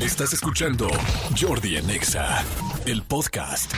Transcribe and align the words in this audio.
Estás 0.00 0.32
escuchando 0.32 0.88
Jordi 1.38 1.76
en 1.76 1.90
Exa, 1.90 2.42
el 2.86 3.02
podcast. 3.02 3.70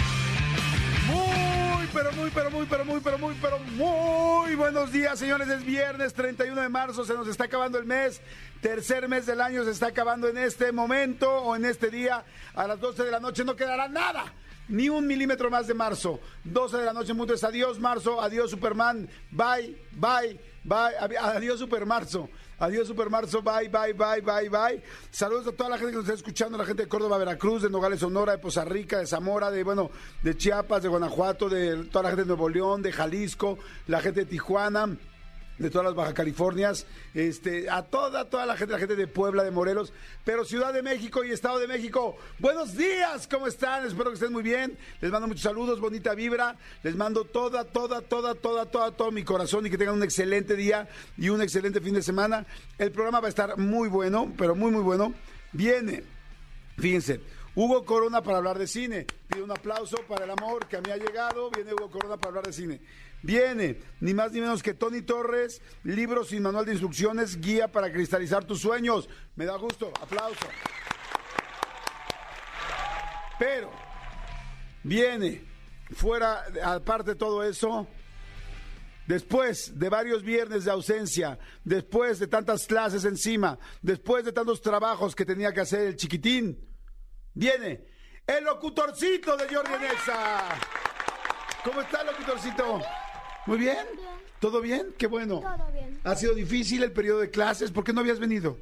Muy, 1.08 1.88
pero 1.92 2.12
muy, 2.12 2.30
pero 2.30 2.48
muy, 2.48 2.66
pero 2.66 2.84
muy, 2.84 3.00
pero 3.00 3.18
muy, 3.18 3.34
pero 3.42 3.58
muy 3.58 4.54
buenos 4.54 4.92
días, 4.92 5.18
señores. 5.18 5.48
Es 5.48 5.64
viernes 5.64 6.14
31 6.14 6.60
de 6.60 6.68
marzo, 6.68 7.04
se 7.04 7.14
nos 7.14 7.26
está 7.26 7.44
acabando 7.44 7.76
el 7.76 7.86
mes. 7.86 8.20
Tercer 8.60 9.08
mes 9.08 9.26
del 9.26 9.40
año 9.40 9.64
se 9.64 9.72
está 9.72 9.88
acabando 9.88 10.28
en 10.28 10.38
este 10.38 10.70
momento 10.70 11.28
o 11.28 11.56
en 11.56 11.64
este 11.64 11.90
día. 11.90 12.24
A 12.54 12.68
las 12.68 12.78
12 12.78 13.02
de 13.02 13.10
la 13.10 13.18
noche 13.18 13.44
no 13.44 13.56
quedará 13.56 13.88
nada. 13.88 14.32
Ni 14.68 14.88
un 14.88 15.08
milímetro 15.08 15.50
más 15.50 15.66
de 15.66 15.74
marzo. 15.74 16.20
12 16.44 16.76
de 16.76 16.84
la 16.84 16.92
noche, 16.92 17.14
mundo 17.14 17.34
adiós, 17.42 17.80
marzo. 17.80 18.20
Adiós, 18.20 18.48
Superman. 18.48 19.08
Bye, 19.32 19.76
bye, 19.90 20.38
bye. 20.62 21.18
Adiós, 21.18 21.58
Supermarzo. 21.58 22.28
Adiós, 22.58 22.86
Supermarzo. 22.86 23.42
Bye, 23.42 23.68
bye, 23.68 23.92
bye, 23.92 24.20
bye, 24.20 24.48
bye. 24.48 24.82
Saludos 25.10 25.48
a 25.48 25.52
toda 25.52 25.70
la 25.70 25.78
gente 25.78 25.92
que 25.92 25.96
nos 25.96 26.04
está 26.04 26.14
escuchando, 26.14 26.56
la 26.56 26.64
gente 26.64 26.84
de 26.84 26.88
Córdoba, 26.88 27.18
Veracruz, 27.18 27.62
de 27.62 27.70
Nogales, 27.70 28.00
Sonora, 28.00 28.32
de 28.32 28.38
Poza 28.38 28.64
Rica, 28.64 28.98
de 28.98 29.06
Zamora, 29.06 29.50
de, 29.50 29.64
bueno, 29.64 29.90
de 30.22 30.36
Chiapas, 30.36 30.82
de 30.82 30.88
Guanajuato, 30.88 31.48
de 31.48 31.84
toda 31.84 32.04
la 32.04 32.08
gente 32.10 32.22
de 32.22 32.28
Nuevo 32.28 32.48
León, 32.48 32.82
de 32.82 32.92
Jalisco, 32.92 33.58
la 33.88 34.00
gente 34.00 34.20
de 34.20 34.26
Tijuana 34.26 34.96
de 35.58 35.70
todas 35.70 35.84
las 35.84 35.94
Baja 35.94 36.14
Californias, 36.14 36.86
este, 37.14 37.68
a 37.70 37.82
toda, 37.82 38.28
toda 38.28 38.46
la 38.46 38.56
gente, 38.56 38.72
la 38.72 38.78
gente 38.78 38.96
de 38.96 39.06
Puebla, 39.06 39.44
de 39.44 39.50
Morelos, 39.50 39.92
pero 40.24 40.44
Ciudad 40.44 40.72
de 40.72 40.82
México 40.82 41.24
y 41.24 41.30
Estado 41.30 41.58
de 41.58 41.68
México. 41.68 42.16
Buenos 42.38 42.76
días, 42.76 43.28
¿cómo 43.28 43.46
están? 43.46 43.86
Espero 43.86 44.10
que 44.10 44.14
estén 44.14 44.32
muy 44.32 44.42
bien. 44.42 44.76
Les 45.00 45.10
mando 45.10 45.28
muchos 45.28 45.42
saludos, 45.42 45.80
bonita 45.80 46.14
vibra. 46.14 46.56
Les 46.82 46.96
mando 46.96 47.24
toda, 47.24 47.64
toda, 47.64 48.00
toda, 48.00 48.34
toda, 48.34 48.66
toda, 48.66 48.90
todo 48.92 49.10
mi 49.10 49.24
corazón 49.24 49.66
y 49.66 49.70
que 49.70 49.78
tengan 49.78 49.96
un 49.96 50.02
excelente 50.02 50.56
día 50.56 50.88
y 51.16 51.28
un 51.28 51.42
excelente 51.42 51.80
fin 51.80 51.94
de 51.94 52.02
semana. 52.02 52.46
El 52.78 52.90
programa 52.90 53.20
va 53.20 53.26
a 53.26 53.30
estar 53.30 53.58
muy 53.58 53.88
bueno, 53.88 54.32
pero 54.36 54.54
muy, 54.54 54.70
muy 54.70 54.82
bueno. 54.82 55.14
Viene, 55.52 56.02
fíjense. 56.78 57.20
Hugo 57.54 57.84
Corona 57.84 58.22
para 58.22 58.38
hablar 58.38 58.58
de 58.58 58.66
cine. 58.66 59.06
Pido 59.28 59.44
un 59.44 59.50
aplauso 59.50 59.98
para 60.08 60.24
el 60.24 60.30
amor 60.30 60.66
que 60.66 60.78
a 60.78 60.80
mí 60.80 60.90
ha 60.90 60.96
llegado. 60.96 61.50
Viene 61.50 61.74
Hugo 61.74 61.90
Corona 61.90 62.16
para 62.16 62.28
hablar 62.28 62.46
de 62.46 62.52
cine. 62.52 62.80
Viene, 63.22 63.80
ni 64.00 64.14
más 64.14 64.32
ni 64.32 64.40
menos 64.40 64.62
que 64.62 64.74
Tony 64.74 65.02
Torres, 65.02 65.62
libro 65.84 66.24
sin 66.24 66.42
manual 66.42 66.64
de 66.66 66.72
instrucciones, 66.72 67.40
guía 67.40 67.68
para 67.68 67.92
cristalizar 67.92 68.44
tus 68.44 68.60
sueños. 68.60 69.08
Me 69.36 69.46
da 69.46 69.56
gusto, 69.56 69.92
aplauso. 70.00 70.46
Pero, 73.38 73.70
viene, 74.82 75.44
fuera, 75.92 76.44
aparte 76.64 77.10
de 77.10 77.16
todo 77.16 77.44
eso, 77.44 77.86
Después 79.06 79.78
de 79.78 79.88
varios 79.88 80.22
viernes 80.22 80.64
de 80.64 80.70
ausencia, 80.70 81.38
después 81.64 82.20
de 82.20 82.28
tantas 82.28 82.66
clases 82.66 83.04
encima, 83.04 83.58
después 83.82 84.24
de 84.24 84.32
tantos 84.32 84.62
trabajos 84.62 85.16
que 85.16 85.26
tenía 85.26 85.52
que 85.52 85.60
hacer 85.60 85.80
el 85.80 85.96
chiquitín, 85.96 86.56
viene 87.34 87.84
el 88.26 88.44
locutorcito 88.44 89.36
de 89.36 89.52
Jordi 89.52 89.72
Nexa. 89.80 90.44
¿Cómo 91.64 91.80
está 91.80 92.02
el 92.02 92.06
locutorcito? 92.06 92.80
Muy 93.46 93.58
bien. 93.58 93.76
¿Todo 94.40 94.60
bien? 94.60 94.94
Qué 94.98 95.06
bueno. 95.06 95.40
Todo 95.40 95.72
bien. 95.72 95.98
¿Ha 96.04 96.14
sido 96.16 96.34
difícil 96.34 96.82
el 96.82 96.92
periodo 96.92 97.20
de 97.20 97.30
clases? 97.30 97.70
¿Por 97.70 97.84
qué 97.84 97.92
no 97.92 98.00
habías 98.00 98.18
venido? 98.18 98.58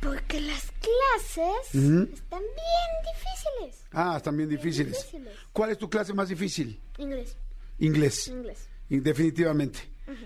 Porque 0.00 0.40
las 0.40 0.70
clases 0.80 1.66
están 1.74 2.40
bien 2.40 2.90
difíciles. 3.14 3.84
Ah, 3.92 4.14
están 4.16 4.36
bien 4.36 4.48
difíciles. 4.48 4.92
difíciles. 4.98 5.34
¿Cuál 5.52 5.70
es 5.70 5.78
tu 5.78 5.88
clase 5.88 6.12
más 6.12 6.28
difícil? 6.28 6.80
Inglés, 6.98 7.36
Inglés. 7.78 8.28
inglés, 8.28 8.68
Definitivamente. 8.88 9.78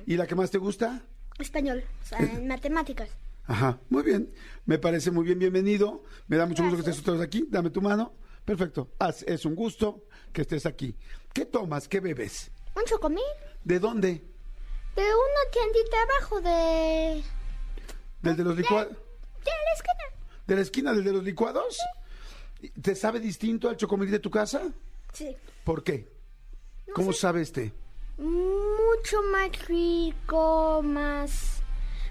¿Y 0.06 0.16
la 0.16 0.26
que 0.26 0.34
más 0.34 0.50
te 0.50 0.58
gusta? 0.58 1.02
español, 1.38 1.84
o 2.02 2.04
sea, 2.04 2.18
en 2.18 2.48
matemáticas. 2.48 3.08
Ajá, 3.46 3.78
muy 3.88 4.02
bien. 4.02 4.32
Me 4.66 4.78
parece 4.78 5.12
muy 5.12 5.24
bien, 5.24 5.38
bienvenido. 5.38 6.02
Me 6.26 6.36
da 6.36 6.46
mucho 6.46 6.64
gusto 6.64 6.82
que 6.82 6.90
estés 6.90 7.04
todos 7.04 7.20
aquí. 7.20 7.46
Dame 7.48 7.70
tu 7.70 7.80
mano. 7.80 8.12
Perfecto. 8.44 8.90
Haz- 8.98 9.22
Es 9.26 9.44
un 9.44 9.54
gusto 9.54 10.04
que 10.32 10.42
estés 10.42 10.66
aquí. 10.66 10.96
¿Qué 11.32 11.44
tomas? 11.46 11.86
¿Qué 11.86 12.00
bebes? 12.00 12.50
Un 12.78 12.84
chocomil 12.84 13.24
¿De 13.64 13.78
dónde? 13.80 14.22
de 14.94 15.02
una 15.04 15.50
tiendita 15.52 15.96
abajo 16.02 16.40
de... 16.40 17.22
¿Del 18.22 18.36
de 18.36 18.44
los 18.44 18.56
licuados? 18.56 18.92
de 18.92 18.96
la 19.44 19.72
esquina. 19.74 20.04
¿De 20.46 20.54
la 20.56 20.60
esquina 20.60 20.92
del 20.92 21.04
de 21.04 21.12
los 21.12 21.22
licuados? 21.24 21.78
¿Te 22.82 22.96
sabe 22.96 23.20
distinto 23.20 23.68
al 23.68 23.76
chocomil 23.76 24.10
de 24.10 24.18
tu 24.18 24.30
casa? 24.30 24.62
Sí. 25.12 25.36
¿Por 25.62 25.84
qué? 25.84 26.08
¿Cómo 26.94 27.12
sabe 27.12 27.42
este? 27.42 27.72
Mucho 28.16 29.22
más 29.30 29.66
rico, 29.66 30.82
más... 30.82 31.62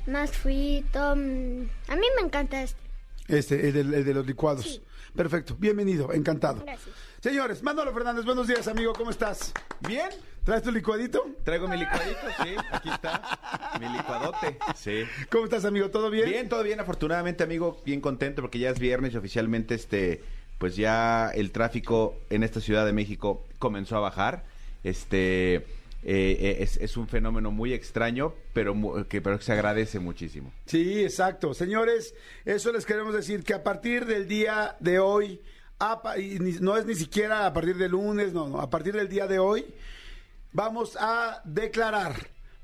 más 0.05 0.31
frito. 0.31 0.99
A 0.99 1.15
mí 1.15 1.67
me 2.15 2.21
encanta 2.21 2.63
este. 2.63 2.81
Este, 3.27 3.67
el 3.67 3.73
de, 3.73 3.97
el 3.97 4.05
de 4.05 4.13
los 4.13 4.25
licuados. 4.25 4.63
Sí. 4.63 4.81
Perfecto, 5.13 5.55
bienvenido, 5.57 6.13
encantado. 6.13 6.63
Gracias. 6.63 6.95
Señores, 7.27 7.61
Manolo 7.61 7.93
Fernández, 7.93 8.23
buenos 8.23 8.47
días, 8.47 8.69
amigo, 8.69 8.93
¿cómo 8.93 9.11
estás? 9.11 9.51
Bien, 9.85 10.07
¿Traes 10.45 10.63
tu 10.63 10.71
licuadito? 10.71 11.25
traigo 11.43 11.67
mi 11.67 11.75
licuadito, 11.75 12.21
sí, 12.41 12.55
aquí 12.71 12.87
está, 12.87 13.77
mi 13.81 13.89
licuadote, 13.89 14.57
sí. 14.77 15.03
¿Cómo 15.29 15.43
estás, 15.43 15.65
amigo? 15.65 15.89
¿Todo 15.89 16.09
bien? 16.09 16.29
Bien, 16.29 16.47
todo 16.47 16.63
bien, 16.63 16.79
afortunadamente, 16.79 17.43
amigo, 17.43 17.81
bien 17.83 17.99
contento 17.99 18.41
porque 18.41 18.59
ya 18.59 18.69
es 18.69 18.79
viernes 18.79 19.13
y 19.13 19.17
oficialmente, 19.17 19.75
este, 19.75 20.23
pues 20.57 20.77
ya 20.77 21.29
el 21.35 21.51
tráfico 21.51 22.15
en 22.29 22.43
esta 22.43 22.61
Ciudad 22.61 22.85
de 22.85 22.93
México 22.93 23.43
comenzó 23.59 23.97
a 23.97 23.99
bajar, 23.99 24.45
este, 24.85 25.55
eh, 25.55 25.63
eh, 26.03 26.57
es, 26.61 26.77
es 26.77 26.95
un 26.95 27.09
fenómeno 27.09 27.51
muy 27.51 27.73
extraño, 27.73 28.35
pero 28.53 28.73
que, 29.09 29.21
pero 29.21 29.37
que 29.37 29.43
se 29.43 29.51
agradece 29.51 29.99
muchísimo. 29.99 30.53
Sí, 30.65 31.03
exacto. 31.03 31.53
Señores, 31.53 32.15
eso 32.45 32.71
les 32.71 32.85
queremos 32.85 33.13
decir 33.13 33.43
que 33.43 33.53
a 33.53 33.65
partir 33.65 34.05
del 34.05 34.29
día 34.29 34.77
de 34.79 34.99
hoy, 34.99 35.41
a 35.79 36.01
pa- 36.01 36.17
y 36.17 36.39
ni- 36.39 36.53
no 36.59 36.75
es 36.77 36.85
ni 36.85 36.95
siquiera 36.95 37.45
a 37.45 37.53
partir 37.53 37.77
del 37.77 37.91
lunes, 37.91 38.33
no, 38.33 38.47
no, 38.47 38.59
a 38.59 38.69
partir 38.69 38.93
del 38.95 39.07
día 39.09 39.27
de 39.27 39.39
hoy, 39.39 39.73
vamos 40.53 40.97
a 40.99 41.41
declarar, 41.45 42.15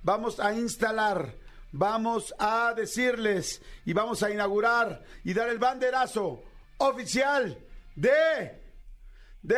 vamos 0.01 0.40
a 0.40 0.53
instalar, 0.53 1.35
vamos 1.72 2.34
a 2.40 2.74
decirles 2.75 3.62
y 3.85 3.94
vamos 3.94 4.24
a 4.24 4.31
inaugurar 4.31 5.03
y 5.24 5.34
dar 5.34 5.50
el 5.50 5.59
banderazo 5.59 6.44
oficial 6.78 7.57
de, 7.96 8.62
de, 9.41 9.56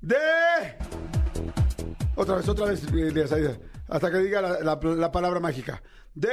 de... 0.00 0.16
Otra 2.16 2.36
vez, 2.36 2.48
otra 2.48 2.66
vez, 2.66 2.82
eh, 2.92 3.60
hasta 3.88 4.10
que 4.10 4.18
diga 4.18 4.42
la- 4.42 4.78
la 4.82 5.12
palabra 5.12 5.40
mágica. 5.40 5.82
De... 6.14 6.28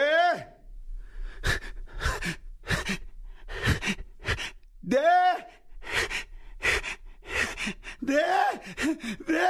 De... 4.82 5.00
De... 8.08 8.24
De... 9.28 9.48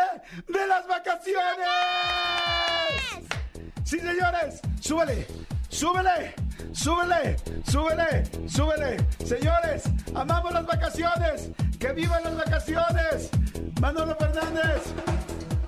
De 0.48 0.68
las 0.68 0.88
vacaciones. 0.88 1.68
Sí, 3.84 4.00
señores, 4.00 4.62
súbele, 4.82 5.28
súbele, 5.70 6.34
súbele, 6.74 7.38
súbele, 7.64 8.24
súbele. 8.50 8.98
Señores, 9.24 9.84
amamos 10.16 10.52
las 10.54 10.66
vacaciones. 10.66 11.52
Que 11.80 11.94
vivan 11.94 12.24
las 12.24 12.36
vacaciones. 12.36 13.30
Manolo 13.80 14.16
Fernández. 14.16 14.82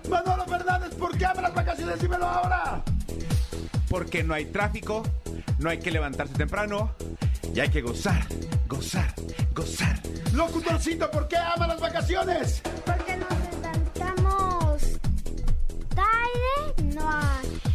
Manolo 0.10 0.46
Fernández, 0.46 0.96
¿por 0.96 1.16
qué 1.16 1.28
ama 1.28 1.42
las 1.44 1.54
vacaciones? 1.54 2.02
Dímelo 2.02 2.26
ahora. 2.26 2.84
Porque 3.88 4.24
no 4.24 4.34
hay 4.34 4.46
tráfico, 4.46 5.04
no 5.60 5.70
hay 5.70 5.78
que 5.78 5.92
levantarse 5.92 6.34
temprano 6.34 6.96
y 7.54 7.60
hay 7.60 7.70
que 7.70 7.82
gozar, 7.82 8.26
gozar, 8.68 9.14
gozar. 9.54 10.00
Locutorcito, 10.34 11.10
¿por 11.12 11.28
qué 11.28 11.38
ama 11.38 11.68
las 11.68 11.80
vacaciones? 11.80 12.62
Porque 12.86 13.18
nos 13.18 13.30
levantamos 13.52 14.84
tarde, 15.96 16.96
no. 16.96 17.69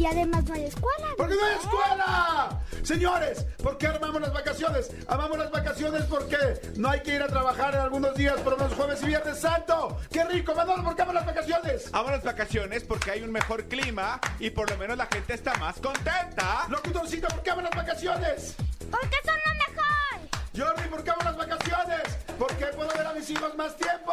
Y 0.00 0.06
además 0.06 0.42
no 0.44 0.54
hay 0.54 0.64
escuela. 0.64 1.08
¡Porque 1.14 1.34
no 1.34 1.44
hay 1.44 1.56
escuela! 1.56 2.60
Señores, 2.82 3.44
¿por 3.62 3.76
qué 3.76 3.88
amamos 3.88 4.22
las 4.22 4.32
vacaciones? 4.32 4.90
Amamos 5.06 5.36
las 5.36 5.50
vacaciones 5.50 6.04
porque 6.04 6.38
no 6.76 6.88
hay 6.88 7.02
que 7.02 7.16
ir 7.16 7.22
a 7.22 7.26
trabajar 7.26 7.74
en 7.74 7.80
algunos 7.82 8.14
días, 8.14 8.36
pero 8.42 8.56
los 8.56 8.72
jueves 8.72 9.02
y 9.02 9.06
viernes 9.08 9.38
santo. 9.38 9.98
¡Qué 10.10 10.24
rico! 10.24 10.54
Manolo, 10.54 10.84
¿por 10.84 10.96
qué 10.96 11.02
amas 11.02 11.16
las 11.16 11.26
vacaciones? 11.26 11.90
Amo 11.92 12.10
las 12.10 12.24
vacaciones 12.24 12.82
porque 12.82 13.10
hay 13.10 13.20
un 13.20 13.30
mejor 13.30 13.64
clima 13.64 14.18
y 14.38 14.48
por 14.48 14.70
lo 14.70 14.78
menos 14.78 14.96
la 14.96 15.04
gente 15.04 15.34
está 15.34 15.52
más 15.56 15.78
contenta. 15.80 16.64
Locutorcito, 16.70 17.28
¿por 17.28 17.42
qué 17.42 17.50
amas 17.50 17.64
las 17.64 17.76
vacaciones? 17.76 18.54
Porque 18.90 19.16
son 19.22 19.34
lo 19.34 19.54
mejor. 19.54 19.99
Jordi, 20.56 20.88
¿por 20.88 21.04
qué 21.04 21.10
amo 21.10 21.22
las 21.24 21.36
vacaciones? 21.36 22.00
Porque 22.38 22.66
puedo 22.66 22.88
ver 22.96 23.06
a 23.06 23.12
mis 23.12 23.30
hijos 23.30 23.56
más 23.56 23.76
tiempo. 23.76 24.12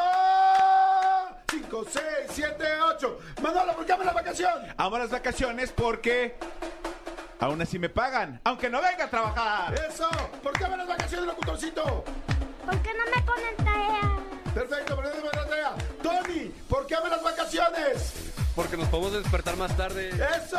5, 1.49 1.85
6, 1.89 2.03
7, 2.29 2.63
8. 2.95 3.19
Manolo, 3.41 3.73
¿por 3.75 3.85
qué 3.85 3.93
amas 3.93 4.05
las 4.05 4.15
vacaciones? 4.15 4.73
Amo 4.77 4.97
las 4.99 5.09
vacaciones 5.09 5.71
porque 5.71 6.35
aún 7.39 7.61
así 7.61 7.79
me 7.79 7.89
pagan, 7.89 8.39
aunque 8.43 8.69
no 8.69 8.81
venga 8.81 9.05
a 9.05 9.09
trabajar. 9.09 9.73
Eso. 9.89 10.09
¿Por 10.43 10.53
qué 10.53 10.65
amas 10.65 10.77
las 10.79 10.87
vacaciones, 10.87 11.25
locutorcito? 11.25 12.03
Porque 12.65 12.93
no 12.93 13.05
me 13.15 13.21
ponen 13.23 13.55
tarea. 13.57 14.17
Perfecto, 14.53 14.95
pero 14.95 15.09
no. 15.09 15.27
Tony, 16.01 16.51
¿por 16.69 16.85
qué 16.85 16.95
amas 16.95 17.11
las 17.11 17.23
vacaciones? 17.23 18.13
Porque 18.55 18.77
nos 18.77 18.87
podemos 18.87 19.13
despertar 19.13 19.55
más 19.55 19.75
tarde. 19.77 20.09
¡Eso! 20.09 20.57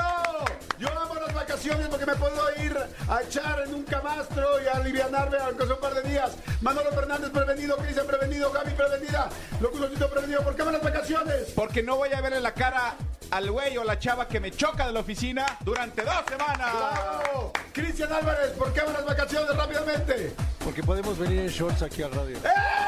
Yo 0.78 0.88
amo 0.98 1.14
las 1.14 1.34
vacaciones 1.34 1.88
porque 1.88 2.06
me 2.06 2.14
puedo 2.14 2.40
ir 2.62 2.76
a 3.08 3.22
echar 3.22 3.60
en 3.66 3.74
un 3.74 3.82
camastro 3.82 4.62
y 4.62 4.68
a 4.68 4.72
alivianarme 4.72 5.38
aunque 5.38 5.64
sea 5.64 5.74
un 5.74 5.80
par 5.80 5.94
de 5.94 6.08
días. 6.08 6.32
Manolo 6.60 6.92
Fernández 6.92 7.30
prevenido, 7.30 7.76
Cristian 7.76 8.06
prevenido, 8.06 8.52
Gaby 8.52 8.70
prevenida, 8.72 9.28
Locutorcito 9.60 10.08
prevenido. 10.10 10.42
¿Por 10.42 10.54
qué 10.54 10.62
amo 10.62 10.70
las 10.70 10.82
vacaciones? 10.82 11.52
Porque 11.54 11.82
no 11.82 11.96
voy 11.96 12.12
a 12.12 12.20
ver 12.20 12.34
en 12.34 12.42
la 12.42 12.54
cara 12.54 12.94
al 13.30 13.50
güey 13.50 13.76
o 13.76 13.84
la 13.84 13.98
chava 13.98 14.28
que 14.28 14.38
me 14.38 14.52
choca 14.52 14.86
de 14.86 14.92
la 14.92 15.00
oficina 15.00 15.58
durante 15.60 16.02
dos 16.02 16.22
semanas. 16.28 16.72
¡Bravo! 16.72 17.52
Cristian 17.72 18.12
Álvarez, 18.12 18.50
¿por 18.52 18.72
qué 18.72 18.80
amo 18.80 18.92
las 18.92 19.04
vacaciones 19.04 19.56
rápidamente? 19.56 20.34
Porque 20.62 20.82
podemos 20.82 21.18
venir 21.18 21.40
en 21.40 21.48
shorts 21.48 21.82
aquí 21.82 22.02
a 22.02 22.08
radio. 22.08 22.36
¡Eh! 22.36 22.87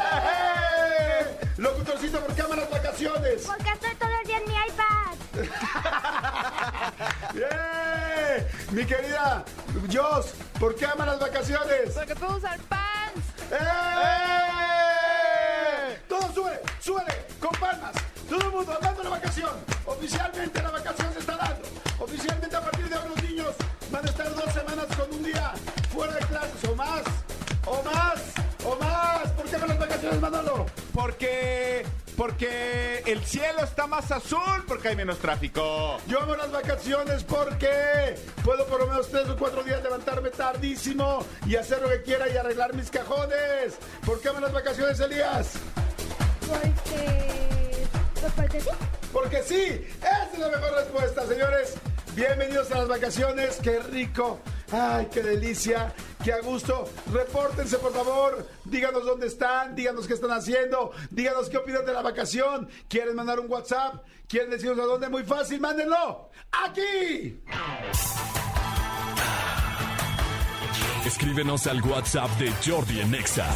Locutorcito, 1.61 2.19
¿por 2.21 2.35
qué 2.35 2.41
ama 2.41 2.57
las 2.57 2.71
vacaciones? 2.71 3.43
Porque 3.47 3.71
estoy 3.71 3.95
todo 3.97 4.09
el 4.23 4.27
día 4.27 4.39
en 4.39 4.45
mi 4.49 4.55
iPad. 4.55 5.15
¡Bien! 7.35 8.47
Mi 8.71 8.87
querida 8.87 9.45
Jos, 9.93 10.33
¿por 10.59 10.75
qué 10.75 10.87
ama 10.87 11.05
las 11.05 11.21
vacaciones? 11.21 11.91
Porque 11.95 12.17
puedo 12.17 12.39
usar 12.39 12.59
pants. 12.61 13.27
¡Eh! 13.51 13.59
Todo 16.09 16.33
sube, 16.33 16.63
súbele, 16.81 17.27
con 17.39 17.51
palmas. 17.51 17.93
Todo 18.27 18.41
el 18.41 18.53
mundo 18.53 18.79
dando 18.81 19.03
la 19.03 19.11
vacación. 19.11 19.51
Oficialmente 19.85 20.63
la 20.63 20.71
vacación 20.71 21.13
se 21.13 21.19
está 21.19 21.37
dando. 21.37 21.69
Oficialmente 21.99 22.57
a 22.57 22.63
partir 22.63 22.89
de 22.89 22.95
ahora 22.95 23.11
los 23.11 23.23
niños 23.23 23.55
van 23.93 24.07
a 24.07 24.09
estar 24.09 24.35
dos 24.35 24.51
semanas 24.55 24.87
con 24.97 25.13
un 25.13 25.23
día 25.25 25.53
fuera 25.93 26.15
de 26.15 26.21
clases 26.21 26.65
o 26.71 26.75
más. 26.75 27.03
O 27.67 27.83
más, 27.83 28.19
o 28.65 28.77
más. 28.77 29.29
¿Por 29.33 29.45
qué 29.45 29.57
aman 29.57 29.69
las 29.69 29.79
vacaciones, 29.79 30.19
Manolo? 30.23 30.65
Porque. 30.93 31.85
Porque 32.17 33.03
el 33.07 33.25
cielo 33.25 33.65
está 33.65 33.87
más 33.87 34.13
azul 34.13 34.65
porque 34.69 34.89
hay 34.89 34.97
menos 34.97 35.19
tráfico. 35.19 35.97
Yo 36.07 36.21
amo 36.21 36.37
las 36.37 36.53
vacaciones 36.53 37.25
porque 37.25 38.15
puedo 38.45 38.67
por 38.67 38.81
lo 38.81 38.89
menos 38.89 39.09
tres 39.09 39.27
o 39.29 39.37
cuatro 39.37 39.63
días 39.63 39.83
levantarme 39.83 40.29
tardísimo 40.29 41.25
y 41.47 41.57
hacer 41.57 41.81
lo 41.81 41.89
que 41.89 42.03
quiera 42.03 42.29
y 42.29 42.37
arreglar 42.37 42.75
mis 42.75 42.91
cajones. 42.91 43.79
¿Por 44.05 44.21
qué 44.21 44.29
amo 44.29 44.41
las 44.41 44.53
vacaciones, 44.53 45.01
Elías? 45.01 45.53
Porque. 46.47 47.87
Porque 48.37 48.61
sí. 48.61 48.69
Porque 49.13 49.43
sí, 49.43 49.87
esa 50.01 50.31
es 50.33 50.39
la 50.39 50.49
mejor 50.49 50.73
respuesta, 50.75 51.27
señores. 51.27 51.75
Bienvenidos 52.15 52.71
a 52.73 52.79
las 52.79 52.89
vacaciones, 52.89 53.59
qué 53.63 53.79
rico. 53.79 54.41
Ay, 54.73 55.07
qué 55.13 55.23
delicia, 55.23 55.95
qué 56.25 56.33
a 56.33 56.41
gusto. 56.41 56.89
Repórtense, 57.13 57.79
por 57.79 57.93
favor. 57.93 58.49
Díganos 58.65 59.05
dónde 59.05 59.29
están, 59.29 59.77
díganos 59.77 60.07
qué 60.07 60.15
están 60.15 60.33
haciendo, 60.33 60.93
díganos 61.11 61.49
qué 61.49 61.59
opinan 61.59 61.87
de 61.87 61.93
la 61.93 62.03
vacación. 62.03 62.69
¿Quieren 62.89 63.15
mandar 63.15 63.39
un 63.39 63.51
WhatsApp? 63.51 64.05
¿Quieren 64.29 64.51
decirnos 64.51 64.81
a 64.81 64.89
dónde? 64.89 65.09
Muy 65.09 65.23
fácil, 65.23 65.61
mándenlo. 65.61 66.31
Aquí. 66.51 67.41
Escríbenos 71.07 71.67
al 71.67 71.81
WhatsApp 71.83 72.31
de 72.39 72.53
Jordi 72.65 73.01
en 73.01 73.15
Exa. 73.15 73.47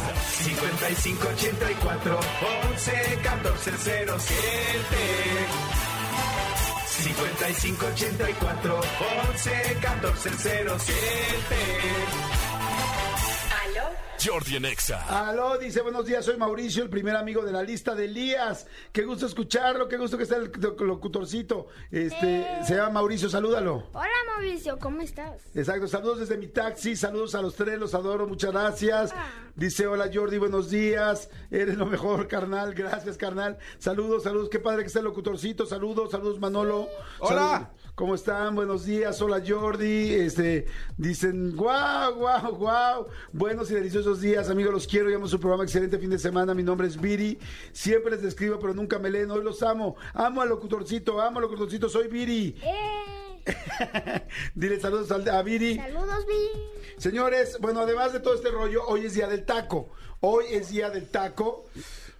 5584 0.43 2.19
11 2.71 3.19
14 3.21 3.71
07 3.77 5.84
5584 7.13 8.81
11 9.29 9.77
14 9.81 10.29
07 10.31 10.95
¿Aló? 12.15 12.24
Jordi 14.23 14.55
en 14.55 14.65
Exa. 14.65 15.27
Aló, 15.29 15.57
dice 15.57 15.81
buenos 15.81 16.05
días, 16.05 16.25
soy 16.25 16.37
Mauricio, 16.37 16.83
el 16.83 16.89
primer 16.89 17.15
amigo 17.15 17.43
de 17.43 17.51
la 17.51 17.61
lista 17.61 17.93
de 17.93 18.05
Elías. 18.05 18.65
Qué 18.91 19.03
gusto 19.03 19.25
escucharlo, 19.25 19.87
qué 19.87 19.97
gusto 19.97 20.17
que 20.17 20.23
está 20.23 20.37
el 20.37 20.51
locutorcito. 20.79 21.67
Este, 21.91 22.47
se 22.65 22.75
llama 22.75 22.91
Mauricio, 22.91 23.29
salúdalo. 23.29 23.89
Hola 23.93 24.09
Mauricio, 24.33 24.79
¿cómo 24.79 25.01
estás? 25.01 25.41
Exacto, 25.53 25.87
saludos 25.87 26.19
desde 26.19 26.37
mi 26.37 26.47
taxi, 26.47 26.95
saludos 26.95 27.35
a 27.35 27.41
los 27.41 27.55
tres, 27.55 27.77
los 27.77 27.93
adoro, 27.93 28.25
muchas 28.25 28.51
gracias. 28.51 29.11
Ah. 29.13 29.29
Dice, 29.55 29.85
hola 29.85 30.09
Jordi, 30.11 30.37
buenos 30.37 30.69
días, 30.69 31.29
eres 31.51 31.77
lo 31.77 31.85
mejor, 31.85 32.27
carnal, 32.27 32.73
gracias, 32.73 33.17
carnal. 33.17 33.57
Saludos, 33.79 34.23
saludos, 34.23 34.49
qué 34.49 34.59
padre 34.59 34.81
que 34.81 34.87
está 34.87 34.99
el 34.99 35.05
locutorcito, 35.05 35.65
saludos, 35.65 36.11
saludos, 36.11 36.39
Manolo. 36.39 36.87
Hola. 37.19 37.37
Saludos. 37.39 37.84
¿Cómo 37.95 38.13
están? 38.13 38.55
Buenos 38.55 38.83
días, 38.85 39.21
hola 39.21 39.41
Jordi. 39.45 40.13
Este, 40.15 40.65
dicen, 40.97 41.55
guau, 41.55 42.15
guau, 42.15 42.55
guau. 42.57 43.07
Buenos 43.31 43.71
y 43.71 43.73
deliciosos 43.73 44.19
días, 44.19 44.49
amigos, 44.49 44.73
los 44.73 44.85
quiero. 44.87 45.07
Llamo 45.07 45.29
su 45.29 45.39
programa 45.39 45.63
Excelente 45.63 45.97
Fin 45.97 46.09
de 46.09 46.19
Semana. 46.19 46.53
Mi 46.53 46.61
nombre 46.61 46.87
es 46.87 46.99
Viri. 46.99 47.39
Siempre 47.71 48.11
les 48.11 48.23
escribo, 48.25 48.59
pero 48.59 48.73
nunca 48.73 48.99
me 48.99 49.09
leen. 49.09 49.31
Hoy 49.31 49.41
los 49.45 49.63
amo. 49.63 49.95
Amo 50.13 50.41
al 50.41 50.49
locutorcito, 50.49 51.21
amo 51.21 51.37
al 51.37 51.43
locutorcito. 51.43 51.87
Soy 51.87 52.09
Viri. 52.09 52.57
¡Eh! 52.61 53.45
Dile 54.55 54.77
saludos 54.81 55.09
al- 55.11 55.29
a 55.29 55.41
Viri. 55.41 55.75
Saludos, 55.77 56.25
Vi. 56.27 57.01
Señores, 57.01 57.57
bueno, 57.61 57.79
además 57.79 58.11
de 58.11 58.19
todo 58.19 58.33
este 58.35 58.49
rollo, 58.49 58.85
hoy 58.87 59.05
es 59.05 59.13
día 59.13 59.27
del 59.27 59.45
taco. 59.45 59.89
Hoy 60.19 60.45
es 60.51 60.69
día 60.69 60.89
del 60.89 61.07
taco. 61.07 61.63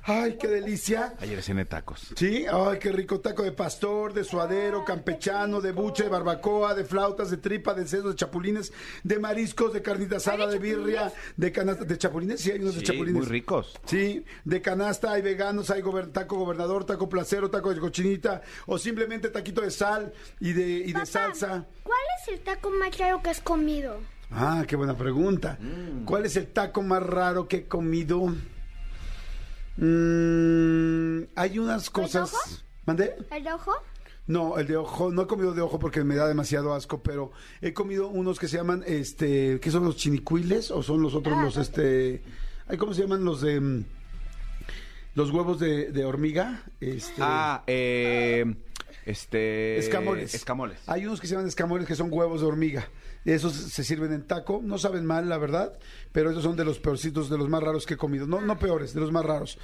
Ay, 0.08 0.38
qué 0.40 0.48
delicia. 0.48 1.16
Ayer 1.20 1.42
cené 1.42 1.66
tacos. 1.66 2.14
Sí, 2.16 2.46
ay, 2.52 2.78
qué 2.80 2.92
rico 2.92 3.22
taco 3.22 3.42
de 3.42 3.52
pastor, 3.52 4.14
de 4.14 4.24
suadero, 4.24 4.86
campechano, 4.86 5.62
de 5.62 5.72
buche, 5.72 6.04
de 6.04 6.10
barbacoa, 6.10 6.76
de 6.76 6.86
flautas, 6.86 7.32
de 7.32 7.38
tripa, 7.38 7.74
de 7.74 7.88
sesos, 7.88 8.12
de 8.12 8.16
chapulines, 8.16 8.72
de 9.04 9.18
mariscos, 9.18 9.74
de 9.74 9.82
carnita 9.82 10.18
asada, 10.18 10.46
de 10.46 10.60
birria, 10.60 11.12
de 11.36 11.52
canasta, 11.52 11.86
de 11.86 11.98
chapulines, 11.98 12.40
sí, 12.40 12.52
hay 12.52 12.60
unos 12.60 12.76
de 12.76 12.84
chapulines. 12.84 13.14
muy 13.16 13.26
ricos. 13.26 13.74
Sí, 13.86 14.24
de 14.44 14.62
canasta 14.62 15.12
hay 15.12 15.24
veganos, 15.24 15.72
hay 15.72 15.82
gober- 15.82 16.12
taco 16.12 16.38
gobernador, 16.38 16.86
taco 16.86 17.10
placero, 17.10 17.50
taco 17.50 17.74
de 17.74 17.80
cochinita, 17.80 18.44
o 18.68 18.78
simplemente 18.78 19.30
taquito 19.30 19.62
de 19.62 19.72
sal 19.72 20.14
y 20.40 20.54
de, 20.54 20.68
y 20.70 20.88
de 20.88 20.94
Papá, 20.94 21.06
salsa. 21.08 21.66
¿Cuál 21.82 21.98
es 22.22 22.32
el 22.32 22.40
taco 22.42 22.70
más 22.70 22.96
raro 22.98 23.24
que 23.24 23.32
has 23.32 23.42
comido? 23.42 23.98
Ah, 24.30 24.66
qué 24.68 24.76
buena 24.76 24.96
pregunta. 24.96 25.58
¿Cuál 26.06 26.26
es 26.28 26.36
el 26.36 26.46
taco 26.46 26.84
más 26.84 27.02
raro 27.02 27.48
que 27.48 27.58
he 27.58 27.66
comido? 27.68 28.34
Mm, 29.78 31.24
hay 31.36 31.60
unas 31.60 31.90
cosas. 31.90 32.34
ojo? 32.34 32.44
¿Mandé? 32.86 33.16
¿El 33.32 33.44
de 33.44 33.54
ojo? 33.54 33.72
No, 34.28 34.58
el 34.58 34.66
de 34.68 34.78
ojo, 34.78 35.12
no 35.12 35.24
he 35.24 35.28
comido 35.28 35.54
de 35.54 35.62
ojo 35.62 35.78
porque 35.78 36.04
me 36.04 36.16
da 36.16 36.28
demasiado 36.28 36.74
asco, 36.74 37.04
pero 37.04 37.32
he 37.62 37.74
comido 37.74 38.08
unos 38.08 38.40
que 38.40 38.48
se 38.48 38.58
llaman, 38.58 38.84
este, 38.88 39.60
¿qué 39.60 39.70
son 39.70 39.84
los 39.86 39.98
chinicuiles? 39.98 40.72
¿O 40.72 40.82
son 40.82 41.02
los 41.02 41.14
otros, 41.14 41.36
Ah, 41.38 41.44
los, 41.44 41.58
este, 41.58 42.24
ay, 42.68 42.78
¿cómo 42.78 42.94
se 42.96 43.02
llaman 43.04 43.24
los 43.24 43.42
de, 43.42 43.60
mm, 43.60 43.86
los 45.14 45.30
huevos 45.30 45.60
de, 45.60 45.92
de 45.92 46.06
hormiga? 46.06 46.64
Este, 46.82 47.22
Ah, 47.22 47.64
eh, 47.68 48.56
este. 49.06 49.78
escamoles. 49.78 50.34
Escamoles. 50.34 50.80
Hay 50.88 51.06
unos 51.06 51.22
que 51.22 51.28
se 51.28 51.34
llaman 51.36 51.48
escamoles 51.48 51.88
que 51.88 51.96
son 51.96 52.10
huevos 52.12 52.42
de 52.42 52.48
hormiga. 52.48 52.88
Esos 53.26 53.54
se 53.54 53.84
sirven 53.84 54.14
en 54.14 54.22
taco, 54.28 54.62
no 54.64 54.78
saben 54.78 55.04
mal, 55.06 55.28
la 55.28 55.38
verdad, 55.40 55.74
pero 56.12 56.30
esos 56.30 56.44
son 56.44 56.56
de 56.56 56.64
los 56.64 56.78
peorcitos, 56.80 57.30
de 57.30 57.38
los 57.40 57.50
más 57.50 57.62
raros 57.64 57.86
que 57.86 57.96
he 57.96 57.98
comido. 57.98 58.28
No, 58.28 58.40
no 58.40 58.58
peores, 58.60 58.94
de 58.94 59.02
los 59.02 59.12
más 59.12 59.26
raros. 59.26 59.58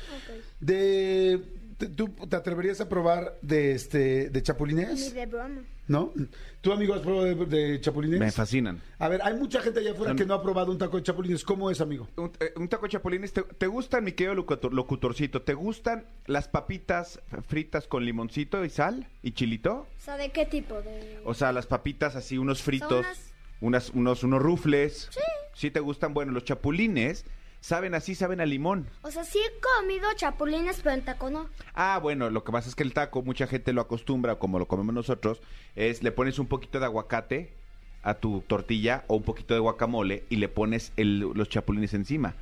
De, 0.60 1.42
te- 1.78 1.88
¿Tú 1.90 2.10
te 2.30 2.36
atreverías 2.36 2.82
a 2.82 2.90
probar 2.90 3.38
de 3.42 3.74
este 3.74 4.30
de 4.30 4.40
Ni 4.40 4.42
chapulines? 4.42 5.14
de 5.14 5.26
broma. 5.26 5.62
¿No? 5.88 6.14
¿Tú, 6.62 6.72
amigo, 6.72 6.94
has 6.94 7.02
probado 7.02 7.26
de, 7.26 7.46
de 7.46 7.82
chapulines? 7.82 8.18
Me 8.20 8.32
fascinan. 8.32 8.80
A 8.98 9.10
ver, 9.10 9.20
hay 9.24 9.34
mucha 9.36 9.60
gente 9.62 9.82
allá 9.82 9.92
afuera 9.92 10.16
que 10.16 10.26
no 10.26 10.34
ha 10.36 10.42
probado 10.42 10.72
un 10.72 10.78
taco 10.78 10.96
de 10.98 11.04
chapulines. 11.04 11.44
¿Cómo 11.44 11.70
es, 11.70 11.82
amigo? 11.82 12.08
Un, 12.16 12.32
eh, 12.40 12.54
un 12.56 12.70
taco 12.70 12.84
de 12.86 12.92
chapulines, 12.94 13.34
¿te, 13.34 13.42
te 13.44 13.68
gustan, 13.68 14.04
mi 14.06 14.14
querido 14.14 14.36
locutor- 14.36 14.72
locutorcito? 14.72 15.42
¿Te 15.42 15.54
gustan 15.54 16.06
las 16.28 16.48
papitas 16.48 17.20
fritas 17.48 17.88
con 17.88 18.06
limoncito 18.06 18.64
y 18.64 18.70
sal 18.70 19.08
y 19.22 19.32
chilito? 19.34 19.86
O 20.00 20.02
sea, 20.06 20.16
¿de 20.18 20.30
qué 20.32 20.46
tipo? 20.46 20.82
De... 20.82 21.20
O 21.26 21.34
sea, 21.34 21.52
las 21.52 21.66
papitas 21.68 22.16
así, 22.16 22.38
unos 22.38 22.62
fritos, 22.62 22.92
unas- 23.06 23.31
unas, 23.62 23.92
unos, 23.92 24.24
unos 24.24 24.42
rufles. 24.42 25.08
Sí. 25.12 25.20
Sí 25.54 25.72
te 25.72 25.80
gustan, 25.80 26.14
bueno, 26.14 26.32
los 26.32 26.44
chapulines 26.44 27.26
saben 27.62 27.94
así, 27.94 28.16
saben 28.16 28.42
a 28.42 28.46
limón. 28.46 28.88
O 29.04 29.12
sea, 29.12 29.24
sí 29.24 29.38
he 29.40 29.60
comido 29.80 30.08
chapulines, 30.16 30.82
pero 30.84 30.96
en 30.96 31.04
taco 31.04 31.30
no. 31.30 31.48
Ah, 31.74 32.00
bueno, 32.02 32.30
lo 32.30 32.44
que 32.44 32.52
pasa 32.52 32.68
es 32.70 32.76
que 32.76 32.84
el 32.84 32.94
taco, 32.94 33.22
mucha 33.22 33.46
gente 33.48 33.72
lo 33.74 33.82
acostumbra, 33.82 34.36
como 34.36 34.58
lo 34.60 34.68
comemos 34.68 34.94
nosotros, 34.96 35.40
es 35.76 36.02
le 36.04 36.12
pones 36.12 36.40
un 36.40 36.48
poquito 36.48 36.80
de 36.80 36.86
aguacate 36.86 37.54
a 38.04 38.16
tu 38.16 38.42
tortilla 38.48 39.04
o 39.08 39.16
un 39.16 39.24
poquito 39.24 39.54
de 39.54 39.60
guacamole 39.60 40.24
y 40.30 40.38
le 40.38 40.50
pones 40.50 40.92
el- 40.98 41.20
los 41.20 41.50
chapulines 41.50 41.94
encima. 41.94 42.34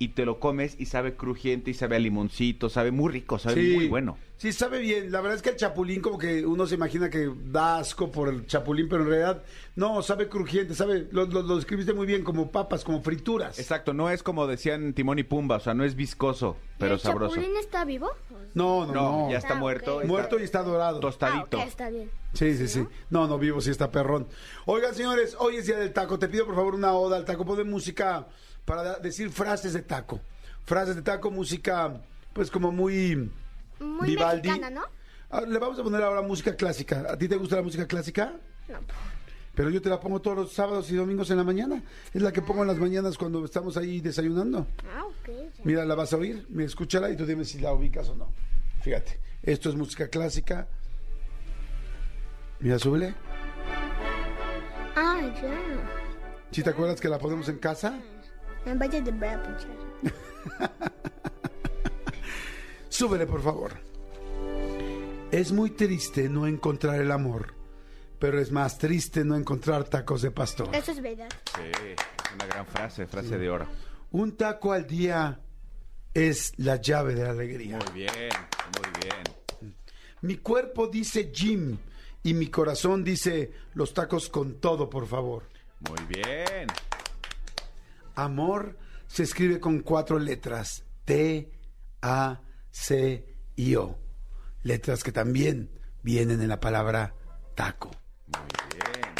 Y 0.00 0.08
te 0.10 0.24
lo 0.24 0.38
comes 0.38 0.76
y 0.78 0.86
sabe 0.86 1.16
crujiente 1.16 1.72
y 1.72 1.74
sabe 1.74 1.96
a 1.96 1.98
limoncito, 1.98 2.68
sabe 2.68 2.92
muy 2.92 3.12
rico, 3.12 3.36
sabe 3.38 3.74
muy 3.74 3.88
bueno. 3.88 4.16
Sí, 4.36 4.52
sabe 4.52 4.78
bien. 4.78 5.10
La 5.10 5.20
verdad 5.20 5.34
es 5.34 5.42
que 5.42 5.48
el 5.50 5.56
chapulín, 5.56 6.00
como 6.00 6.16
que 6.18 6.46
uno 6.46 6.68
se 6.68 6.76
imagina 6.76 7.10
que 7.10 7.28
da 7.46 7.78
asco 7.78 8.12
por 8.12 8.28
el 8.28 8.46
chapulín, 8.46 8.88
pero 8.88 9.02
en 9.02 9.08
realidad 9.08 9.42
no, 9.74 10.00
sabe 10.02 10.28
crujiente, 10.28 10.76
sabe, 10.76 11.08
lo, 11.10 11.26
lo, 11.26 11.42
lo 11.42 11.56
describiste 11.56 11.94
muy 11.94 12.06
bien, 12.06 12.22
como 12.22 12.52
papas, 12.52 12.84
como 12.84 13.02
frituras. 13.02 13.58
Exacto, 13.58 13.92
no 13.92 14.08
es 14.08 14.22
como 14.22 14.46
decían 14.46 14.92
Timón 14.92 15.18
y 15.18 15.24
Pumba, 15.24 15.56
o 15.56 15.60
sea, 15.60 15.74
no 15.74 15.82
es 15.84 15.96
viscoso, 15.96 16.56
pero 16.78 16.94
¿El 16.94 17.00
sabroso. 17.00 17.34
chapulín 17.34 17.56
está 17.58 17.84
vivo? 17.84 18.08
No, 18.54 18.86
no, 18.86 18.92
No, 18.92 18.92
no. 19.24 19.30
ya 19.32 19.38
está 19.38 19.54
Ah, 19.54 19.56
muerto. 19.56 20.00
Muerto 20.04 20.38
y 20.38 20.44
está 20.44 20.62
dorado. 20.62 21.00
tostadito. 21.00 21.58
Ah, 21.60 21.64
está 21.64 21.90
bien. 21.90 22.08
Sí, 22.34 22.56
sí, 22.56 22.68
sí. 22.68 22.86
No, 23.10 23.26
no, 23.26 23.36
vivo, 23.36 23.60
sí 23.60 23.70
está 23.70 23.90
perrón. 23.90 24.28
Oigan, 24.66 24.94
señores, 24.94 25.34
hoy 25.40 25.56
es 25.56 25.66
día 25.66 25.76
del 25.78 25.92
taco. 25.92 26.20
Te 26.20 26.28
pido, 26.28 26.46
por 26.46 26.54
favor, 26.54 26.76
una 26.76 26.92
oda 26.92 27.16
al 27.16 27.24
taco. 27.24 27.44
Pon 27.44 27.68
música 27.68 28.28
para 28.68 28.98
decir 28.98 29.30
frases 29.30 29.72
de 29.72 29.80
taco. 29.80 30.20
Frases 30.66 30.94
de 30.94 31.00
taco, 31.00 31.30
música, 31.30 31.90
pues 32.34 32.50
como 32.50 32.70
muy... 32.70 33.30
Muy 33.80 34.10
Vivaldi. 34.10 34.46
mexicana, 34.48 34.68
¿no? 34.68 34.82
Ah, 35.30 35.40
le 35.40 35.58
vamos 35.58 35.78
a 35.78 35.82
poner 35.82 36.02
ahora 36.02 36.20
música 36.20 36.54
clásica. 36.54 37.06
¿A 37.08 37.16
ti 37.16 37.28
te 37.28 37.36
gusta 37.36 37.56
la 37.56 37.62
música 37.62 37.86
clásica? 37.86 38.34
No. 38.68 38.78
Pero 39.54 39.70
yo 39.70 39.80
te 39.80 39.88
la 39.88 39.98
pongo 39.98 40.20
todos 40.20 40.36
los 40.36 40.52
sábados 40.52 40.90
y 40.90 40.96
domingos 40.96 41.30
en 41.30 41.38
la 41.38 41.44
mañana. 41.44 41.82
Es 42.12 42.20
la 42.20 42.30
que 42.30 42.42
pongo 42.42 42.60
en 42.60 42.68
las 42.68 42.76
mañanas 42.76 43.16
cuando 43.16 43.42
estamos 43.42 43.78
ahí 43.78 44.02
desayunando. 44.02 44.66
Ah, 44.94 45.04
ok. 45.06 45.28
ya. 45.28 45.62
Mira, 45.64 45.84
la 45.86 45.94
vas 45.94 46.12
a 46.12 46.18
oír, 46.18 46.44
me 46.50 46.64
escúchala 46.64 47.08
y 47.10 47.16
tú 47.16 47.24
dime 47.24 47.46
si 47.46 47.58
la 47.60 47.72
ubicas 47.72 48.06
o 48.10 48.16
no. 48.16 48.28
Fíjate, 48.82 49.18
esto 49.42 49.70
es 49.70 49.76
música 49.76 50.08
clásica. 50.08 50.68
Mira, 52.60 52.78
súbele. 52.78 53.14
Ah, 54.94 55.20
ya. 55.40 55.58
¿Sí 56.50 56.62
te 56.62 56.68
acuerdas 56.70 57.00
que 57.00 57.08
la 57.08 57.18
ponemos 57.18 57.48
en 57.48 57.58
casa? 57.58 57.98
En 58.68 58.78
Valle 58.78 59.00
de 59.00 59.10
Brabant. 59.10 59.60
Súbele, 62.90 63.26
por 63.26 63.42
favor. 63.42 63.72
Es 65.30 65.52
muy 65.52 65.70
triste 65.70 66.28
no 66.28 66.46
encontrar 66.46 67.00
el 67.00 67.10
amor, 67.10 67.54
pero 68.18 68.40
es 68.40 68.52
más 68.52 68.76
triste 68.76 69.24
no 69.24 69.36
encontrar 69.36 69.84
tacos 69.84 70.20
de 70.20 70.30
pastor. 70.30 70.68
Eso 70.74 70.92
es 70.92 71.00
verdad. 71.00 71.28
Sí, 71.54 71.94
una 72.34 72.46
gran 72.46 72.66
frase, 72.66 73.06
frase 73.06 73.38
de 73.38 73.48
oro. 73.48 73.66
Un 74.10 74.36
taco 74.36 74.72
al 74.72 74.86
día 74.86 75.40
es 76.12 76.52
la 76.58 76.76
llave 76.76 77.14
de 77.14 77.24
la 77.24 77.30
alegría. 77.30 77.78
Muy 77.78 77.92
bien, 77.94 78.10
muy 78.10 79.02
bien. 79.02 79.74
Mi 80.20 80.36
cuerpo 80.38 80.88
dice 80.88 81.30
Jim 81.34 81.78
y 82.22 82.34
mi 82.34 82.48
corazón 82.48 83.02
dice 83.02 83.52
los 83.74 83.94
tacos 83.94 84.28
con 84.28 84.60
todo, 84.60 84.90
por 84.90 85.06
favor. 85.06 85.44
Muy 85.80 86.04
bien. 86.06 86.68
Amor 88.18 88.76
se 89.06 89.22
escribe 89.22 89.60
con 89.60 89.82
cuatro 89.82 90.18
letras. 90.18 90.84
T, 91.04 91.52
A, 92.02 92.40
C 92.68 93.36
y 93.54 93.76
O. 93.76 93.96
Letras 94.64 95.04
que 95.04 95.12
también 95.12 95.70
vienen 96.02 96.42
en 96.42 96.48
la 96.48 96.58
palabra 96.58 97.14
taco. 97.54 97.92
Muy 98.26 98.48
bien. 98.74 99.14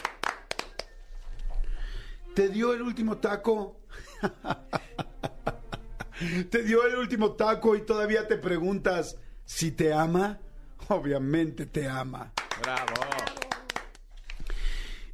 ¿Te 2.34 2.48
dio 2.48 2.74
el 2.74 2.82
último 2.82 3.18
taco? 3.18 3.82
¿Te 6.50 6.64
dio 6.64 6.84
el 6.84 6.96
último 6.96 7.34
taco 7.34 7.76
y 7.76 7.82
todavía 7.82 8.26
te 8.26 8.36
preguntas 8.36 9.16
si 9.44 9.70
te 9.70 9.92
ama? 9.92 10.40
Obviamente 10.88 11.66
te 11.66 11.88
ama. 11.88 12.32
Bravo. 12.60 12.94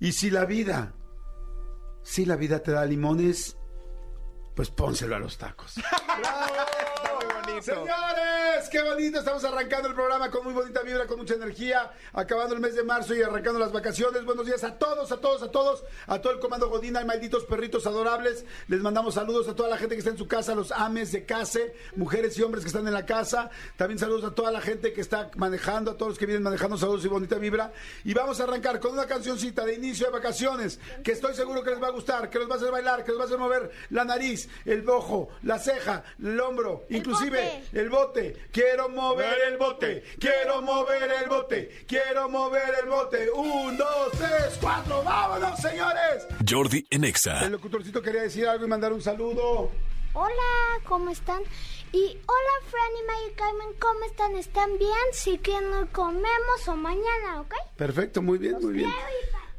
Y 0.01 0.13
si 0.13 0.31
la 0.31 0.47
vida, 0.47 0.95
si 2.03 2.25
la 2.25 2.37
vida 2.37 2.63
te 2.63 2.73
da 2.73 2.87
limones, 2.87 3.59
pues 4.55 4.71
pónselo 4.71 5.17
a 5.17 5.19
los 5.19 5.37
tacos. 5.37 5.75
Señores, 7.45 8.69
qué 8.71 8.83
bonito. 8.83 9.19
Estamos 9.19 9.45
arrancando 9.45 9.89
el 9.89 9.95
programa 9.95 10.31
con 10.31 10.45
muy 10.45 10.55
bonita 10.55 10.81
vibra, 10.83 11.07
con 11.07 11.19
mucha 11.19 11.35
energía. 11.35 11.93
Acabando 12.15 12.55
el 12.55 12.61
mes 12.61 12.75
de 12.75 12.83
marzo 12.83 13.15
y 13.15 13.23
arrancando 13.23 13.59
las 13.59 13.71
vacaciones. 13.71 14.25
Buenos 14.25 14.47
días 14.47 14.65
a 14.65 14.79
todos, 14.79 15.13
a 15.13 15.19
todos, 15.19 15.43
a 15.43 15.51
todos. 15.51 15.85
A 16.07 16.21
todo 16.21 16.33
el 16.33 16.39
comando 16.39 16.71
Godina 16.71 17.03
y 17.03 17.05
malditos 17.05 17.45
perritos 17.45 17.87
adorables. 17.87 18.47
Les 18.69 18.81
mandamos 18.81 19.15
saludos 19.15 19.47
a 19.49 19.55
toda 19.55 19.69
la 19.69 19.77
gente 19.77 19.95
que 19.95 19.99
está 19.99 20.11
en 20.11 20.17
su 20.17 20.27
casa, 20.27 20.55
los 20.55 20.73
ames 20.73 21.13
de 21.13 21.27
case, 21.27 21.75
mujeres 21.97 22.39
y 22.39 22.43
hombres 22.43 22.65
que 22.65 22.69
están 22.69 22.87
en 22.87 22.95
la 22.95 23.05
casa. 23.05 23.51
También 23.77 23.99
saludos 23.99 24.25
a 24.25 24.35
toda 24.35 24.51
la 24.51 24.63
gente 24.63 24.95
que 24.95 25.03
está 25.03 25.31
manejando, 25.37 25.91
a 25.91 25.97
todos 25.99 26.13
los 26.13 26.19
que 26.19 26.25
vienen 26.25 26.43
manejando. 26.43 26.79
Saludos 26.79 27.05
y 27.05 27.09
bonita 27.09 27.37
vibra. 27.37 27.73
Y 28.05 28.15
vamos 28.15 28.41
a 28.41 28.45
arrancar 28.45 28.81
con 28.81 28.93
una 28.93 29.07
cancioncita 29.07 29.67
de 29.67 29.75
inicio 29.75 30.07
de 30.07 30.13
vacaciones 30.13 30.81
que 31.03 31.13
estoy 31.13 31.35
seguro 31.35 31.63
que 31.63 31.71
les 31.71 31.83
va 31.83 31.89
a 31.89 31.93
gustar, 31.93 32.31
que 32.31 32.39
los 32.39 32.49
va 32.49 32.55
a 32.55 32.57
hacer 32.57 32.71
bailar, 32.71 33.05
que 33.05 33.11
los 33.11 33.21
va 33.21 33.25
a 33.25 33.27
hacer 33.27 33.39
mover 33.39 33.71
la 33.91 34.05
nariz, 34.05 34.49
el 34.65 34.89
ojo, 34.89 35.29
la 35.43 35.59
ceja, 35.59 36.05
el 36.19 36.41
hombro, 36.41 36.85
inclusive 36.89 37.34
el 37.73 37.89
bote. 37.91 38.37
Quiero 38.53 38.89
mover 38.89 39.37
el 39.49 39.57
bote, 39.59 40.03
quiero 40.19 40.63
mover 40.63 41.11
el 41.23 41.29
bote, 41.29 41.85
quiero 41.87 42.29
mover 42.29 42.75
el 42.83 42.89
bote. 42.89 43.31
Un, 43.31 43.77
dos, 43.77 44.13
tres, 44.13 44.59
cuatro, 44.61 45.03
vámonos, 45.03 45.59
señores. 45.61 46.27
Jordi 46.49 46.87
en 46.91 47.05
Exa. 47.05 47.45
El 47.45 47.53
locutorcito 47.53 48.03
quería 48.03 48.23
decir 48.23 48.47
algo 48.47 48.65
y 48.65 48.69
mandar 48.69 48.93
un 48.93 49.03
saludo. 49.03 49.71
Hola, 50.17 50.81
¿cómo 50.87 51.11
están? 51.11 51.43
Y 51.93 51.99
hola, 52.27 52.71
Fran 52.71 52.91
y 53.03 53.07
Mary 53.07 53.35
Carmen, 53.37 53.69
¿cómo 53.81 54.05
están? 54.05 54.37
¿Están 54.37 54.79
bien? 54.79 54.91
Si 55.13 55.39
que 55.39 55.61
no 55.61 55.89
comemos 55.93 56.69
o 56.69 56.77
mañana, 56.77 57.41
¿ok? 57.41 57.55
Perfecto, 57.77 58.23
muy 58.23 58.39
bien, 58.39 58.59
muy 58.61 58.75
bien. 58.75 58.91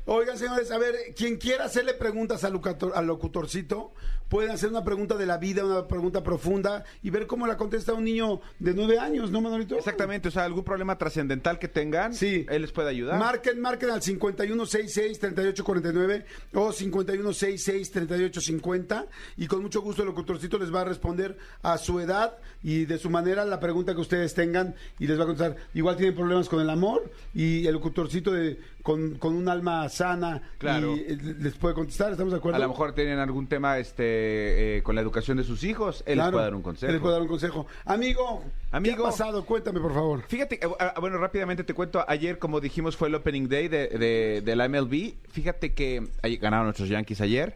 Oigan, 0.07 0.37
señores, 0.37 0.69
a 0.71 0.77
ver, 0.77 0.95
quien 1.15 1.37
quiera 1.37 1.65
hacerle 1.65 1.93
preguntas 1.95 2.43
al, 2.43 2.53
locutor- 2.53 2.91
al 2.93 3.07
locutorcito, 3.07 3.93
pueden 4.29 4.51
hacer 4.51 4.69
una 4.69 4.83
pregunta 4.83 5.15
de 5.17 5.25
la 5.25 5.37
vida, 5.37 5.63
una 5.65 5.87
pregunta 5.87 6.23
profunda 6.23 6.83
y 7.03 7.09
ver 7.09 7.27
cómo 7.27 7.45
la 7.47 7.57
contesta 7.57 7.93
un 7.93 8.03
niño 8.03 8.41
de 8.59 8.73
nueve 8.73 8.99
años, 8.99 9.31
¿no, 9.31 9.41
Manolito? 9.41 9.77
Exactamente, 9.77 10.27
o 10.29 10.31
sea, 10.31 10.43
algún 10.45 10.63
problema 10.63 10.97
trascendental 10.97 11.59
que 11.59 11.67
tengan, 11.67 12.13
Sí. 12.13 12.45
él 12.49 12.61
les 12.63 12.71
puede 12.71 12.89
ayudar. 12.89 13.19
Marquen, 13.19 13.59
marquen 13.61 13.89
al 13.91 14.01
5166-3849 14.01 16.23
o 16.53 16.71
5166-3850 16.71 19.05
y 19.37 19.47
con 19.47 19.61
mucho 19.61 19.81
gusto 19.81 20.01
el 20.01 20.07
locutorcito 20.09 20.57
les 20.57 20.73
va 20.73 20.81
a 20.81 20.85
responder 20.85 21.37
a 21.61 21.77
su 21.77 21.99
edad 21.99 22.37
y 22.63 22.85
de 22.85 22.97
su 22.97 23.09
manera 23.09 23.45
la 23.45 23.59
pregunta 23.59 23.93
que 23.93 24.01
ustedes 24.01 24.33
tengan 24.33 24.75
y 24.99 25.07
les 25.07 25.19
va 25.19 25.23
a 25.23 25.27
contestar. 25.27 25.55
Igual 25.73 25.95
tienen 25.97 26.15
problemas 26.15 26.49
con 26.49 26.61
el 26.61 26.69
amor 26.69 27.11
y 27.33 27.65
el 27.67 27.73
locutorcito 27.73 28.31
de, 28.31 28.59
con, 28.81 29.15
con 29.15 29.35
un 29.35 29.47
alma 29.49 29.87
sana 29.89 30.41
Claro. 30.57 30.95
y 30.95 30.99
eh, 31.01 31.17
les 31.39 31.53
puede 31.55 31.75
contestar, 31.75 32.11
¿estamos 32.11 32.31
de 32.33 32.39
acuerdo? 32.39 32.57
A 32.57 32.59
lo 32.59 32.69
mejor 32.69 32.93
tienen 32.93 33.19
algún 33.19 33.47
tema 33.47 33.77
este 33.77 34.15
eh, 34.27 34.83
con 34.83 34.95
la 34.95 35.01
educación 35.01 35.37
de 35.37 35.43
sus 35.43 35.63
hijos, 35.63 36.03
él 36.05 36.15
les 36.17 36.23
Claro, 36.23 36.31
puede 36.33 36.43
dar 36.45 36.55
un 36.55 36.61
consejo. 36.61 36.87
Él 36.89 36.93
les 36.93 37.01
puede 37.01 37.13
dar 37.13 37.21
un 37.21 37.27
consejo. 37.27 37.67
Amigo, 37.85 38.43
Amigo. 38.71 38.95
¿qué 38.95 39.01
ha 39.01 39.05
pasado? 39.05 39.45
Cuéntame, 39.45 39.79
por 39.79 39.93
favor. 39.93 40.21
Fíjate, 40.27 40.55
eh, 40.55 40.69
ah, 40.79 40.95
bueno, 40.99 41.17
rápidamente 41.17 41.63
te 41.63 41.73
cuento, 41.73 42.03
ayer, 42.07 42.39
como 42.39 42.59
dijimos, 42.59 42.95
fue 42.97 43.07
el 43.07 43.15
opening 43.15 43.47
day 43.47 43.67
de, 43.67 43.87
de- 43.87 44.41
de 44.43 44.55
la 44.55 44.67
MLB. 44.67 45.13
Fíjate 45.29 45.73
que 45.73 46.07
ahí 46.21 46.37
ganaron 46.37 46.65
nuestros 46.67 46.89
Yankees 46.89 47.21
ayer, 47.21 47.55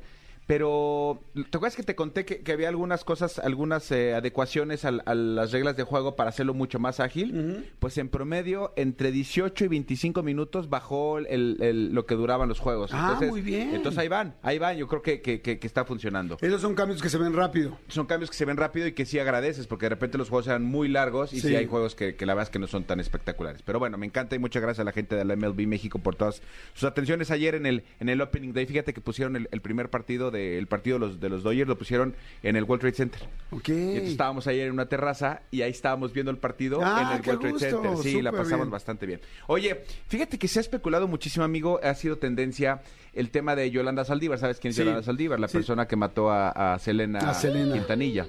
pero 0.49 1.21
¿te 1.35 1.41
acuerdas 1.57 1.75
que 1.75 1.83
te 1.83 1.93
conté 1.93 2.25
que, 2.25 2.39
que 2.39 2.51
había 2.51 2.69
algunas 2.69 3.03
cosas, 3.03 3.37
algunas 3.37 3.91
eh, 3.91 4.15
adecuaciones 4.15 4.83
al- 4.83 5.03
a, 5.05 5.13
las 5.13 5.51
reglas 5.51 5.77
de 5.77 5.83
juego 5.83 6.15
para 6.15 6.31
hacerlo 6.31 6.55
mucho 6.55 6.79
más 6.79 6.99
ágil? 6.99 7.69
Pues 7.77 7.99
en 7.99 8.09
promedio, 8.09 8.73
entre 8.75 9.11
18 9.11 9.65
y 9.65 9.67
25 9.67 10.23
minutos 10.23 10.67
bajó 10.67 11.19
el- 11.19 11.61
el- 11.61 11.93
lo 11.93 12.07
que 12.07 12.15
duraban 12.15 12.49
los 12.49 12.57
juegos. 12.59 12.89
Ah, 12.95 13.19
muy 13.29 13.41
bien. 13.41 13.75
Entonces 13.75 13.99
ahí 13.99 14.07
van, 14.07 14.33
ahí 14.41 14.57
van, 14.57 14.75
yo 14.75 14.87
creo 14.87 15.03
que, 15.03 15.21
que- 15.21 15.39
que- 15.39 15.59
que 15.59 15.67
está 15.67 15.85
funcionando. 15.85 16.37
Esos 16.41 16.61
son 16.61 16.73
cambios 16.73 16.99
que 16.99 17.09
se 17.09 17.19
ven 17.19 17.33
rápido. 17.33 17.77
Son 17.87 18.07
cambios 18.07 18.31
que 18.31 18.35
se 18.35 18.45
ven 18.45 18.57
rápido 18.57 18.87
y 18.87 18.93
que 18.93 19.05
sí 19.05 19.19
agradeces, 19.19 19.67
porque 19.67 19.85
de 19.85 19.89
repente 19.91 20.17
los 20.17 20.29
juegos 20.29 20.47
eran 20.47 20.63
muy 20.63 20.87
largos 20.87 21.31
y 21.31 21.41
sí, 21.41 21.49
Sí. 21.49 21.55
hay 21.55 21.67
juegos 21.67 21.93
que, 21.93 22.15
que 22.15 22.25
la 22.25 22.33
verdad 22.33 22.47
es 22.47 22.51
que 22.51 22.57
no 22.59 22.65
son 22.65 22.85
tan 22.85 22.99
espectaculares. 22.99 23.61
Pero 23.61 23.77
bueno, 23.77 23.99
me 23.99 24.07
encanta 24.07 24.35
y 24.35 24.39
muchas 24.39 24.63
gracias 24.63 24.79
a 24.81 24.85
la 24.85 24.93
gente 24.93 25.15
de 25.15 25.25
la 25.25 25.35
MLB 25.35 25.67
México 25.67 25.99
por 25.99 26.15
todas 26.15 26.41
sus 26.73 26.85
atenciones 26.85 27.29
ayer 27.29 27.53
en 27.53 27.67
el 27.67 27.83
en 27.99 28.09
el 28.09 28.19
Opening 28.21 28.51
Day. 28.53 28.65
Fíjate 28.65 28.93
que 28.95 29.01
pusieron 29.01 29.35
el, 29.35 29.47
el 29.51 29.61
primer 29.61 29.89
partido 29.91 30.31
de, 30.31 30.38
el 30.57 30.67
partido 30.67 30.99
de 30.99 31.05
los, 31.07 31.19
de 31.19 31.29
los 31.29 31.43
Dodgers, 31.43 31.67
lo 31.67 31.77
pusieron 31.77 32.15
en 32.43 32.55
el 32.55 32.63
World 32.63 32.81
Trade 32.81 32.95
Center. 32.95 33.21
Ok. 33.51 33.69
Y 33.69 33.71
entonces 33.71 34.11
estábamos 34.11 34.47
ayer 34.47 34.67
en 34.67 34.73
una 34.73 34.85
terraza 34.87 35.41
y 35.51 35.61
ahí 35.61 35.71
estábamos 35.71 36.13
viendo 36.13 36.31
el 36.31 36.37
partido 36.37 36.79
Ah, 36.83 37.09
en 37.11 37.17
el 37.17 37.21
qué 37.21 37.29
World 37.31 37.41
Trade 37.57 37.71
gusto, 37.73 37.83
Center. 37.93 38.11
Sí, 38.11 38.21
la 38.21 38.31
pasamos 38.31 38.59
bien. 38.67 38.69
bastante 38.71 39.05
bien. 39.05 39.21
Oye, 39.47 39.81
fíjate 40.07 40.37
que 40.37 40.47
se 40.47 40.59
ha 40.59 40.61
especulado 40.61 41.07
muchísimo, 41.07 41.43
amigo, 41.45 41.79
ha 41.83 41.93
sido 41.95 42.17
tendencia 42.17 42.81
el 43.13 43.31
tema 43.31 43.55
de 43.55 43.69
Yolanda 43.71 44.05
Saldívar. 44.05 44.37
¿Sabes 44.39 44.59
quién 44.59 44.69
es 44.69 44.75
Sí. 44.75 44.81
Yolanda 44.83 45.03
Saldívar? 45.03 45.39
La 45.39 45.47
Sí. 45.47 45.57
persona 45.57 45.87
que 45.87 45.95
mató 45.95 46.29
a, 46.29 46.73
a 46.73 46.79
Selena, 46.79 47.19
A 47.19 47.33
Selena. 47.33 47.73
Quintanilla 47.73 48.25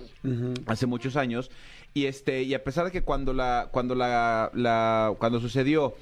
hace 0.67 0.87
muchos 0.87 1.17
años. 1.17 1.51
Y 1.93 2.07
este, 2.07 2.43
y 2.45 2.55
a 2.55 2.63
pesar 2.63 2.85
de 2.85 2.93
que 2.93 3.03
cuando 3.03 3.33
la, 3.33 3.69
cuando 3.73 3.95
la, 3.97 4.51
la- 4.55 5.13
cuando 5.19 5.41
sucedió 5.41 5.95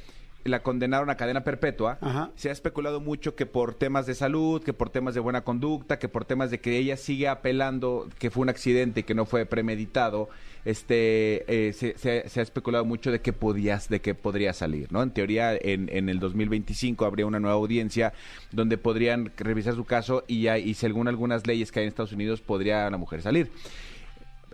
la 0.45 0.63
condenaron 0.63 1.11
a 1.11 1.17
cadena 1.17 1.45
perpetua, 1.45 1.99
Ajá. 2.01 2.31
se 2.37 2.49
ha 2.49 2.53
especulado 2.53 3.01
mucho 3.01 3.35
que 3.35 3.45
por 3.45 3.75
temas 3.75 4.07
de 4.07 4.15
salud, 4.15 4.63
que 4.63 4.73
por 4.73 4.89
temas 4.89 5.15
de 5.15 5.21
buena 5.21 5.43
conducta, 5.43 5.99
que 5.99 6.09
por 6.09 6.25
temas 6.25 6.51
de 6.51 6.61
que 6.61 6.77
ella 6.79 6.97
sigue 6.97 7.29
apelando 7.29 8.09
que 8.19 8.31
fue 8.31 8.43
un 8.45 8.49
accidente 8.49 9.01
y 9.01 9.03
que 9.03 9.15
no 9.15 9.27
fue 9.27 9.45
premeditado, 9.47 10.29
este, 10.65 11.69
eh, 11.69 11.73
se, 11.73 11.99
se- 11.99 12.29
se 12.29 12.41
ha 12.41 12.43
especulado 12.43 12.85
mucho 12.85 13.11
de 13.11 13.21
que 13.21 13.33
podías, 13.33 13.89
de 13.89 14.01
que 14.01 14.15
podría 14.15 14.53
salir, 14.53 14.93
¿no? 14.93 15.03
En 15.03 15.11
teoría, 15.11 15.55
en, 15.55 15.89
en 15.93 16.09
el 16.09 16.19
2025 16.21 17.05
habría 17.05 17.27
una 17.27 17.41
nueva 17.41 17.57
audiencia 17.57 18.13
donde 18.53 18.79
podrían 18.79 19.33
revisar 19.37 19.75
su 19.75 19.85
caso 19.85 20.25
y, 20.29 20.43
ya- 20.43 20.59
y 20.59 20.75
según 20.75 21.09
algunas 21.09 21.47
leyes 21.47 21.73
que 21.73 21.81
hay 21.81 21.85
en 21.85 21.89
Estados 21.89 22.13
Unidos 22.13 22.41
podría 22.41 22.89
la 22.91 22.97
mujer 22.97 23.23
salir 23.23 23.51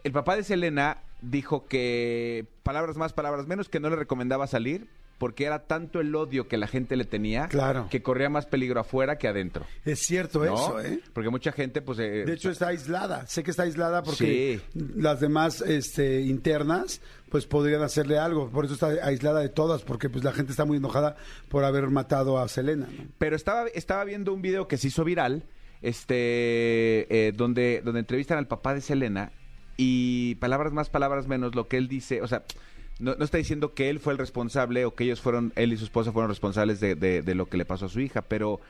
el 0.03 0.12
papá 0.12 0.37
de 0.37 0.43
Selena 0.45 0.99
dijo 1.23 1.67
que 1.67 2.45
palabras 2.62 2.97
más, 2.99 3.12
palabras 3.14 3.47
menos, 3.47 3.69
que 3.71 3.81
no 3.81 3.88
le 3.88 3.97
recomendaba 3.97 4.47
salir 4.47 4.87
porque 5.18 5.44
era 5.44 5.61
tanto 5.66 6.00
el 6.00 6.14
odio 6.14 6.49
que 6.49 6.56
la 6.56 6.66
gente 6.66 6.97
le 6.97 7.04
tenía 7.04 7.47
Claro. 7.49 7.87
que 7.90 8.02
corría 8.02 8.28
más 8.28 8.47
peligro 8.47 8.80
afuera 8.80 9.16
que 9.16 9.28
adentro. 9.28 9.64
Es 9.85 10.00
cierto 10.00 10.44
¿no? 10.44 10.54
eso, 10.54 10.80
¿eh? 10.80 11.00
Porque 11.12 11.30
mucha 11.30 11.52
gente, 11.52 11.80
pues... 11.83 11.99
eh, 12.00 12.25
De 12.26 12.33
hecho 12.35 12.50
está 12.50 12.68
aislada. 12.68 13.26
Sé 13.26 13.42
que 13.42 13.50
está 13.50 13.62
aislada 13.62 14.02
porque 14.02 14.61
las 14.75 15.21
demás 15.21 15.61
este, 15.62 16.23
internas 16.23 17.00
pues 17.30 17.47
podrían 17.47 17.83
hacerle 17.83 18.18
algo. 18.18 18.50
Por 18.50 18.64
eso 18.64 18.75
está 18.75 18.88
aislada 19.02 19.40
de 19.40 19.49
todas 19.49 19.83
porque 19.83 20.09
pues 20.11 20.25
la 20.25 20.33
gente 20.33 20.52
está 20.52 20.64
muy 20.64 20.76
enojada 20.78 21.16
por 21.49 21.64
haber 21.64 21.88
matado 21.90 22.38
a 22.38 22.49
Selena. 22.49 22.87
¿no? 22.87 23.04
Pero 23.18 23.37
estaba, 23.37 23.66
estaba 23.68 24.04
viendo 24.04 24.33
un 24.35 24.42
video 24.42 24.68
que 24.68 24.76
se 24.78 24.88
hizo 24.88 25.04
viral, 25.04 25.44
este, 25.83 27.28
eh, 27.28 27.33
donde, 27.33 27.83
donde 27.85 28.00
entrevistan 28.00 28.38
al 28.38 28.47
papá 28.47 28.75
de 28.75 28.80
Selena 28.80 29.33
y 29.76 30.37
palabras 30.37 30.73
más, 30.73 30.90
palabras 30.90 31.26
menos, 31.26 31.54
lo 31.54 31.66
que 31.68 31.76
él 31.76 31.88
dice, 31.88 32.23
o 32.23 32.28
sea, 32.28 32.44
no, 32.99 33.15
no 33.17 33.25
está 33.25 33.39
diciendo 33.39 33.75
que 33.75 33.91
él 33.91 34.01
fue 34.01 34.13
el 34.13 34.19
responsable 34.19 34.85
o 34.85 34.95
que 34.95 35.05
ellos 35.05 35.21
fueron, 35.21 35.53
él 35.57 35.73
y 35.73 35.77
su 35.77 35.85
esposa 35.85 36.13
fueron 36.13 36.29
responsables 36.31 36.81
de, 36.81 36.95
de- 36.95 37.23
de 37.23 37.35
lo 37.35 37.47
que 37.47 37.57
le 37.57 37.65
pasó 37.65 37.87
a 37.87 37.89
su 37.89 38.01
hija, 38.01 38.23
pero 38.23 38.61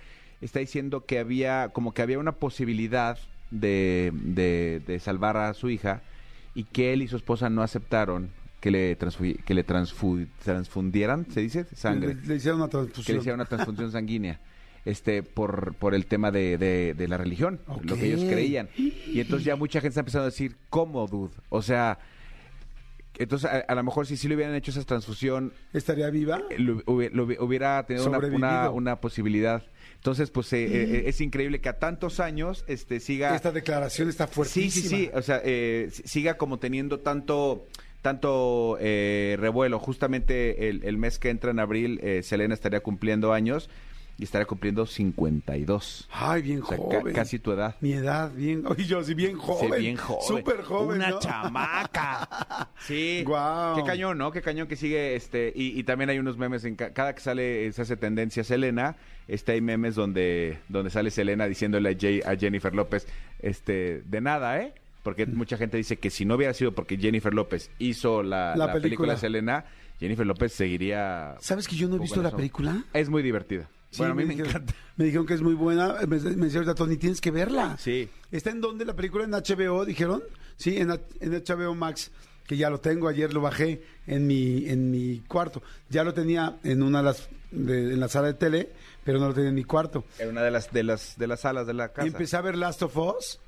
está 0.40 0.58
diciendo 0.60 1.04
que 1.06 1.18
había, 1.18 1.68
como 1.72 1.92
que 1.94 2.02
había 2.02 2.18
una 2.18 2.32
posibilidad 2.32 3.18
de, 3.50 4.10
de, 4.14 4.82
de 4.86 4.98
salvar 5.00 5.36
a 5.36 5.52
su 5.54 5.70
hija 5.70 6.02
y 6.54 6.64
que 6.64 6.92
él 6.92 7.02
y 7.02 7.08
su 7.08 7.16
esposa 7.16 7.50
no 7.50 7.62
aceptaron 7.62 8.30
que 8.60 8.70
le, 8.70 8.96
que 9.44 9.54
le 9.54 9.66
transfu- 9.66 10.26
transfundieran, 10.42 11.26
¿se 11.30 11.40
dice? 11.40 11.66
Sangre. 11.74 12.14
Le, 12.14 12.26
le 12.26 12.36
hicieron 12.36 12.60
una 12.62 12.70
que 12.70 12.76
le 12.78 12.82
transfusión. 12.84 13.18
hicieran 13.18 13.40
una 13.40 13.48
transfusión 13.48 13.92
sanguínea. 13.92 14.40
Este, 14.86 15.22
por, 15.22 15.74
por 15.74 15.94
el 15.94 16.04
tema 16.06 16.30
de, 16.30 16.58
de- 16.58 16.92
de 16.94 17.08
la 17.08 17.16
religión, 17.16 17.58
lo 17.82 17.96
que 17.96 18.06
ellos 18.06 18.24
creían. 18.24 18.68
Y 18.76 19.18
entonces 19.20 19.44
ya 19.46 19.56
mucha 19.56 19.80
gente 19.80 19.88
está 19.90 20.00
empezando 20.00 20.24
a 20.24 20.30
decir, 20.30 20.56
¿cómo, 20.68 21.06
dude? 21.06 21.32
O 21.48 21.62
sea, 21.62 21.98
entonces 23.18 23.50
a, 23.50 23.58
a 23.58 23.74
lo 23.74 23.82
mejor 23.82 24.06
si 24.06 24.16
sí 24.16 24.28
le 24.28 24.34
hubieran 24.36 24.54
hecho 24.54 24.70
esa 24.70 24.82
transfusión, 24.84 25.52
¿Estaría 25.72 26.10
viva? 26.10 26.42
eh, 26.50 26.58
lo, 26.58 26.82
hubi- 26.84 27.10
lo 27.12 27.26
hubi- 27.26 27.36
hubiera 27.40 27.84
tenido 27.86 28.06
una, 28.08 28.18
una, 28.18 28.70
una 28.70 29.00
posibilidad. 29.00 29.62
Entonces, 29.96 30.30
pues 30.30 30.52
eh, 30.52 30.64
eh, 30.66 31.02
es 31.06 31.20
increíble 31.20 31.60
que 31.60 31.68
a 31.70 31.78
tantos 31.78 32.20
años 32.20 32.64
este 32.68 33.00
siga... 33.00 33.34
Esta 33.34 33.52
declaración 33.52 34.08
está 34.10 34.26
Sí, 34.26 34.32
fuertísima. 34.34 34.88
sí, 34.88 34.88
sí. 35.06 35.10
O 35.14 35.22
sea, 35.22 35.40
eh, 35.44 35.88
siga 36.04 36.34
como 36.36 36.58
teniendo 36.58 37.00
tanto 37.00 37.66
tanto 38.02 38.76
eh, 38.80 39.36
revuelo. 39.40 39.78
Justamente 39.78 40.68
el, 40.68 40.84
el 40.84 40.98
mes 40.98 41.18
que 41.18 41.30
entra 41.30 41.52
en 41.52 41.58
abril, 41.58 42.00
Selena 42.22 42.52
estaría 42.52 42.80
cumpliendo 42.80 43.32
años 43.32 43.70
y 44.18 44.24
estaría 44.24 44.46
cumpliendo 44.46 44.86
52. 44.86 46.08
Ay, 46.12 46.42
bien 46.42 46.62
O 46.62 46.66
sea, 46.66 46.76
ca- 46.76 46.82
joven. 47.00 47.14
casi 47.14 47.38
tu 47.38 47.52
edad. 47.52 47.76
Mi 47.80 47.92
edad, 47.94 48.32
bien. 48.32 48.64
Oye, 48.68 48.84
yo 48.84 49.02
sí, 49.02 49.14
bien 49.14 49.32
Sí, 49.32 49.38
joven. 49.40 49.80
bien 49.80 49.96
joven. 49.96 50.22
Súper 50.38 50.62
joven. 50.62 50.96
Una 50.98 51.10
¿no? 51.10 51.18
chamaca. 51.20 52.70
Sí. 52.78 53.22
Guau. 53.24 53.76
Qué 53.76 53.82
cañón, 53.82 54.18
¿no? 54.18 54.30
Qué 54.30 54.42
cañón 54.42 54.68
que 54.68 54.76
sigue 54.76 55.16
este. 55.16 55.52
Y, 55.56 55.78
y 55.78 55.84
también 55.84 56.10
hay 56.10 56.18
unos 56.18 56.36
memes 56.36 56.64
en 56.64 56.76
ca- 56.76 56.92
cada 56.92 57.14
que 57.14 57.20
sale, 57.20 57.72
se 57.72 57.82
hace 57.82 57.96
tendencia 57.96 58.44
Selena, 58.44 58.96
este 59.26 59.52
hay 59.52 59.60
memes 59.60 59.94
donde, 59.94 60.58
donde 60.68 60.90
sale 60.90 61.10
Selena 61.10 61.46
diciéndole 61.46 61.90
a, 61.90 61.96
Jay- 61.98 62.20
a 62.24 62.36
Jennifer 62.36 62.74
López, 62.74 63.06
este, 63.40 64.02
de 64.02 64.20
nada, 64.20 64.60
¿eh? 64.60 64.74
Porque 65.02 65.26
mucha 65.26 65.56
gente 65.56 65.76
dice 65.76 65.96
que 65.98 66.10
si 66.10 66.24
no 66.24 66.34
hubiera 66.36 66.52
sido 66.54 66.72
porque 66.72 66.96
Jennifer 66.98 67.32
López 67.34 67.70
hizo 67.78 68.22
la, 68.22 68.54
La 68.56 68.66
la 68.66 68.72
película. 68.72 68.82
película. 69.14 69.16
Selena, 69.16 69.64
Jennifer 70.00 70.26
López 70.26 70.52
seguiría. 70.52 71.36
¿Sabes 71.40 71.66
que 71.68 71.76
yo 71.76 71.88
no 71.88 71.96
he 71.96 71.98
visto 72.00 72.20
la 72.22 72.28
eso. 72.28 72.36
película? 72.36 72.84
Es 72.92 73.08
muy 73.08 73.22
divertida. 73.22 73.68
Sí, 73.94 73.98
bueno, 73.98 74.12
a 74.12 74.16
mí 74.16 74.24
me, 74.24 74.30
dijeron, 74.30 74.50
encanta. 74.50 74.74
Me 74.96 75.04
dijeron 75.06 75.26
que 75.26 75.34
es 75.34 75.42
muy 75.42 75.54
buena. 75.54 75.94
Me, 76.06 76.06
me 76.06 76.16
dijeron, 76.46 76.56
ahorita, 76.68 76.74
Tony, 76.74 76.96
tienes 76.96 77.20
que 77.20 77.30
verla. 77.30 77.76
Sí. 77.78 78.08
¿Está 78.30 78.50
en 78.50 78.60
dónde 78.60 78.84
la 78.84 78.94
película? 78.94 79.24
¿En 79.24 79.30
HBO, 79.30 79.84
dijeron? 79.84 80.22
Sí, 80.56 80.76
en, 80.76 80.90
en 81.20 81.32
HBO 81.44 81.74
Max, 81.74 82.10
que 82.46 82.56
ya 82.56 82.70
lo 82.70 82.78
tengo. 82.80 83.08
Ayer 83.08 83.32
lo 83.32 83.40
bajé 83.40 83.82
en 84.06 84.26
mi, 84.26 84.68
en 84.68 84.90
mi 84.90 85.20
cuarto. 85.26 85.62
Ya 85.88 86.04
lo 86.04 86.12
tenía 86.14 86.58
en 86.64 86.82
una 86.82 86.98
de 86.98 87.04
las, 87.04 87.28
de- 87.50 87.94
en 87.94 88.00
la 88.00 88.08
sala 88.08 88.28
de 88.28 88.34
tele, 88.34 88.70
pero 89.04 89.18
no 89.18 89.28
lo 89.28 89.34
tenía 89.34 89.48
en 89.50 89.54
mi 89.54 89.64
cuarto. 89.64 90.04
En 90.18 90.28
una 90.30 90.42
de 90.42 90.50
las, 90.50 90.72
de 90.72 90.82
las, 90.84 91.16
de 91.18 91.26
las 91.26 91.40
salas 91.40 91.66
de 91.66 91.74
la 91.74 91.88
casa. 91.92 92.06
Y 92.06 92.10
empecé 92.10 92.36
a 92.36 92.40
ver 92.40 92.56
Last 92.56 92.82
of 92.82 92.96
Us. 92.96 93.40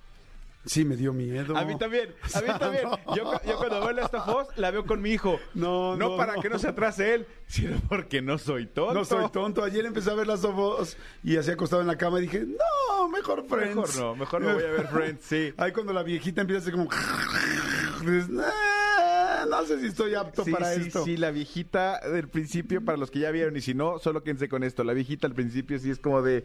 Sí, 0.66 0.84
me 0.84 0.96
dio 0.96 1.12
miedo. 1.12 1.56
A 1.56 1.64
mí 1.64 1.78
también, 1.78 2.12
a 2.34 2.40
mí 2.40 2.46
también. 2.58 2.82
Yo, 3.14 3.24
cu- 3.24 3.38
yo 3.48 3.56
cuando 3.56 3.80
veo 3.86 4.04
of 4.06 4.28
Us, 4.48 4.56
la 4.58 4.70
veo 4.72 4.84
con 4.84 5.00
mi 5.00 5.10
hijo. 5.12 5.38
No, 5.54 5.96
no. 5.96 6.10
no, 6.10 6.16
para 6.16 6.34
que 6.34 6.48
no 6.50 6.58
se 6.58 6.68
atrase 6.68 7.14
él, 7.14 7.26
sino 7.46 7.78
porque 7.88 8.20
no 8.20 8.36
soy 8.36 8.66
tonto. 8.66 8.92
No 8.94 9.04
soy 9.04 9.30
tonto. 9.30 9.62
Ayer 9.64 9.86
empecé 9.86 10.10
a 10.10 10.14
ver 10.14 10.26
Last 10.26 10.44
of 10.44 10.58
Us 10.80 10.96
y 11.22 11.36
así 11.36 11.50
acostado 11.52 11.80
en 11.82 11.86
la 11.88 11.96
cama 11.96 12.18
y 12.18 12.22
dije, 12.22 12.44
no, 12.44 13.08
mejor 13.08 13.46
Friends. 13.48 13.76
Mejor 13.76 13.96
no, 13.96 14.16
mejor 14.16 14.42
no 14.42 14.54
voy 14.54 14.64
a 14.64 14.70
ver 14.70 14.88
Friends, 14.88 15.24
sí. 15.24 15.54
Ahí 15.56 15.72
cuando 15.72 15.92
la 15.92 16.02
viejita 16.02 16.40
empieza 16.40 16.58
a 16.58 16.62
hacer 16.62 16.72
como... 16.74 16.88
dices, 18.00 18.28
"Ah, 18.40 19.44
no 19.48 19.64
sé 19.64 19.80
si 19.80 19.86
estoy 19.86 20.14
apto 20.14 20.44
Sí, 20.44 20.50
para 20.50 20.74
sí, 20.74 20.82
esto. 20.82 21.04
sí, 21.04 21.16
la 21.16 21.30
viejita 21.30 22.00
del 22.00 22.28
principio, 22.28 22.84
para 22.84 22.98
los 22.98 23.10
que 23.10 23.20
ya 23.20 23.30
vieron, 23.30 23.56
y 23.56 23.60
si 23.60 23.74
no, 23.74 23.98
solo 23.98 24.22
quédense 24.22 24.48
con 24.48 24.64
esto. 24.64 24.82
La 24.84 24.92
viejita 24.92 25.26
al 25.26 25.34
principio 25.34 25.78
sí 25.78 25.90
es 25.90 25.98
como 25.98 26.22
de, 26.22 26.44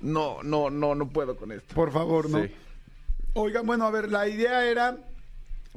no, 0.00 0.42
no, 0.42 0.70
no, 0.70 0.94
no 0.94 1.08
puedo 1.08 1.36
con 1.36 1.52
esto. 1.52 1.74
Por 1.74 1.92
favor, 1.92 2.28
no. 2.28 2.42
Sí. 2.42 2.50
Oigan, 3.38 3.66
bueno, 3.66 3.84
a 3.84 3.90
ver, 3.90 4.10
la 4.10 4.26
idea 4.26 4.64
era... 4.64 4.96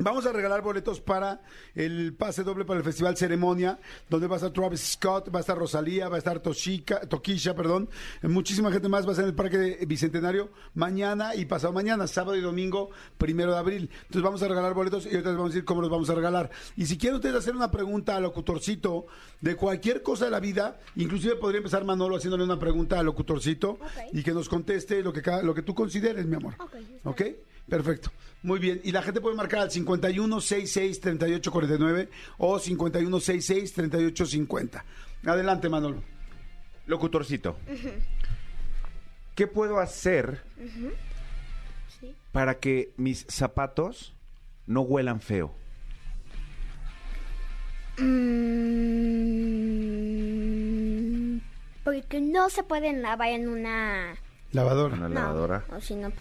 Vamos 0.01 0.25
a 0.25 0.31
regalar 0.31 0.61
boletos 0.61 1.01
para 1.01 1.41
el 1.75 2.13
pase 2.13 2.43
doble 2.43 2.63
para 2.63 2.79
el 2.79 2.85
Festival 2.85 3.17
Ceremonia, 3.17 3.77
donde 4.09 4.27
va 4.27 4.35
a 4.35 4.38
estar 4.38 4.51
Travis 4.53 4.93
Scott, 4.93 5.27
va 5.33 5.39
a 5.39 5.41
estar 5.41 5.57
Rosalía, 5.57 6.07
va 6.07 6.15
a 6.15 6.19
estar 6.19 6.39
Toshika, 6.39 7.01
Tokisha, 7.01 7.53
perdón. 7.53 7.89
Muchísima 8.21 8.71
gente 8.71 8.88
más 8.88 9.03
va 9.03 9.09
a 9.09 9.12
estar 9.12 9.25
en 9.25 9.31
el 9.31 9.35
Parque 9.35 9.85
Bicentenario 9.85 10.51
mañana 10.73 11.35
y 11.35 11.43
pasado 11.45 11.73
mañana, 11.73 12.07
sábado 12.07 12.38
y 12.38 12.41
domingo, 12.41 12.91
primero 13.17 13.51
de 13.51 13.57
abril. 13.57 13.89
Entonces 14.03 14.21
vamos 14.21 14.41
a 14.41 14.47
regalar 14.47 14.73
boletos 14.73 15.05
y 15.05 15.09
ahorita 15.09 15.31
les 15.31 15.38
vamos 15.38 15.51
a 15.51 15.53
decir 15.53 15.65
cómo 15.65 15.81
los 15.81 15.89
vamos 15.89 16.09
a 16.09 16.15
regalar. 16.15 16.49
Y 16.77 16.85
si 16.85 16.97
quieren 16.97 17.17
ustedes 17.17 17.35
hacer 17.35 17.53
una 17.53 17.69
pregunta 17.69 18.15
al 18.15 18.23
locutorcito 18.23 19.07
de 19.41 19.57
cualquier 19.57 20.01
cosa 20.01 20.23
de 20.23 20.31
la 20.31 20.39
vida, 20.39 20.79
inclusive 20.95 21.35
podría 21.35 21.57
empezar 21.57 21.83
Manolo 21.83 22.15
haciéndole 22.15 22.45
una 22.45 22.57
pregunta 22.57 22.97
al 22.97 23.05
locutorcito 23.05 23.79
y 24.13 24.23
que 24.23 24.31
nos 24.31 24.47
conteste 24.47 25.03
lo 25.03 25.12
que, 25.12 25.21
lo 25.43 25.53
que 25.53 25.62
tú 25.62 25.75
consideres, 25.75 26.25
mi 26.25 26.38
amor. 26.38 26.53
Ok, 26.57 26.75
está 26.75 27.09
¿Ok? 27.09 27.21
Perfecto. 27.69 28.12
Muy 28.41 28.60
bien. 28.60 28.82
Y 28.84 28.91
la 28.91 29.01
gente 29.01 29.21
puede 29.21 29.36
marcar 29.36 29.62
al 29.62 29.69
5166-3849 29.69 32.10
o 32.38 32.60
5166-3850. 32.60 34.84
Adelante, 35.25 35.69
Manolo. 35.69 36.01
Locutorcito. 36.88 37.58
¿Qué 39.36 39.47
puedo 39.47 39.79
hacer 39.79 40.43
Sí. 41.99 42.13
para 42.32 42.60
que 42.60 42.93
mis 42.97 43.25
zapatos 43.29 44.13
no 44.67 44.82
huelan 44.82 45.21
feo? 45.21 45.53
Mm, 50.10 51.39
porque 51.84 52.21
no 52.21 52.49
se 52.49 52.63
pueden 52.63 53.01
lavar 53.01 53.29
en 53.29 53.47
una... 53.49 54.15
Lavadora. 54.51 54.95
Una 54.95 55.10
no, 55.10 55.15
lavadora. 55.15 55.63
O 55.75 55.82
si 55.82 55.95
no... 55.95 56.12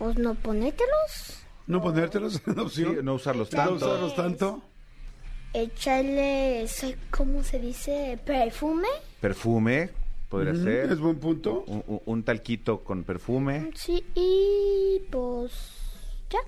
Pues 0.00 0.16
no 0.16 0.34
ponértelos. 0.34 1.44
No 1.66 1.82
ponértelos 1.82 2.40
en 2.46 2.70
Sí, 2.70 2.86
no 3.02 3.14
usarlos 3.16 3.52
No 3.52 3.56
tanto. 3.58 3.74
usarlos 3.86 4.16
tanto. 4.16 4.62
Echarle, 5.52 6.62
ese- 6.62 6.96
¿cómo 7.10 7.42
se 7.44 7.58
dice? 7.58 8.18
Perfume. 8.24 8.88
Perfume, 9.20 9.90
podría 10.30 10.54
Ujú, 10.54 10.62
ser. 10.62 10.90
Es 10.92 10.98
buen 10.98 11.18
punto. 11.18 11.64
Un, 11.66 11.84
un- 11.86 12.00
un 12.06 12.22
talquito 12.24 12.82
con 12.82 13.04
perfume. 13.04 13.70
Sí, 13.74 14.02
y 14.14 15.00
pues 15.10 15.52
ya. 16.30 16.38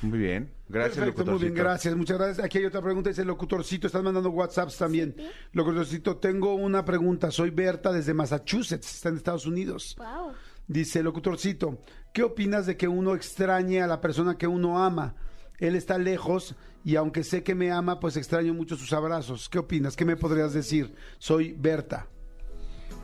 Muy 0.00 0.18
bien. 0.18 0.50
Gracias, 0.70 0.96
Perfecto, 0.96 1.24
muy 1.24 1.32
bien, 1.40 1.48
locutorcito. 1.50 1.62
gracias, 1.62 1.96
muchas 1.96 2.16
gracias. 2.18 2.44
Aquí 2.46 2.58
hay 2.58 2.64
otra 2.64 2.80
pregunta, 2.80 3.10
dice 3.10 3.20
el 3.22 3.28
locutorcito, 3.28 3.88
están 3.88 4.04
mandando 4.04 4.30
WhatsApps 4.30 4.78
también. 4.78 5.14
Sí. 5.18 5.28
Locutorcito, 5.52 6.16
tengo 6.16 6.54
una 6.54 6.82
pregunta, 6.84 7.30
soy 7.30 7.50
Berta 7.50 7.92
desde 7.92 8.14
Massachusetts, 8.14 8.94
está 8.94 9.10
en 9.10 9.16
Estados 9.16 9.44
Unidos. 9.44 9.96
Wow. 9.98 10.32
Dice 10.70 11.02
locutorcito, 11.02 11.82
¿qué 12.12 12.22
opinas 12.22 12.64
de 12.64 12.76
que 12.76 12.86
uno 12.86 13.16
extrañe 13.16 13.82
a 13.82 13.88
la 13.88 14.00
persona 14.00 14.38
que 14.38 14.46
uno 14.46 14.80
ama? 14.80 15.16
Él 15.58 15.74
está 15.74 15.98
lejos 15.98 16.54
y 16.84 16.94
aunque 16.94 17.24
sé 17.24 17.42
que 17.42 17.56
me 17.56 17.72
ama, 17.72 17.98
pues 17.98 18.16
extraño 18.16 18.54
mucho 18.54 18.76
sus 18.76 18.92
abrazos. 18.92 19.48
¿Qué 19.48 19.58
opinas? 19.58 19.96
¿Qué 19.96 20.04
me 20.04 20.14
podrías 20.14 20.52
decir? 20.52 20.94
Soy 21.18 21.54
Berta. 21.58 22.06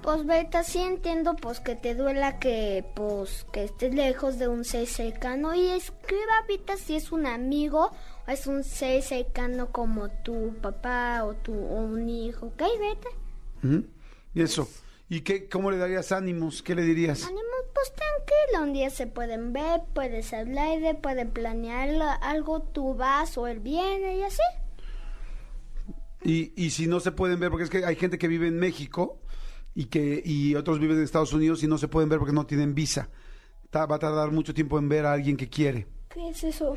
Pues 0.00 0.24
Berta, 0.24 0.62
sí 0.62 0.79
entiendo 0.79 1.35
pues 1.35 1.59
que 1.59 1.74
te 1.74 1.96
duela 1.96 2.38
que 2.38 2.85
pues 2.94 3.44
que 3.52 3.64
estés 3.64 3.92
lejos 3.92 4.38
de 4.38 4.46
un 4.46 4.64
ser 4.64 4.87
cercano 4.87 5.52
y 5.57 5.66
escriba 5.66 6.38
ahorita 6.42 6.76
si 6.76 6.94
es 6.94 7.11
un 7.11 7.26
amigo 7.26 7.90
o 8.29 8.31
es 8.31 8.46
un 8.46 8.62
ser 8.62 9.02
cercano 9.02 9.72
como 9.72 10.09
tu 10.22 10.55
papá 10.62 11.24
o 11.24 11.35
tu 11.35 11.52
o 11.52 11.81
un 11.81 12.09
hijo, 12.09 12.46
¿ok 12.46 12.62
Berta? 12.79 13.09
Y 14.35 14.40
eso. 14.42 14.68
¿Y 15.09 15.21
qué, 15.21 15.49
cómo 15.49 15.71
le 15.71 15.79
darías 15.79 16.11
ánimos? 16.12 16.62
¿Qué 16.62 16.75
le 16.75 16.83
dirías? 16.83 17.23
Ánimo, 17.25 17.40
pues 17.75 17.92
tranquilo, 17.95 18.64
un 18.64 18.73
día 18.73 18.90
se 18.90 19.07
pueden 19.07 19.53
ver, 19.53 19.83
puedes 19.95 20.33
hablar, 20.33 20.81
de- 20.81 20.95
pueden 20.95 21.31
planear 21.31 21.88
la- 21.90 22.14
algo, 22.14 22.61
tú 22.62 22.95
vas 22.95 23.38
o 23.38 23.47
él 23.47 23.61
viene 23.61 24.19
y 24.19 24.23
así. 24.23 24.42
Y, 26.23 26.53
y 26.57 26.71
si 26.71 26.87
no 26.87 26.99
se 27.01 27.12
pueden 27.12 27.38
ver, 27.38 27.51
porque 27.51 27.64
es 27.64 27.71
que 27.71 27.85
hay 27.85 27.95
gente 27.97 28.19
que 28.19 28.27
vive 28.27 28.49
en 28.49 28.59
México 28.59 29.21
y 29.75 29.85
que 29.87 30.21
y 30.25 30.55
otros 30.57 30.81
viven 30.81 30.97
en 30.97 31.05
Estados 31.05 31.33
Unidos 31.33 31.62
y 31.62 31.69
no 31.69 31.79
se 31.79 31.87
pueden 31.88 32.09
ver 32.09 32.19
porque 32.19 32.35
no 32.35 32.47
tienen 32.47 32.75
visa. 32.75 33.09
Ta- 33.71 33.87
va 33.87 33.97
a 33.97 34.01
tardar 34.01 34.33
mucho 34.33 34.55
tiempo 34.55 34.79
en 34.79 34.88
ver 34.88 35.07
a 35.07 35.12
alguien 35.12 35.37
que 35.37 35.49
quiere. 35.49 35.87
¿Qué 36.09 36.31
es 36.31 36.42
eso? 36.42 36.77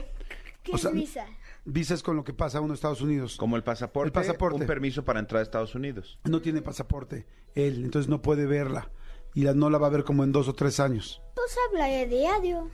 ¿Qué 0.61 0.73
O 0.73 0.75
es 0.75 0.81
sea, 0.81 0.91
visa? 0.91 1.25
Visa 1.65 1.93
es 1.93 2.01
con 2.03 2.15
lo 2.15 2.23
que 2.23 2.33
pasa 2.33 2.59
uno 2.61 2.69
en 2.69 2.75
Estados 2.75 3.01
Unidos. 3.01 3.35
Como 3.37 3.55
el 3.55 3.63
pasaporte, 3.63 4.07
El 4.07 4.11
pasaporte. 4.13 4.61
un 4.61 4.67
permiso 4.67 5.03
para 5.05 5.19
entrar 5.19 5.39
a 5.39 5.43
Estados 5.43 5.75
Unidos. 5.75 6.19
No 6.23 6.41
tiene 6.41 6.61
pasaporte 6.61 7.25
él, 7.55 7.83
entonces 7.83 8.09
no 8.09 8.21
puede 8.21 8.45
verla. 8.45 8.89
Y 9.35 9.43
la, 9.43 9.53
no 9.53 9.69
la 9.69 9.77
va 9.77 9.87
a 9.87 9.91
ver 9.91 10.03
como 10.03 10.23
en 10.23 10.31
dos 10.31 10.47
o 10.47 10.53
tres 10.53 10.79
años. 10.79 11.21
Pues 11.35 11.55
hablaré 11.69 12.07
diario. 12.07 12.69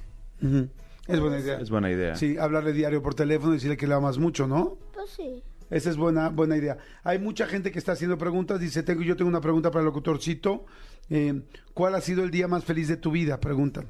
Es 1.07 1.19
buena 1.19 1.39
idea. 1.39 1.59
Es 1.59 1.69
buena 1.69 1.91
idea. 1.91 2.15
Sí, 2.15 2.37
hablarle 2.37 2.73
diario 2.73 3.01
por 3.01 3.13
teléfono 3.15 3.51
y 3.51 3.55
decirle 3.57 3.77
que 3.77 3.87
le 3.87 3.93
amas 3.93 4.17
mucho, 4.17 4.47
¿no? 4.47 4.77
Pues 4.93 5.09
sí. 5.11 5.43
Esa 5.69 5.89
es 5.89 5.97
buena, 5.97 6.29
buena 6.29 6.55
idea. 6.55 6.77
Hay 7.03 7.19
mucha 7.19 7.47
gente 7.47 7.71
que 7.71 7.79
está 7.79 7.93
haciendo 7.93 8.17
preguntas. 8.17 8.59
Dice, 8.59 8.83
tengo, 8.83 9.01
yo 9.01 9.15
tengo 9.15 9.29
una 9.29 9.41
pregunta 9.41 9.71
para 9.71 9.81
el 9.81 9.85
locutorcito. 9.87 10.65
Eh, 11.09 11.41
¿Cuál 11.73 11.95
ha 11.95 12.01
sido 12.01 12.23
el 12.23 12.31
día 12.31 12.47
más 12.47 12.63
feliz 12.63 12.87
de 12.87 12.97
tu 12.97 13.11
vida? 13.11 13.39
Preguntan. 13.39 13.87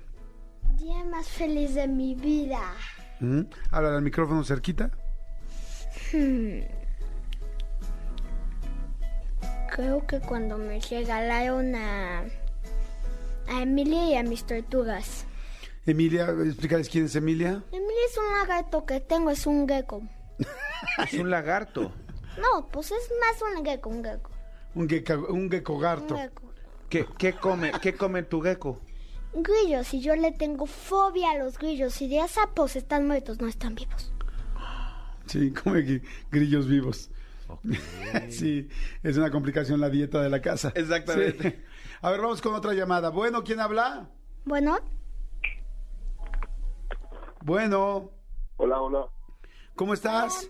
Día 0.77 1.03
más 1.05 1.27
feliz 1.29 1.75
de 1.75 1.87
mi 1.87 2.15
vida. 2.15 2.61
Ujú. 3.21 3.47
Habla 3.71 3.95
al 3.95 4.01
micrófono 4.01 4.43
cerquita. 4.43 4.91
creo 9.75 10.07
que 10.07 10.21
cuando 10.21 10.57
me 10.57 10.79
regalaron 10.79 11.75
a, 11.75 12.23
a 13.47 13.61
Emilia 13.61 14.09
y 14.09 14.15
a 14.15 14.23
mis 14.23 14.45
tortugas. 14.45 15.25
Emilia, 15.85 16.29
explícales 16.45 16.89
quién 16.89 17.05
es 17.05 17.15
Emilia. 17.15 17.61
Emilia 17.71 18.05
es 18.09 18.17
un 18.17 18.31
lagarto 18.39 18.85
que 18.85 19.01
tengo, 19.01 19.29
es 19.29 19.45
un 19.45 19.67
gecko. 19.67 20.01
Es 21.03 21.13
un 21.13 21.29
lagarto. 21.29 21.91
No, 22.37 22.67
pues 22.69 22.91
es 22.91 23.09
más 23.19 23.41
un 23.41 23.65
gecko, 23.65 23.89
un 23.89 24.03
gecko. 24.03 24.29
Un, 24.75 24.87
gecko, 24.89 25.27
un 25.29 25.49
gecko. 25.49 25.79
¿Qué, 26.89 27.05
qué 27.17 27.33
come, 27.33 27.71
qué 27.81 27.95
come 27.95 28.23
tu 28.23 28.41
gecko? 28.41 28.79
Grillos, 29.35 29.93
y 29.93 29.99
yo 30.01 30.15
le 30.15 30.31
tengo 30.31 30.65
fobia 30.65 31.31
a 31.31 31.37
los 31.37 31.57
grillos. 31.57 32.01
Y 32.01 32.07
de 32.07 32.25
sapos 32.27 32.75
están 32.75 33.05
muertos, 33.07 33.39
no 33.41 33.47
están 33.47 33.75
vivos. 33.75 34.11
Sí, 35.25 35.51
come 35.51 35.79
gri- 35.81 36.03
grillos 36.31 36.67
vivos. 36.67 37.09
Sí, 38.29 38.67
es 39.03 39.17
una 39.17 39.29
complicación 39.31 39.79
la 39.81 39.89
dieta 39.89 40.21
de 40.21 40.29
la 40.29 40.41
casa. 40.41 40.71
Exactamente. 40.75 41.51
Sí. 41.51 41.55
A 42.01 42.11
ver, 42.11 42.21
vamos 42.21 42.41
con 42.41 42.53
otra 42.55 42.73
llamada. 42.73 43.09
Bueno, 43.09 43.43
¿quién 43.43 43.59
habla? 43.59 44.09
Bueno, 44.45 44.77
Bueno, 47.43 48.11
Hola, 48.57 48.81
hola. 48.81 49.05
¿cómo 49.75 49.93
estás? 49.93 50.49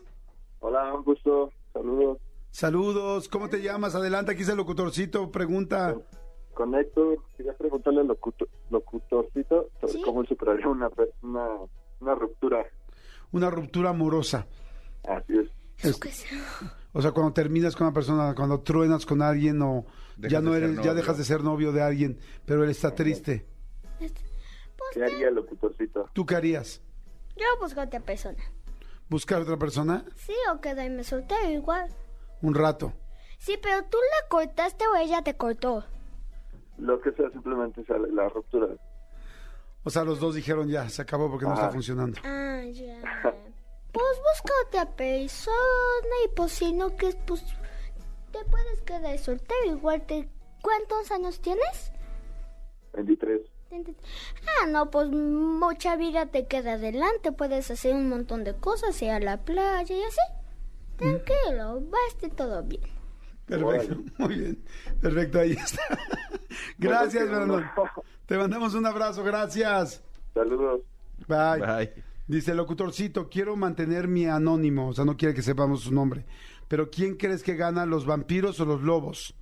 Hola, 0.59 0.93
un 0.93 1.03
gusto. 1.03 1.51
Saludos. 1.73 2.17
Saludos, 2.51 3.27
¿cómo 3.27 3.49
te 3.49 3.61
llamas? 3.61 3.95
Adelante, 3.95 4.31
aquí 4.31 4.43
es 4.43 4.49
el 4.49 4.57
locutorcito, 4.57 5.31
pregunta. 5.31 5.95
Con 6.55 6.73
Héctor, 6.73 7.19
quería 7.37 7.53
preguntarle 7.53 8.01
al 8.01 8.07
locutor, 8.07 8.47
locutorcito 8.69 9.69
sobre 9.81 9.93
Sí. 9.93 10.01
cómo 10.03 10.23
superaría 10.25 10.67
una, 10.67 10.89
una, 11.21 11.47
una 11.99 12.15
ruptura. 12.15 12.65
Una 13.31 13.49
ruptura 13.49 13.89
amorosa. 13.91 14.47
Así 15.07 15.33
es. 15.37 15.49
Es- 15.85 16.25
o 16.93 17.01
sea, 17.01 17.11
cuando 17.11 17.33
terminas 17.33 17.75
con 17.75 17.87
una 17.87 17.93
persona, 17.93 18.33
cuando 18.33 18.61
truenas 18.61 19.05
con 19.05 19.21
alguien 19.21 19.61
o 19.61 19.85
Dejas 20.15 20.31
ya 20.31 20.39
no 20.41 20.55
eres, 20.55 20.81
ya 20.81 20.93
dejas 20.93 21.17
de 21.17 21.25
ser 21.25 21.43
novio 21.43 21.73
de 21.73 21.81
alguien, 21.81 22.17
pero 22.45 22.63
él 22.63 22.69
está 22.69 22.95
triste. 22.95 23.45
¿Qué 24.93 25.03
haría 25.03 25.27
el 25.27 25.35
locutorcito? 25.35 26.09
¿Tú 26.13 26.25
qué 26.25 26.35
harías? 26.35 26.81
yo 27.35 27.43
busco 27.59 27.81
otra 27.81 27.99
persona. 27.99 28.41
¿Buscar 29.09 29.41
otra 29.41 29.57
persona? 29.57 30.05
Sí, 30.15 30.33
o 30.53 30.61
quedarme 30.61 31.03
soltero 31.03 31.49
igual. 31.51 31.89
Un 32.41 32.55
rato. 32.55 32.93
Sí, 33.39 33.59
pero 33.61 33.83
tú 33.83 33.97
la 33.97 34.29
cortaste 34.29 34.85
o 34.87 34.95
ella 34.95 35.21
te 35.21 35.35
cortó. 35.35 35.83
Lo 36.77 36.99
que 36.99 37.11
sea, 37.11 37.29
simplemente 37.31 37.83
sea 37.85 37.97
la, 37.97 38.07
la 38.07 38.29
ruptura. 38.29 38.67
O 39.83 39.89
sea, 39.89 40.03
los 40.03 40.19
dos 40.19 40.35
dijeron 40.35 40.67
ya, 40.67 40.89
se 40.89 41.01
acabó 41.01 41.29
porque 41.29 41.45
no 41.45 41.53
está 41.53 41.69
funcionando. 41.69 42.19
Ah, 42.23 42.63
ya. 42.71 42.99
Pues 43.95 44.17
busca 44.17 44.53
otra 44.67 44.93
persona 44.97 46.15
y 46.25 46.35
pues 46.35 46.51
si 46.51 46.73
no, 46.73 46.97
que 46.97 47.15
pues 47.25 47.41
te 48.33 48.43
puedes 48.43 48.81
quedar 48.81 49.17
soltero. 49.17 49.71
Igual 49.71 50.05
te... 50.05 50.27
¿Cuántos 50.61 51.09
años 51.11 51.39
tienes? 51.39 51.93
23. 52.91 53.39
Ah, 53.71 54.67
no, 54.67 54.91
pues 54.91 55.09
mucha 55.09 55.95
vida 55.95 56.25
te 56.25 56.45
queda 56.45 56.73
adelante. 56.73 57.31
Puedes 57.31 57.71
hacer 57.71 57.95
un 57.95 58.09
montón 58.09 58.43
de 58.43 58.53
cosas, 58.55 59.01
ir 59.01 59.11
a 59.11 59.19
la 59.21 59.37
playa 59.37 59.95
y 59.95 60.03
así. 60.03 60.19
Tranquilo, 60.97 61.81
va 61.89 61.97
a 61.97 62.07
estar 62.09 62.31
todo 62.31 62.63
bien. 62.63 62.94
Perfecto, 63.45 64.03
muy 64.17 64.35
bien. 64.35 64.63
Perfecto, 65.01 65.39
ahí 65.39 65.51
está. 65.51 65.81
Gracias, 66.77 67.29
Bueno, 67.29 67.45
Fernando. 67.45 68.03
Te 68.25 68.37
mandamos 68.37 68.73
un 68.73 68.85
abrazo, 68.85 69.23
gracias. 69.23 70.03
Saludos. 70.33 70.81
Bye. 71.27 71.59
Bye. 71.59 72.03
Dice 72.27 72.51
el 72.51 72.57
locutorcito, 72.57 73.29
quiero 73.29 73.55
mantener 73.55 74.07
mi 74.07 74.25
anónimo, 74.25 74.87
o 74.89 74.93
sea, 74.93 75.05
no 75.05 75.15
quiere 75.15 75.35
que 75.35 75.43
sepamos 75.43 75.81
su 75.81 75.93
nombre. 75.93 76.25
Pero 76.67 76.89
¿quién 76.89 77.17
crees 77.17 77.43
que 77.43 77.55
gana, 77.55 77.85
los 77.85 78.05
vampiros 78.07 78.59
o 78.59 78.65
los 78.65 78.81
lobos? 78.81 79.35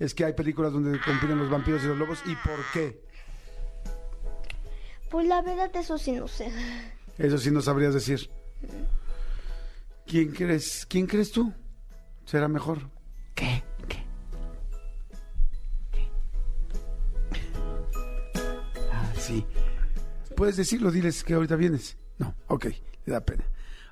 Es 0.00 0.14
que 0.14 0.24
hay 0.24 0.32
películas 0.32 0.72
donde 0.72 0.98
compiten 1.00 1.38
los 1.38 1.48
vampiros 1.48 1.84
y 1.84 1.86
los 1.86 1.96
lobos, 1.96 2.20
¿y 2.26 2.34
por 2.34 2.58
qué? 2.72 3.00
Pues 5.10 5.28
la 5.28 5.42
verdad, 5.42 5.70
eso 5.76 5.96
sí 5.96 6.12
no 6.12 6.26
sé. 6.26 6.50
Eso 7.18 7.38
sí 7.38 7.52
no 7.52 7.60
sabrías 7.60 7.94
decir. 7.94 8.28
¿Quién 10.06 10.32
crees, 10.32 10.86
quién 10.86 11.06
crees 11.06 11.30
tú? 11.30 11.52
¿Será 12.24 12.48
mejor? 12.48 12.90
¿Qué? 13.38 13.62
¿Qué? 13.86 14.04
Ah, 18.90 19.12
sí. 19.16 19.46
Puedes 20.34 20.56
decirlo, 20.56 20.90
diles 20.90 21.22
que 21.22 21.34
ahorita 21.34 21.54
vienes. 21.54 21.96
No, 22.18 22.34
ok, 22.48 22.66
le 23.06 23.12
da 23.12 23.20
pena. 23.20 23.44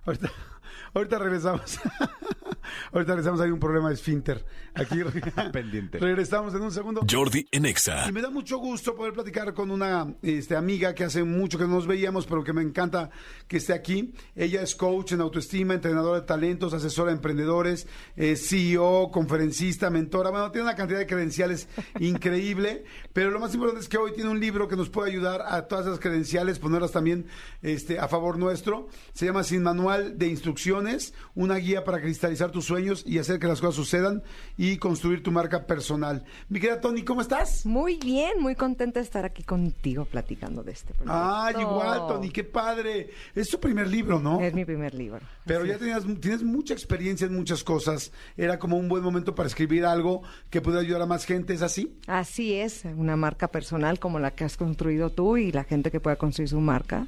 Ahorita, 0.05 0.33
ahorita 0.95 1.19
regresamos. 1.21 1.79
ahorita 2.93 3.13
regresamos, 3.13 3.41
hay 3.41 3.51
un 3.51 3.61
problema 3.61 3.89
de 3.89 3.95
esfínter. 3.95 4.45
Aquí 4.75 4.97
Pendiente. 5.53 5.99
Regresamos 5.99 6.55
en 6.55 6.63
un 6.63 6.73
segundo. 6.73 7.03
Jordi 7.11 7.47
en 7.51 7.67
Exa. 7.67 8.09
Y 8.09 8.13
me 8.13 8.23
da 8.23 8.31
mucho 8.31 8.59
gusto 8.59 8.95
poder 8.95 9.13
platicar 9.13 9.55
con 9.55 9.71
una 9.71 10.15
este, 10.23 10.57
amiga 10.57 10.95
que 10.95 11.05
hace 11.05 11.25
mucho 11.25 11.59
que 11.59 11.65
no 11.65 11.75
nos 11.75 11.87
veíamos, 11.87 12.27
pero 12.27 12.45
que 12.45 12.53
me 12.53 12.63
encanta 12.63 13.11
que 13.49 13.57
esté 13.59 13.73
aquí. 13.73 14.13
Ella 14.35 14.63
es 14.63 14.75
coach 14.75 15.13
en 15.13 15.21
autoestima, 15.21 15.75
entrenadora 15.75 16.21
de 16.21 16.27
talentos, 16.27 16.75
asesora 16.75 17.11
de 17.11 17.17
emprendedores, 17.17 17.87
eh, 18.17 18.37
CEO, 18.37 19.11
conferencista, 19.11 19.91
mentora. 19.91 20.31
Bueno, 20.31 20.51
tiene 20.51 20.67
una 20.67 20.77
cantidad 20.77 20.99
de 20.99 21.07
credenciales 21.07 21.69
increíble, 22.01 22.85
pero 23.13 23.31
lo 23.31 23.41
más 23.41 23.55
importante 23.55 23.81
es 23.81 23.89
que 23.89 23.99
hoy 23.99 24.13
tiene 24.13 24.31
un 24.31 24.41
libro 24.41 24.69
que 24.69 24.77
nos 24.77 24.91
puede 24.91 25.11
ayudar 25.11 25.43
a 25.47 25.67
todas 25.69 25.87
esas 25.87 26.01
credenciales, 26.01 26.59
ponerlas 26.59 26.93
también 26.93 27.27
este, 27.63 27.99
a 27.99 28.09
favor 28.09 28.39
nuestro. 28.39 28.89
Se 29.13 29.27
llama 29.27 29.45
Sin 29.45 29.63
Manual 29.63 30.19
de 30.19 30.27
Instrucciones, 30.29 31.15
una 31.35 31.57
guía 31.57 31.85
para 31.85 32.01
cristalizar 32.01 32.51
tus 32.57 32.64
sueños 32.64 33.05
y 33.07 33.19
hacer 33.19 33.38
que 33.38 33.47
las 33.47 33.61
cosas 33.61 33.75
sucedan 33.75 34.23
y 34.57 34.79
construir 34.79 35.23
tu 35.23 35.31
marca 35.31 35.66
personal. 35.66 36.25
Mi 36.49 36.59
querida 36.59 36.81
Tony, 36.81 37.03
¿cómo 37.03 37.21
estás? 37.21 37.66
Muy 37.66 37.99
bien, 37.99 38.40
muy 38.40 38.55
contenta 38.55 38.99
de 38.99 39.05
estar 39.05 39.27
aquí 39.27 39.42
contigo 39.42 40.07
platicando 40.07 40.62
de 40.62 40.73
este 40.73 40.95
proyecto. 40.95 41.12
Ah, 41.14 41.53
igual, 41.53 42.07
Tony, 42.09 42.31
qué 42.31 42.45
padre. 42.45 43.11
Es 43.35 43.51
tu 43.51 43.61
primer 43.61 43.88
libro, 43.88 44.19
¿no? 44.21 44.40
Es 44.40 44.55
mi 44.55 44.64
primer 44.64 44.95
libro. 44.95 45.21
Pero 45.45 45.66
ya 45.66 45.77
tenías, 45.77 46.05
tienes 46.19 46.42
mucha 46.42 46.73
experiencia 46.73 47.27
en 47.27 47.35
muchas 47.35 47.62
cosas. 47.62 48.11
Era 48.38 48.59
como 48.59 48.79
un 48.79 48.88
buen 48.88 49.03
momento 49.03 49.35
para 49.35 49.49
escribir 49.49 49.85
algo 49.85 50.23
que 50.49 50.62
pudiera 50.62 50.81
ayudar 50.81 51.03
a 51.03 51.07
más 51.07 51.27
gente, 51.27 51.53
¿es 51.53 51.61
así? 51.61 51.95
Así 52.07 52.55
es, 52.55 52.87
una 52.87 53.16
marca 53.16 53.49
personal 53.49 53.99
como 53.99 54.19
la 54.19 54.31
que 54.31 54.45
has 54.45 54.57
construido 54.57 55.11
tú 55.11 55.37
y 55.37 55.53
la 55.53 55.64
gente 55.64 55.90
que 55.90 56.01
pueda 56.01 56.16
construir 56.16 56.49
su 56.49 56.61
marca. 56.61 57.07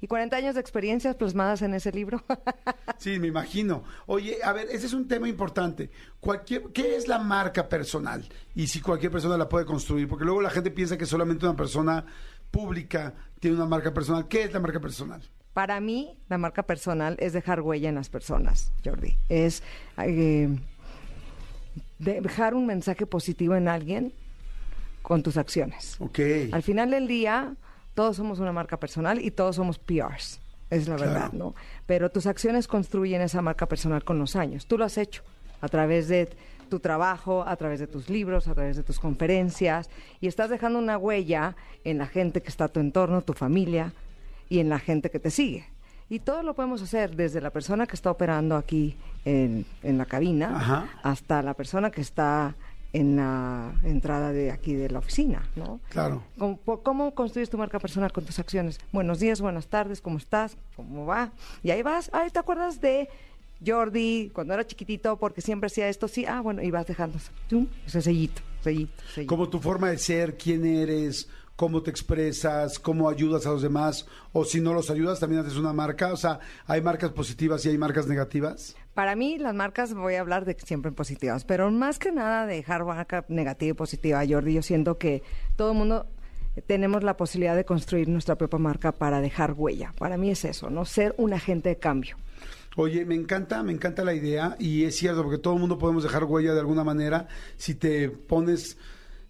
Y 0.00 0.06
40 0.06 0.36
años 0.36 0.54
de 0.54 0.60
experiencias 0.60 1.14
plasmadas 1.16 1.62
en 1.62 1.74
ese 1.74 1.92
libro. 1.92 2.22
Sí, 2.98 3.18
me 3.18 3.28
imagino. 3.28 3.82
Oye, 4.04 4.36
a 4.44 4.52
ver, 4.52 4.68
ese 4.70 4.84
es 4.84 4.92
un 4.92 5.08
tema 5.08 5.26
importante. 5.26 5.90
Cualquier, 6.20 6.64
¿Qué 6.64 6.96
es 6.96 7.08
la 7.08 7.18
marca 7.18 7.66
personal? 7.66 8.28
Y 8.54 8.66
si 8.66 8.82
cualquier 8.82 9.10
persona 9.10 9.38
la 9.38 9.48
puede 9.48 9.64
construir, 9.64 10.06
porque 10.06 10.26
luego 10.26 10.42
la 10.42 10.50
gente 10.50 10.70
piensa 10.70 10.98
que 10.98 11.06
solamente 11.06 11.46
una 11.46 11.56
persona 11.56 12.04
pública 12.50 13.14
tiene 13.38 13.56
una 13.56 13.64
marca 13.64 13.94
personal. 13.94 14.28
¿Qué 14.28 14.42
es 14.42 14.52
la 14.52 14.60
marca 14.60 14.80
personal? 14.80 15.22
Para 15.54 15.80
mí, 15.80 16.14
la 16.28 16.36
marca 16.36 16.62
personal 16.62 17.16
es 17.20 17.32
dejar 17.32 17.62
huella 17.62 17.88
en 17.88 17.94
las 17.94 18.10
personas, 18.10 18.70
Jordi. 18.84 19.16
Es 19.30 19.62
eh, 19.96 20.48
dejar 21.98 22.54
un 22.54 22.66
mensaje 22.66 23.06
positivo 23.06 23.56
en 23.56 23.66
alguien 23.66 24.12
con 25.02 25.22
tus 25.22 25.36
acciones. 25.36 25.96
Ok. 25.98 26.20
Al 26.52 26.62
final 26.62 26.90
del 26.90 27.08
día, 27.08 27.54
todos 27.94 28.16
somos 28.16 28.38
una 28.40 28.52
marca 28.52 28.78
personal 28.78 29.20
y 29.20 29.30
todos 29.30 29.56
somos 29.56 29.78
PRs. 29.78 30.40
Es 30.70 30.86
la 30.88 30.96
Claro. 30.96 31.12
verdad, 31.12 31.32
¿no? 31.32 31.54
Pero 31.86 32.10
tus 32.10 32.26
acciones 32.26 32.68
construyen 32.68 33.20
esa 33.22 33.42
marca 33.42 33.66
personal 33.66 34.04
con 34.04 34.18
los 34.18 34.36
años. 34.36 34.66
Tú 34.66 34.78
lo 34.78 34.84
has 34.84 34.96
hecho 34.98 35.22
a 35.60 35.68
través 35.68 36.08
de 36.08 36.28
tu 36.68 36.78
trabajo, 36.78 37.42
a 37.46 37.56
través 37.56 37.80
de 37.80 37.88
tus 37.88 38.08
libros, 38.08 38.46
a 38.46 38.54
través 38.54 38.76
de 38.76 38.84
tus 38.84 39.00
conferencias 39.00 39.90
y 40.20 40.28
estás 40.28 40.48
dejando 40.50 40.78
una 40.78 40.96
huella 40.96 41.56
en 41.82 41.98
la 41.98 42.06
gente 42.06 42.40
que 42.42 42.48
está 42.48 42.66
a 42.66 42.68
tu 42.68 42.78
entorno, 42.78 43.22
tu 43.22 43.32
familia 43.32 43.92
y 44.48 44.60
en 44.60 44.68
la 44.68 44.78
gente 44.78 45.10
que 45.10 45.18
te 45.18 45.30
sigue. 45.30 45.66
Y 46.08 46.20
todo 46.20 46.42
lo 46.44 46.54
podemos 46.54 46.80
hacer 46.82 47.16
desde 47.16 47.40
la 47.40 47.50
persona 47.50 47.86
que 47.88 47.94
está 47.96 48.10
operando 48.10 48.56
aquí 48.56 48.96
en, 49.24 49.66
en 49.82 49.98
la 49.98 50.06
cabina 50.06 50.56
Ajá. 50.56 50.88
hasta 51.02 51.42
la 51.42 51.54
persona 51.54 51.90
que 51.90 52.00
está 52.00 52.54
en 52.92 53.16
la 53.16 53.72
entrada 53.84 54.32
de 54.32 54.50
aquí 54.50 54.74
de 54.74 54.90
la 54.90 54.98
oficina, 54.98 55.48
¿no? 55.56 55.80
Claro. 55.90 56.22
¿Cómo, 56.38 56.58
cómo 56.82 57.14
construyes 57.14 57.50
tu 57.50 57.58
marca 57.58 57.78
personal 57.78 58.12
con 58.12 58.24
tus 58.24 58.38
acciones? 58.38 58.78
Buenos 58.92 59.20
días, 59.20 59.40
buenas 59.40 59.68
tardes, 59.68 60.00
¿cómo 60.00 60.18
estás? 60.18 60.56
¿Cómo 60.76 61.06
va? 61.06 61.32
Y 61.62 61.70
ahí 61.70 61.82
vas, 61.82 62.10
ay, 62.12 62.30
¿te 62.30 62.38
acuerdas 62.38 62.80
de 62.80 63.08
Jordi 63.64 64.30
cuando 64.32 64.54
era 64.54 64.66
chiquitito 64.66 65.16
porque 65.16 65.40
siempre 65.40 65.68
hacía 65.68 65.88
esto? 65.88 66.08
Sí, 66.08 66.24
ah, 66.26 66.40
bueno, 66.40 66.62
y 66.62 66.70
vas 66.70 66.86
dejando 66.86 67.18
¡tum! 67.48 67.68
ese 67.86 68.02
sellito, 68.02 68.42
sellito, 68.62 69.02
sellito. 69.14 69.34
Como 69.34 69.48
tu 69.48 69.60
forma 69.60 69.90
de 69.90 69.98
ser, 69.98 70.36
quién 70.36 70.66
eres, 70.66 71.28
cómo 71.60 71.82
te 71.82 71.90
expresas, 71.90 72.78
cómo 72.78 73.10
ayudas 73.10 73.44
a 73.44 73.50
los 73.50 73.60
demás, 73.60 74.06
o 74.32 74.46
si 74.46 74.62
no 74.62 74.72
los 74.72 74.90
ayudas, 74.90 75.20
también 75.20 75.42
haces 75.42 75.58
una 75.58 75.74
marca. 75.74 76.10
O 76.10 76.16
sea, 76.16 76.40
¿hay 76.66 76.80
marcas 76.80 77.10
positivas 77.10 77.66
y 77.66 77.68
hay 77.68 77.76
marcas 77.76 78.06
negativas? 78.06 78.74
Para 78.94 79.14
mí, 79.14 79.36
las 79.36 79.54
marcas, 79.54 79.92
voy 79.92 80.14
a 80.14 80.22
hablar 80.22 80.46
de 80.46 80.56
siempre 80.64 80.90
positivas, 80.90 81.44
pero 81.44 81.70
más 81.70 81.98
que 81.98 82.12
nada 82.12 82.46
de 82.46 82.54
dejar 82.54 82.86
marca 82.86 83.26
negativa 83.28 83.72
y 83.72 83.74
positiva, 83.74 84.22
Jordi, 84.26 84.54
yo 84.54 84.62
siento 84.62 84.96
que 84.96 85.22
todo 85.56 85.72
el 85.72 85.76
mundo 85.76 86.06
tenemos 86.66 87.02
la 87.02 87.18
posibilidad 87.18 87.54
de 87.54 87.66
construir 87.66 88.08
nuestra 88.08 88.36
propia 88.36 88.58
marca 88.58 88.92
para 88.92 89.20
dejar 89.20 89.52
huella. 89.52 89.92
Para 89.98 90.16
mí 90.16 90.30
es 90.30 90.46
eso, 90.46 90.70
¿no? 90.70 90.86
Ser 90.86 91.14
un 91.18 91.34
agente 91.34 91.68
de 91.68 91.76
cambio. 91.76 92.16
Oye, 92.76 93.04
me 93.04 93.16
encanta, 93.16 93.62
me 93.62 93.72
encanta 93.72 94.02
la 94.02 94.14
idea 94.14 94.56
y 94.58 94.84
es 94.84 94.96
cierto 94.96 95.22
porque 95.22 95.36
todo 95.36 95.52
el 95.52 95.60
mundo 95.60 95.76
podemos 95.76 96.04
dejar 96.04 96.24
huella 96.24 96.54
de 96.54 96.60
alguna 96.60 96.84
manera 96.84 97.28
si 97.58 97.74
te 97.74 98.08
pones, 98.08 98.78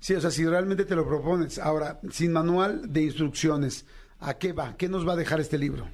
sí, 0.01 0.15
o 0.15 0.21
sea, 0.21 0.31
si 0.31 0.45
realmente 0.45 0.85
te 0.85 0.97
lo 0.97 1.07
propones. 1.07 1.59
Ahora, 1.59 2.01
sin 2.11 2.33
manual 2.33 2.93
de 2.93 3.03
instrucciones, 3.03 3.87
¿a 4.19 4.35
qué 4.35 4.53
va? 4.53 4.77
¿Qué 4.77 4.89
nos 4.89 5.07
va 5.07 5.13
a 5.13 5.17
dejar 5.17 5.41
este 5.41 5.59
libro? 5.59 5.87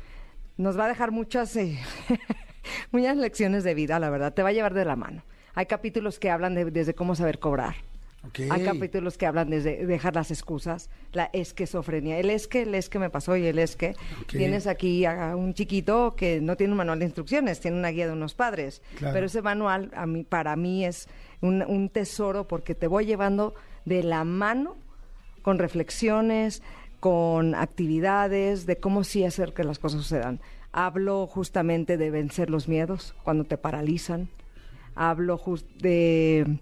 Nos 0.56 0.78
va 0.78 0.86
a 0.86 0.88
dejar 0.88 1.10
muchas, 1.10 1.54
eh, 1.56 1.78
muchas 2.90 3.16
lecciones 3.16 3.64
de 3.64 3.74
vida, 3.74 3.98
la 3.98 4.08
verdad. 4.08 4.32
Te 4.32 4.42
va 4.42 4.48
a 4.48 4.52
llevar 4.52 4.72
de 4.72 4.84
la 4.84 4.96
mano. 4.96 5.22
Hay 5.54 5.66
capítulos 5.66 6.18
que 6.18 6.30
hablan 6.30 6.54
de, 6.54 6.70
desde 6.70 6.94
cómo 6.94 7.14
saber 7.14 7.38
cobrar. 7.38 7.76
Hay 8.50 8.64
capítulos 8.64 9.16
que 9.16 9.26
hablan 9.26 9.50
desde 9.50 9.86
dejar 9.86 10.14
las 10.14 10.30
excusas, 10.30 10.90
la 11.12 11.30
esquizofrenia. 11.32 12.18
El 12.18 12.30
es 12.30 12.48
que, 12.48 12.62
el 12.62 12.74
es 12.74 12.88
que 12.88 12.98
me 12.98 13.10
pasó 13.10 13.36
y 13.36 13.46
el 13.46 13.58
es 13.58 13.76
que. 13.76 13.94
Tienes 14.26 14.66
aquí 14.66 15.04
a 15.04 15.36
un 15.36 15.54
chiquito 15.54 16.14
que 16.16 16.40
no 16.40 16.56
tiene 16.56 16.72
un 16.72 16.78
manual 16.78 16.98
de 16.98 17.04
instrucciones, 17.06 17.60
tiene 17.60 17.76
una 17.76 17.88
guía 17.88 18.06
de 18.06 18.12
unos 18.12 18.34
padres. 18.34 18.82
Claro. 18.96 19.14
Pero 19.14 19.26
ese 19.26 19.42
manual 19.42 19.90
a 19.94 20.06
mí, 20.06 20.24
para 20.24 20.56
mí 20.56 20.84
es 20.84 21.08
un, 21.40 21.62
un 21.62 21.88
tesoro 21.88 22.48
porque 22.48 22.74
te 22.74 22.86
voy 22.86 23.06
llevando 23.06 23.54
de 23.86 24.02
la 24.02 24.24
mano 24.24 24.76
con 25.40 25.58
reflexiones, 25.58 26.62
con 27.00 27.54
actividades, 27.54 28.66
de 28.66 28.76
cómo 28.76 29.04
sí 29.04 29.24
hacer 29.24 29.54
que 29.54 29.64
las 29.64 29.78
cosas 29.78 30.02
sucedan. 30.02 30.40
Hablo 30.72 31.26
justamente 31.26 31.96
de 31.96 32.10
vencer 32.10 32.50
los 32.50 32.68
miedos 32.68 33.14
cuando 33.22 33.44
te 33.44 33.56
paralizan. 33.56 34.28
Hablo 34.94 35.40
de, 35.78 36.58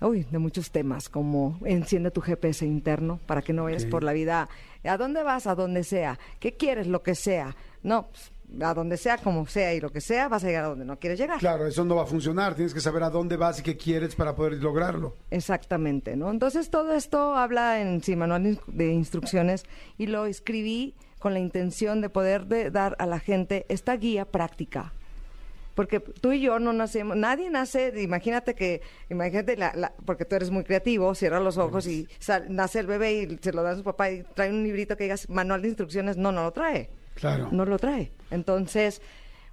uy, 0.00 0.26
de 0.30 0.38
muchos 0.38 0.70
temas, 0.70 1.08
como 1.08 1.58
enciende 1.64 2.10
tu 2.10 2.20
GPS 2.20 2.64
interno 2.64 3.20
para 3.26 3.42
que 3.42 3.52
no 3.52 3.64
vayas 3.64 3.84
por 3.84 4.02
la 4.02 4.12
vida. 4.12 4.48
¿A 4.82 4.96
dónde 4.96 5.22
vas? 5.22 5.46
A 5.46 5.54
donde 5.54 5.84
sea. 5.84 6.18
¿Qué 6.40 6.54
quieres? 6.54 6.86
Lo 6.86 7.02
que 7.02 7.14
sea. 7.14 7.54
No, 7.82 8.08
pues, 8.08 8.31
a 8.60 8.74
donde 8.74 8.96
sea, 8.96 9.18
como 9.18 9.46
sea 9.46 9.72
y 9.74 9.80
lo 9.80 9.90
que 9.90 10.00
sea, 10.00 10.28
vas 10.28 10.44
a 10.44 10.46
llegar 10.48 10.64
a 10.64 10.68
donde 10.68 10.84
no 10.84 10.98
quieres 10.98 11.18
llegar. 11.18 11.38
Claro, 11.38 11.66
eso 11.66 11.84
no 11.84 11.96
va 11.96 12.02
a 12.02 12.06
funcionar. 12.06 12.54
Tienes 12.54 12.74
que 12.74 12.80
saber 12.80 13.02
a 13.02 13.10
dónde 13.10 13.36
vas 13.36 13.60
y 13.60 13.62
qué 13.62 13.76
quieres 13.76 14.14
para 14.14 14.34
poder 14.34 14.54
lograrlo. 14.62 15.16
Exactamente, 15.30 16.16
¿no? 16.16 16.30
Entonces 16.30 16.70
todo 16.70 16.92
esto 16.94 17.34
habla 17.36 17.80
en 17.80 18.02
sí, 18.02 18.16
manual 18.16 18.42
de 18.42 18.50
ins- 18.52 18.66
de 18.66 18.92
instrucciones 18.92 19.64
y 19.98 20.06
lo 20.06 20.26
escribí 20.26 20.94
con 21.18 21.32
la 21.34 21.38
intención 21.40 22.00
de 22.00 22.08
poder 22.08 22.46
de- 22.46 22.70
dar 22.70 22.96
a 22.98 23.06
la 23.06 23.20
gente 23.20 23.64
esta 23.68 23.96
guía 23.96 24.24
práctica. 24.24 24.92
Porque 25.74 26.00
tú 26.00 26.32
y 26.32 26.42
yo 26.42 26.58
no 26.58 26.74
nacemos, 26.74 27.16
nadie 27.16 27.48
nace, 27.48 27.94
imagínate 28.02 28.54
que, 28.54 28.82
imagínate, 29.08 29.56
la, 29.56 29.72
la- 29.74 29.92
porque 30.04 30.26
tú 30.26 30.34
eres 30.36 30.50
muy 30.50 30.64
creativo, 30.64 31.14
cierra 31.14 31.40
los 31.40 31.56
ojos 31.56 31.86
y 31.86 32.06
sal- 32.18 32.46
nace 32.50 32.80
el 32.80 32.86
bebé 32.86 33.12
y 33.22 33.38
se 33.40 33.52
lo 33.52 33.62
da 33.62 33.70
a 33.70 33.76
su 33.76 33.82
papá 33.82 34.10
y 34.10 34.22
trae 34.34 34.50
un 34.50 34.62
librito 34.64 34.96
que 34.98 35.04
digas 35.04 35.30
manual 35.30 35.62
de 35.62 35.68
instrucciones, 35.68 36.18
no, 36.18 36.30
no 36.30 36.42
lo 36.42 36.52
trae. 36.52 36.90
Claro. 37.14 37.48
No 37.52 37.64
lo 37.64 37.78
trae. 37.78 38.12
Entonces, 38.30 39.02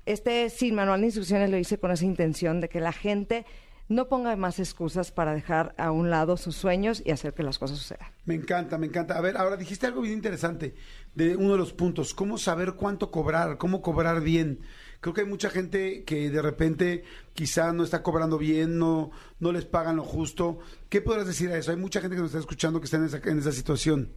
este 0.06 0.50
sin 0.50 0.76
manual 0.76 1.02
de 1.02 1.08
instrucciones 1.08 1.50
lo 1.50 1.58
hice 1.58 1.78
con 1.78 1.92
esa 1.92 2.06
intención 2.06 2.62
de 2.62 2.70
que 2.70 2.80
la 2.80 2.92
gente 2.92 3.46
no 3.90 4.08
ponga 4.08 4.36
más 4.36 4.60
excusas 4.60 5.12
para 5.12 5.34
dejar 5.34 5.74
a 5.78 5.92
un 5.92 6.12
lado 6.12 6.38
sus 6.38 6.56
sueños 6.56 7.02
y 7.04 7.12
hacer 7.12 7.34
que 7.34 7.42
las 7.42 7.58
cosas 7.58 7.80
sucedan. 7.80 8.08
Me 8.26 8.36
encanta, 8.36 8.78
me 8.78 8.86
encanta. 8.86 9.18
A 9.18 9.22
ver, 9.22 9.36
ahora 9.36 9.58
dijiste 9.58 9.88
algo 9.88 10.02
bien 10.02 10.14
interesante 10.14 10.76
de 11.16 11.36
uno 11.36 11.54
de 11.54 11.58
los 11.58 11.74
puntos, 11.74 12.14
cómo 12.14 12.38
saber 12.38 12.74
cuánto 12.74 13.10
cobrar, 13.10 13.58
cómo 13.58 13.82
cobrar 13.82 14.22
bien. 14.22 14.60
Creo 15.02 15.14
que 15.14 15.22
hay 15.22 15.28
mucha 15.28 15.50
gente 15.50 16.04
que 16.04 16.30
de 16.30 16.42
repente 16.42 17.04
quizá 17.34 17.74
no 17.74 17.84
está 17.84 18.04
cobrando 18.04 18.38
bien, 18.38 18.78
no, 18.78 19.12
no 19.40 19.52
les 19.52 19.66
pagan 19.66 19.96
lo 19.96 20.04
justo. 20.04 20.60
¿Qué 20.90 21.02
podrás 21.02 21.26
decir 21.26 21.50
a 21.50 21.58
eso? 21.58 21.72
Hay 21.72 21.78
mucha 21.78 22.00
gente 22.00 22.16
que 22.16 22.22
nos 22.22 22.32
está 22.32 22.40
escuchando 22.40 22.80
que 22.80 22.86
está 22.86 22.98
en 22.98 23.06
esa, 23.06 23.18
en 23.18 23.40
esa 23.40 23.52
situación. 23.52 24.12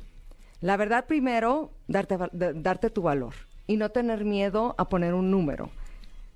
La 0.63 0.77
verdad, 0.79 1.05
primero, 1.07 1.71
darte, 1.89 2.17
darte 2.33 2.89
tu 2.89 3.03
valor 3.03 3.35
y 3.67 3.77
no 3.77 3.91
tener 3.91 4.25
miedo 4.25 4.75
a 4.79 4.89
poner 4.89 5.13
un 5.13 5.31
número. 5.31 5.71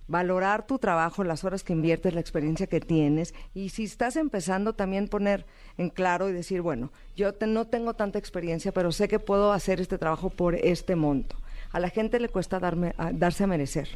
Valorar 0.09 0.67
tu 0.67 0.79
trabajo, 0.79 1.25
las 1.25 1.43
horas 1.45 1.65
que 1.65 1.73
inviertes, 1.73 2.13
la 2.15 2.21
experiencia 2.21 2.67
que 2.67 2.81
tienes. 2.81 3.35
Y 3.55 3.71
si 3.71 3.85
estás 3.85 4.17
empezando, 4.17 4.75
también 4.75 5.09
poner 5.09 5.47
en 5.79 5.91
claro 5.91 6.29
y 6.29 6.33
decir, 6.33 6.61
bueno, 6.61 6.93
yo 7.17 7.33
te- 7.35 7.47
no 7.47 7.67
tengo 7.67 7.95
tanta 7.95 8.19
experiencia, 8.19 8.73
pero 8.73 8.93
sé 8.93 9.09
que 9.09 9.19
puedo 9.19 9.53
hacer 9.53 9.81
este 9.81 9.97
trabajo 9.99 10.29
por 10.31 10.55
este 10.55 10.95
monto. 10.97 11.37
A 11.73 11.81
la 11.81 11.89
gente 11.91 12.21
le 12.21 12.29
cuesta 12.29 12.61
darme, 12.61 12.95
darse 13.15 13.45
a 13.45 13.49
merecer. 13.49 13.89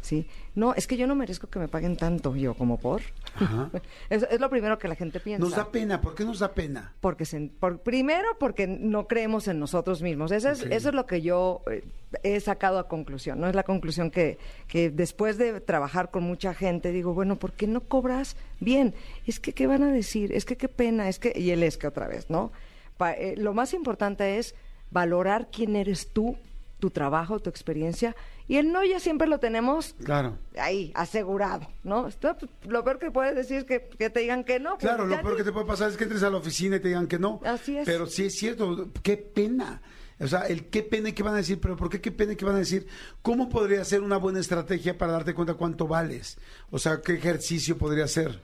¿Sí? 0.00 0.26
No, 0.54 0.74
es 0.74 0.86
que 0.86 0.96
yo 0.96 1.06
no 1.06 1.14
merezco 1.14 1.46
que 1.48 1.58
me 1.58 1.68
paguen 1.68 1.96
tanto, 1.96 2.34
yo 2.36 2.54
como 2.54 2.78
por. 2.78 3.02
Es, 4.10 4.24
es 4.30 4.40
lo 4.40 4.50
primero 4.50 4.78
que 4.78 4.88
la 4.88 4.94
gente 4.96 5.20
piensa. 5.20 5.44
Nos 5.44 5.54
da 5.54 5.70
pena, 5.70 6.00
¿por 6.00 6.14
qué 6.14 6.24
nos 6.24 6.38
da 6.40 6.52
pena? 6.52 6.92
Porque 7.00 7.24
se- 7.24 7.50
por- 7.60 7.78
primero 7.80 8.28
porque 8.38 8.66
no 8.66 9.06
creemos 9.06 9.46
en 9.48 9.58
nosotros 9.60 10.02
mismos. 10.02 10.32
Eso 10.32 10.50
es, 10.50 10.62
eso 10.62 10.88
es 10.88 10.94
lo 10.94 11.06
que 11.06 11.22
yo 11.22 11.62
eh, 11.70 11.84
he 12.22 12.40
sacado 12.40 12.78
a 12.78 12.88
conclusión. 12.88 13.40
No 13.40 13.48
es 13.48 13.54
la 13.54 13.62
conclusión 13.62 14.10
que, 14.10 14.38
que 14.66 14.90
después 14.90 15.38
de 15.38 15.60
trabajar 15.60 16.10
con 16.10 16.24
mucha 16.24 16.54
gente 16.54 16.90
digo, 16.92 17.14
bueno, 17.14 17.36
¿por 17.36 17.52
qué 17.52 17.66
no 17.66 17.82
cobras 17.82 18.36
bien? 18.58 18.94
Es 19.26 19.38
que 19.38 19.52
qué 19.52 19.66
van 19.66 19.82
a 19.82 19.92
decir, 19.92 20.32
es 20.32 20.44
que 20.44 20.56
qué 20.56 20.68
pena, 20.68 21.08
es 21.08 21.18
que 21.18 21.32
y 21.36 21.50
él 21.50 21.62
es 21.62 21.76
que 21.78 21.86
otra 21.86 22.08
vez, 22.08 22.28
¿no? 22.30 22.50
Pa- 22.96 23.12
eh, 23.12 23.34
lo 23.36 23.54
más 23.54 23.72
importante 23.74 24.38
es 24.38 24.54
valorar 24.90 25.48
quién 25.52 25.76
eres 25.76 26.08
tú, 26.12 26.36
tu 26.80 26.90
trabajo, 26.90 27.38
tu 27.38 27.48
experiencia 27.50 28.16
y 28.48 28.56
el 28.56 28.72
no 28.72 28.82
ya 28.84 28.98
siempre 28.98 29.28
lo 29.28 29.38
tenemos 29.38 29.94
Claro. 30.02 30.36
ahí 30.58 30.90
asegurado, 30.96 31.68
¿no? 31.84 32.08
Esto, 32.08 32.36
pues, 32.36 32.50
lo 32.66 32.82
peor 32.82 32.98
que 32.98 33.10
puedes 33.12 33.36
decir 33.36 33.58
es 33.58 33.64
que, 33.64 33.88
que 33.96 34.10
te 34.10 34.20
digan 34.20 34.42
que 34.42 34.58
no. 34.58 34.70
pues, 34.70 34.80
Claro, 34.80 35.06
lo 35.06 35.14
peor 35.20 35.32
ni- 35.32 35.36
que 35.38 35.44
te 35.44 35.52
puede 35.52 35.66
pasar 35.66 35.90
es 35.90 35.96
que 35.96 36.04
entres 36.04 36.22
a 36.24 36.30
la 36.30 36.38
oficina 36.38 36.76
y 36.76 36.80
te 36.80 36.88
digan 36.88 37.06
que 37.06 37.18
no. 37.20 37.40
Así 37.44 37.76
es. 37.76 37.86
Pero 37.86 38.06
sí 38.06 38.24
es 38.24 38.34
cierto, 38.36 38.88
qué 39.04 39.16
pena. 39.16 39.80
O 40.22 40.26
sea, 40.26 40.40
el 40.40 40.66
qué 40.66 40.82
pena 40.82 41.08
y 41.08 41.12
qué 41.14 41.22
van 41.22 41.32
a 41.34 41.38
decir, 41.38 41.58
pero 41.60 41.76
¿por 41.76 41.88
qué 41.88 42.00
qué 42.00 42.12
pena 42.12 42.32
y 42.32 42.36
qué 42.36 42.44
van 42.44 42.56
a 42.56 42.58
decir? 42.58 42.86
¿Cómo 43.22 43.48
podría 43.48 43.82
ser 43.84 44.02
una 44.02 44.18
buena 44.18 44.40
estrategia 44.40 44.98
para 44.98 45.12
darte 45.12 45.32
cuenta 45.32 45.54
cuánto 45.54 45.86
vales? 45.86 46.36
O 46.70 46.78
sea, 46.78 47.00
¿qué 47.00 47.14
ejercicio 47.14 47.78
podría 47.78 48.06
ser? 48.06 48.38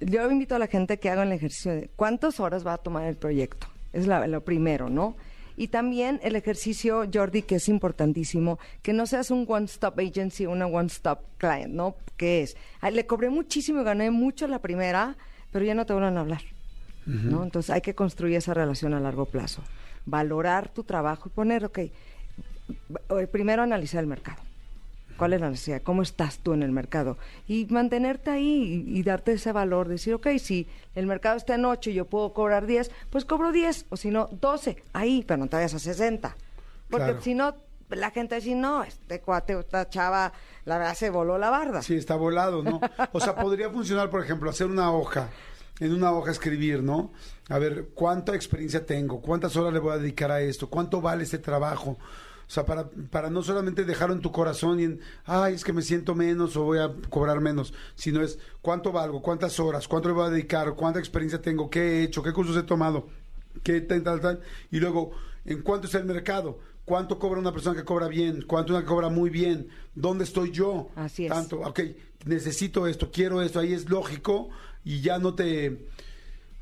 Yo 0.00 0.30
invito 0.30 0.54
a 0.54 0.58
la 0.58 0.68
gente 0.68 0.98
que 0.98 1.10
haga 1.10 1.24
el 1.24 1.32
ejercicio 1.32 1.72
de 1.72 1.90
cuántas 1.96 2.40
horas 2.40 2.66
va 2.66 2.72
a 2.74 2.78
tomar 2.78 3.04
el 3.04 3.16
proyecto. 3.16 3.66
Es 3.92 4.06
la- 4.06 4.26
lo 4.26 4.42
primero, 4.42 4.88
¿no? 4.88 5.16
Y 5.58 5.68
también 5.68 6.20
el 6.22 6.36
ejercicio, 6.36 7.04
Jordi, 7.12 7.42
que 7.42 7.56
es 7.56 7.68
importantísimo, 7.68 8.60
que 8.80 8.92
no 8.92 9.06
seas 9.06 9.32
un 9.32 9.44
one-stop 9.46 9.98
agency, 9.98 10.46
una 10.46 10.66
one-stop 10.66 11.18
client, 11.36 11.74
¿no? 11.74 11.96
¿Qué 12.16 12.42
es? 12.42 12.56
Ay, 12.80 12.94
le 12.94 13.06
cobré 13.06 13.28
muchísimo 13.28 13.80
y 13.80 13.84
gané 13.84 14.12
mucho 14.12 14.46
la 14.46 14.60
primera, 14.60 15.16
pero 15.50 15.64
ya 15.64 15.74
no 15.74 15.84
te 15.84 15.94
vuelvan 15.94 16.16
a 16.16 16.20
hablar, 16.20 16.42
¿no? 17.06 17.42
Entonces 17.42 17.70
hay 17.70 17.80
que 17.80 17.92
construir 17.92 18.36
esa 18.36 18.54
relación 18.54 18.94
a 18.94 19.00
largo 19.00 19.24
plazo. 19.26 19.64
Valorar 20.06 20.68
tu 20.68 20.84
trabajo 20.84 21.28
y 21.28 21.32
poner, 21.32 21.64
ok, 21.64 21.78
eh, 21.78 21.92
primero 23.32 23.60
analizar 23.60 24.00
el 24.00 24.06
mercado. 24.06 24.40
¿Cuál 25.18 25.32
es 25.34 25.40
la 25.40 25.50
necesidad? 25.50 25.82
¿Cómo 25.82 26.00
estás 26.02 26.38
tú 26.38 26.52
en 26.54 26.62
el 26.62 26.70
mercado? 26.72 27.18
Y 27.46 27.66
mantenerte 27.66 28.30
ahí 28.30 28.84
y, 28.86 28.98
y 28.98 29.02
darte 29.02 29.32
ese 29.32 29.52
valor, 29.52 29.88
decir, 29.88 30.14
ok, 30.14 30.28
si 30.38 30.66
el 30.94 31.06
mercado 31.06 31.36
está 31.36 31.56
en 31.56 31.64
8 31.64 31.90
y 31.90 31.94
yo 31.94 32.04
puedo 32.06 32.32
cobrar 32.32 32.66
10, 32.66 32.90
pues 33.10 33.24
cobro 33.24 33.52
10, 33.52 33.86
o 33.90 33.96
si 33.96 34.10
no, 34.10 34.28
12, 34.40 34.82
ahí, 34.92 35.24
pero 35.26 35.38
no 35.38 35.48
te 35.48 35.56
vayas 35.56 35.74
a 35.74 35.78
60. 35.78 36.36
Porque 36.88 37.04
Claro. 37.06 37.20
si 37.20 37.34
no, 37.34 37.54
la 37.90 38.10
gente 38.10 38.36
dice, 38.36 38.54
no, 38.54 38.84
este 38.84 39.20
cuate, 39.20 39.58
esta 39.58 39.88
chava, 39.90 40.32
la 40.64 40.78
verdad 40.78 40.94
se 40.94 41.10
voló 41.10 41.36
la 41.36 41.50
barda. 41.50 41.82
Sí, 41.82 41.96
está 41.96 42.14
volado, 42.16 42.62
¿no? 42.62 42.80
O 43.12 43.20
sea, 43.20 43.34
podría 43.34 43.70
funcionar, 43.70 44.10
por 44.10 44.22
ejemplo, 44.22 44.48
hacer 44.50 44.68
una 44.68 44.92
hoja, 44.92 45.28
en 45.80 45.92
una 45.92 46.12
hoja 46.12 46.30
escribir, 46.30 46.82
¿no? 46.82 47.12
A 47.48 47.58
ver, 47.58 47.88
¿cuánta 47.94 48.34
experiencia 48.34 48.84
tengo? 48.86 49.20
¿Cuántas 49.20 49.56
horas 49.56 49.72
le 49.72 49.78
voy 49.80 49.94
a 49.94 49.98
dedicar 49.98 50.30
a 50.30 50.40
esto? 50.40 50.68
¿Cuánto 50.68 51.00
vale 51.00 51.24
este 51.24 51.38
trabajo? 51.38 51.98
O 52.48 52.50
sea, 52.50 52.64
para, 52.64 52.88
para 53.10 53.28
no 53.28 53.42
solamente 53.42 53.84
dejarlo 53.84 54.14
en 54.14 54.22
tu 54.22 54.32
corazón 54.32 54.80
y 54.80 54.84
en, 54.84 55.00
ay, 55.26 55.52
es 55.52 55.64
que 55.64 55.74
me 55.74 55.82
siento 55.82 56.14
menos 56.14 56.56
o 56.56 56.64
voy 56.64 56.78
a 56.78 56.90
cobrar 57.10 57.42
menos, 57.42 57.74
sino 57.94 58.22
es 58.22 58.38
cuánto 58.62 58.90
valgo, 58.90 59.20
cuántas 59.20 59.60
horas, 59.60 59.86
cuánto 59.86 60.08
le 60.08 60.14
voy 60.14 60.26
a 60.26 60.30
dedicar, 60.30 60.74
cuánta 60.74 60.98
experiencia 60.98 61.42
tengo, 61.42 61.68
qué 61.68 61.80
he 61.80 62.02
hecho, 62.04 62.22
qué 62.22 62.32
cursos 62.32 62.56
he 62.56 62.62
tomado, 62.62 63.06
qué 63.62 63.82
tal, 63.82 64.02
tal, 64.02 64.20
tal. 64.22 64.40
Y 64.70 64.80
luego, 64.80 65.10
¿en 65.44 65.60
cuánto 65.60 65.86
está 65.86 65.98
el 65.98 66.06
mercado? 66.06 66.58
¿Cuánto 66.86 67.18
cobra 67.18 67.38
una 67.38 67.52
persona 67.52 67.76
que 67.76 67.84
cobra 67.84 68.08
bien? 68.08 68.42
¿Cuánto 68.46 68.72
una 68.72 68.80
que 68.80 68.88
cobra 68.88 69.10
muy 69.10 69.28
bien? 69.28 69.68
¿Dónde 69.94 70.24
estoy 70.24 70.50
yo? 70.50 70.88
Así 70.96 71.26
es. 71.26 71.30
Tanto, 71.30 71.60
ok, 71.60 71.80
necesito 72.24 72.86
esto, 72.86 73.10
quiero 73.12 73.42
esto, 73.42 73.60
ahí 73.60 73.74
es 73.74 73.90
lógico 73.90 74.48
y 74.84 75.02
ya 75.02 75.18
no 75.18 75.34
te... 75.34 75.86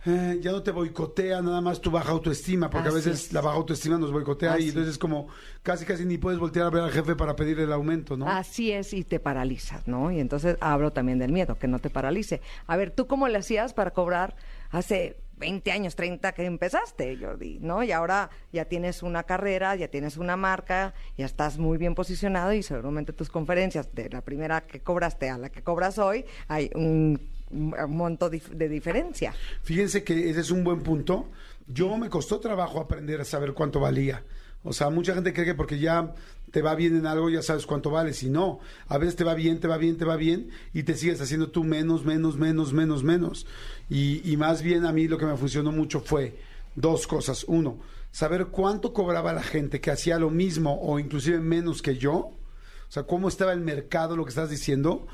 eh, 0.06 0.38
ya 0.40 0.52
no 0.52 0.62
te 0.62 0.70
boicotea 0.70 1.42
nada 1.42 1.60
más 1.60 1.80
tu 1.80 1.90
baja 1.90 2.12
autoestima, 2.12 2.70
porque 2.70 2.88
a 2.88 2.92
veces 2.92 3.26
es. 3.26 3.32
la 3.32 3.40
baja 3.40 3.56
autoestima 3.56 3.98
nos 3.98 4.12
boicotea 4.12 4.54
Así 4.54 4.66
y 4.66 4.68
entonces 4.68 4.92
es 4.92 4.98
como 4.98 5.26
casi 5.62 5.84
casi 5.84 6.04
ni 6.04 6.16
puedes 6.16 6.38
voltear 6.38 6.66
a 6.66 6.70
ver 6.70 6.82
al 6.84 6.92
jefe 6.92 7.16
para 7.16 7.34
pedirle 7.34 7.64
el 7.64 7.72
aumento, 7.72 8.16
¿no? 8.16 8.28
Así 8.28 8.70
es, 8.70 8.92
y 8.92 9.02
te 9.02 9.18
paralizas, 9.18 9.88
¿no? 9.88 10.12
Y 10.12 10.20
entonces 10.20 10.56
hablo 10.60 10.92
también 10.92 11.18
del 11.18 11.32
miedo, 11.32 11.58
que 11.58 11.66
no 11.66 11.80
te 11.80 11.90
paralice. 11.90 12.40
A 12.66 12.76
ver, 12.76 12.92
¿tú 12.92 13.06
cómo 13.06 13.26
le 13.28 13.38
hacías 13.38 13.74
para 13.74 13.90
cobrar 13.90 14.36
hace 14.70 15.16
20 15.38 15.70
años, 15.70 15.96
30 15.96 16.32
que 16.32 16.44
empezaste, 16.44 17.16
Jordi, 17.20 17.58
¿no? 17.60 17.82
Y 17.82 17.92
ahora 17.92 18.30
ya 18.52 18.66
tienes 18.66 19.02
una 19.02 19.24
carrera, 19.24 19.76
ya 19.76 19.88
tienes 19.88 20.16
una 20.16 20.36
marca, 20.36 20.94
ya 21.18 21.26
estás 21.26 21.58
muy 21.58 21.78
bien 21.78 21.94
posicionado 21.94 22.52
y 22.52 22.62
seguramente 22.62 23.12
tus 23.12 23.28
conferencias, 23.28 23.94
de 23.94 24.08
la 24.08 24.22
primera 24.22 24.62
que 24.62 24.80
cobraste 24.80 25.28
a 25.28 25.38
la 25.38 25.50
que 25.50 25.62
cobras 25.62 25.98
hoy, 25.98 26.24
hay 26.48 26.70
un, 26.74 27.20
un 27.50 27.96
monto 27.96 28.28
de 28.28 28.68
diferencia. 28.68 29.34
Fíjense 29.62 30.02
que 30.04 30.30
ese 30.30 30.40
es 30.40 30.50
un 30.50 30.64
buen 30.64 30.80
punto 30.80 31.30
Yo 31.66 31.96
me 31.96 32.08
costó 32.08 32.40
trabajo 32.40 32.80
aprender 32.80 33.20
a 33.20 33.24
saber 33.24 33.52
cuánto 33.52 33.80
valía. 33.80 34.22
O 34.62 34.72
sea, 34.72 34.90
mucha 34.90 35.14
gente 35.14 35.32
cree 35.32 35.46
que 35.46 35.54
porque 35.54 35.78
ya 35.78 36.12
te 36.50 36.60
va 36.62 36.74
bien 36.74 36.96
en 36.96 37.06
algo 37.06 37.30
ya 37.30 37.42
sabes 37.42 37.66
cuánto 37.66 37.90
vales. 37.90 38.22
Y 38.22 38.30
no, 38.30 38.58
a 38.88 38.98
veces 38.98 39.16
te 39.16 39.24
va 39.24 39.34
bien, 39.34 39.60
te 39.60 39.68
va 39.68 39.76
bien, 39.76 39.96
te 39.96 40.04
va 40.04 40.16
bien 40.16 40.50
y 40.72 40.82
te 40.82 40.94
sigues 40.94 41.20
haciendo 41.20 41.50
tú 41.50 41.64
menos, 41.64 42.04
menos, 42.04 42.36
menos, 42.36 42.72
menos, 42.72 43.04
menos. 43.04 43.46
Y, 43.88 44.28
y 44.28 44.36
más 44.36 44.62
bien 44.62 44.84
a 44.84 44.92
mí 44.92 45.06
lo 45.06 45.18
que 45.18 45.26
me 45.26 45.36
funcionó 45.36 45.70
mucho 45.70 46.00
fue 46.00 46.38
dos 46.74 47.06
cosas. 47.06 47.44
Uno, 47.44 47.78
saber 48.10 48.46
cuánto 48.46 48.92
cobraba 48.92 49.32
la 49.32 49.42
gente 49.42 49.80
que 49.80 49.90
hacía 49.90 50.18
lo 50.18 50.30
mismo 50.30 50.80
o 50.80 50.98
inclusive 50.98 51.38
menos 51.38 51.82
que 51.82 51.96
yo. 51.96 52.14
O 52.16 52.90
sea, 52.90 53.02
cómo 53.04 53.28
estaba 53.28 53.52
el 53.52 53.60
mercado, 53.60 54.16
lo 54.16 54.24
que 54.24 54.30
estás 54.30 54.50
diciendo. 54.50 55.06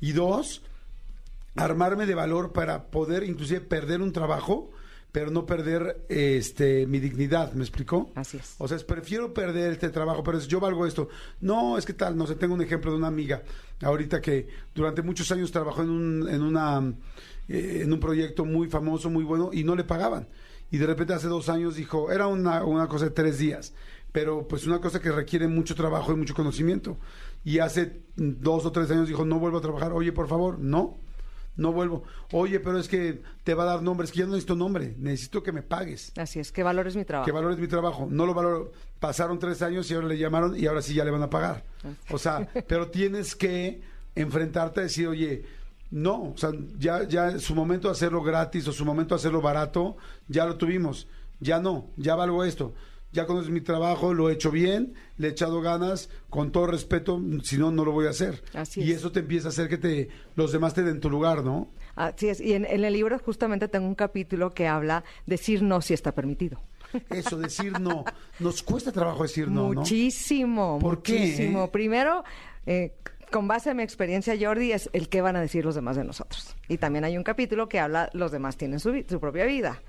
Y 0.00 0.12
dos, 0.12 0.62
armarme 1.56 2.06
de 2.06 2.14
valor 2.14 2.52
para 2.52 2.90
poder 2.90 3.24
inclusive 3.24 3.60
perder 3.60 4.00
un 4.00 4.12
trabajo, 4.12 4.70
pero 5.12 5.30
no 5.30 5.46
perder 5.46 6.04
este 6.08 6.86
mi 6.86 6.98
dignidad, 6.98 7.52
¿me 7.54 7.62
explicó? 7.62 8.10
Así 8.14 8.36
es. 8.36 8.54
O 8.58 8.68
sea, 8.68 8.76
es, 8.76 8.84
prefiero 8.84 9.32
perder 9.32 9.72
este 9.72 9.88
trabajo, 9.88 10.22
pero 10.22 10.38
es, 10.38 10.46
yo 10.46 10.60
valgo 10.60 10.86
esto. 10.86 11.08
No, 11.40 11.78
es 11.78 11.86
que 11.86 11.94
tal, 11.94 12.16
no 12.16 12.26
sé, 12.26 12.34
tengo 12.34 12.54
un 12.54 12.62
ejemplo 12.62 12.90
de 12.90 12.98
una 12.98 13.06
amiga 13.06 13.42
ahorita 13.82 14.20
que 14.20 14.48
durante 14.74 15.02
muchos 15.02 15.30
años 15.32 15.50
trabajó 15.52 15.82
en 15.82 15.90
un, 15.90 16.28
en 16.28 16.42
una 16.42 16.94
eh, 17.48 17.80
en 17.82 17.92
un 17.92 18.00
proyecto 18.00 18.44
muy 18.44 18.68
famoso, 18.68 19.08
muy 19.08 19.24
bueno, 19.24 19.50
y 19.52 19.64
no 19.64 19.76
le 19.76 19.84
pagaban. 19.84 20.28
Y 20.70 20.78
de 20.78 20.86
repente 20.86 21.14
hace 21.14 21.28
dos 21.28 21.48
años 21.48 21.76
dijo, 21.76 22.10
era 22.10 22.26
una, 22.26 22.64
una 22.64 22.88
cosa 22.88 23.06
de 23.06 23.12
tres 23.12 23.38
días, 23.38 23.72
pero 24.10 24.48
pues 24.48 24.66
una 24.66 24.80
cosa 24.80 25.00
que 25.00 25.12
requiere 25.12 25.46
mucho 25.46 25.74
trabajo 25.74 26.12
y 26.12 26.16
mucho 26.16 26.34
conocimiento. 26.34 26.98
Y 27.44 27.60
hace 27.60 28.02
dos 28.16 28.66
o 28.66 28.72
tres 28.72 28.90
años 28.90 29.06
dijo, 29.06 29.24
no 29.24 29.38
vuelvo 29.38 29.58
a 29.58 29.60
trabajar, 29.60 29.92
oye, 29.92 30.12
por 30.12 30.26
favor, 30.26 30.58
no, 30.58 30.98
no 31.56 31.72
vuelvo. 31.72 32.04
Oye, 32.32 32.60
pero 32.60 32.78
es 32.78 32.88
que 32.88 33.22
te 33.44 33.54
va 33.54 33.64
a 33.64 33.66
dar 33.66 33.82
nombres, 33.82 34.12
que 34.12 34.20
yo 34.20 34.26
no 34.26 34.32
necesito 34.32 34.54
nombre, 34.54 34.94
necesito 34.98 35.42
que 35.42 35.52
me 35.52 35.62
pagues. 35.62 36.12
Así 36.16 36.38
es, 36.38 36.52
que 36.52 36.62
valores 36.62 36.96
mi 36.96 37.04
trabajo. 37.04 37.26
Que 37.26 37.32
valores 37.32 37.58
mi 37.58 37.68
trabajo. 37.68 38.06
No 38.10 38.26
lo 38.26 38.34
valoro. 38.34 38.72
Pasaron 39.00 39.38
tres 39.38 39.62
años 39.62 39.90
y 39.90 39.94
ahora 39.94 40.08
le 40.08 40.18
llamaron 40.18 40.58
y 40.58 40.66
ahora 40.66 40.82
sí 40.82 40.94
ya 40.94 41.04
le 41.04 41.10
van 41.10 41.22
a 41.22 41.30
pagar. 41.30 41.64
O 42.10 42.18
sea, 42.18 42.48
pero 42.66 42.88
tienes 42.88 43.34
que 43.34 43.82
enfrentarte 44.14 44.80
a 44.80 44.82
decir, 44.84 45.08
oye, 45.08 45.44
no, 45.90 46.32
o 46.32 46.36
sea, 46.36 46.50
ya, 46.78 47.04
ya 47.04 47.38
su 47.38 47.54
momento 47.54 47.88
de 47.88 47.92
hacerlo 47.92 48.22
gratis 48.22 48.66
o 48.68 48.72
su 48.72 48.84
momento 48.84 49.14
de 49.14 49.20
hacerlo 49.20 49.40
barato, 49.40 49.96
ya 50.28 50.44
lo 50.46 50.56
tuvimos. 50.56 51.06
Ya 51.38 51.60
no, 51.60 51.90
ya 51.96 52.14
valgo 52.14 52.44
esto. 52.44 52.74
Ya 53.12 53.24
conoces 53.26 53.50
mi 53.50 53.60
trabajo, 53.62 54.12
lo 54.12 54.28
he 54.28 54.34
hecho 54.34 54.50
bien, 54.50 54.94
le 55.16 55.28
he 55.28 55.30
echado 55.30 55.60
ganas, 55.62 56.10
con 56.28 56.52
todo 56.52 56.66
respeto, 56.66 57.20
si 57.44 57.56
no, 57.56 57.70
no 57.70 57.84
lo 57.84 57.92
voy 57.92 58.06
a 58.06 58.10
hacer. 58.10 58.42
Así 58.52 58.82
y 58.82 58.90
es. 58.90 58.98
eso 58.98 59.12
te 59.12 59.20
empieza 59.20 59.48
a 59.48 59.50
hacer 59.50 59.68
que 59.68 59.78
te, 59.78 60.08
los 60.34 60.52
demás 60.52 60.74
te 60.74 60.82
den 60.82 61.00
tu 61.00 61.08
lugar, 61.08 61.42
¿no? 61.42 61.70
Así 61.94 62.28
es, 62.28 62.40
y 62.40 62.52
en, 62.52 62.66
en 62.66 62.84
el 62.84 62.92
libro 62.92 63.18
justamente 63.18 63.68
tengo 63.68 63.86
un 63.86 63.94
capítulo 63.94 64.52
que 64.52 64.66
habla 64.66 65.02
decir 65.24 65.62
no 65.62 65.80
si 65.80 65.94
está 65.94 66.12
permitido. 66.12 66.60
Eso, 67.10 67.38
decir 67.38 67.80
no. 67.80 68.04
Nos 68.38 68.62
cuesta 68.62 68.92
trabajo 68.92 69.22
decir 69.22 69.48
no, 69.48 69.72
¿no? 69.72 69.80
Muchísimo, 69.80 70.78
¿Por 70.80 71.02
qué, 71.02 71.12
muchísimo. 71.18 71.64
eh? 71.64 71.68
Primero, 71.72 72.22
eh, 72.66 72.92
con 73.30 73.48
base 73.48 73.70
en 73.70 73.78
mi 73.78 73.82
experiencia, 73.82 74.34
Jordi, 74.38 74.72
es 74.72 74.90
el 74.92 75.08
qué 75.08 75.20
van 75.22 75.36
a 75.36 75.40
decir 75.40 75.64
los 75.64 75.74
demás 75.74 75.96
de 75.96 76.04
nosotros. 76.04 76.54
Y 76.68 76.76
también 76.78 77.04
hay 77.04 77.16
un 77.16 77.24
capítulo 77.24 77.68
que 77.68 77.80
habla, 77.80 78.10
los 78.12 78.30
demás 78.30 78.56
tienen 78.56 78.78
su, 78.78 78.92
su 79.08 79.20
propia 79.20 79.46
vida. 79.46 79.80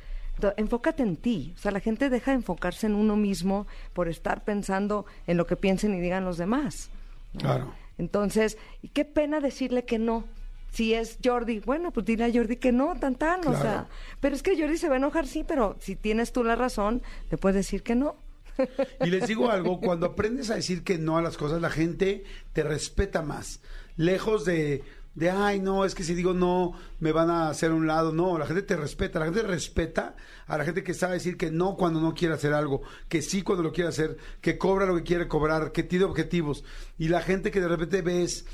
Enfócate 0.57 1.03
en 1.03 1.15
ti. 1.17 1.53
O 1.55 1.59
sea, 1.59 1.71
la 1.71 1.79
gente 1.79 2.09
deja 2.09 2.31
de 2.31 2.37
enfocarse 2.37 2.87
en 2.87 2.95
uno 2.95 3.15
mismo 3.15 3.67
por 3.93 4.07
estar 4.07 4.43
pensando 4.43 5.05
en 5.25 5.37
lo 5.37 5.45
que 5.47 5.55
piensen 5.55 5.93
y 5.95 5.99
digan 5.99 6.25
los 6.25 6.37
demás. 6.37 6.89
¿no? 7.33 7.39
Claro. 7.41 7.73
Entonces, 7.97 8.57
y 8.81 8.89
qué 8.89 9.05
pena 9.05 9.39
decirle 9.39 9.85
que 9.85 9.97
no. 9.99 10.23
Si 10.71 10.93
es 10.93 11.17
Jordi, 11.23 11.59
bueno, 11.61 11.91
pues 11.91 12.05
dile 12.05 12.25
a 12.25 12.31
Jordi 12.31 12.57
que 12.57 12.71
no, 12.71 12.95
tan 12.99 13.15
tan, 13.15 13.39
o 13.39 13.43
Claro. 13.43 13.61
sea. 13.61 13.87
Pero 14.19 14.35
es 14.35 14.43
que 14.43 14.59
Jordi 14.59 14.77
se 14.77 14.89
va 14.89 14.95
a 14.95 14.97
enojar, 14.97 15.25
sí, 15.25 15.43
pero 15.47 15.75
si 15.79 15.95
tienes 15.95 16.31
tú 16.33 16.43
la 16.43 16.55
razón, 16.55 17.01
te 17.29 17.37
puedes 17.37 17.55
decir 17.55 17.81
que 17.83 17.95
no. 17.95 18.15
Y 19.03 19.09
les 19.09 19.27
digo 19.27 19.49
algo, 19.49 19.79
cuando 19.79 20.05
aprendes 20.07 20.49
a 20.51 20.55
decir 20.55 20.83
que 20.83 20.97
no 20.97 21.17
a 21.17 21.21
las 21.21 21.37
cosas, 21.37 21.61
la 21.61 21.69
gente 21.69 22.25
te 22.53 22.63
respeta 22.63 23.21
más. 23.21 23.61
Lejos 23.95 24.45
de, 24.45 24.83
de, 25.17 25.31
ay, 25.31 25.59
no, 25.59 25.83
es 25.83 25.95
que 25.95 26.03
si 26.03 26.13
digo 26.13 26.35
no, 26.35 26.73
me 26.99 27.11
van 27.11 27.31
a 27.31 27.49
hacer 27.49 27.71
un 27.71 27.87
lado. 27.87 28.11
No, 28.11 28.37
la 28.37 28.45
gente 28.45 28.61
te 28.61 28.77
respeta. 28.77 29.17
La 29.17 29.25
gente 29.25 29.41
respeta 29.41 30.15
a 30.45 30.59
la 30.59 30.63
gente 30.63 30.83
que 30.83 30.93
sabe 30.93 31.15
decir 31.15 31.37
que 31.37 31.49
no 31.49 31.75
cuando 31.75 31.99
no 31.99 32.13
quiere 32.13 32.35
hacer 32.35 32.53
algo, 32.53 32.83
que 33.09 33.23
sí 33.23 33.41
cuando 33.41 33.63
lo 33.63 33.71
quiere 33.71 33.89
hacer, 33.89 34.15
que 34.41 34.59
cobra 34.59 34.85
lo 34.85 34.95
que 34.95 35.01
quiere 35.01 35.27
cobrar, 35.27 35.71
que 35.71 35.81
tiene 35.81 36.05
objetivos. 36.05 36.63
Y 36.99 37.07
la 37.07 37.23
gente 37.23 37.49
que 37.49 37.59
de 37.59 37.67
repente 37.67 38.03
ves, 38.03 38.45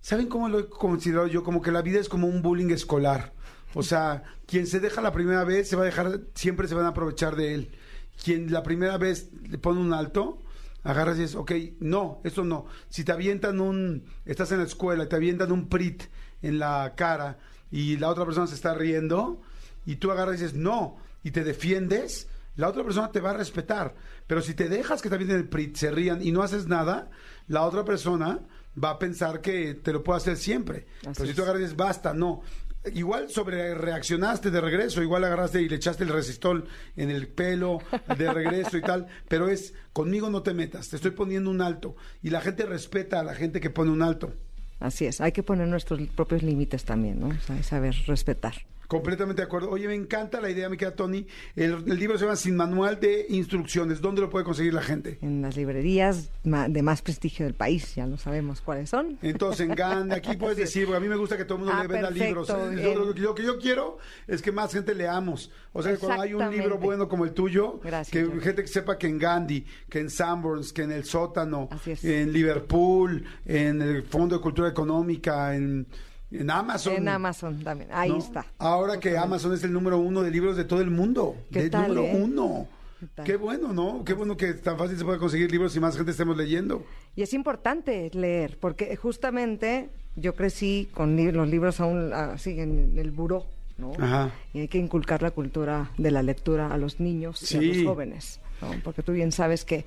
¿saben 0.00 0.28
cómo 0.28 0.48
lo 0.48 0.60
he 0.60 0.68
considerado 0.68 1.26
yo? 1.26 1.42
Como 1.42 1.60
que 1.60 1.72
la 1.72 1.82
vida 1.82 1.98
es 1.98 2.08
como 2.08 2.28
un 2.28 2.42
bullying 2.42 2.70
escolar. 2.70 3.32
O 3.74 3.82
sea, 3.82 4.22
quien 4.46 4.68
se 4.68 4.78
deja 4.78 5.00
la 5.00 5.12
primera 5.12 5.42
vez 5.42 5.68
se 5.68 5.74
va 5.74 5.82
a 5.82 5.86
dejar, 5.86 6.20
siempre 6.32 6.68
se 6.68 6.76
van 6.76 6.84
a 6.84 6.90
aprovechar 6.90 7.34
de 7.34 7.54
él. 7.54 7.72
Quien 8.22 8.52
la 8.52 8.62
primera 8.62 8.98
vez 8.98 9.30
le 9.48 9.58
pone 9.58 9.80
un 9.80 9.92
alto, 9.92 10.38
agarras 10.84 11.18
y 11.18 11.22
dices, 11.22 11.36
ok, 11.36 11.52
no, 11.80 12.20
eso 12.24 12.44
no. 12.44 12.66
Si 12.88 13.04
te 13.04 13.12
avientan 13.12 13.60
un, 13.60 14.04
estás 14.24 14.52
en 14.52 14.58
la 14.58 14.64
escuela, 14.64 15.04
y 15.04 15.08
te 15.08 15.16
avientan 15.16 15.52
un 15.52 15.68
prit 15.68 16.04
en 16.42 16.58
la 16.58 16.94
cara 16.96 17.38
y 17.70 17.96
la 17.96 18.08
otra 18.08 18.24
persona 18.24 18.46
se 18.46 18.54
está 18.54 18.74
riendo 18.74 19.40
y 19.84 19.96
tú 19.96 20.10
agarras 20.10 20.38
y 20.38 20.42
dices, 20.42 20.56
no, 20.56 20.96
y 21.22 21.30
te 21.30 21.44
defiendes, 21.44 22.28
la 22.56 22.68
otra 22.68 22.84
persona 22.84 23.10
te 23.10 23.20
va 23.20 23.30
a 23.30 23.34
respetar. 23.34 23.94
Pero 24.26 24.42
si 24.42 24.54
te 24.54 24.68
dejas 24.68 25.02
que 25.02 25.08
te 25.08 25.14
avienten 25.14 25.38
el 25.38 25.48
prit, 25.48 25.76
se 25.76 25.90
rían 25.90 26.20
y 26.22 26.32
no 26.32 26.42
haces 26.42 26.66
nada, 26.66 27.10
la 27.46 27.62
otra 27.62 27.84
persona 27.84 28.40
va 28.82 28.90
a 28.90 28.98
pensar 28.98 29.40
que 29.40 29.74
te 29.74 29.92
lo 29.92 30.04
puede 30.04 30.18
hacer 30.18 30.36
siempre. 30.36 30.86
Así 31.00 31.12
Pero 31.16 31.26
si 31.26 31.34
tú 31.34 31.42
agarras 31.42 31.60
y 31.60 31.64
dices, 31.64 31.76
basta, 31.76 32.12
no. 32.14 32.42
Igual 32.94 33.28
sobre 33.30 33.74
reaccionaste 33.74 34.50
de 34.50 34.60
regreso, 34.60 35.02
igual 35.02 35.24
agarraste 35.24 35.62
y 35.62 35.68
le 35.68 35.76
echaste 35.76 36.04
el 36.04 36.10
resistol 36.10 36.66
en 36.96 37.10
el 37.10 37.28
pelo 37.28 37.78
de 38.16 38.32
regreso 38.32 38.76
y 38.76 38.82
tal, 38.82 39.06
pero 39.28 39.48
es 39.48 39.74
conmigo 39.92 40.30
no 40.30 40.42
te 40.42 40.54
metas, 40.54 40.88
te 40.88 40.96
estoy 40.96 41.12
poniendo 41.12 41.50
un 41.50 41.60
alto 41.60 41.96
y 42.22 42.30
la 42.30 42.40
gente 42.40 42.66
respeta 42.66 43.20
a 43.20 43.24
la 43.24 43.34
gente 43.34 43.60
que 43.60 43.70
pone 43.70 43.90
un 43.90 44.02
alto. 44.02 44.32
Así 44.80 45.06
es, 45.06 45.20
hay 45.20 45.32
que 45.32 45.42
poner 45.42 45.66
nuestros 45.66 46.00
propios 46.14 46.42
límites 46.42 46.84
también, 46.84 47.18
¿no? 47.20 47.30
Saber 47.62 47.94
respetar. 48.06 48.54
Completamente 48.88 49.42
de 49.42 49.46
acuerdo. 49.46 49.68
Oye, 49.70 49.86
me 49.86 49.94
encanta 49.94 50.40
la 50.40 50.48
idea, 50.50 50.68
me 50.70 50.78
queda 50.78 50.94
Tony. 50.96 51.26
El, 51.54 51.74
el 51.86 51.98
libro 51.98 52.16
se 52.18 52.24
llama 52.24 52.36
Sin 52.36 52.56
Manual 52.56 52.98
de 52.98 53.26
Instrucciones. 53.28 54.00
¿Dónde 54.00 54.22
lo 54.22 54.30
puede 54.30 54.46
conseguir 54.46 54.72
la 54.72 54.80
gente? 54.82 55.18
En 55.20 55.42
las 55.42 55.56
librerías 55.56 56.30
de 56.42 56.82
más 56.82 57.02
prestigio 57.02 57.44
del 57.44 57.54
país, 57.54 57.94
ya 57.94 58.06
lo 58.06 58.16
sabemos 58.16 58.62
cuáles 58.62 58.88
son. 58.88 59.18
Entonces, 59.20 59.68
en 59.68 59.74
Gandhi, 59.74 60.14
aquí 60.14 60.36
puedes 60.36 60.56
decir, 60.56 60.86
porque 60.86 60.96
a 60.96 61.00
mí 61.00 61.08
me 61.08 61.16
gusta 61.16 61.36
que 61.36 61.44
todo 61.44 61.58
el 61.58 61.64
mundo 61.64 61.74
Ah, 61.78 61.82
le 61.82 61.88
venda 61.88 62.10
libros. 62.10 62.48
¿eh? 62.48 62.80
Yo- 62.82 62.94
lo, 62.94 63.12
lo 63.12 63.34
que 63.34 63.42
yo 63.44 63.58
quiero 63.58 63.98
es 64.26 64.40
que 64.40 64.52
más 64.52 64.72
gente 64.72 64.94
leamos. 64.94 65.50
O 65.74 65.82
sea, 65.82 65.92
que 65.92 65.98
cuando 65.98 66.22
hay 66.22 66.32
un 66.32 66.50
libro 66.50 66.78
bueno 66.78 67.08
como 67.08 67.24
el 67.26 67.32
tuyo, 67.32 67.78
Gracias, 67.84 68.10
que 68.10 68.40
gente 68.40 68.62
que 68.62 68.68
sepa 68.68 68.96
que 68.96 69.06
en 69.06 69.18
Gandhi, 69.18 69.66
que 69.90 69.98
en 70.00 70.08
Sanborns, 70.08 70.72
que 70.72 70.82
en 70.82 70.92
el 70.92 71.04
sótano, 71.04 71.68
en 72.02 72.32
Liverpool, 72.32 73.22
en 73.44 73.82
el 73.82 74.02
Fondo 74.02 74.36
de 74.36 74.40
Cultura 74.42 74.68
Económica, 74.70 75.54
en, 75.54 75.86
en 76.30 76.50
Amazon. 76.50 76.94
En 76.94 77.08
Amazon 77.08 77.62
también, 77.64 77.90
ahí 77.92 78.10
¿no? 78.10 78.18
está. 78.18 78.44
Ahora 78.58 79.00
que 79.00 79.16
Amazon 79.16 79.54
es 79.54 79.64
el 79.64 79.72
número 79.72 79.98
uno 79.98 80.22
de 80.22 80.30
libros 80.30 80.56
de 80.56 80.64
todo 80.64 80.80
el 80.80 80.90
mundo. 80.90 81.36
¿Qué 81.52 81.62
de 81.64 81.70
tal, 81.70 81.88
número 81.94 82.06
eh? 82.06 82.20
uno. 82.22 82.68
¿Qué 83.24 83.36
bueno, 83.36 83.72
¿no? 83.72 84.02
Qué 84.04 84.12
bueno 84.12 84.36
que 84.36 84.54
tan 84.54 84.76
fácil 84.76 84.98
se 84.98 85.04
puede 85.04 85.18
conseguir 85.20 85.50
libros 85.52 85.74
y 85.76 85.80
más 85.80 85.96
gente 85.96 86.10
estemos 86.10 86.36
leyendo. 86.36 86.84
Y 87.14 87.22
es 87.22 87.32
importante 87.32 88.10
leer, 88.12 88.58
porque 88.60 88.96
justamente 88.96 89.88
yo 90.16 90.34
crecí 90.34 90.88
con 90.92 91.14
li- 91.14 91.30
los 91.30 91.48
libros 91.48 91.78
aún 91.78 92.12
así 92.12 92.58
en 92.58 92.98
el 92.98 93.12
buró, 93.12 93.46
¿no? 93.76 93.92
Ajá. 94.00 94.32
Y 94.52 94.60
hay 94.60 94.68
que 94.68 94.78
inculcar 94.78 95.22
la 95.22 95.30
cultura 95.30 95.92
de 95.96 96.10
la 96.10 96.22
lectura 96.24 96.72
a 96.74 96.76
los 96.76 96.98
niños 96.98 97.52
y 97.52 97.56
a 97.56 97.60
los 97.62 97.84
jóvenes, 97.86 98.40
¿no? 98.60 98.70
Porque 98.82 99.04
tú 99.04 99.12
bien 99.12 99.30
sabes 99.30 99.64
que 99.64 99.84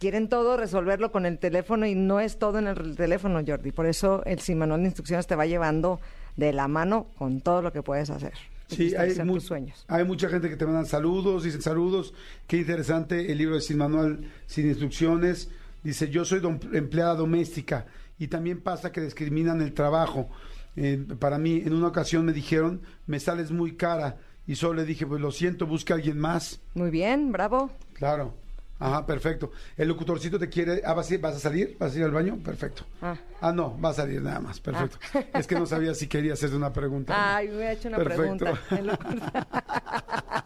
quieren 0.00 0.28
todo 0.28 0.56
resolverlo 0.56 1.12
con 1.12 1.26
el 1.26 1.38
teléfono 1.38 1.86
y 1.86 1.94
no 1.94 2.18
es 2.18 2.38
todo 2.38 2.58
en 2.58 2.66
el 2.66 2.96
teléfono, 2.96 3.40
Jordi. 3.46 3.70
Por 3.70 3.86
eso 3.86 4.24
el 4.24 4.40
sin 4.40 4.58
manual 4.58 4.80
de 4.80 4.86
instrucciones 4.86 5.28
te 5.28 5.36
va 5.36 5.46
llevando 5.46 6.00
de 6.36 6.52
la 6.52 6.66
mano 6.66 7.06
con 7.18 7.40
todo 7.40 7.62
lo 7.62 7.72
que 7.72 7.82
puedes 7.82 8.10
hacer. 8.10 8.32
Sí, 8.68 8.94
hay, 8.96 9.14
mu- 9.24 9.34
tus 9.34 9.44
sueños. 9.44 9.84
hay 9.88 10.04
mucha 10.04 10.28
gente 10.28 10.48
que 10.48 10.56
te 10.56 10.64
mandan 10.64 10.86
saludos, 10.86 11.42
dicen 11.44 11.60
saludos, 11.60 12.14
qué 12.46 12.56
interesante 12.58 13.30
el 13.30 13.38
libro 13.38 13.56
de 13.56 13.60
Sin 13.60 13.76
Manual, 13.78 14.30
Sin 14.46 14.66
Instrucciones. 14.68 15.50
Dice, 15.82 16.08
yo 16.08 16.24
soy 16.24 16.40
empleada 16.72 17.14
doméstica 17.14 17.86
y 18.18 18.28
también 18.28 18.60
pasa 18.60 18.92
que 18.92 19.00
discriminan 19.00 19.60
el 19.60 19.72
trabajo. 19.72 20.28
Eh, 20.76 21.04
para 21.18 21.38
mí, 21.38 21.62
en 21.64 21.72
una 21.72 21.88
ocasión 21.88 22.24
me 22.24 22.32
dijeron, 22.32 22.80
me 23.06 23.18
sales 23.18 23.50
muy 23.50 23.76
cara 23.76 24.18
y 24.46 24.54
solo 24.56 24.74
le 24.74 24.84
dije, 24.84 25.04
pues 25.06 25.20
lo 25.20 25.32
siento, 25.32 25.66
busca 25.66 25.94
a 25.94 25.96
alguien 25.96 26.18
más. 26.18 26.60
Muy 26.74 26.90
bien, 26.90 27.32
bravo. 27.32 27.70
Claro. 27.94 28.34
Ajá, 28.80 29.04
perfecto. 29.06 29.52
El 29.76 29.88
locutorcito 29.88 30.38
te 30.38 30.48
quiere. 30.48 30.82
Ah, 30.84 30.94
¿vas 30.94 31.12
a, 31.12 31.18
vas 31.18 31.36
a 31.36 31.38
salir? 31.38 31.76
¿Vas 31.78 31.94
a 31.94 31.98
ir 31.98 32.04
al 32.04 32.10
baño? 32.10 32.38
Perfecto. 32.42 32.84
Ah. 33.02 33.14
Ah, 33.40 33.52
no, 33.52 33.78
va 33.80 33.90
a 33.90 33.94
salir 33.94 34.22
nada 34.22 34.40
más. 34.40 34.58
Perfecto. 34.58 34.98
Es 35.34 35.46
que 35.46 35.54
no 35.54 35.66
sabía 35.66 35.94
si 35.94 36.06
quería 36.06 36.32
hacerte 36.32 36.56
una 36.56 36.72
pregunta. 36.72 37.14
Ay, 37.36 37.48
me 37.48 37.66
ha 37.66 37.72
hecho 37.72 37.88
una 37.88 37.98
Perfecto. 37.98 38.56
pregunta. 38.56 38.58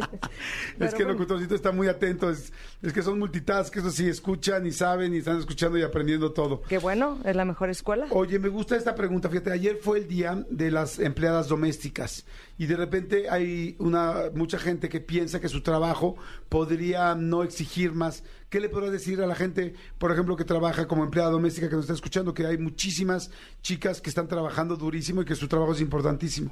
es 0.80 0.94
que 0.94 1.02
el 1.02 1.08
locutorcito 1.08 1.54
está 1.54 1.72
muy 1.72 1.88
atento. 1.88 2.30
Es, 2.30 2.52
es 2.82 2.92
que 2.92 3.02
son 3.02 3.18
multitask, 3.18 3.76
eso 3.76 3.90
sí, 3.90 4.08
escuchan 4.08 4.66
y 4.66 4.72
saben 4.72 5.14
y 5.14 5.18
están 5.18 5.38
escuchando 5.38 5.78
y 5.78 5.82
aprendiendo 5.82 6.32
todo. 6.32 6.62
Qué 6.62 6.78
bueno, 6.78 7.18
es 7.24 7.36
la 7.36 7.44
mejor 7.44 7.70
escuela. 7.70 8.06
Oye, 8.10 8.38
me 8.38 8.48
gusta 8.48 8.76
esta 8.76 8.94
pregunta. 8.94 9.28
Fíjate, 9.28 9.52
ayer 9.52 9.76
fue 9.76 9.98
el 9.98 10.08
día 10.08 10.44
de 10.50 10.70
las 10.70 10.98
empleadas 10.98 11.48
domésticas 11.48 12.24
y 12.58 12.66
de 12.66 12.76
repente 12.76 13.30
hay 13.30 13.76
una 13.78 14.30
mucha 14.34 14.58
gente 14.58 14.88
que 14.88 15.00
piensa 15.00 15.40
que 15.40 15.48
su 15.48 15.62
trabajo 15.62 16.16
podría 16.48 17.14
no 17.14 17.42
exigir 17.42 17.92
más. 17.92 18.22
¿Qué 18.50 18.60
le 18.60 18.68
podrás 18.68 18.92
decir 18.92 19.20
a 19.22 19.26
la 19.26 19.34
gente, 19.34 19.74
por 19.98 20.10
ejemplo, 20.12 20.36
que 20.36 20.44
trabaja 20.44 20.88
como 20.88 21.04
empleada 21.04 21.30
doméstica 21.30 21.68
que 21.68 21.76
nos 21.76 21.84
está 21.84 21.94
escuchando, 21.94 22.34
que 22.34 22.46
hay 22.46 22.58
muchísimas 22.58 23.30
chicas 23.62 24.00
que 24.00 24.10
están 24.10 24.28
trabajando 24.28 24.76
durísimo 24.76 25.22
y 25.22 25.24
que 25.24 25.36
su 25.36 25.48
trabajo 25.48 25.72
es 25.72 25.80
importantísimo? 25.80 26.50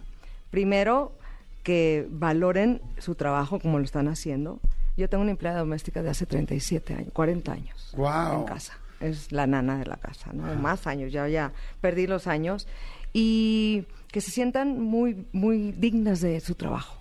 Primero, 0.51 1.13
que 1.63 2.07
valoren 2.11 2.81
su 2.99 3.15
trabajo 3.15 3.61
como 3.61 3.79
lo 3.79 3.85
están 3.85 4.09
haciendo. 4.09 4.61
Yo 4.97 5.09
tengo 5.09 5.23
una 5.23 5.31
empleada 5.31 5.61
doméstica 5.61 6.03
de 6.03 6.11
hace 6.11 6.27
37 6.27 6.95
años, 6.95 7.13
40 7.13 7.53
años 7.53 7.93
Guau. 7.95 8.41
en 8.41 8.45
casa. 8.47 8.79
Es 9.01 9.31
la 9.31 9.47
nana 9.47 9.79
de 9.79 9.87
la 9.87 9.97
casa, 9.97 10.33
¿no? 10.33 10.53
Más 10.57 10.89
años, 10.89 11.13
ya, 11.13 11.29
ya 11.29 11.53
perdí 11.81 12.09
los 12.09 12.27
años. 12.27 12.67
Y 13.13 13.85
que 14.11 14.21
se 14.21 14.31
sientan 14.31 14.81
muy, 14.81 15.27
muy 15.33 15.73
dignas 15.73 16.21
de 16.21 16.41
su 16.41 16.55
trabajo. 16.57 16.99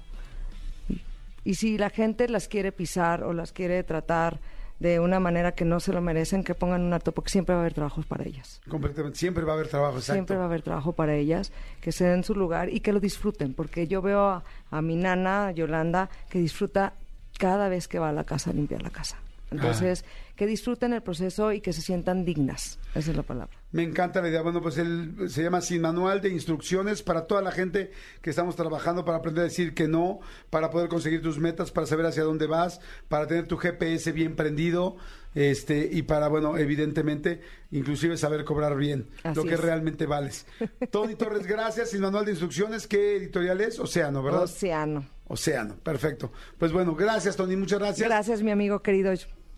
Y 1.44 1.56
si 1.56 1.78
la 1.78 1.90
gente 1.90 2.28
las 2.28 2.48
quiere 2.48 2.72
pisar 2.72 3.24
o 3.24 3.34
las 3.34 3.52
quiere 3.52 3.84
tratar 3.84 4.40
de 4.80 5.00
una 5.00 5.20
manera 5.20 5.54
que 5.54 5.66
no 5.66 5.80
se 5.80 5.92
lo 5.92 6.02
merecen, 6.02 6.44
que 6.44 6.54
pongan 6.54 6.82
un 6.84 6.94
alto, 6.94 7.12
porque 7.12 7.32
siempre 7.32 7.56
va 7.56 7.62
a 7.62 7.64
haber 7.64 7.74
trabajos 7.74 8.06
para 8.06 8.26
ellas. 8.26 8.62
Completamente. 8.70 9.18
Siempre 9.18 9.44
va 9.44 9.54
a 9.54 9.56
haber 9.56 9.68
trabajo, 9.68 9.98
exacto. 9.98 10.14
Siempre 10.14 10.36
va 10.38 10.44
a 10.44 10.46
haber 10.46 10.62
trabajo 10.62 10.94
para 10.94 11.16
ellas, 11.16 11.52
que 11.82 11.92
se 11.92 12.06
den 12.06 12.24
su 12.24 12.36
lugar 12.36 12.70
y 12.70 12.80
que 12.82 12.94
lo 12.94 13.00
disfruten, 13.00 13.54
porque 13.54 13.88
yo 13.88 14.02
veo 14.02 14.22
a, 14.28 14.44
a 14.70 14.82
mi 14.82 14.96
nana, 14.96 15.52
Yolanda, 15.52 16.10
que 16.30 16.40
disfruta 16.40 16.94
cada 17.38 17.70
vez 17.70 17.88
que 17.88 18.00
va 18.00 18.10
a 18.10 18.14
la 18.14 18.24
casa 18.24 18.52
a 18.52 18.54
limpiar 18.54 18.82
la 18.82 18.90
casa. 18.90 19.18
Entonces, 19.52 20.04
que 20.38 20.46
disfruten 20.46 20.94
el 20.94 21.02
proceso 21.02 21.52
y 21.52 21.60
que 21.60 21.74
se 21.74 21.82
sientan 21.82 22.24
dignas. 22.24 22.80
Esa 22.96 23.12
es 23.12 23.18
la 23.18 23.24
palabra. 23.24 23.58
Me 23.72 23.84
encanta 23.84 24.22
la 24.22 24.30
idea. 24.30 24.42
Bueno, 24.44 24.62
pues 24.62 24.78
él 24.78 25.16
se 25.28 25.44
llama 25.44 25.62
Sin 25.62 25.82
Manual 25.82 26.22
de 26.22 26.30
Instrucciones 26.30 27.02
para 27.04 27.26
toda 27.26 27.42
la 27.42 27.52
gente 27.52 27.92
que 28.22 28.30
estamos 28.30 28.56
trabajando 28.56 29.04
para 29.04 29.18
aprender 29.18 29.42
a 29.42 29.44
decir 29.46 29.74
que 29.74 29.88
no, 29.88 30.20
para 30.50 30.70
poder 30.70 30.88
conseguir 30.88 31.22
tus 31.22 31.40
metas, 31.40 31.72
para 31.72 31.88
saber 31.88 32.06
hacia 32.06 32.24
dónde 32.24 32.48
vas, 32.48 32.80
para 33.10 33.28
tener 33.28 33.48
tu 33.48 33.58
GPS 33.58 34.12
bien 34.14 34.36
prendido, 34.36 34.96
este, 35.34 35.90
y 35.92 36.04
para, 36.04 36.28
bueno, 36.28 36.58
evidentemente, 36.58 37.42
inclusive 37.72 38.16
saber 38.18 38.46
cobrar 38.46 38.78
bien, 38.78 39.10
Así 39.24 39.36
lo 39.36 39.44
que 39.44 39.56
es. 39.56 39.60
realmente 39.60 40.06
vales. 40.06 40.46
Tony 40.92 41.16
Torres, 41.16 41.46
gracias. 41.48 41.90
Sin 41.90 42.02
Manual 42.02 42.26
de 42.26 42.32
Instrucciones, 42.32 42.88
¿qué 42.88 43.18
editorial 43.18 43.60
es? 43.62 43.80
Océano, 43.80 44.24
¿verdad? 44.24 44.44
Océano. 44.44 45.06
Océano, 45.28 45.76
perfecto. 45.78 46.32
Pues 46.58 46.72
bueno, 46.72 46.96
gracias, 46.96 47.36
Tony, 47.36 47.56
muchas 47.56 47.80
gracias. 47.80 48.08
Gracias, 48.08 48.42
mi 48.44 48.52
amigo 48.52 48.82
querido. 48.82 49.12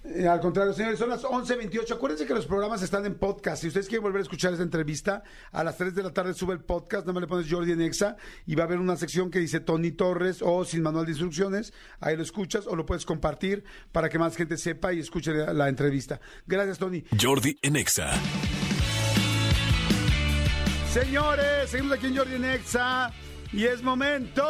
Eh, 0.04 0.28
al 0.28 0.39
contrario, 0.39 0.74
señores, 0.74 0.97
son 0.97 1.10
las 1.10 1.24
11.28. 1.24 1.91
Acuérdense 1.91 2.26
que 2.26 2.34
los 2.34 2.45
programas 2.45 2.82
están 2.82 3.06
en 3.06 3.16
podcast. 3.16 3.62
Si 3.62 3.68
ustedes 3.68 3.88
quieren 3.88 4.04
volver 4.04 4.20
a 4.20 4.24
escuchar 4.24 4.52
esta 4.54 4.64
entrevista, 4.64 5.24
a 5.52 5.64
las 5.64 5.78
3 5.78 5.93
de 5.93 6.04
la 6.04 6.12
tarde 6.12 6.34
sube 6.34 6.54
el 6.54 6.62
podcast. 6.62 7.06
No 7.06 7.14
me 7.14 7.22
le 7.22 7.28
pones 7.28 7.52
Jordi 7.52 7.74
en 7.74 7.82
Exa 7.82 8.16
y 8.45 8.56
va 8.56 8.64
a 8.64 8.68
haber 8.68 8.80
una 8.80 8.95
sección 8.95 9.30
que 9.30 9.39
dice 9.39 9.60
Tony 9.60 9.91
Torres 9.91 10.41
o 10.41 10.64
sin 10.64 10.82
manual 10.82 11.06
de 11.06 11.12
instrucciones. 11.12 11.74
Ahí 12.00 12.16
lo 12.16 12.24
escuchas 12.24 12.66
o 12.66 12.76
lo 12.76 12.86
puedes 12.86 13.06
compartir 13.06 13.64
para 13.91 14.10
que 14.10 14.18
más 14.18 14.36
gente 14.36 14.58
sepa 14.58 14.93
y 14.93 15.00
escuche 15.00 15.34
la, 15.34 15.54
la 15.54 15.68
entrevista. 15.68 16.20
Gracias, 16.47 16.78
Tony. 16.80 17.04
Jordi 17.22 17.58
en 17.62 17.76
Exa. 17.76 18.12
Señores, 20.91 21.70
seguimos 21.70 21.97
aquí 21.97 22.08
en 22.08 22.18
Jordi 22.18 22.36
en 22.36 22.45
Exa. 22.45 23.12
Y 23.52 23.66
es 23.66 23.82
momento 23.82 24.43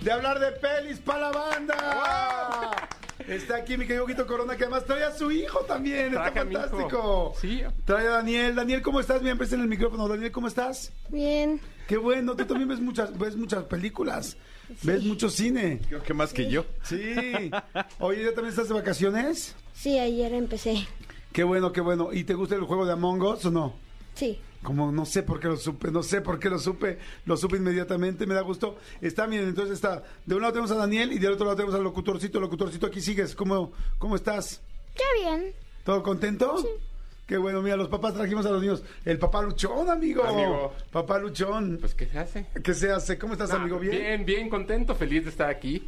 de 0.00 0.12
hablar 0.12 0.38
de 0.38 0.52
pelis 0.52 0.98
para 1.00 1.20
la 1.20 1.30
banda. 1.32 2.88
Está 3.28 3.56
aquí 3.56 3.76
mi 3.76 3.86
querido 3.86 4.06
Guito 4.06 4.26
Corona, 4.26 4.56
que 4.56 4.64
además 4.64 4.86
trae 4.86 5.04
a 5.04 5.12
su 5.12 5.30
hijo 5.30 5.60
también. 5.60 6.14
Está 6.14 6.32
fantástico. 6.32 7.34
Sí. 7.38 7.62
Trae 7.84 8.06
a 8.06 8.10
Daniel. 8.10 8.54
Daniel, 8.54 8.80
¿cómo 8.80 9.00
estás? 9.00 9.22
Bien, 9.22 9.36
presta 9.36 9.56
en 9.56 9.62
el 9.62 9.68
micrófono. 9.68 10.08
Daniel, 10.08 10.32
¿cómo 10.32 10.48
estás? 10.48 10.92
Bien. 11.10 11.60
Qué 11.86 11.98
bueno. 11.98 12.34
Tú 12.34 12.46
también 12.46 12.68
ves 12.68 12.80
muchas, 12.80 13.16
ves 13.18 13.36
muchas 13.36 13.64
películas. 13.64 14.38
Ves 14.82 15.04
mucho 15.04 15.28
cine. 15.28 15.80
Creo 15.88 16.02
que 16.02 16.14
más 16.14 16.32
que 16.32 16.50
yo. 16.50 16.64
Sí. 16.82 17.50
Oye, 17.98 18.24
¿ya 18.24 18.32
también 18.32 18.48
estás 18.48 18.68
de 18.68 18.74
vacaciones? 18.74 19.54
Sí, 19.74 19.98
ayer 19.98 20.32
empecé. 20.32 20.86
Qué 21.32 21.44
bueno, 21.44 21.70
qué 21.72 21.82
bueno. 21.82 22.12
¿Y 22.12 22.24
te 22.24 22.32
gusta 22.32 22.54
el 22.54 22.62
juego 22.62 22.86
de 22.86 22.92
Among 22.92 23.22
Us 23.22 23.44
o 23.44 23.50
no? 23.50 23.74
Sí. 24.14 24.38
Como 24.62 24.90
no 24.90 25.06
sé 25.06 25.22
por 25.22 25.38
qué 25.38 25.48
lo 25.48 25.56
supe, 25.56 25.90
no 25.90 26.02
sé 26.02 26.20
por 26.20 26.38
qué 26.38 26.50
lo 26.50 26.58
supe, 26.58 26.98
lo 27.26 27.36
supe 27.36 27.58
inmediatamente, 27.58 28.26
me 28.26 28.34
da 28.34 28.40
gusto. 28.40 28.76
Está 29.00 29.26
bien, 29.26 29.44
entonces 29.44 29.74
está, 29.74 30.02
de 30.26 30.34
un 30.34 30.42
lado 30.42 30.52
tenemos 30.52 30.72
a 30.72 30.76
Daniel 30.76 31.12
y 31.12 31.18
del 31.18 31.32
otro 31.32 31.44
lado 31.44 31.56
tenemos 31.56 31.76
al 31.76 31.84
locutorcito. 31.84 32.40
Locutorcito, 32.40 32.86
aquí 32.86 33.00
sigues, 33.00 33.34
¿cómo, 33.34 33.72
cómo 33.98 34.16
estás? 34.16 34.60
Ya 34.96 35.30
bien. 35.30 35.52
¿Todo 35.84 36.02
contento? 36.02 36.58
Sí. 36.58 36.68
Qué 37.28 37.36
bueno, 37.36 37.60
mira, 37.60 37.76
los 37.76 37.88
papás 37.88 38.14
trajimos 38.14 38.46
a 38.46 38.50
los 38.50 38.62
niños. 38.62 38.82
El 39.04 39.18
papá 39.18 39.42
luchón, 39.42 39.90
amigo. 39.90 40.24
Amigo. 40.24 40.72
Papá 40.90 41.18
luchón. 41.18 41.76
Pues, 41.78 41.94
¿qué 41.94 42.06
se 42.06 42.18
hace? 42.18 42.46
¿Qué 42.64 42.72
se 42.72 42.90
hace? 42.90 43.18
¿Cómo 43.18 43.34
estás, 43.34 43.50
amigo? 43.50 43.78
¿Bien? 43.78 43.92
Bien, 43.92 44.24
bien, 44.24 44.48
contento, 44.48 44.94
feliz 44.94 45.24
de 45.24 45.30
estar 45.30 45.50
aquí. 45.50 45.86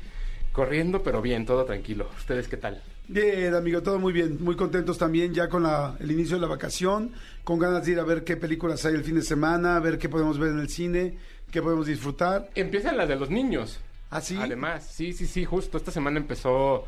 Corriendo, 0.53 1.03
pero 1.03 1.23
bien, 1.23 1.47
todo 1.47 1.65
tranquilo. 1.65 2.11
¿Ustedes 2.19 2.47
qué 2.47 2.59
tal? 2.59 2.83
Bien, 3.13 3.55
amigo, 3.55 3.83
todo 3.83 3.99
muy 3.99 4.13
bien. 4.13 4.39
Muy 4.41 4.55
contentos 4.55 4.97
también 4.97 5.35
ya 5.35 5.49
con 5.49 5.65
la- 5.65 5.97
el 5.99 6.13
inicio 6.13 6.37
de 6.37 6.43
la 6.43 6.47
vacación, 6.47 7.11
con 7.43 7.59
ganas 7.59 7.85
de 7.85 7.93
ir 7.93 7.99
a 7.99 8.05
ver 8.05 8.23
qué 8.23 8.37
películas 8.37 8.85
hay 8.87 8.95
el 8.95 9.03
fin 9.03 9.17
de 9.17 9.23
semana, 9.23 9.75
a 9.77 9.81
ver 9.81 9.99
qué 9.99 10.09
podemos 10.09 10.39
ver 10.39 10.51
en 10.51 10.61
el 10.61 10.69
cine, 10.69 11.19
qué 11.51 11.61
podemos 11.61 11.87
disfrutar. 11.87 12.49
Empiezan 12.55 12.97
las 12.97 13.09
de 13.09 13.17
los 13.17 13.29
niños. 13.29 13.81
¿Ah, 14.11 14.21
sí? 14.21 14.39
Además, 14.41 14.87
sí, 14.87 15.13
sí, 15.13 15.27
sí, 15.27 15.45
justo. 15.45 15.77
Esta 15.77 15.91
semana 15.91 16.19
empezó 16.19 16.87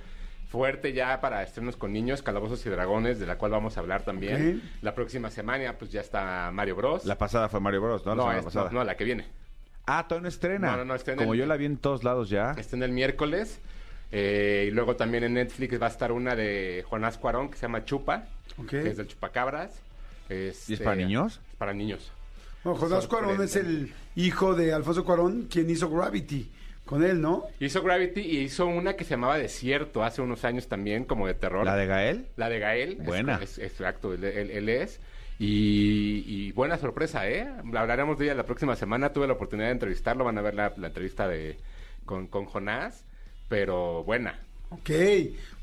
fuerte 0.49 0.93
ya 0.93 1.20
para 1.20 1.43
estrenos 1.43 1.77
con 1.77 1.93
niños, 1.93 2.23
Calabozos 2.23 2.64
y 2.66 2.68
Dragones, 2.68 3.18
de 3.18 3.27
la 3.27 3.37
cual 3.37 3.51
vamos 3.51 3.77
a 3.77 3.81
hablar 3.81 4.05
también. 4.05 4.62
La 4.81 4.95
próxima 4.95 5.29
semana, 5.31 5.77
pues 5.77 5.91
ya 5.91 6.03
está 6.03 6.51
Mario 6.53 6.77
Bros. 6.77 7.05
La 7.05 7.18
pasada 7.18 7.49
fue 7.49 7.59
Mario 7.59 7.81
Bros, 7.83 8.07
¿no? 8.07 8.12
La 8.12 8.16
no, 8.16 8.23
semana 8.23 8.39
es- 8.39 8.45
pasada. 8.45 8.70
no, 8.70 8.79
no, 8.79 8.85
la 8.85 8.97
que 8.97 9.03
viene. 9.05 9.27
Ah, 9.87 10.07
todavía 10.07 10.23
no 10.23 10.29
estrena. 10.29 10.70
No, 10.73 10.77
no, 10.79 10.85
no, 10.85 10.95
estrena 10.95 11.18
Como 11.23 11.35
el- 11.35 11.41
yo 11.41 11.47
la 11.47 11.57
vi 11.57 11.64
en 11.64 11.79
todos 11.79 12.05
lados 12.05 12.29
ya. 12.31 12.53
Está 12.57 12.77
en 12.77 12.85
el 12.85 12.93
miércoles. 12.93 13.59
Eh, 14.13 14.67
y 14.69 14.71
luego 14.71 14.95
también 14.95 15.25
en 15.25 15.35
Netflix 15.35 15.81
va 15.81 15.87
a 15.87 15.91
estar 15.91 16.13
una 16.13 16.37
de 16.37 16.85
Jonás 16.87 17.17
Cuarón 17.19 17.49
que 17.51 17.57
se 17.57 17.63
llama 17.63 17.85
Chupa, 17.85 18.27
Ok. 18.59 18.69
que 18.69 18.89
es 18.91 18.97
del 18.99 19.09
Chupacabras. 19.09 19.81
Este, 20.29 20.73
¿Y 20.73 20.75
es 20.75 20.81
para 20.81 20.97
niños? 20.97 21.41
Es 21.51 21.57
para 21.57 21.73
niños. 21.73 22.13
Bueno, 22.63 22.79
Jonás 22.79 23.07
Cuarón 23.07 23.43
es 23.43 23.57
el 23.57 23.93
hijo 24.15 24.55
de 24.55 24.73
Alfonso 24.73 25.05
Cuarón, 25.05 25.49
quien 25.51 25.69
hizo 25.71 25.89
Gravity 25.91 26.51
con 26.85 27.03
él, 27.05 27.21
¿no? 27.21 27.47
Hizo 27.59 27.83
Gravity 27.83 28.21
y 28.21 28.39
hizo 28.41 28.67
una 28.67 28.95
que 28.97 29.05
se 29.05 29.11
llamaba 29.11 29.39
Desierto 29.39 30.05
hace 30.05 30.21
unos 30.21 30.45
años 30.45 30.69
también, 30.69 31.05
como 31.05 31.27
de 31.27 31.35
terror. 31.35 31.65
¿La 31.65 31.77
de 31.77 31.87
Gael? 31.87 32.27
La 32.37 32.49
de 32.51 32.59
Gael. 32.59 32.93
es- 33.01 33.07
Buena. 33.07 33.39
Es, 33.43 33.59
exacto, 33.59 34.13
él, 34.13 34.25
él- 34.25 34.51
él 34.51 34.69
es. 34.69 35.01
Y, 35.39 36.25
y 36.27 36.53
buena 36.53 36.79
sorpresa, 36.79 37.29
¿eh? 37.29 37.49
Hablaremos 37.75 38.19
de 38.19 38.27
ella 38.27 38.35
la 38.35 38.45
próxima 38.45 38.77
semana. 38.77 39.13
Tuve 39.13 39.27
la 39.27 39.33
oportunidad 39.33 39.69
de 39.69 39.73
entrevistarlo. 39.73 40.25
Van 40.25 40.39
a 40.39 40.43
ver 40.43 40.55
la, 40.55 40.73
la 40.77 40.89
entrevista 40.89 41.27
de 41.27 41.57
con, 42.05 42.27
con 42.29 42.45
Jonás. 42.45 43.05
Pero 43.53 44.03
buena. 44.05 44.40
Ok, 44.70 44.90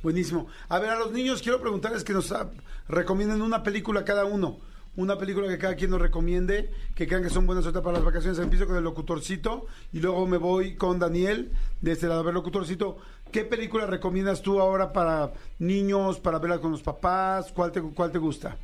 buenísimo. 0.04 0.46
A 0.68 0.78
ver, 0.78 0.92
a 0.92 1.00
los 1.00 1.12
niños 1.12 1.42
quiero 1.42 1.60
preguntarles 1.60 2.04
que 2.04 2.14
nos 2.14 2.32
ah, 2.32 2.52
recomienden 2.88 3.42
una 3.42 3.64
película 3.64 4.06
cada 4.06 4.26
uno. 4.26 4.60
Una 4.96 5.18
película 5.18 5.48
que 5.48 5.58
cada 5.58 5.76
quien 5.76 5.90
nos 5.90 6.00
recomiende, 6.00 6.70
que 6.94 7.08
crean 7.08 7.24
que 7.24 7.32
son 7.32 7.48
buenas 7.48 7.66
ahorita 7.66 7.82
para 7.82 7.96
las 7.96 8.06
vacaciones. 8.06 8.38
Empiezo 8.38 8.68
con 8.68 8.76
el 8.78 8.84
locutorcito 8.84 9.66
y 9.92 10.02
luego 10.02 10.28
me 10.28 10.38
voy 10.38 10.76
con 10.76 11.00
Daniel 11.00 11.52
de 11.82 11.94
este 11.94 12.08
lado. 12.08 12.20
A 12.20 12.24
ver, 12.26 12.36
locutorcito, 12.36 12.98
¿qué 13.32 13.44
película 13.44 13.88
recomiendas 13.88 14.44
tú 14.44 14.62
ahora 14.62 14.94
para 14.94 15.34
niños, 15.58 16.20
para 16.20 16.38
verla 16.38 16.60
con 16.60 16.70
los 16.70 16.84
papás? 16.84 17.52
¿Cuál 17.52 17.72
te, 17.72 17.82
cuál 17.82 18.12
te 18.12 18.20
gusta? 18.20 18.56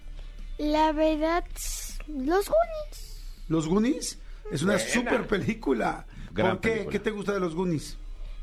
La 0.59 0.91
verdad, 0.91 1.43
los 2.07 2.47
Goonies. 2.47 3.23
¿Los 3.47 3.67
Goonies? 3.67 4.19
Es 4.51 4.61
una 4.61 4.73
Buena. 4.73 4.87
super 4.87 5.25
película. 5.25 6.05
Gran 6.31 6.51
¿Por 6.57 6.61
qué? 6.61 6.69
película. 6.69 6.91
¿Qué 6.91 6.99
te 6.99 7.09
gusta 7.09 7.33
de 7.33 7.39
los 7.39 7.55
Goonies? 7.55 7.97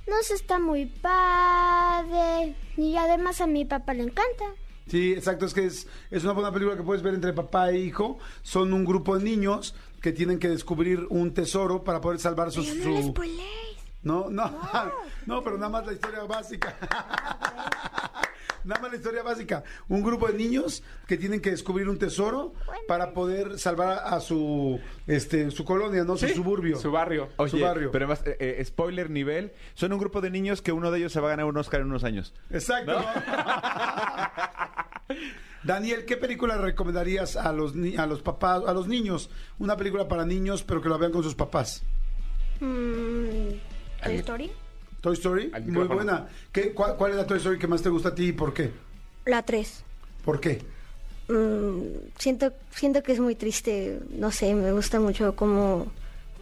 Nos 0.07 0.31
está 0.31 0.59
muy 0.59 0.87
padre. 0.87 2.55
Y 2.77 2.97
además 2.97 3.41
a 3.41 3.47
mi 3.47 3.65
papá 3.65 3.95
le 3.95 4.03
encanta. 4.05 4.45
Sí, 4.89 5.13
exacto, 5.13 5.47
es 5.47 5.55
que 5.55 5.65
es, 5.65 5.87
es 6.11 6.25
una 6.25 6.33
buena 6.33 6.53
película 6.53 6.77
que 6.77 6.83
puedes 6.83 7.03
ver 7.03 7.15
entre 7.15 7.33
papá 7.33 7.71
e 7.71 7.79
hijo. 7.79 8.19
Son 8.43 8.73
un 8.73 8.85
grupo 8.85 9.17
de 9.17 9.25
niños 9.25 9.75
que 10.01 10.13
tienen 10.13 10.39
que 10.39 10.49
descubrir 10.49 11.07
un 11.11 11.33
tesoro 11.33 11.85
para 11.85 12.01
poder 12.01 12.19
salvar 12.19 12.51
su... 12.51 12.65
Pero 12.65 12.91
no 12.91 13.03
su- 13.03 13.09
spoilees. 13.11 13.77
No, 14.03 14.29
no, 14.31 14.51
no, 15.27 15.45
pero 15.45 15.57
nada 15.57 15.69
más 15.71 15.87
la 15.87 15.93
historia 15.93 16.25
básica. 16.25 16.77
Nada 18.65 18.81
más 18.81 18.91
la 18.93 18.97
historia 18.97 19.23
básica. 19.23 19.65
Un 19.89 20.03
grupo 20.03 20.27
de 20.29 20.35
niños 20.35 20.83
que 21.09 21.17
tienen 21.17 21.41
que 21.41 21.51
descubrir 21.51 21.89
un 21.89 21.99
tesoro 21.99 22.55
para 22.87 23.13
poder 23.13 23.59
salvar 23.59 24.01
a 24.05 24.21
su 24.21 24.79
este 25.07 25.51
su 25.51 25.65
colonia, 25.65 26.05
no 26.05 26.17
su 26.17 26.27
Sí, 26.29 26.35
suburbio. 26.35 26.77
Su 26.79 26.91
barrio. 26.93 27.29
Oye, 27.37 27.51
su 27.51 27.59
barrio. 27.61 27.91
pero 27.91 28.07
además, 28.07 28.23
eh, 28.27 28.37
eh, 28.59 28.65
spoiler 28.65 29.11
nivel, 29.11 29.53
son 29.75 29.93
un 29.93 29.99
grupo 29.99 30.21
de 30.21 30.31
niños 30.31 30.63
que 30.63 30.73
uno 30.73 30.91
de 30.91 30.99
ellos 30.99 31.13
se 31.13 31.21
va 31.21 31.29
a 31.29 31.31
ganar 31.31 31.47
un 31.47 31.57
Oscar 31.57 31.81
en 31.81 31.87
unos 31.89 32.05
años. 32.05 32.33
Exacto. 32.51 33.03
Daniel, 35.65 36.05
¿qué 36.07 36.17
película 36.17 36.57
recomendarías 36.59 37.37
a 37.37 37.53
los 37.53 37.75
ni- 37.77 37.97
a 37.97 38.07
los 38.07 38.21
papás, 38.23 38.63
a 38.67 38.73
los 38.73 38.89
niños? 38.89 39.31
Una 39.59 39.77
película 39.77 40.09
para 40.09 40.25
niños, 40.27 40.63
pero 40.65 40.81
que 40.83 40.89
la 40.89 40.97
vean 40.97 41.13
con 41.13 41.23
sus 41.23 41.35
papás. 41.37 41.85
Mm, 42.61 43.51
A 44.01 44.05
¿Toy 44.05 44.13
mí- 44.15 44.19
Story? 44.19 44.51
Toy 45.03 45.13
Story, 45.15 45.51
Al 45.53 45.63
muy 45.63 45.71
micrófono. 45.73 45.95
buena. 45.97 46.29
¿Qué, 46.51 46.73
cuál, 46.73 46.97
cuál 46.97 47.11
es 47.11 47.17
la 47.19 47.27
Toy 47.27 47.37
Story 47.37 47.59
que 47.59 47.67
más 47.67 47.83
te 47.83 47.91
gusta 47.91 48.09
a 48.11 48.15
ti 48.15 48.29
y 48.29 48.33
por 48.33 48.55
qué? 48.55 48.71
La 49.27 49.43
3. 49.43 49.85
¿Por 50.25 50.41
qué? 50.41 50.63
siento, 52.19 52.53
siento 52.71 53.03
que 53.03 53.13
es 53.13 53.21
muy 53.21 53.35
triste, 53.35 54.01
no 54.11 54.31
sé, 54.31 54.55
me 54.55 54.71
gusta 54.73 55.01
mucho 55.01 55.35
cómo, 55.35 55.91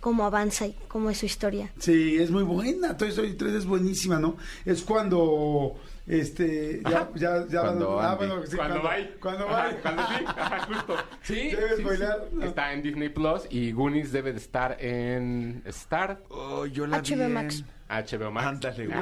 cómo 0.01 0.25
avanza 0.25 0.67
y 0.67 0.75
cómo 0.89 1.11
es 1.11 1.19
su 1.19 1.27
historia. 1.27 1.71
Sí, 1.79 2.17
es 2.19 2.31
muy 2.31 2.43
buena. 2.43 2.97
Toy 2.97 3.09
Story 3.11 3.35
3 3.35 3.53
es 3.55 3.67
buenísima, 3.67 4.19
¿no? 4.19 4.37
Es 4.65 4.83
cuando 4.83 5.77
este 6.09 6.81
ya 6.83 7.09
ya 7.15 7.47
ya 7.47 7.61
Cuando 7.61 8.01
ah, 8.01 8.13
Andy. 8.13 8.27
bueno, 8.27 8.47
sí, 8.47 8.57
cuando 8.57 8.83
va 8.83 8.95
cuando 9.21 9.49
Ajá, 9.49 9.69
va 9.69 9.77
cuando 9.81 10.03
sí, 10.09 10.25
ajá, 10.27 10.67
justo. 10.67 10.97
Sí, 11.23 11.35
¿Debes 11.51 11.77
sí, 11.77 11.83
spoilear? 11.83 12.27
sí. 12.31 12.37
No. 12.37 12.45
Está 12.47 12.73
en 12.73 12.83
Disney 12.83 13.09
Plus 13.11 13.43
y 13.51 13.71
Goonies 13.73 14.11
debe 14.11 14.33
de 14.33 14.39
estar 14.39 14.77
en 14.81 15.63
Star 15.67 16.21
Oh, 16.31 16.67
yo 16.67 16.87
la 16.87 17.01
vi 17.01 17.15
HBO 17.15 17.23
en- 17.25 17.33
Max. 17.35 17.65
HBO 17.91 18.31
Max. 18.31 18.47
Ándale, 18.47 18.87
güey. 18.87 18.99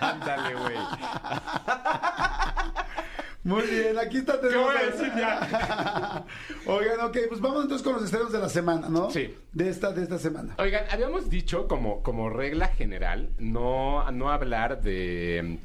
Ándale, 0.00 0.54
güey. 0.54 0.76
Muy 3.44 3.62
bien, 3.66 3.98
aquí 3.98 4.16
está 4.18 4.40
¿Qué 4.40 4.48
tenemos 4.48 4.66
voy 4.72 4.76
a 4.76 4.78
a- 4.78 4.90
decir 4.90 5.12
ya? 5.16 6.24
Oigan, 6.66 7.00
ok, 7.00 7.18
pues 7.28 7.40
vamos 7.42 7.62
entonces 7.64 7.84
con 7.84 7.92
los 7.94 8.02
estrenos 8.04 8.32
de 8.32 8.38
la 8.38 8.48
semana, 8.48 8.88
¿no? 8.88 9.10
Sí. 9.10 9.34
De 9.52 9.68
esta 9.68 9.92
de 9.92 10.02
esta 10.02 10.18
semana. 10.18 10.54
Oigan, 10.58 10.84
habíamos 10.90 11.28
dicho 11.28 11.68
como, 11.68 12.02
como 12.02 12.30
regla 12.30 12.68
general 12.68 13.28
no, 13.38 14.10
no 14.12 14.30
hablar 14.30 14.80
de, 14.80 15.58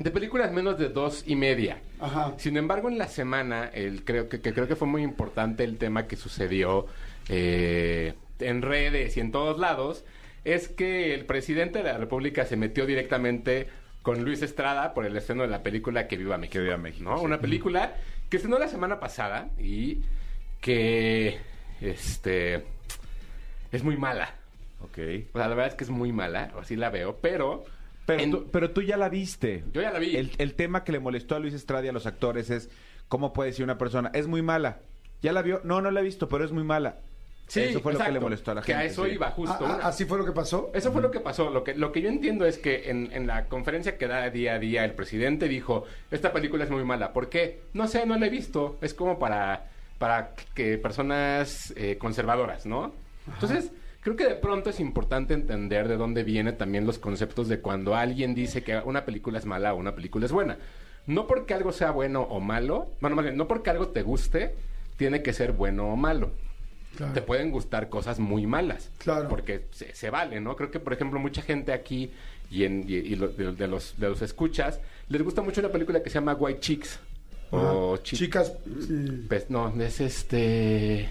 de 0.00 0.10
películas 0.10 0.50
menos 0.50 0.76
de 0.80 0.88
dos 0.88 1.22
y 1.24 1.36
media. 1.36 1.80
Ajá. 2.00 2.32
Sin 2.38 2.56
embargo, 2.56 2.88
en 2.88 2.98
la 2.98 3.06
semana, 3.06 3.66
el, 3.72 4.04
creo, 4.04 4.28
que, 4.28 4.40
que 4.40 4.52
creo 4.52 4.66
que 4.66 4.74
fue 4.74 4.88
muy 4.88 5.02
importante 5.04 5.62
el 5.62 5.78
tema 5.78 6.08
que 6.08 6.16
sucedió 6.16 6.86
eh, 7.28 8.14
en 8.40 8.62
redes 8.62 9.16
y 9.16 9.20
en 9.20 9.30
todos 9.30 9.60
lados, 9.60 10.04
es 10.44 10.68
que 10.68 11.14
el 11.14 11.24
presidente 11.26 11.78
de 11.78 11.84
la 11.84 11.98
República 11.98 12.44
se 12.44 12.56
metió 12.56 12.86
directamente 12.86 13.68
con 14.02 14.24
Luis 14.24 14.42
Estrada 14.42 14.94
por 14.94 15.06
el 15.06 15.16
estreno 15.16 15.42
de 15.42 15.48
la 15.48 15.62
película 15.62 16.08
Que 16.08 16.16
Viva 16.16 16.36
México. 16.38 16.54
Que 16.54 16.60
Viva 16.60 16.76
México, 16.76 17.04
¿no? 17.08 17.18
sí. 17.18 17.24
Una 17.24 17.40
película 17.40 17.94
que 18.28 18.36
estrenó 18.38 18.58
la 18.58 18.68
semana 18.68 18.98
pasada 18.98 19.50
y 19.58 20.02
que 20.60 21.38
este 21.80 22.64
es 23.70 23.82
muy 23.84 23.96
mala. 23.96 24.34
Ok. 24.80 24.98
O 25.34 25.38
sea, 25.38 25.48
la 25.48 25.54
verdad 25.54 25.66
es 25.68 25.74
que 25.74 25.84
es 25.84 25.90
muy 25.90 26.12
mala, 26.12 26.50
o 26.56 26.60
así 26.60 26.76
la 26.76 26.90
veo, 26.90 27.18
pero... 27.20 27.64
Pero, 28.04 28.20
en- 28.20 28.30
tú, 28.32 28.48
pero 28.50 28.70
tú 28.72 28.82
ya 28.82 28.96
la 28.96 29.08
viste. 29.08 29.62
Yo 29.72 29.80
ya 29.80 29.92
la 29.92 30.00
vi. 30.00 30.16
El, 30.16 30.32
el 30.38 30.54
tema 30.54 30.82
que 30.82 30.90
le 30.90 30.98
molestó 30.98 31.36
a 31.36 31.38
Luis 31.38 31.54
Estrada 31.54 31.84
y 31.84 31.88
a 31.88 31.92
los 31.92 32.06
actores 32.06 32.50
es 32.50 32.68
cómo 33.06 33.32
puede 33.32 33.50
decir 33.50 33.64
una 33.64 33.78
persona, 33.78 34.10
es 34.14 34.26
muy 34.26 34.42
mala. 34.42 34.80
¿Ya 35.22 35.32
la 35.32 35.42
vio? 35.42 35.60
No, 35.62 35.80
no 35.80 35.92
la 35.92 36.00
he 36.00 36.02
visto, 36.04 36.28
pero 36.28 36.44
es 36.44 36.50
muy 36.50 36.64
mala. 36.64 36.96
Sí, 37.46 37.60
Eso 37.60 37.80
fue 37.80 37.92
lo 37.92 37.98
que 37.98 38.10
le 38.12 38.20
molestó 38.20 38.52
a 38.52 38.54
la 38.54 38.60
que 38.62 38.68
gente. 38.72 38.82
a 38.82 38.86
eso 38.86 39.04
sí. 39.04 39.10
iba 39.12 39.30
justo. 39.30 39.56
Ah, 39.60 39.68
ah, 39.72 39.74
Una- 39.76 39.86
¿Así 39.86 40.04
fue 40.06 40.16
lo 40.16 40.24
que 40.24 40.32
pasó? 40.32 40.70
Eso 40.72 40.90
fue 40.90 41.02
lo 41.02 41.10
que 41.10 41.20
pasó. 41.20 41.50
Lo 41.50 41.62
que, 41.64 41.74
lo 41.74 41.92
que 41.92 42.00
yo 42.00 42.08
entiendo 42.08 42.46
es 42.46 42.56
que 42.56 42.88
en, 42.88 43.10
en 43.12 43.26
la 43.26 43.44
conferencia 43.46 43.98
que 43.98 44.06
da 44.06 44.30
día 44.30 44.54
a 44.54 44.58
día 44.58 44.84
el 44.86 44.92
presidente 44.94 45.48
dijo, 45.48 45.84
esta 46.10 46.32
película 46.32 46.64
es 46.64 46.70
muy 46.70 46.82
mala. 46.84 47.12
¿Por 47.12 47.28
qué? 47.28 47.60
No 47.74 47.88
sé, 47.88 48.06
no 48.06 48.16
la 48.16 48.26
he 48.26 48.30
visto. 48.30 48.78
Es 48.80 48.94
como 48.94 49.18
para, 49.18 49.68
para 49.98 50.32
que 50.54 50.78
personas 50.78 51.74
eh, 51.76 51.98
conservadoras, 51.98 52.64
¿no? 52.64 52.94
Entonces, 53.34 53.70
creo 54.00 54.16
que 54.16 54.24
de 54.24 54.34
pronto 54.36 54.70
es 54.70 54.80
importante 54.80 55.34
entender 55.34 55.88
de 55.88 55.96
dónde 55.98 56.24
vienen 56.24 56.56
también 56.56 56.86
los 56.86 56.98
conceptos 56.98 57.48
de 57.48 57.60
cuando 57.60 57.94
alguien 57.94 58.34
dice 58.34 58.62
que 58.64 58.78
una 58.78 59.04
película 59.04 59.38
es 59.38 59.44
mala 59.44 59.74
o 59.74 59.76
una 59.76 59.94
película 59.94 60.24
es 60.24 60.32
buena. 60.32 60.56
No 61.06 61.26
porque 61.26 61.52
algo 61.52 61.72
sea 61.72 61.90
bueno 61.90 62.22
o 62.22 62.40
malo, 62.40 62.92
bueno, 63.00 63.16
más 63.16 63.24
bien, 63.26 63.36
no 63.36 63.46
porque 63.46 63.68
algo 63.70 63.88
te 63.88 64.02
guste, 64.02 64.54
tiene 64.96 65.22
que 65.22 65.32
ser 65.34 65.52
bueno 65.52 65.88
o 65.92 65.96
malo 65.96 66.30
Claro. 66.96 67.12
te 67.14 67.22
pueden 67.22 67.50
gustar 67.50 67.88
cosas 67.88 68.18
muy 68.18 68.46
malas. 68.46 68.90
Claro. 68.98 69.28
Porque 69.28 69.66
se, 69.72 69.94
se 69.94 70.10
vale, 70.10 70.40
¿no? 70.40 70.56
Creo 70.56 70.70
que, 70.70 70.78
por 70.80 70.92
ejemplo, 70.92 71.18
mucha 71.18 71.40
gente 71.42 71.72
aquí 71.72 72.10
y, 72.50 72.64
en, 72.64 72.84
y, 72.86 72.94
y 72.94 73.16
lo- 73.16 73.28
de, 73.28 73.52
de 73.52 73.66
los, 73.68 73.98
de 73.98 74.08
los 74.10 74.20
escuchas, 74.22 74.78
les 75.08 75.22
gusta 75.22 75.40
mucho 75.42 75.60
una 75.60 75.70
película 75.70 76.02
que 76.02 76.10
se 76.10 76.14
llama 76.14 76.34
White 76.34 76.60
Chicks. 76.60 76.98
O. 77.50 77.96
Chi- 77.98 78.16
Chicas, 78.16 78.52
sí. 78.86 79.24
pues, 79.28 79.50
no, 79.50 79.68
es 79.82 80.00
este... 80.00 81.08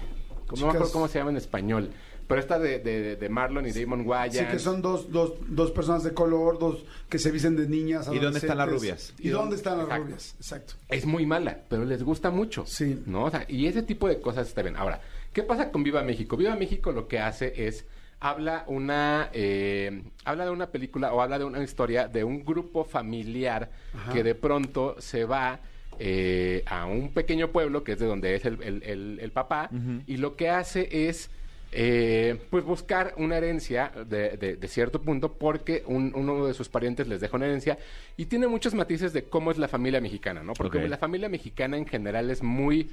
No 0.56 0.66
me 0.66 0.72
acuerdo 0.72 0.92
cómo 0.92 1.08
se 1.08 1.18
llama 1.18 1.30
en 1.30 1.36
español. 1.36 1.90
Pero 2.28 2.40
esta 2.40 2.58
de, 2.58 2.78
de, 2.78 3.16
de 3.16 3.28
Marlon 3.28 3.66
y 3.66 3.72
Damon 3.72 4.06
Wayans. 4.06 4.36
Sí, 4.38 4.44
que 4.46 4.58
son 4.58 4.80
dos, 4.80 5.10
dos, 5.10 5.34
dos 5.48 5.70
personas 5.70 6.02
de 6.04 6.12
color, 6.14 6.58
dos 6.58 6.84
que 7.08 7.18
se 7.18 7.30
visten 7.30 7.56
de 7.56 7.66
niñas. 7.68 8.08
¿Y 8.12 8.18
dónde 8.18 8.38
están 8.38 8.58
las 8.58 8.68
rubias? 8.68 9.12
¿Y 9.18 9.28
dónde 9.30 9.56
están 9.56 9.78
las 9.78 9.86
Exacto. 9.86 10.04
rubias? 10.04 10.34
Exacto. 10.38 10.74
es 10.88 11.04
muy 11.06 11.26
mala, 11.26 11.58
pero 11.68 11.84
les 11.84 12.02
gusta 12.02 12.30
mucho. 12.30 12.64
Sí. 12.66 13.02
¿No? 13.06 13.24
O 13.24 13.30
sea, 13.30 13.44
y 13.48 13.66
ese 13.66 13.82
tipo 13.82 14.08
de 14.08 14.20
cosas 14.20 14.48
está 14.48 14.62
bien. 14.62 14.76
Ahora, 14.76 15.00
¿qué 15.32 15.42
pasa 15.42 15.70
con 15.70 15.82
Viva 15.82 16.02
México? 16.02 16.36
Viva 16.36 16.54
México 16.56 16.92
lo 16.92 17.08
que 17.08 17.18
hace 17.18 17.66
es 17.66 17.84
habla 18.20 18.64
una 18.68 19.30
eh, 19.32 20.02
habla 20.24 20.44
de 20.44 20.50
una 20.52 20.68
película 20.68 21.12
o 21.12 21.20
habla 21.22 21.38
de 21.38 21.44
una 21.44 21.62
historia 21.62 22.06
de 22.08 22.22
un 22.24 22.44
grupo 22.44 22.84
familiar 22.84 23.70
que 24.12 24.22
de 24.22 24.34
pronto 24.34 24.96
se 25.00 25.24
va 25.24 25.58
eh, 25.98 26.62
a 26.66 26.86
un 26.86 27.12
pequeño 27.12 27.48
pueblo 27.50 27.82
que 27.84 27.92
es 27.92 27.98
de 27.98 28.06
donde 28.06 28.34
es 28.34 28.44
el, 28.44 28.62
el- 28.62 28.82
el- 28.84 29.18
el 29.20 29.30
papá 29.32 29.68
y 30.06 30.16
lo 30.18 30.36
que 30.36 30.50
hace 30.50 31.08
es 31.08 31.30
eh, 31.74 32.38
pues 32.50 32.64
buscar 32.64 33.14
una 33.16 33.38
herencia 33.38 33.90
de, 34.08 34.36
de- 34.36 34.56
de 34.56 34.68
cierto 34.68 35.00
punto 35.00 35.32
porque 35.32 35.82
un- 35.86 36.12
uno 36.14 36.46
de 36.46 36.54
sus 36.54 36.68
parientes 36.68 37.08
les 37.08 37.20
deja 37.20 37.34
una 37.36 37.46
herencia 37.46 37.78
y 38.16 38.26
tiene 38.26 38.46
muchos 38.46 38.74
matices 38.74 39.12
de 39.14 39.24
cómo 39.24 39.50
es 39.50 39.58
la 39.58 39.68
familia 39.68 40.00
mexicana, 40.00 40.42
¿no? 40.42 40.52
Porque 40.52 40.78
la 40.90 40.98
familia 40.98 41.28
mexicana 41.30 41.76
en 41.78 41.86
general 41.86 42.30
es 42.30 42.42
muy 42.42 42.90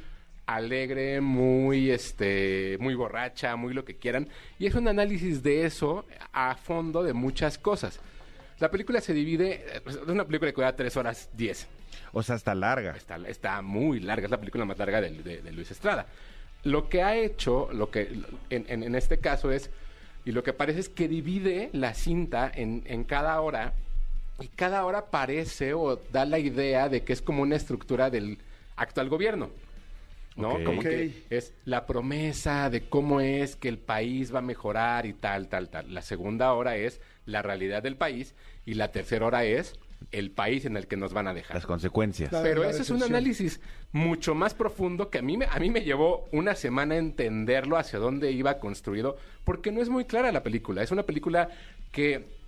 alegre, 0.56 1.22
muy 1.22 1.92
este, 1.92 2.78
muy 2.80 2.96
borracha, 2.96 3.56
muy 3.56 3.74
lo 3.74 3.86
que 3.86 3.96
quieran 3.96 4.28
y 4.58 4.66
es 4.68 4.76
un 4.76 4.88
análisis 4.88 5.44
de 5.44 5.66
eso 5.66 6.06
a 6.34 6.56
fondo 6.56 7.04
de 7.04 7.14
muchas 7.14 7.58
cosas. 7.58 8.00
La 8.60 8.70
película 8.72 9.00
se 9.02 9.14
divide, 9.14 9.64
eh, 9.74 9.82
es 9.88 9.96
una 10.08 10.26
película 10.26 10.52
que 10.52 10.56
dura 10.56 10.76
3 10.76 10.98
horas 10.98 11.30
10. 11.36 11.68
O 12.12 12.24
sea, 12.24 12.36
está 12.36 12.54
larga. 12.56 12.92
Está, 12.96 13.16
está 13.28 13.62
muy 13.62 14.00
larga, 14.00 14.26
es 14.26 14.32
la 14.32 14.40
película 14.40 14.66
más 14.66 14.78
larga 14.78 15.00
de, 15.02 15.12
de- 15.12 15.42
de 15.42 15.52
Luis 15.52 15.72
Estrada. 15.72 16.08
Lo 16.64 16.90
que 16.90 17.04
ha 17.04 17.16
hecho, 17.16 17.70
lo 17.72 17.90
que 17.90 18.02
en, 18.50 18.66
en- 18.68 18.84
en 18.84 18.96
este 18.96 19.20
caso 19.20 19.52
es, 19.52 19.70
y 20.26 20.32
lo 20.34 20.44
que 20.44 20.52
parece 20.52 20.80
es 20.82 20.90
que 20.90 21.08
divide 21.08 21.70
la 21.72 21.94
cinta 21.94 22.52
en, 22.54 22.84
en 22.86 23.06
cada 23.06 23.40
hora, 23.40 23.74
y 24.42 24.48
cada 24.48 24.86
hora 24.86 25.06
parece 25.06 25.74
o 25.74 25.98
da 26.12 26.26
la 26.26 26.40
idea 26.40 26.90
de 26.90 27.04
que 27.04 27.14
es 27.14 27.22
como 27.22 27.44
una 27.44 27.56
estructura 27.56 28.10
del 28.10 28.40
actual 28.76 29.08
gobierno. 29.10 29.50
¿No? 30.36 30.64
Como 30.64 30.82
que 30.82 31.26
es 31.30 31.54
la 31.66 31.86
promesa 31.86 32.70
de 32.70 32.88
cómo 32.88 33.22
es 33.22 33.56
que 33.56 33.70
el 33.70 33.78
país 33.78 34.34
va 34.34 34.40
a 34.40 34.44
mejorar 34.44 35.06
y 35.06 35.14
tal, 35.14 35.48
tal, 35.48 35.70
tal. 35.70 35.94
La 35.94 36.02
segunda 36.02 36.54
hora 36.54 36.78
es 36.78 37.02
la 37.26 37.42
realidad 37.42 37.84
del 37.84 37.98
país 37.98 38.36
y 38.66 38.76
la 38.76 38.92
tercera 38.92 39.26
hora 39.26 39.44
es 39.44 39.76
el 40.12 40.32
país 40.32 40.66
en 40.66 40.78
el 40.78 40.88
que 40.88 40.98
nos 40.98 41.14
van 41.14 41.28
a 41.28 41.34
dejar. 41.34 41.56
Las 41.56 41.66
consecuencias. 41.66 42.30
Pero 42.42 42.64
la 42.64 42.70
eso 42.70 42.82
es 42.82 42.90
un 42.90 43.04
análisis 43.04 43.60
mucho 43.92 44.34
más 44.34 44.54
profundo 44.54 45.10
que 45.10 45.20
a 45.20 45.22
mí, 45.22 45.38
me, 45.38 45.46
a 45.46 45.60
mí 45.60 45.70
me 45.70 45.82
llevó 45.82 46.28
una 46.32 46.56
semana 46.56 46.96
entenderlo 46.96 47.78
hacia 47.78 48.00
dónde 48.00 48.32
iba 48.32 48.60
construido, 48.60 49.18
porque 49.44 49.72
no 49.72 49.82
es 49.82 49.90
muy 49.90 50.06
clara 50.06 50.32
la 50.32 50.44
película. 50.44 50.82
Es 50.82 50.92
una 50.92 51.04
película 51.04 51.50
que 51.92 52.39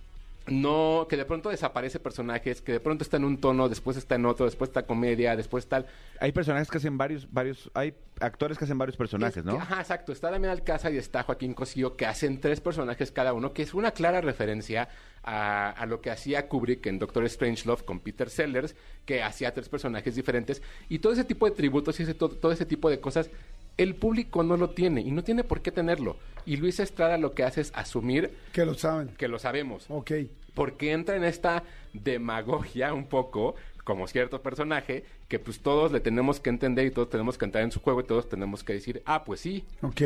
no, 0.46 1.06
que 1.08 1.16
de 1.16 1.24
pronto 1.24 1.50
desaparece 1.50 2.00
personajes, 2.00 2.60
que 2.62 2.72
de 2.72 2.80
pronto 2.80 3.04
está 3.04 3.16
en 3.16 3.24
un 3.24 3.38
tono, 3.40 3.68
después 3.68 3.96
está 3.96 4.16
en 4.16 4.26
otro, 4.26 4.44
después 4.46 4.70
está 4.70 4.84
comedia, 4.86 5.36
después 5.36 5.66
tal. 5.68 5.86
Hay 6.20 6.32
personajes 6.32 6.68
que 6.68 6.78
hacen 6.78 6.98
varios, 6.98 7.32
varios, 7.32 7.70
hay 7.74 7.94
actores 8.20 8.58
que 8.58 8.64
hacen 8.64 8.76
varios 8.78 8.96
personajes, 8.96 9.36
Es 9.38 9.44
¿no? 9.44 9.56
ajá, 9.56 9.80
exacto. 9.80 10.12
Está 10.12 10.30
Damián 10.30 10.52
Alcázar 10.52 10.92
y 10.92 10.96
está 10.98 11.22
Joaquín 11.22 11.54
Cosío, 11.54 11.96
que 11.96 12.06
hacen 12.06 12.40
tres 12.40 12.60
personajes 12.60 13.12
cada 13.12 13.32
uno, 13.32 13.52
que 13.52 13.62
es 13.62 13.72
una 13.74 13.92
clara 13.92 14.20
referencia 14.20 14.88
a, 15.22 15.70
a 15.70 15.86
lo 15.86 16.00
que 16.00 16.10
hacía 16.10 16.48
Kubrick 16.48 16.84
en 16.86 16.98
Doctor 16.98 17.28
Strangelove 17.28 17.84
con 17.84 18.00
Peter 18.00 18.28
Sellers, 18.28 18.74
que 19.06 19.22
hacía 19.22 19.54
tres 19.54 19.68
personajes 19.68 20.16
diferentes. 20.16 20.60
Y 20.88 20.98
todo 20.98 21.12
ese 21.12 21.24
tipo 21.24 21.46
de 21.48 21.52
tributos 21.54 22.00
y 22.00 22.02
ese, 22.02 22.14
to- 22.14 22.30
todo 22.30 22.50
ese 22.50 22.66
tipo 22.66 22.90
de 22.90 22.98
cosas, 23.00 23.30
el 23.76 23.94
público 23.94 24.42
no 24.42 24.56
lo 24.56 24.70
tiene 24.70 25.00
y 25.00 25.10
no 25.10 25.22
tiene 25.24 25.44
por 25.44 25.62
qué 25.62 25.70
tenerlo. 25.72 26.16
Y 26.44 26.56
Luis 26.56 26.80
Estrada 26.80 27.18
lo 27.18 27.32
que 27.34 27.44
hace 27.44 27.60
es 27.60 27.70
asumir 27.74 28.30
Que 28.52 28.64
lo 28.66 28.74
saben. 28.74 29.08
que 29.16 29.28
lo 29.28 29.38
sabemos 29.38 29.86
Ok. 29.88 30.10
porque 30.54 30.92
entra 30.92 31.16
en 31.16 31.24
esta 31.24 31.62
demagogia 31.92 32.92
un 32.92 33.06
poco 33.06 33.54
como 33.84 34.06
cierto 34.06 34.42
personaje 34.42 35.04
que 35.28 35.38
pues 35.38 35.58
todos 35.60 35.90
le 35.92 36.00
tenemos 36.00 36.38
que 36.40 36.50
entender 36.50 36.86
y 36.86 36.90
todos 36.90 37.08
tenemos 37.10 37.38
que 37.38 37.44
entrar 37.46 37.64
en 37.64 37.72
su 37.72 37.80
juego 37.80 38.00
y 38.00 38.04
todos 38.04 38.28
tenemos 38.28 38.62
que 38.62 38.74
decir, 38.74 39.02
ah, 39.06 39.24
pues 39.24 39.40
sí. 39.40 39.64
Ok. 39.80 40.02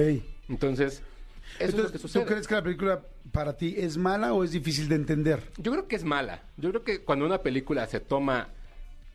Entonces, 0.48 1.02
eso 1.58 1.64
es 1.64 1.70
lo 1.72 1.76
que 1.76 1.82
Entonces, 1.82 2.00
sucede. 2.00 2.22
¿tú 2.24 2.28
crees 2.28 2.46
que 2.48 2.54
la 2.54 2.62
película 2.62 3.02
para 3.32 3.56
ti 3.56 3.74
es 3.76 3.96
mala 3.96 4.32
o 4.32 4.44
es 4.44 4.52
difícil 4.52 4.88
de 4.88 4.94
entender? 4.94 5.42
Yo 5.58 5.72
creo 5.72 5.88
que 5.88 5.96
es 5.96 6.04
mala. 6.04 6.42
Yo 6.56 6.70
creo 6.70 6.84
que 6.84 7.02
cuando 7.02 7.26
una 7.26 7.42
película 7.42 7.86
se 7.86 8.00
toma 8.00 8.48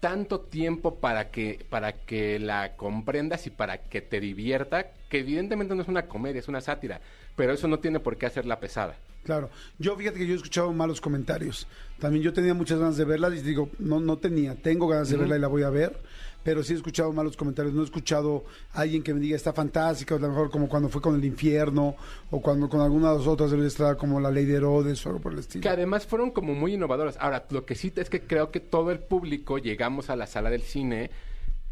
tanto 0.01 0.41
tiempo 0.41 0.95
para 0.95 1.29
que 1.29 1.65
para 1.69 1.93
que 1.93 2.39
la 2.39 2.75
comprendas 2.75 3.47
y 3.47 3.51
para 3.51 3.77
que 3.77 4.01
te 4.01 4.19
divierta, 4.19 4.91
que 5.09 5.19
evidentemente 5.19 5.75
no 5.75 5.83
es 5.83 5.87
una 5.87 6.07
comedia, 6.07 6.39
es 6.39 6.49
una 6.49 6.59
sátira, 6.59 6.99
pero 7.37 7.53
eso 7.53 7.69
no 7.69 7.79
tiene 7.79 8.01
por 8.01 8.17
qué 8.17 8.25
hacerla 8.25 8.59
pesada. 8.59 8.97
Claro. 9.23 9.51
Yo 9.77 9.95
fíjate 9.95 10.17
que 10.17 10.25
yo 10.25 10.33
he 10.33 10.35
escuchado 10.35 10.73
malos 10.73 10.99
comentarios. 10.99 11.67
También 11.99 12.23
yo 12.23 12.33
tenía 12.33 12.55
muchas 12.55 12.79
ganas 12.79 12.97
de 12.97 13.05
verla 13.05 13.29
y 13.29 13.41
digo, 13.41 13.69
no, 13.77 13.99
no 13.99 14.17
tenía, 14.17 14.55
tengo 14.55 14.87
ganas 14.87 15.09
de 15.09 15.17
verla 15.17 15.37
y 15.37 15.39
la 15.39 15.47
voy 15.47 15.61
a 15.61 15.69
ver. 15.69 15.95
Pero 16.43 16.63
sí 16.63 16.73
he 16.73 16.75
escuchado 16.75 17.11
malos 17.13 17.37
comentarios. 17.37 17.73
No 17.73 17.81
he 17.81 17.85
escuchado 17.85 18.45
a 18.73 18.81
alguien 18.81 19.03
que 19.03 19.13
me 19.13 19.19
diga 19.19 19.35
está 19.35 19.53
fantástica, 19.53 20.15
o 20.15 20.17
a 20.17 20.21
lo 20.21 20.29
mejor 20.29 20.49
como 20.49 20.67
cuando 20.67 20.89
fue 20.89 21.01
con 21.01 21.15
el 21.15 21.25
infierno, 21.25 21.95
o 22.29 22.41
cuando 22.41 22.69
con 22.69 22.81
alguna 22.81 23.11
de 23.11 23.19
las 23.19 23.27
otras 23.27 23.51
de 23.51 23.57
Luis 23.57 23.69
Estrada, 23.69 23.95
como 23.95 24.19
la 24.19 24.31
ley 24.31 24.45
de 24.45 24.55
Herodes 24.55 25.05
o 25.05 25.09
algo 25.09 25.21
por 25.21 25.33
el 25.33 25.39
estilo. 25.39 25.61
Que 25.61 25.69
además 25.69 26.05
fueron 26.05 26.31
como 26.31 26.53
muy 26.53 26.73
innovadoras. 26.73 27.17
Ahora, 27.19 27.45
lo 27.49 27.65
que 27.65 27.75
sí 27.75 27.91
es 27.95 28.09
que 28.09 28.21
creo 28.21 28.51
que 28.51 28.59
todo 28.59 28.91
el 28.91 28.99
público 28.99 29.57
llegamos 29.57 30.09
a 30.09 30.15
la 30.15 30.27
sala 30.27 30.49
del 30.49 30.61
cine 30.61 31.11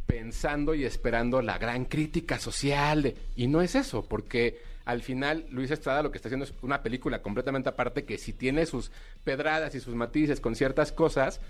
pensando 0.05 0.74
y 0.74 0.86
esperando 0.86 1.41
la 1.41 1.57
gran 1.57 1.86
crítica 1.86 2.39
social. 2.39 3.13
y 3.36 3.47
no 3.47 3.61
es 3.61 3.76
eso, 3.76 4.05
porque 4.07 4.59
al 4.89 5.03
final 5.03 5.45
Luis 5.51 5.70
Estrada 5.70 6.01
lo 6.01 6.09
que 6.09 6.17
está 6.17 6.30
haciendo 6.30 6.45
es 6.45 6.53
una 6.63 6.82
película 6.82 7.22
completamente 7.22 7.70
aparte 7.70 8.05
que 8.05 8.17
si 8.17 8.34
tiene 8.34 8.65
sus 8.65 8.91
pedradas 9.24 9.76
y 9.76 9.80
sus 9.80 9.93
matices 9.93 10.39
con 10.41 10.55
ciertas 10.55 10.91
cosas, 10.91 11.41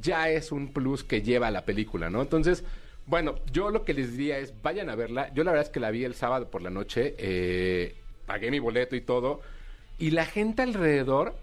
ya 0.00 0.28
es 0.30 0.52
un 0.52 0.72
plus 0.72 1.04
que 1.04 1.22
lleva 1.22 1.48
a 1.48 1.50
la 1.50 1.64
película, 1.64 2.10
¿no? 2.10 2.22
Entonces, 2.22 2.64
bueno, 3.06 3.36
yo 3.52 3.70
lo 3.70 3.84
que 3.84 3.94
les 3.94 4.12
diría 4.12 4.38
es, 4.38 4.54
vayan 4.62 4.88
a 4.88 4.94
verla. 4.94 5.32
Yo 5.34 5.42
la 5.44 5.50
verdad 5.50 5.66
es 5.66 5.72
que 5.72 5.80
la 5.80 5.90
vi 5.90 6.04
el 6.04 6.14
sábado 6.14 6.50
por 6.50 6.62
la 6.62 6.70
noche, 6.70 7.14
eh, 7.18 7.96
pagué 8.26 8.50
mi 8.50 8.58
boleto 8.58 8.94
y 8.94 9.00
todo, 9.00 9.40
y 9.98 10.10
la 10.10 10.24
gente 10.24 10.62
alrededor 10.62 11.34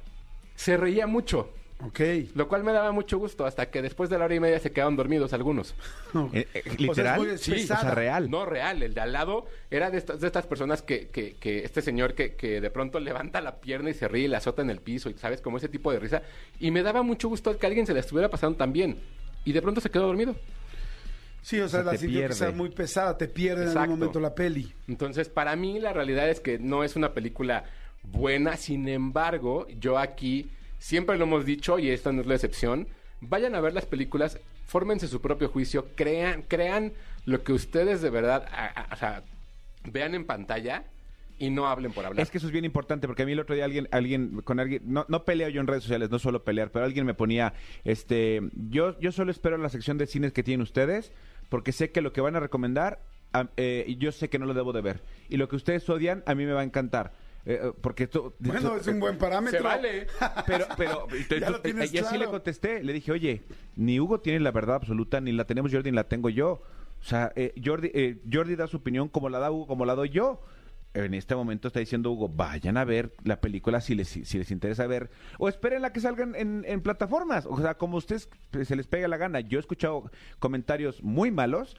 se 0.56 0.78
reía 0.78 1.08
mucho. 1.08 1.50
Ok. 1.86 2.00
Lo 2.34 2.48
cual 2.48 2.64
me 2.64 2.72
daba 2.72 2.92
mucho 2.92 3.20
gusto, 3.20 3.46
hasta 3.46 3.70
que 3.70 3.84
después 3.84 4.10
de 4.10 4.18
la 4.18 4.26
hora 4.26 4.34
y 4.34 4.40
media 4.40 4.60
se 4.60 4.72
quedaron 4.72 4.96
dormidos 4.96 5.34
algunos. 5.34 5.76
Eh, 6.34 6.48
eh, 6.54 6.64
literal, 6.78 7.20
o 7.20 7.38
sea, 7.38 7.56
pesada. 7.56 7.92
real. 7.92 8.30
No, 8.32 8.46
real. 8.46 8.82
El 8.82 8.94
de 8.96 9.02
al 9.02 9.14
lado 9.14 9.46
era 9.70 9.92
de 9.92 10.00
estas, 10.00 10.20
de 10.20 10.28
estas 10.28 10.48
personas 10.48 10.82
que, 10.82 11.10
que, 11.10 11.36
que 11.36 11.64
este 11.64 11.82
señor 11.82 12.16
que, 12.16 12.36
que 12.36 12.60
de 12.60 12.72
pronto 12.72 13.00
levanta 13.00 13.40
la 13.40 13.58
pierna 13.58 13.92
y 13.92 13.94
se 13.94 14.08
ríe 14.08 14.26
y 14.26 14.28
la 14.28 14.40
azota 14.40 14.64
en 14.64 14.72
el 14.72 14.80
piso, 14.82 15.10
y 15.10 15.14
sabes, 15.14 15.42
como 15.42 15.58
ese 15.58 15.70
tipo 15.70 15.92
de 15.92 16.00
risa. 16.00 16.24
Y 16.60 16.72
me 16.72 16.82
daba 16.82 17.04
mucho 17.04 17.30
gusto 17.30 17.58
que 17.58 17.68
alguien 17.68 17.86
se 17.86 17.94
la 17.94 18.00
estuviera 18.00 18.30
pasando 18.30 18.58
tan 18.58 18.74
bien. 18.74 19.00
Y 19.46 19.52
de 19.52 19.62
pronto 19.62 19.80
se 19.80 19.92
quedó 19.92 20.08
dormido. 20.08 20.36
Sí, 21.42 21.60
o 21.60 21.70
sea, 21.70 21.82
O 21.82 21.84
sea, 21.84 21.94
la 21.94 21.98
sintió 21.98 22.28
que 22.28 22.34
sea 22.34 22.52
muy 22.52 22.70
pesada, 22.70 23.18
te 23.18 23.28
pierde 23.28 23.72
en 23.72 23.78
algún 23.78 24.00
momento 24.00 24.20
la 24.20 24.34
peli. 24.34 24.74
Entonces, 24.88 25.30
para 25.30 25.56
mí 25.56 25.80
la 25.80 25.94
realidad 25.94 26.30
es 26.30 26.40
que 26.40 26.58
no 26.58 26.84
es 26.84 26.96
una 26.96 27.14
película 27.14 27.66
buena, 28.04 28.58
sin 28.58 28.88
embargo, 28.88 29.68
yo 29.80 29.98
aquí 29.98 30.50
siempre 30.80 31.18
lo 31.18 31.26
hemos 31.26 31.46
dicho 31.46 31.80
y 31.80 31.90
esta 31.90 32.12
no 32.12 32.22
es 32.22 32.28
la 32.28 32.36
excepción, 32.36 32.88
vayan 33.22 33.56
a 33.56 33.62
ver 33.62 33.74
las 33.74 33.86
películas, 33.86 34.40
fórmense 34.66 35.08
su 35.08 35.22
propio 35.22 35.50
juicio, 35.50 35.88
crean, 35.96 36.44
crean 36.44 36.94
lo 37.26 37.44
que 37.44 37.54
ustedes 37.54 38.02
de 38.02 38.10
verdad, 38.10 38.48
vean 39.86 40.16
en 40.16 40.26
pantalla 40.26 40.86
y 41.40 41.50
no 41.50 41.68
hablen 41.68 41.92
por 41.92 42.06
hablar. 42.06 42.22
Es 42.22 42.32
que 42.32 42.40
eso 42.40 42.48
es 42.48 42.54
bien 42.54 42.66
importante 42.66 43.08
porque 43.08 43.24
a 43.24 43.26
mí 43.26 43.32
el 43.32 43.40
otro 43.40 43.56
día 43.56 43.66
alguien, 43.66 43.88
alguien 43.92 44.42
con 44.44 44.60
alguien, 44.60 44.82
no, 44.86 45.06
no 45.08 45.24
peleo 45.24 45.50
yo 45.50 45.62
en 45.62 45.68
redes 45.68 45.84
sociales, 45.84 46.10
no 46.10 46.20
suelo 46.20 46.44
pelear, 46.44 46.72
pero 46.72 46.86
alguien 46.86 47.06
me 47.06 47.14
ponía, 47.14 47.54
este, 47.84 48.42
yo, 48.70 49.00
yo 49.00 49.12
solo 49.12 49.32
espero 49.32 49.58
la 49.58 49.70
sección 49.70 49.98
de 49.98 50.08
cines 50.08 50.34
que 50.34 50.44
tienen 50.44 50.62
ustedes 50.62 51.12
porque 51.50 51.72
sé 51.72 51.92
que 51.92 52.02
lo 52.02 52.12
que 52.12 52.22
van 52.22 52.36
a 52.36 52.40
recomendar, 52.40 53.00
eh, 53.56 53.96
yo 54.00 54.12
sé 54.12 54.30
que 54.30 54.40
no 54.40 54.46
lo 54.46 54.54
debo 54.54 54.74
de 54.74 54.82
ver 54.82 55.02
y 55.30 55.38
lo 55.38 55.48
que 55.48 55.56
ustedes 55.56 55.88
odian 55.90 56.24
a 56.26 56.36
mí 56.36 56.46
me 56.46 56.54
va 56.54 56.62
a 56.62 56.66
encantar. 56.66 57.14
Eh, 57.48 57.62
eh, 57.64 57.72
porque 57.80 58.04
esto, 58.04 58.36
Bueno, 58.40 58.76
es 58.76 58.86
un 58.88 59.00
buen 59.00 59.18
parámetro. 59.18 59.60
Se 59.60 59.64
vale. 59.64 60.08
pero, 60.46 60.66
pero, 60.76 61.08
Ya 61.40 61.50
lo 61.50 61.62
tienes 61.62 61.94
y 61.94 61.98
así 62.00 62.18
le 62.18 62.26
contesté, 62.26 62.84
le 62.84 62.92
dije, 62.92 63.14
oye, 63.14 63.44
ni 63.78 64.02
Hugo 64.02 64.20
tiene 64.20 64.42
la 64.42 64.52
verdad 64.52 64.76
absoluta, 64.76 65.22
ni 65.22 65.32
la 65.32 65.46
tenemos 65.46 65.72
Jordi, 65.72 65.92
ni 65.92 65.96
la 65.96 66.10
tengo 66.10 66.30
yo. 66.30 66.62
O 67.00 67.04
sea, 67.04 67.32
eh, 67.38 67.54
Jordi, 67.64 67.90
eh, 67.94 68.22
Jordi 68.30 68.58
da 68.58 68.68
su 68.68 68.78
opinión 68.78 69.08
como 69.08 69.30
la 69.30 69.40
da 69.40 69.50
Hugo, 69.50 69.66
como 69.66 69.86
la 69.86 69.96
doy 69.96 70.10
yo. 70.10 70.42
En 70.94 71.14
este 71.14 71.36
momento 71.36 71.70
está 71.70 71.80
diciendo 71.80 72.12
Hugo, 72.12 72.28
vayan 72.28 72.76
a 72.76 72.84
ver 72.84 73.16
la 73.24 73.40
película 73.40 73.80
si 73.80 73.96
les, 73.96 74.10
si 74.10 74.38
les 74.38 74.52
interesa 74.52 74.86
ver, 74.88 75.10
o 75.38 75.48
esperen 75.48 75.82
la 75.82 75.94
que 75.94 76.02
salgan 76.02 76.36
en, 76.36 76.66
en 76.68 76.82
plataformas, 76.82 77.46
o 77.46 77.62
sea, 77.62 77.78
como 77.78 77.96
a 77.96 78.00
ustedes 78.00 78.30
se 78.64 78.76
les 78.76 78.88
pega 78.88 79.08
la 79.08 79.18
gana. 79.18 79.40
Yo 79.40 79.58
he 79.58 79.62
escuchado 79.62 80.10
comentarios 80.40 81.02
muy 81.04 81.32
malos, 81.32 81.78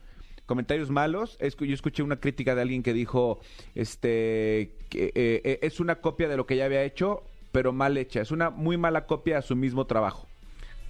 comentarios 0.48 0.90
malos. 0.90 1.38
Escu- 1.38 1.66
Yo 1.66 1.74
escuché 1.74 2.02
una 2.02 2.16
crítica 2.16 2.56
de 2.56 2.62
alguien 2.62 2.82
que 2.82 2.92
dijo, 2.92 3.38
este, 3.76 4.72
que 4.88 5.12
eh, 5.14 5.40
eh, 5.44 5.58
es 5.62 5.78
una 5.78 5.96
copia 6.00 6.26
de 6.28 6.36
lo 6.36 6.46
que 6.46 6.56
ya 6.56 6.64
había 6.64 6.82
hecho, 6.82 7.22
pero 7.52 7.72
mal 7.72 7.96
hecha. 7.96 8.20
Es 8.20 8.32
una 8.32 8.50
muy 8.50 8.76
mala 8.76 9.06
copia 9.06 9.38
a 9.38 9.42
su 9.42 9.54
mismo 9.54 9.86
trabajo. 9.86 10.26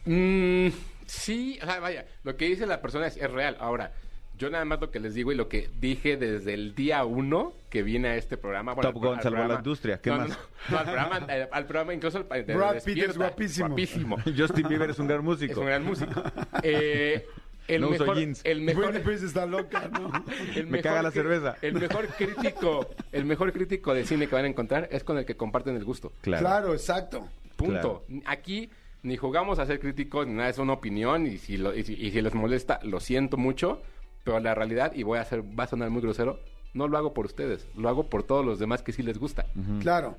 Mm, 0.07 0.69
sí, 1.07 1.59
o 1.63 1.67
sea, 1.67 1.81
vaya, 1.81 2.07
lo 2.25 2.37
que 2.37 2.47
dice 2.47 2.67
la 2.67 2.81
persona 2.81 3.07
es, 3.09 3.17
es 3.17 3.31
real. 3.31 3.57
Ahora, 3.61 3.93
yo 4.39 4.49
nada 4.51 4.65
más 4.65 4.81
lo 4.81 4.91
que 4.93 5.01
les 5.01 5.15
digo 5.15 5.33
y 5.33 5.35
lo 5.35 5.49
que 5.49 5.69
dije 5.81 6.17
desde 6.17 6.55
el 6.55 6.75
día 6.77 7.05
uno 7.05 7.53
que 7.71 7.83
vine 7.83 8.09
a 8.09 8.17
este 8.17 8.37
programa. 8.37 8.75
Top 8.77 8.85
al- 8.87 8.93
Gun 8.93 9.17
al 9.17 9.23
salvó 9.23 9.45
la 9.45 9.55
industria, 9.57 10.01
¿qué 10.01 10.11
no, 10.11 10.19
más? 10.19 10.29
No, 10.31 10.37
no, 10.71 10.79
al 10.79 10.85
programa, 10.85 11.27
eh, 11.35 11.49
al 11.51 11.67
programa 11.67 11.95
incluso 11.95 12.25
al, 12.31 12.47
de- 12.47 12.55
Brad 12.55 12.83
Pitt 12.85 12.99
es 13.03 13.17
guapísimo. 13.19 13.67
Guapísimo. 13.69 14.17
Justin 14.37 14.69
Bieber 14.69 14.91
es 14.91 14.99
un 15.01 15.09
gran 15.09 15.19
Es 15.21 15.25
músico. 15.25 15.61
un 15.61 15.67
gran 15.67 15.85
músico. 15.85 16.23
Eh, 16.63 17.27
el, 17.69 17.83
No 17.83 17.89
uso 17.91 18.01
mejor, 18.01 18.17
jeans. 18.19 18.41
el 18.45 18.61
mejor, 18.63 18.85
Britney 18.87 19.01
Spears 19.01 19.23
está 19.23 19.47
loca, 19.47 19.89
¿no? 19.93 20.11
el 20.57 20.67
Me 20.67 20.81
caga 20.83 21.03
la 21.03 21.11
cerveza. 21.11 21.57
El 21.63 21.75
mejor 21.75 22.07
crítico, 22.19 22.89
el 23.13 23.25
mejor 23.25 23.53
crítico 23.53 23.95
de 23.95 24.05
cine 24.05 24.27
que 24.27 24.35
van 24.35 24.45
a 24.47 24.49
encontrar 24.49 24.89
es 24.91 25.05
con 25.05 25.19
el 25.19 25.25
que 25.25 25.37
comparten 25.37 25.77
el 25.77 25.85
gusto. 25.85 26.13
Claro. 26.23 26.41
Claro, 26.45 26.73
exacto. 26.73 27.29
Punto. 27.57 28.05
Aquí 28.27 28.71
ni 29.03 29.17
jugamos 29.17 29.59
a 29.59 29.67
ser 29.67 29.79
críticos, 29.81 30.27
ni 30.27 30.33
nada, 30.35 30.49
es 30.49 30.59
una 30.59 30.73
opinión 30.73 31.27
y 31.27 31.39
si, 31.39 31.57
lo- 31.57 31.75
y 31.77 31.85
si, 31.85 31.95
y 31.95 32.11
si 32.11 32.21
les 32.21 32.35
molesta, 32.35 32.81
lo 32.83 32.99
siento 33.01 33.37
mucho, 33.37 33.81
pero 34.25 34.41
la 34.41 34.55
realidad, 34.55 34.93
y 34.95 35.03
voy 35.05 35.19
a 35.19 35.23
hacer, 35.23 35.43
va 35.59 35.65
a 35.65 35.67
sonar 35.69 35.91
muy 35.91 36.03
grosero, 36.03 36.41
no 36.75 36.89
lo 36.89 36.99
hago 36.99 37.15
por 37.15 37.27
ustedes, 37.27 37.67
lo 37.77 37.89
hago 37.89 38.09
por 38.09 38.23
todos 38.23 38.45
los 38.45 38.59
demás 38.59 38.83
que 38.83 38.93
sí 38.93 39.03
les 39.03 39.19
gusta. 39.19 39.47
Claro. 39.81 40.17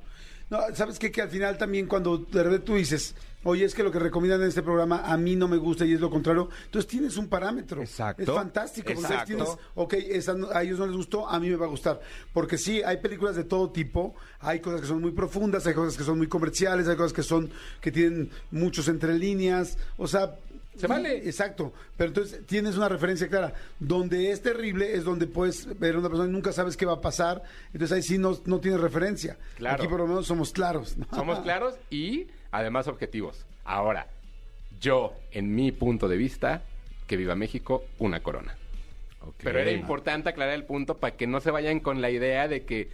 No, 0.50 0.58
¿sabes 0.74 0.97
qué? 0.97 1.12
Que 1.12 1.22
al 1.22 1.30
final 1.30 1.60
también 1.60 1.86
cuando 1.86 2.18
de 2.18 2.41
repente 2.41 2.66
tú 2.66 2.74
dices, 2.74 3.14
oye, 3.43 3.66
es 3.66 3.76
que 3.76 3.84
lo 3.84 3.91
que 3.91 4.00
recomiendan 4.00 4.41
en 4.41 4.47
este 4.47 4.64
programa 4.64 5.04
a 5.06 5.16
mí 5.16 5.36
no 5.36 5.47
me 5.47 5.58
gusta 5.58 5.86
y 5.86 5.93
es 5.93 6.02
lo 6.02 6.10
contrario, 6.10 6.50
entonces 6.66 6.89
tienes 6.89 7.18
un 7.18 7.28
parámetro. 7.28 7.80
Exacto. 7.84 8.24
Es 8.24 8.28
fantástico. 8.30 8.89
Exacto. 8.89 9.26
tienes, 9.28 9.50
ok, 9.76 9.93
esa 9.93 10.34
no- 10.34 10.50
a 10.50 10.64
ellos 10.64 10.80
no 10.80 10.88
les 10.88 10.95
gustó, 10.95 11.30
a 11.30 11.39
mí 11.39 11.50
me 11.52 11.56
va 11.56 11.68
a 11.68 11.70
gustar. 11.70 12.02
Porque 12.34 12.58
sí, 12.58 12.82
hay 12.82 12.97
películas 12.97 13.36
de 13.36 13.43
todo 13.43 13.70
tipo, 13.70 14.16
hay 14.39 14.60
cosas 14.60 14.82
que 14.82 14.88
son 14.88 15.02
muy 15.02 15.12
profundas, 15.12 15.68
hay 15.68 15.76
cosas 15.76 15.95
que 15.95 16.04
son 16.04 16.18
muy 16.18 16.28
comerciales, 16.28 16.88
hay 16.88 16.95
cosas 16.95 17.14
que 17.14 17.22
son, 17.22 17.52
que 17.80 17.91
tienen 17.91 18.32
muchos 18.50 18.88
entre 18.88 19.14
líneas, 19.20 19.78
o 19.97 20.08
sea... 20.08 20.36
Se 20.80 20.88
vale. 20.88 21.18
Exacto, 21.18 21.74
pero 21.98 22.10
entonces 22.10 22.46
tienes 22.46 22.78
una 22.78 22.90
referencia 22.90 23.28
clara. 23.28 23.54
Donde 23.80 24.32
es 24.32 24.42
terrible 24.42 24.94
es 24.94 25.04
donde 25.04 25.28
puedes 25.28 25.78
ver 25.80 25.96
a 25.96 26.00
una 26.00 26.10
persona 26.10 26.30
y 26.30 26.32
nunca 26.32 26.52
sabes 26.52 26.78
qué 26.78 26.86
va 26.86 26.94
a 26.94 27.02
pasar, 27.02 27.44
entonces 27.74 27.96
ahí 27.96 28.02
sí 28.02 28.18
no, 28.18 28.38
no 28.46 28.60
tienes 28.60 28.80
referencia. 28.80 29.38
Claro. 29.58 29.76
Aquí 29.76 29.88
por 29.88 30.00
lo 30.00 30.08
menos 30.08 30.28
somos 30.28 30.52
claros. 30.52 30.98
¿no? 30.98 31.06
Somos 31.14 31.40
claros 31.44 31.76
y 31.90 32.28
además 32.52 32.88
objetivos. 32.88 33.46
Ahora, 33.66 34.08
yo, 34.80 35.14
en 35.32 35.54
mi 35.54 35.72
punto 35.72 36.08
de 36.08 36.18
vista, 36.18 36.64
que 37.08 37.18
viva 37.18 37.36
México, 37.36 37.84
una 37.98 38.22
corona. 38.22 38.56
Pero 39.44 39.60
era 39.60 39.72
importante 39.72 40.30
aclarar 40.30 40.56
el 40.56 40.64
punto 40.64 40.98
para 40.98 41.16
que 41.16 41.28
no 41.28 41.42
se 41.42 41.52
vayan 41.52 41.82
con 41.82 42.02
la 42.02 42.10
idea 42.10 42.48
de 42.48 42.64
que 42.64 42.90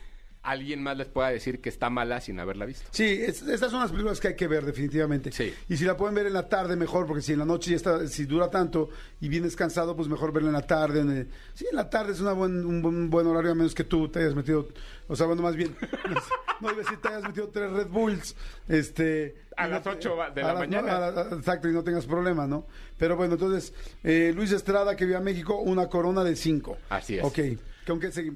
alguien 0.46 0.82
más 0.84 0.96
les 0.98 1.08
pueda 1.08 1.30
decir 1.30 1.60
que 1.62 1.70
está 1.70 1.90
mala 1.90 2.22
sin 2.22 2.40
haberla 2.40 2.66
visto. 2.66 2.86
Sí, 2.92 3.04
es- 3.04 3.42
estas 3.42 3.72
son 3.72 3.82
las 3.82 3.92
películas 3.92 4.20
que 4.20 4.30
hay 4.30 4.36
que 4.36 4.48
ver 4.48 4.64
definitivamente. 4.66 5.32
Sí. 5.32 5.54
Y 5.70 5.78
si 5.78 5.86
la 5.86 5.98
pueden 5.98 6.16
ver 6.16 6.28
en 6.28 6.34
la 6.34 6.48
tarde 6.48 6.76
mejor, 6.76 7.06
porque 7.08 7.22
si 7.22 7.34
en 7.34 7.40
la 7.40 7.46
noche 7.46 7.72
ya 7.72 7.78
está, 7.78 8.08
si 8.08 8.26
dura 8.26 8.50
tanto 8.50 8.90
y 9.22 9.28
vienes 9.30 9.56
cansado, 9.56 9.96
pues 9.96 10.08
mejor 10.08 10.32
verla 10.32 10.50
en 10.50 10.54
la 10.54 10.68
tarde. 10.68 11.02
en 11.02 11.10
el- 11.12 11.28
sí, 11.54 11.66
en 11.70 11.76
la 11.76 11.90
tarde 11.90 12.12
es 12.14 12.20
una 12.22 12.34
buen, 12.34 12.66
un 12.66 12.82
buen, 12.82 13.10
buen 13.10 13.28
horario, 13.28 13.52
a 13.52 13.56
menos 13.56 13.74
que 13.76 13.84
tú 13.84 14.08
te 14.10 14.20
hayas 14.20 14.36
metido, 14.36 14.68
o 15.08 15.16
sea, 15.16 15.26
bueno, 15.26 15.42
más 15.42 15.56
bien, 15.56 15.76
no 16.62 16.70
iba 16.72 16.82
a 16.82 16.84
decir 16.84 16.98
te 17.02 17.08
hayas 17.10 17.24
metido 17.24 17.50
tres 17.50 17.72
Red 17.72 17.88
Bulls, 17.88 18.36
este... 18.68 19.36
A 19.58 19.68
las 19.68 19.84
te- 19.84 19.90
ocho 19.90 20.16
de 20.34 20.42
a 20.42 20.48
la 20.48 20.54
mañana. 20.60 21.12
no- 21.12 21.12
la- 21.12 21.36
exacto, 21.38 21.70
y 21.70 21.72
no 21.74 21.84
tengas 21.84 22.06
problema, 22.06 22.46
¿no? 22.46 22.68
Pero 22.98 23.16
bueno, 23.16 23.34
entonces, 23.34 23.74
eh, 24.04 24.32
Luis 24.36 24.52
Estrada, 24.52 24.96
que 24.96 25.06
vive 25.06 25.18
a 25.18 25.22
México, 25.22 25.58
una 25.60 25.88
corona 25.88 26.24
de 26.24 26.36
cinco. 26.36 26.78
Así 26.90 27.18
es. 27.18 27.24
Ok, 27.24 27.40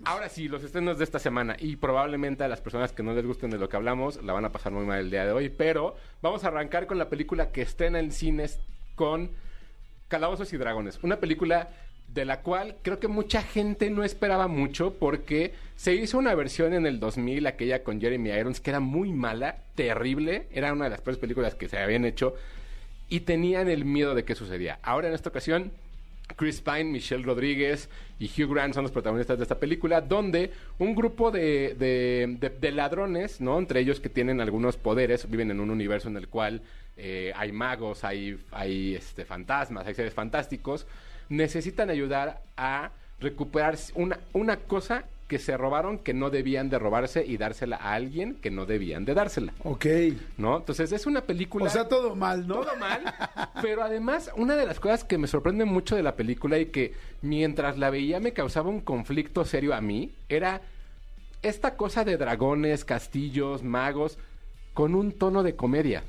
Ahora 0.06 0.30
sí, 0.30 0.48
los 0.48 0.64
estrenos 0.64 0.98
de 0.98 1.04
esta 1.04 1.20
semana 1.20 1.56
y 1.58 1.76
probablemente 1.76 2.44
a 2.44 2.48
las 2.48 2.62
personas 2.62 2.92
que 2.92 3.04
no 3.04 3.14
les 3.14 3.26
gusten 3.26 3.50
de 3.50 3.58
lo 3.58 3.68
que 3.68 3.78
hablamos 3.78 4.24
la 4.24 4.34
van 4.34 4.46
a 4.46 4.52
pasar 4.52 4.72
muy 4.72 4.86
mal 4.86 5.00
el 5.00 5.10
día 5.10 5.26
de 5.26 5.32
hoy, 5.32 5.50
pero 5.50 5.96
vamos 6.22 6.44
a 6.44 6.48
arrancar 6.48 6.86
con 6.86 6.98
la 6.98 7.10
película 7.10 7.52
que 7.52 7.64
estrena 7.64 8.00
en 8.00 8.12
cines 8.12 8.60
con 8.96 9.32
Calabozos 10.08 10.54
y 10.54 10.58
Dragones, 10.58 11.00
una 11.02 11.20
película 11.20 11.70
de 12.14 12.26
la 12.26 12.42
cual 12.42 12.78
creo 12.82 13.00
que 13.00 13.08
mucha 13.08 13.42
gente 13.42 13.90
no 13.90 14.04
esperaba 14.04 14.48
mucho 14.48 14.96
porque 14.96 15.54
se 15.76 15.94
hizo 15.96 16.18
una 16.18 16.34
versión 16.36 16.74
en 16.74 16.86
el 16.86 17.00
2000, 17.00 17.48
aquella 17.48 17.84
con 17.84 18.02
Jeremy 18.02 18.30
Irons, 18.30 18.60
que 18.60 18.72
era 18.72 18.80
muy 18.80 19.12
mala, 19.14 19.64
terrible, 19.76 20.48
era 20.52 20.74
una 20.74 20.86
de 20.86 20.92
las 20.92 21.02
peores 21.02 21.20
películas 21.20 21.56
que 21.56 21.70
se 21.70 21.78
habían 21.78 22.06
hecho 22.06 22.36
y 23.10 23.22
tenían 23.22 23.68
el 23.68 23.86
miedo 23.86 24.16
de 24.16 24.26
qué 24.26 24.36
sucedía. 24.36 24.80
Ahora 24.82 25.08
en 25.08 25.14
esta 25.14 25.30
ocasión, 25.30 25.72
Chris 26.36 26.62
Pine, 26.62 26.86
Michelle 26.86 27.24
Rodríguez 27.24 27.90
y 28.20 28.26
Hugh 28.28 28.54
Grant 28.54 28.74
son 28.74 28.84
los 28.84 28.92
protagonistas 28.92 29.38
de 29.38 29.44
esta 29.44 29.60
película, 29.60 30.02
donde 30.02 30.52
un 30.78 30.96
grupo 30.96 31.32
de, 31.32 31.76
de- 31.78 32.72
ladrones, 32.72 33.42
¿no? 33.42 33.58
Entre 33.60 33.80
ellos 33.80 34.00
que 34.00 34.10
tienen 34.10 34.40
algunos 34.40 34.78
poderes, 34.78 35.30
viven 35.30 35.52
en 35.52 35.60
un 35.60 35.70
universo 35.70 36.08
en 36.08 36.18
el 36.18 36.28
cual 36.28 36.62
eh, 36.98 37.34
hay 37.36 37.52
magos, 37.52 38.04
hay, 38.04 38.38
hay 38.52 38.96
este, 38.96 39.26
fantasmas, 39.26 39.88
hay 39.88 39.96
seres 39.96 40.14
fantásticos, 40.14 40.86
necesitan 41.30 41.90
ayudar 41.90 42.42
a 42.58 42.92
recuperar 43.20 43.76
una, 43.96 44.20
una 44.34 44.58
cosa 44.58 45.04
que 45.30 45.40
se 45.40 45.56
robaron 45.56 46.00
que 46.00 46.14
no 46.14 46.32
debían 46.32 46.70
de 46.70 46.80
robarse 46.80 47.24
y 47.26 47.38
dársela 47.38 47.78
a 47.78 47.94
alguien 47.94 48.34
que 48.42 48.50
no 48.50 48.66
debían 48.66 49.06
de 49.06 49.14
dársela, 49.14 49.54
Ok. 49.64 49.86
¿no? 50.38 50.58
Entonces 50.58 50.92
es 50.92 51.06
una 51.06 51.22
película... 51.22 51.68
O 51.68 51.70
sea, 51.70 51.88
todo 51.88 52.16
mal, 52.16 52.48
¿no? 52.48 52.56
Todo 52.56 52.76
mal, 52.78 53.02
pero 53.62 53.84
además 53.84 54.32
una 54.36 54.56
de 54.58 54.66
las 54.66 54.80
cosas 54.80 55.04
que 55.04 55.20
me 55.20 55.28
sorprende 55.28 55.64
mucho 55.66 55.96
de 55.96 56.04
la 56.04 56.16
película 56.16 56.58
y 56.58 56.66
que 56.66 56.94
mientras 57.22 57.78
la 57.78 57.92
veía 57.92 58.20
me 58.20 58.34
causaba 58.34 58.70
un 58.70 58.82
conflicto 58.82 59.46
serio 59.46 59.76
a 59.76 59.82
mí 59.82 60.12
era 60.28 60.62
esta 61.44 61.78
cosa 61.78 62.04
de 62.04 62.18
dragones, 62.18 62.84
castillos, 62.84 63.64
magos 63.64 64.18
con 64.74 64.96
un 64.96 65.12
tono 65.12 65.44
de 65.44 65.56
comedia. 65.56 66.04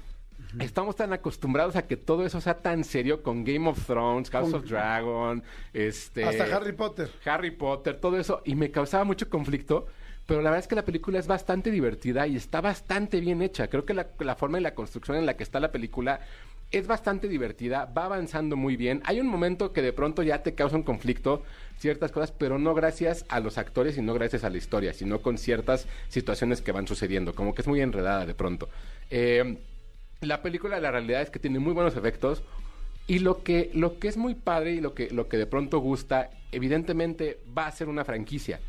Estamos 0.58 0.96
tan 0.96 1.12
acostumbrados 1.12 1.76
a 1.76 1.86
que 1.86 1.96
todo 1.96 2.26
eso 2.26 2.40
sea 2.40 2.58
tan 2.58 2.84
serio 2.84 3.22
con 3.22 3.44
Game 3.44 3.68
of 3.68 3.86
Thrones, 3.86 4.30
House 4.30 4.52
of 4.52 4.68
Dragon, 4.68 5.42
este 5.72 6.24
Hasta 6.24 6.56
Harry 6.56 6.72
Potter. 6.72 7.10
Harry 7.24 7.50
Potter, 7.50 8.00
todo 8.00 8.18
eso, 8.18 8.42
y 8.44 8.54
me 8.54 8.70
causaba 8.70 9.04
mucho 9.04 9.28
conflicto, 9.28 9.86
pero 10.26 10.42
la 10.42 10.50
verdad 10.50 10.64
es 10.64 10.68
que 10.68 10.76
la 10.76 10.84
película 10.84 11.18
es 11.18 11.26
bastante 11.26 11.70
divertida 11.70 12.26
y 12.26 12.36
está 12.36 12.60
bastante 12.60 13.20
bien 13.20 13.42
hecha. 13.42 13.68
Creo 13.68 13.84
que 13.84 13.94
la, 13.94 14.08
la 14.18 14.36
forma 14.36 14.58
y 14.58 14.62
la 14.62 14.74
construcción 14.74 15.16
en 15.16 15.26
la 15.26 15.36
que 15.36 15.42
está 15.42 15.60
la 15.60 15.72
película 15.72 16.20
es 16.70 16.86
bastante 16.86 17.28
divertida, 17.28 17.86
va 17.86 18.04
avanzando 18.04 18.56
muy 18.56 18.76
bien. 18.76 19.02
Hay 19.04 19.20
un 19.20 19.26
momento 19.26 19.72
que 19.72 19.82
de 19.82 19.92
pronto 19.92 20.22
ya 20.22 20.42
te 20.42 20.54
causa 20.54 20.76
un 20.76 20.84
conflicto, 20.84 21.42
ciertas 21.78 22.12
cosas, 22.12 22.30
pero 22.30 22.58
no 22.58 22.74
gracias 22.74 23.24
a 23.28 23.40
los 23.40 23.58
actores 23.58 23.98
y 23.98 24.02
no 24.02 24.14
gracias 24.14 24.44
a 24.44 24.50
la 24.50 24.58
historia, 24.58 24.92
sino 24.92 25.20
con 25.20 25.36
ciertas 25.36 25.86
situaciones 26.08 26.60
que 26.60 26.70
van 26.70 26.86
sucediendo, 26.86 27.34
como 27.34 27.54
que 27.54 27.62
es 27.62 27.68
muy 27.68 27.80
enredada 27.80 28.24
de 28.24 28.34
pronto. 28.34 28.68
Eh, 29.10 29.58
la 30.20 30.42
película, 30.42 30.80
la 30.80 30.90
realidad 30.90 31.22
es 31.22 31.30
que 31.30 31.38
tiene 31.38 31.58
muy 31.58 31.72
buenos 31.72 31.96
efectos. 31.96 32.42
Y 33.06 33.18
lo 33.20 33.42
que, 33.42 33.70
lo 33.74 33.98
que 33.98 34.08
es 34.08 34.16
muy 34.16 34.34
padre 34.34 34.72
y 34.72 34.80
lo 34.80 34.94
que, 34.94 35.10
lo 35.10 35.28
que 35.28 35.36
de 35.36 35.46
pronto 35.46 35.78
gusta, 35.78 36.30
evidentemente 36.52 37.40
va 37.56 37.66
a 37.66 37.72
ser 37.72 37.88
una 37.88 38.04
franquicia. 38.04 38.60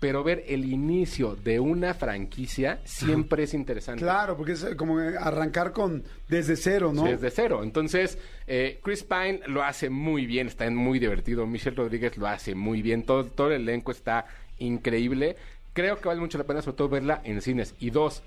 Pero 0.00 0.22
ver 0.24 0.44
el 0.48 0.64
inicio 0.70 1.36
de 1.36 1.58
una 1.58 1.94
franquicia 1.94 2.80
siempre 2.84 3.44
es 3.44 3.54
interesante. 3.54 4.02
Claro, 4.02 4.36
porque 4.36 4.52
es 4.52 4.64
eh, 4.64 4.76
como 4.76 4.98
arrancar 4.98 5.72
con 5.72 6.04
desde 6.28 6.56
cero, 6.56 6.92
¿no? 6.92 7.04
Desde 7.04 7.30
cero. 7.30 7.62
Entonces, 7.62 8.18
eh, 8.46 8.78
Chris 8.82 9.04
Pine 9.04 9.40
lo 9.46 9.62
hace 9.62 9.88
muy 9.88 10.26
bien, 10.26 10.48
está 10.48 10.68
muy 10.70 10.98
divertido. 10.98 11.46
Michelle 11.46 11.76
Rodríguez 11.76 12.18
lo 12.18 12.26
hace 12.26 12.54
muy 12.54 12.82
bien. 12.82 13.04
Todo, 13.04 13.24
todo 13.24 13.52
el 13.52 13.62
elenco 13.62 13.92
está 13.92 14.26
increíble. 14.58 15.36
Creo 15.72 15.98
que 15.98 16.08
vale 16.08 16.20
mucho 16.20 16.36
la 16.36 16.44
pena, 16.44 16.60
sobre 16.60 16.76
todo, 16.76 16.88
verla 16.88 17.22
en 17.24 17.40
cines. 17.40 17.74
Y 17.78 17.90
dos, 17.90 18.22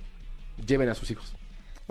lleven 0.65 0.89
a 0.89 0.95
sus 0.95 1.11
hijos. 1.11 1.35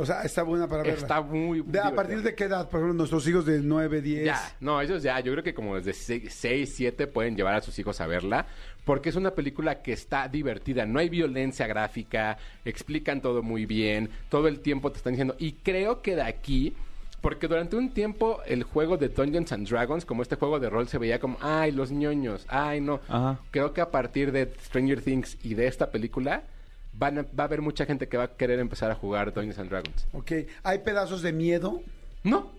O 0.01 0.07
sea, 0.07 0.22
está 0.22 0.44
buena 0.44 0.68
para 0.68 0.84
verla. 0.84 0.99
Está 1.01 1.20
muy 1.20 1.61
De- 1.66 1.80
¿A 1.80 1.92
partir 1.92 2.22
de 2.22 2.32
qué 2.34 2.44
edad? 2.44 2.68
Por 2.68 2.78
ejemplo, 2.78 2.94
nuestros 2.94 3.26
hijos 3.26 3.44
de 3.44 3.59
9, 3.61 4.01
10. 4.01 4.24
Ya, 4.24 4.40
no, 4.61 4.80
ellos 4.80 5.03
ya, 5.03 5.18
yo 5.18 5.32
creo 5.32 5.42
que 5.42 5.53
como 5.55 5.74
desde 5.78 5.92
6, 6.30 6.72
7 6.72 7.07
pueden 7.09 7.34
llevar 7.36 7.55
a 7.55 7.61
sus 7.61 7.76
hijos 7.80 8.01
a 8.01 8.07
verla, 8.07 8.46
porque 8.84 9.09
es 9.09 9.16
una 9.16 9.32
película 9.32 9.82
que 9.82 9.92
está 9.92 10.28
divertida, 10.28 10.86
no 10.86 11.01
hay 11.01 11.09
violencia 11.09 11.66
gráfica, 11.66 12.38
explican 12.64 13.20
todo 13.20 13.42
muy 13.42 13.66
bien, 13.66 14.09
todo 14.28 14.46
el 14.46 14.61
tiempo 14.61 14.92
te 14.92 14.99
están 14.99 15.14
diciendo, 15.14 15.34
y 15.38 15.53
creo 15.55 16.01
que 16.01 16.14
de 16.14 16.22
aquí, 16.22 16.74
porque 17.20 17.49
durante 17.49 17.74
un 17.74 17.90
tiempo 17.90 18.40
el 18.46 18.62
juego 18.62 18.96
de 18.99 19.09
Dungeons 19.09 19.51
and 19.51 19.68
Dragons, 19.68 20.05
como 20.05 20.22
este 20.22 20.36
juego 20.36 20.61
de 20.61 20.70
rol, 20.70 20.86
se 20.86 20.99
veía 20.99 21.18
como, 21.18 21.36
ay, 21.40 21.72
los 21.72 21.90
ñoños, 21.90 22.46
ay, 22.49 22.80
no. 22.80 23.01
Ajá. 23.09 23.40
Creo 23.51 23.72
que 23.72 23.80
a 23.80 23.90
partir 23.90 24.30
de 24.30 24.53
Stranger 24.64 25.03
Things 25.03 25.36
y 25.42 25.55
de 25.55 25.66
esta 25.66 25.90
película, 25.90 26.44
van 26.99 27.18
a- 27.18 27.22
va 27.22 27.44
a 27.44 27.46
haber 27.46 27.62
mucha 27.62 27.86
gente 27.86 28.09
que 28.09 28.16
va 28.16 28.24
a 28.24 28.36
querer 28.36 28.59
empezar 28.59 28.90
a 28.90 28.94
jugar 28.94 29.32
Dungeons 29.32 29.59
and 29.59 29.70
Dragons. 29.70 30.07
Ok. 30.12 30.32
¿Hay 30.62 30.78
pedazos 30.80 31.22
de 31.22 31.32
miedo? 31.32 31.80
No, 32.24 32.51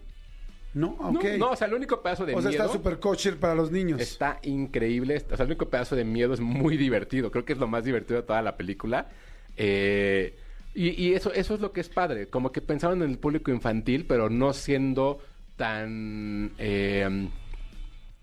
No, 0.73 0.89
ok. 0.99 1.25
no, 1.37 1.49
o 1.51 1.55
sea, 1.55 1.67
el 1.67 1.73
único 1.73 2.01
pedazo 2.01 2.25
de 2.25 2.35
o 2.35 2.41
sea, 2.41 2.49
miedo... 2.51 2.63
está 2.63 2.73
súper 2.77 2.99
kosher 2.99 3.37
para 3.37 3.55
los 3.55 3.71
niños. 3.71 3.99
Está 3.99 4.39
increíble. 4.43 5.17
O 5.31 5.35
sea, 5.35 5.43
el 5.43 5.51
único 5.51 5.67
pedazo 5.69 5.95
de 5.95 6.05
miedo 6.05 6.33
es 6.33 6.39
muy 6.39 6.77
divertido. 6.77 7.31
Creo 7.31 7.43
que 7.43 7.53
es 7.53 7.59
lo 7.59 7.67
más 7.67 7.83
divertido 7.83 8.21
de 8.21 8.27
toda 8.27 8.41
la 8.41 8.55
película. 8.55 9.09
Eh, 9.57 10.37
y 10.75 10.89
y 11.07 11.13
eso, 11.15 11.33
eso 11.33 11.55
es 11.55 11.59
lo 11.59 11.71
que 11.73 11.81
es 11.81 11.89
padre. 11.89 12.27
Como 12.27 12.51
que 12.51 12.61
pensaban 12.61 13.01
en 13.01 13.09
el 13.09 13.17
público 13.17 13.49
infantil, 13.51 14.05
pero 14.07 14.29
no 14.29 14.53
siendo 14.53 15.19
tan... 15.57 16.51
eh, 16.59 17.27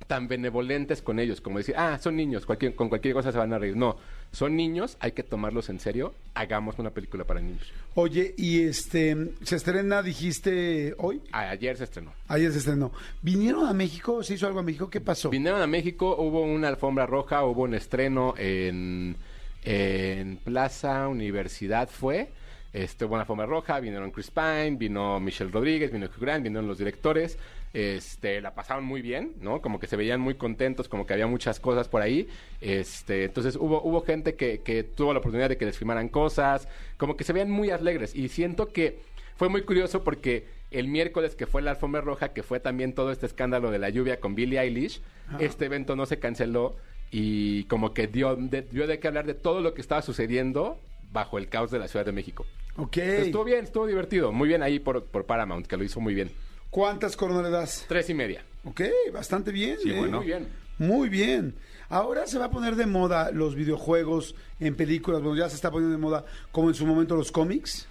tan 0.07 0.29
benevolentes 0.29 1.03
con 1.03 1.19
ellos, 1.19 1.41
como 1.41 1.59
decir, 1.59 1.75
ah, 1.77 1.99
son 2.01 2.17
niños, 2.17 2.47
cualquier, 2.47 2.75
con 2.75 2.89
cualquier 2.89 3.15
cosa 3.15 3.33
se 3.33 3.39
van 3.39 3.53
a 3.53 3.59
reír. 3.59 3.77
No, 3.77 3.97
son 4.33 4.57
niños, 4.57 4.97
hay 5.01 5.13
que 5.13 5.23
tomarlos 5.23 5.69
en 5.69 5.81
serio, 5.81 6.15
hagamos 6.35 6.79
una 6.79 6.91
película 6.91 7.25
para 7.25 7.41
niños. 7.41 7.73
Oye, 7.95 8.35
y 8.37 8.63
este, 8.63 9.17
se 9.43 9.57
estrena, 9.57 10.03
dijiste, 10.03 10.95
hoy. 10.99 11.21
A- 11.33 11.51
ayer 11.51 11.77
se 11.77 11.85
estrenó. 11.85 12.13
Ayer 12.29 12.53
se 12.53 12.59
estrenó. 12.59 12.93
¿Vinieron 13.23 13.67
a 13.67 13.73
México? 13.73 14.23
¿Se 14.23 14.35
hizo 14.35 14.47
algo 14.47 14.61
a 14.61 14.63
México? 14.63 14.89
¿Qué 14.91 15.01
pasó? 15.01 15.31
Vinieron 15.31 15.61
a 15.63 15.67
México, 15.67 16.17
hubo 16.19 16.43
una 16.43 16.69
alfombra 16.69 17.07
roja, 17.07 17.45
hubo 17.45 17.63
un 17.63 17.75
estreno 17.75 18.35
en, 18.37 19.17
en 19.65 20.37
Plaza 20.39 21.09
Universidad 21.09 21.89
fue. 21.89 22.31
Este, 22.73 23.07
hubo 23.07 23.15
una 23.15 23.23
alfombra 23.23 23.47
roja, 23.47 23.81
vinieron 23.81 24.11
Chris 24.11 24.31
Pine, 24.31 24.77
vino 24.77 25.19
Michelle 25.19 25.51
Rodríguez, 25.51 25.91
vino 25.91 26.07
Hugh 26.07 26.21
Grant, 26.21 26.43
vinieron 26.45 26.69
los 26.69 26.77
directores. 26.77 27.39
Este, 27.73 28.41
la 28.41 28.55
pasaron 28.55 28.85
muy 28.85 29.03
bien, 29.03 29.35
¿no? 29.41 29.61
Como 29.61 29.79
que 29.79 29.87
se 29.87 29.97
veían 29.97 30.21
muy 30.21 30.35
contentos, 30.35 30.89
como 30.89 31.07
que 31.07 31.12
había 31.12 31.27
muchas 31.27 31.61
cosas 31.61 31.89
por 31.89 32.03
ahí. 32.03 32.29
Este, 32.61 33.25
entonces 33.25 33.57
hubo, 33.57 33.83
hubo 33.83 34.01
gente 34.01 34.35
que, 34.35 34.61
que 34.62 34.83
tuvo 34.83 35.12
la 35.12 35.19
oportunidad 35.19 35.49
de 35.49 35.57
que 35.57 35.67
les 35.67 35.77
firmaran 35.77 36.09
cosas, 36.09 36.69
como 36.97 37.17
que 37.17 37.25
se 37.25 37.33
veían 37.33 37.51
muy 37.51 37.71
alegres. 37.71 38.14
Y 38.14 38.29
siento 38.29 38.69
que 38.69 39.01
fue 39.37 39.49
muy 39.49 39.62
curioso 39.62 40.03
porque 40.03 40.47
el 40.71 40.89
miércoles 40.89 41.37
que 41.37 41.47
fue 41.47 41.62
la 41.62 41.73
alfombra 41.73 42.01
roja, 42.01 42.33
que 42.33 42.43
fue 42.43 42.61
también 42.61 42.95
todo 42.95 43.12
este 43.12 43.27
escándalo 43.27 43.71
de 43.71 43.79
la 43.79 43.91
lluvia 43.91 44.21
con 44.21 44.35
Billie 44.35 44.59
Eilish, 44.59 45.01
este 45.39 45.67
evento 45.67 45.97
no 45.97 46.07
se 46.07 46.19
canceló 46.19 46.77
y 47.11 47.64
como 47.64 47.95
que 47.95 48.07
dio 48.07 48.37
de, 48.37 48.62
dio 48.62 48.87
de 48.87 48.99
qué 48.99 49.09
hablar 49.09 49.27
de 49.27 49.35
todo 49.35 49.61
lo 49.61 49.75
que 49.75 49.81
estaba 49.81 50.03
sucediendo 50.03 50.79
bajo 51.12 51.39
el 51.39 51.49
caos 51.49 51.71
de 51.71 51.79
la 51.79 51.89
Ciudad 51.89 52.05
de 52.05 52.12
México. 52.12 52.47
Ok. 52.77 52.97
Estuvo 52.99 53.45
bien, 53.45 53.64
estuvo 53.64 53.87
divertido. 53.87 54.33
Muy 54.33 54.49
bien 54.49 54.62
ahí 54.62 54.79
por, 54.79 55.05
por 55.05 55.25
Paramount, 55.25 55.67
que 55.67 55.77
lo 55.77 55.85
hizo 55.85 56.01
muy 56.01 56.14
bien. 56.14 56.31
¿Cuántas 56.71 57.17
coronas 57.17 57.45
le 57.45 57.51
das? 57.51 57.85
Tres 57.89 58.11
y 58.11 58.14
media. 58.14 58.45
Ok, 58.64 58.83
bastante 59.12 59.53
bien. 59.53 59.79
Sí, 59.83 59.91
¿eh? 59.91 59.99
bueno. 59.99 60.19
Muy 60.19 60.27
bien. 60.27 60.49
Muy 60.79 61.09
bien. 61.09 61.55
Ahora 61.89 62.27
se 62.27 62.39
va 62.39 62.47
a 62.47 62.51
poner 62.51 62.77
de 62.77 62.87
moda 62.87 63.31
los 63.31 63.55
videojuegos 63.55 64.35
en 64.61 64.75
películas. 64.75 65.23
Bueno, 65.23 65.37
ya 65.37 65.49
se 65.49 65.57
está 65.57 65.71
poniendo 65.71 65.97
de 65.97 66.03
moda 66.03 66.25
como 66.53 66.69
en 66.69 66.75
su 66.75 66.87
momento 66.87 67.17
los 67.17 67.33
cómics. 67.33 67.87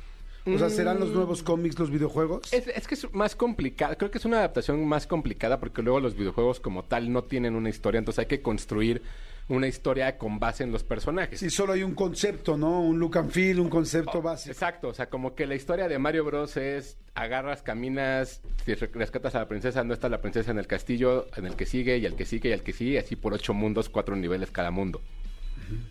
O 0.47 0.59
sea, 0.59 0.69
¿serán 0.69 0.99
los 0.99 1.09
nuevos 1.09 1.41
cómics 1.41 1.79
los 1.79 1.89
videojuegos? 1.89 2.53
Es, 2.53 2.67
es 2.67 2.87
que 2.87 2.93
es 2.93 3.11
más 3.13 3.35
complicado, 3.35 3.97
creo 3.97 4.11
que 4.11 4.19
es 4.19 4.25
una 4.25 4.37
adaptación 4.37 4.85
más 4.85 5.07
complicada 5.07 5.59
porque 5.59 5.81
luego 5.81 5.99
los 5.99 6.15
videojuegos 6.15 6.59
como 6.59 6.83
tal 6.83 7.11
no 7.11 7.23
tienen 7.23 7.55
una 7.55 7.69
historia, 7.69 7.97
entonces 7.97 8.19
hay 8.19 8.25
que 8.27 8.43
construir 8.43 9.01
una 9.47 9.67
historia 9.67 10.17
con 10.17 10.39
base 10.39 10.63
en 10.63 10.71
los 10.71 10.83
personajes. 10.83 11.39
Si 11.39 11.49
solo 11.49 11.73
hay 11.73 11.83
un 11.83 11.93
concepto, 11.93 12.57
¿no? 12.57 12.81
Un 12.81 12.99
look 12.99 13.17
and 13.17 13.29
feel, 13.29 13.59
un 13.59 13.69
concepto 13.69 14.21
básico. 14.21 14.51
Exacto, 14.51 14.89
o 14.89 14.93
sea, 14.93 15.09
como 15.09 15.35
que 15.35 15.45
la 15.45 15.55
historia 15.55 15.87
de 15.87 15.99
Mario 15.99 16.25
Bros 16.25 16.57
es 16.57 16.97
agarras, 17.13 17.61
caminas, 17.61 18.41
rescatas 18.65 19.35
a 19.35 19.39
la 19.39 19.47
princesa, 19.47 19.83
no 19.83 19.93
está 19.93 20.09
la 20.09 20.21
princesa 20.21 20.51
en 20.51 20.59
el 20.59 20.67
castillo, 20.67 21.27
en 21.35 21.45
el 21.45 21.55
que 21.55 21.65
sigue 21.65 21.97
y 21.97 22.05
el 22.05 22.15
que 22.15 22.25
sigue 22.25 22.49
y 22.49 22.53
el 22.53 22.63
que 22.63 22.73
sigue, 22.73 22.99
así 22.99 23.15
por 23.15 23.33
ocho 23.33 23.53
mundos, 23.53 23.89
cuatro 23.89 24.15
niveles 24.15 24.51
cada 24.51 24.71
mundo. 24.71 25.01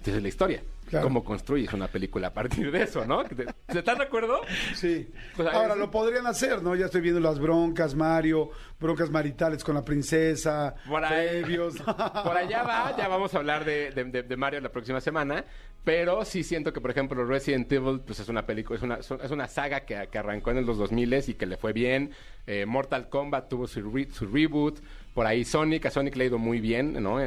Esa 0.03 0.17
es 0.17 0.23
la 0.23 0.29
historia. 0.29 0.63
Claro. 0.89 1.07
¿Cómo 1.07 1.25
construyes 1.25 1.73
una 1.73 1.89
película 1.89 2.29
a 2.29 2.33
partir 2.35 2.71
de 2.71 2.83
eso, 2.83 3.07
no? 3.07 3.25
¿Te- 3.25 3.47
¿Se 3.73 3.79
estás 3.79 3.97
de 3.97 4.05
acuerdo? 4.05 4.41
Sí. 4.75 5.09
Pues, 5.35 5.49
Ahora 5.49 5.75
lo 5.75 5.91
podrían 5.91 6.27
hacer, 6.27 6.63
¿no? 6.63 6.75
Ya 6.77 6.85
estoy 6.87 7.01
viendo 7.01 7.21
las 7.21 7.39
broncas, 7.39 7.95
Mario, 7.95 8.51
broncas 8.79 9.11
maritales 9.11 9.65
con 9.65 9.75
la 9.75 9.83
princesa, 9.83 10.75
Por 10.87 11.03
ahí. 11.03 11.41
previos. 11.41 11.77
Por 12.25 12.37
allá 12.37 12.63
va, 12.65 12.95
ya 12.99 13.09
vamos 13.09 13.35
a 13.35 13.39
hablar 13.39 13.65
de, 13.65 13.93
de- 13.93 14.05
de- 14.05 14.23
de 14.25 14.37
Mario 14.37 14.61
la 14.61 14.69
próxima 14.71 15.01
semana, 15.01 15.43
pero 15.85 16.23
sí 16.27 16.45
siento 16.45 16.71
que, 16.73 16.83
por 16.83 16.91
ejemplo, 16.91 17.25
Resident 17.25 17.73
Evil 17.73 18.01
pues 18.07 18.21
es 18.21 18.29
una 18.29 18.45
película, 18.45 18.77
es 18.77 18.83
una, 18.83 18.97
es 18.97 19.31
una 19.31 19.49
saga 19.49 19.81
que, 19.81 20.09
que 20.13 20.19
arrancó 20.19 20.51
en 20.51 20.67
los 20.67 20.77
2000 20.77 21.15
y 21.29 21.35
que 21.35 21.47
le 21.47 21.57
fue 21.57 21.73
bien. 21.73 22.11
Eh, 22.47 22.67
Mortal 22.67 23.09
Kombat 23.09 23.49
tuvo 23.49 23.67
su, 23.67 23.81
re- 23.91 24.11
su 24.13 24.27
reboot. 24.27 24.81
Por 25.15 25.27
ahí 25.27 25.45
Sonic, 25.45 25.87
a 25.87 25.91
Sonic 25.91 26.17
le 26.17 26.25
ha 26.25 26.27
ido 26.27 26.39
muy 26.39 26.61
bien, 26.61 27.01
¿no? 27.03 27.19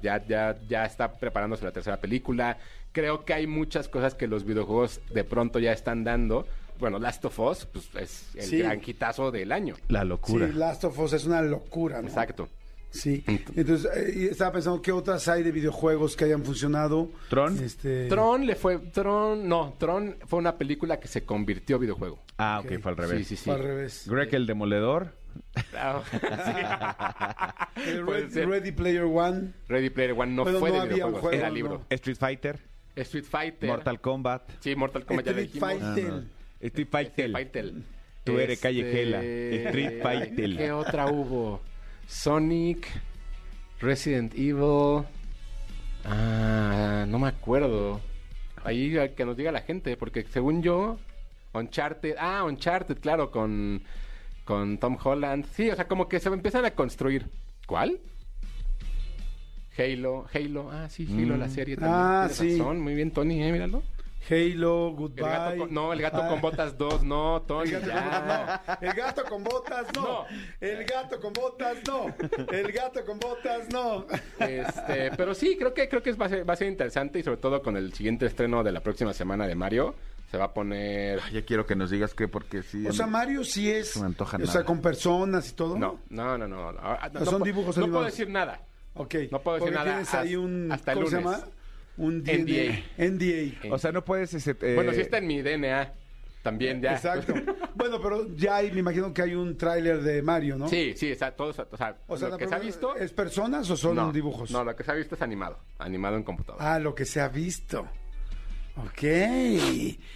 Ya, 0.00 0.24
ya, 0.26 0.56
ya 0.68 0.84
está 0.84 1.12
preparándose 1.12 1.64
la 1.64 1.72
tercera 1.72 2.00
película. 2.00 2.58
Creo 2.92 3.24
que 3.24 3.34
hay 3.34 3.46
muchas 3.48 3.88
cosas 3.88 4.14
que 4.14 4.28
los 4.28 4.44
videojuegos 4.44 5.00
de 5.12 5.24
pronto 5.24 5.58
ya 5.58 5.72
están 5.72 6.04
dando. 6.04 6.46
Bueno, 6.78 6.98
Last 7.00 7.24
of 7.24 7.38
Us, 7.40 7.66
pues 7.66 7.88
es 7.96 8.34
el 8.36 8.42
Sí. 8.42 8.58
gran 8.58 8.80
quitazo 8.80 9.30
del 9.32 9.50
año. 9.52 9.74
La 9.88 10.02
Sí, 10.02 10.06
locura. 10.06 10.46
Last 10.48 10.84
of 10.84 10.98
Us 10.98 11.12
es 11.12 11.24
una 11.24 11.42
locura, 11.42 12.00
¿no? 12.02 12.08
Exacto. 12.08 12.48
Sí. 12.90 13.24
Entonces, 13.56 13.90
eh, 13.96 14.12
y 14.14 14.24
estaba 14.26 14.52
pensando 14.52 14.80
qué 14.80 14.92
otras 14.92 15.26
hay 15.26 15.42
de 15.42 15.50
videojuegos 15.50 16.14
que 16.14 16.26
hayan 16.26 16.44
funcionado. 16.44 17.10
¿Tron? 17.28 17.58
Este... 17.58 18.06
Tron 18.06 18.46
le 18.46 18.54
fue. 18.54 18.78
Tron. 18.78 19.48
No, 19.48 19.74
Tron 19.78 20.16
fue 20.26 20.38
una 20.38 20.56
película 20.56 21.00
que 21.00 21.08
se 21.08 21.24
convirtió 21.24 21.80
videojuego. 21.80 22.22
Ah, 22.38 22.60
ok, 22.64 22.70
Ok. 22.76 22.80
fue 22.82 22.90
al 22.92 22.96
revés. 22.96 23.18
Sí, 23.18 23.24
sí, 23.24 23.36
sí. 23.36 23.44
Fue 23.46 23.54
al 23.54 23.62
revés. 23.64 24.04
Greg 24.08 24.32
el 24.36 24.46
Demoledor. 24.46 25.23
Ser. 28.30 28.48
Ready 28.48 28.72
Player 28.72 29.04
One. 29.04 29.52
Ready 29.68 29.90
Player 29.90 30.12
One 30.12 30.32
no 30.34 30.44
Pero 30.44 30.60
fue 30.60 30.70
no 30.70 30.82
de 30.82 30.88
videojuegos, 30.88 31.20
juego, 31.20 31.36
era 31.36 31.48
no. 31.48 31.54
libro. 31.54 31.84
Street 31.90 32.16
Fighter. 32.16 32.58
Street 32.96 33.24
Fighter. 33.24 33.68
Mortal 33.68 34.00
Kombat. 34.00 34.42
Sí, 34.60 34.74
Mortal 34.76 35.04
Kombat 35.04 35.26
ya 35.26 35.32
Street 35.32 35.52
dijimos. 35.52 35.70
Fighter. 35.70 36.10
Ah, 36.10 36.16
no. 36.16 36.24
Street 36.60 36.88
Fighter. 36.90 37.32
Fighter. 37.32 37.72
Tú 38.24 38.38
eres 38.38 38.60
Calle 38.60 38.80
Este, 38.80 38.92
Gela. 38.92 39.22
Street 39.68 40.02
Fighter. 40.02 40.56
¿Qué 40.56 40.72
otra 40.72 41.06
hubo? 41.06 41.60
Sonic, 42.06 42.86
Resident 43.80 44.34
Evil. 44.34 45.04
Ah, 46.04 47.04
no 47.08 47.18
me 47.18 47.28
acuerdo. 47.28 48.00
Ahí 48.62 48.94
que 49.14 49.24
nos 49.24 49.36
diga 49.36 49.52
la 49.52 49.60
gente, 49.60 49.96
porque 49.96 50.24
según 50.24 50.62
yo, 50.62 50.98
Uncharted, 51.52 52.16
ah, 52.18 52.44
Uncharted, 52.44 52.98
claro, 52.98 53.30
con, 53.30 53.82
con 54.44 54.78
Tom 54.78 54.96
Holland. 55.02 55.46
Sí, 55.54 55.70
o 55.70 55.74
sea, 55.76 55.86
como 55.88 56.08
que 56.08 56.20
se 56.20 56.28
empiezan 56.28 56.64
a 56.64 56.70
construir. 56.72 57.26
¿Cuál? 57.66 57.98
Halo, 59.76 60.26
Halo, 60.32 60.70
ah, 60.70 60.88
sí, 60.88 61.06
Halo, 61.10 61.36
la 61.36 61.48
serie 61.48 61.74
también. 61.76 61.94
Ah, 62.00 62.28
sí. 62.30 62.58
razón, 62.58 62.80
muy 62.80 62.94
bien, 62.94 63.10
Tony, 63.10 63.42
eh, 63.42 63.50
míralo. 63.50 63.82
Halo, 64.30 64.88
El 64.88 64.94
Goodbye. 64.94 65.22
gato 65.24 65.56
con- 65.58 65.74
no, 65.74 65.92
el 65.92 66.00
gato 66.00 66.22
Ah. 66.22 66.28
con 66.28 66.40
botas 66.40 66.78
2, 66.78 67.02
no, 67.02 67.42
Tony, 67.42 67.72
El 67.72 67.80
gato, 67.80 67.86
ya. 67.88 67.94
con 67.94 68.04
botas, 68.24 68.76
no. 68.76 68.80
El 68.80 68.94
gato 68.94 69.24
con 69.26 69.42
botas, 69.42 69.86
no. 69.94 70.02
No. 70.02 70.26
El 70.60 70.84
gato 70.84 71.20
con 71.20 71.32
botas, 71.32 71.76
no. 71.86 72.06
El 72.52 72.72
gato 72.72 73.04
con 73.04 73.18
botas, 73.18 73.68
no. 73.70 74.06
Este, 74.38 75.10
pero 75.16 75.34
sí, 75.34 75.56
creo 75.58 75.74
que 75.74 75.88
creo 75.88 76.02
que 76.02 76.10
es- 76.10 76.20
va, 76.20 76.26
a 76.26 76.28
ser, 76.30 76.48
va 76.48 76.54
a 76.54 76.56
ser 76.56 76.68
interesante 76.68 77.18
y 77.18 77.22
sobre 77.22 77.38
todo 77.38 77.60
con 77.60 77.76
el 77.76 77.92
siguiente 77.92 78.26
estreno 78.26 78.62
de 78.62 78.72
la 78.72 78.80
próxima 78.80 79.12
semana 79.12 79.46
de 79.46 79.56
Mario. 79.56 79.94
Se 80.34 80.38
va 80.38 80.46
a 80.46 80.52
poner... 80.52 81.20
Ya 81.32 81.44
quiero 81.44 81.64
que 81.64 81.76
nos 81.76 81.90
digas 81.90 82.12
que 82.12 82.26
porque 82.26 82.64
sí. 82.64 82.84
O 82.88 82.92
sea, 82.92 83.06
Mario 83.06 83.44
sí 83.44 83.70
es. 83.70 83.94
No 83.94 84.02
me 84.02 84.06
antoja 84.08 84.36
o 84.36 84.40
nada. 84.40 84.50
sea, 84.52 84.64
con 84.64 84.80
personas 84.82 85.48
y 85.48 85.52
todo. 85.54 85.78
No, 85.78 86.00
no, 86.10 86.36
no, 86.36 86.48
no. 86.48 86.70
Ah, 86.76 87.08
¿O 87.20 87.24
son 87.24 87.40
pu- 87.42 87.44
dibujos 87.44 87.76
No 87.76 87.82
puedo 87.84 87.98
animados? 87.98 88.06
decir 88.06 88.28
nada. 88.30 88.60
Ok. 88.94 89.14
No 89.30 89.40
puedo 89.40 89.58
decir 89.58 89.72
Porque 89.72 89.74
nada 89.74 89.84
tienes 89.92 90.14
ahí 90.14 90.34
un. 90.34 90.72
hasta 90.72 90.90
el 90.90 90.98
¿Cómo 90.98 91.08
se 91.10 91.20
lunes. 91.20 91.38
llama? 91.38 91.48
Un 91.98 92.18
NDA. 92.24 92.82
NDA. 92.98 93.72
O 93.72 93.78
sea, 93.78 93.92
no 93.92 94.04
puedes 94.04 94.34
ese, 94.34 94.56
eh, 94.60 94.74
Bueno, 94.74 94.92
sí 94.92 95.02
está 95.02 95.18
en 95.18 95.26
mi 95.28 95.40
DNA. 95.40 95.92
También 96.42 96.82
ya. 96.82 96.94
Exacto. 96.94 97.32
bueno, 97.76 98.00
pero 98.02 98.26
ya 98.34 98.56
hay, 98.56 98.72
me 98.72 98.80
imagino 98.80 99.14
que 99.14 99.22
hay 99.22 99.36
un 99.36 99.56
tráiler 99.56 100.02
de 100.02 100.20
Mario, 100.20 100.58
¿no? 100.58 100.66
Sí, 100.68 100.94
sí, 100.96 101.12
está 101.12 101.30
todo, 101.30 101.50
o 101.50 101.76
sea, 101.76 101.96
O 102.08 102.16
sea, 102.18 102.26
lo 102.28 102.32
la 102.34 102.38
que 102.38 102.48
se 102.48 102.54
ha 102.56 102.58
pregunta, 102.58 102.58
visto... 102.58 102.96
¿Es 102.96 103.12
personas 103.12 103.70
o 103.70 103.76
son 103.76 103.94
no, 103.94 104.12
dibujos? 104.12 104.50
No, 104.50 104.64
lo 104.64 104.74
que 104.74 104.82
se 104.82 104.90
ha 104.90 104.94
visto 104.94 105.14
es 105.14 105.22
animado. 105.22 105.60
Animado 105.78 106.16
en 106.16 106.24
computadora. 106.24 106.74
Ah, 106.74 106.80
lo 106.80 106.92
que 106.92 107.04
se 107.04 107.20
ha 107.20 107.28
visto. 107.28 107.86
Ok. 108.76 109.02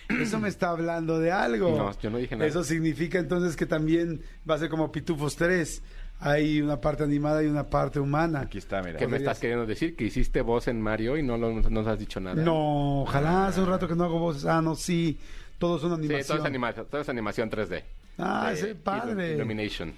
Eso 0.09 0.41
me 0.41 0.49
está 0.49 0.71
hablando 0.71 1.19
de 1.21 1.31
algo. 1.31 1.77
No, 1.77 1.99
yo 2.01 2.11
no 2.11 2.19
dije 2.19 2.35
nada. 2.37 2.47
Eso 2.49 2.65
significa 2.65 3.19
entonces 3.19 3.57
que 3.57 3.67
también 3.67 4.23
va 4.49 4.57
a 4.57 4.59
ser 4.59 4.69
como 4.69 4.91
Pitufos 4.91 5.37
3. 5.37 5.83
Hay 6.21 6.61
una 6.61 6.81
parte 6.81 7.05
animada 7.05 7.45
y 7.45 7.47
una 7.47 7.71
parte 7.71 8.01
humana. 8.01 8.41
Aquí 8.41 8.59
está, 8.59 8.83
mira. 8.83 8.99
¿Qué 8.99 9.07
me 9.07 9.19
estás 9.19 9.39
queriendo 9.39 9.65
decir? 9.67 9.95
Que 9.95 10.05
hiciste 10.05 10.41
voz 10.43 10.67
en 10.67 10.81
Mario 10.81 11.17
y 11.17 11.23
no, 11.23 11.37
lo, 11.39 11.53
no 11.53 11.71
nos 11.71 11.87
has 11.87 11.99
dicho 11.99 12.19
nada. 12.19 12.43
No, 12.43 13.03
ojalá 13.03 13.47
hace 13.47 13.61
un 13.61 13.69
rato 13.69 13.87
que 13.87 13.95
no 13.95 14.03
hago 14.05 14.19
voces. 14.19 14.45
Ah, 14.47 14.61
no, 14.61 14.75
sí. 14.75 15.19
Todos 15.59 15.81
son 15.81 15.91
Sí, 15.91 15.97
animación. 16.07 16.27
todo 16.27 16.39
es, 16.39 16.45
animación, 16.45 16.87
todo 16.91 17.01
es 17.01 17.09
animación 17.09 17.51
3D. 17.51 17.83
Ah, 18.19 18.51
De 18.51 18.57
sí, 18.57 18.75
padre. 18.83 19.31
Illu- 19.33 19.35
Illumination. 19.37 19.93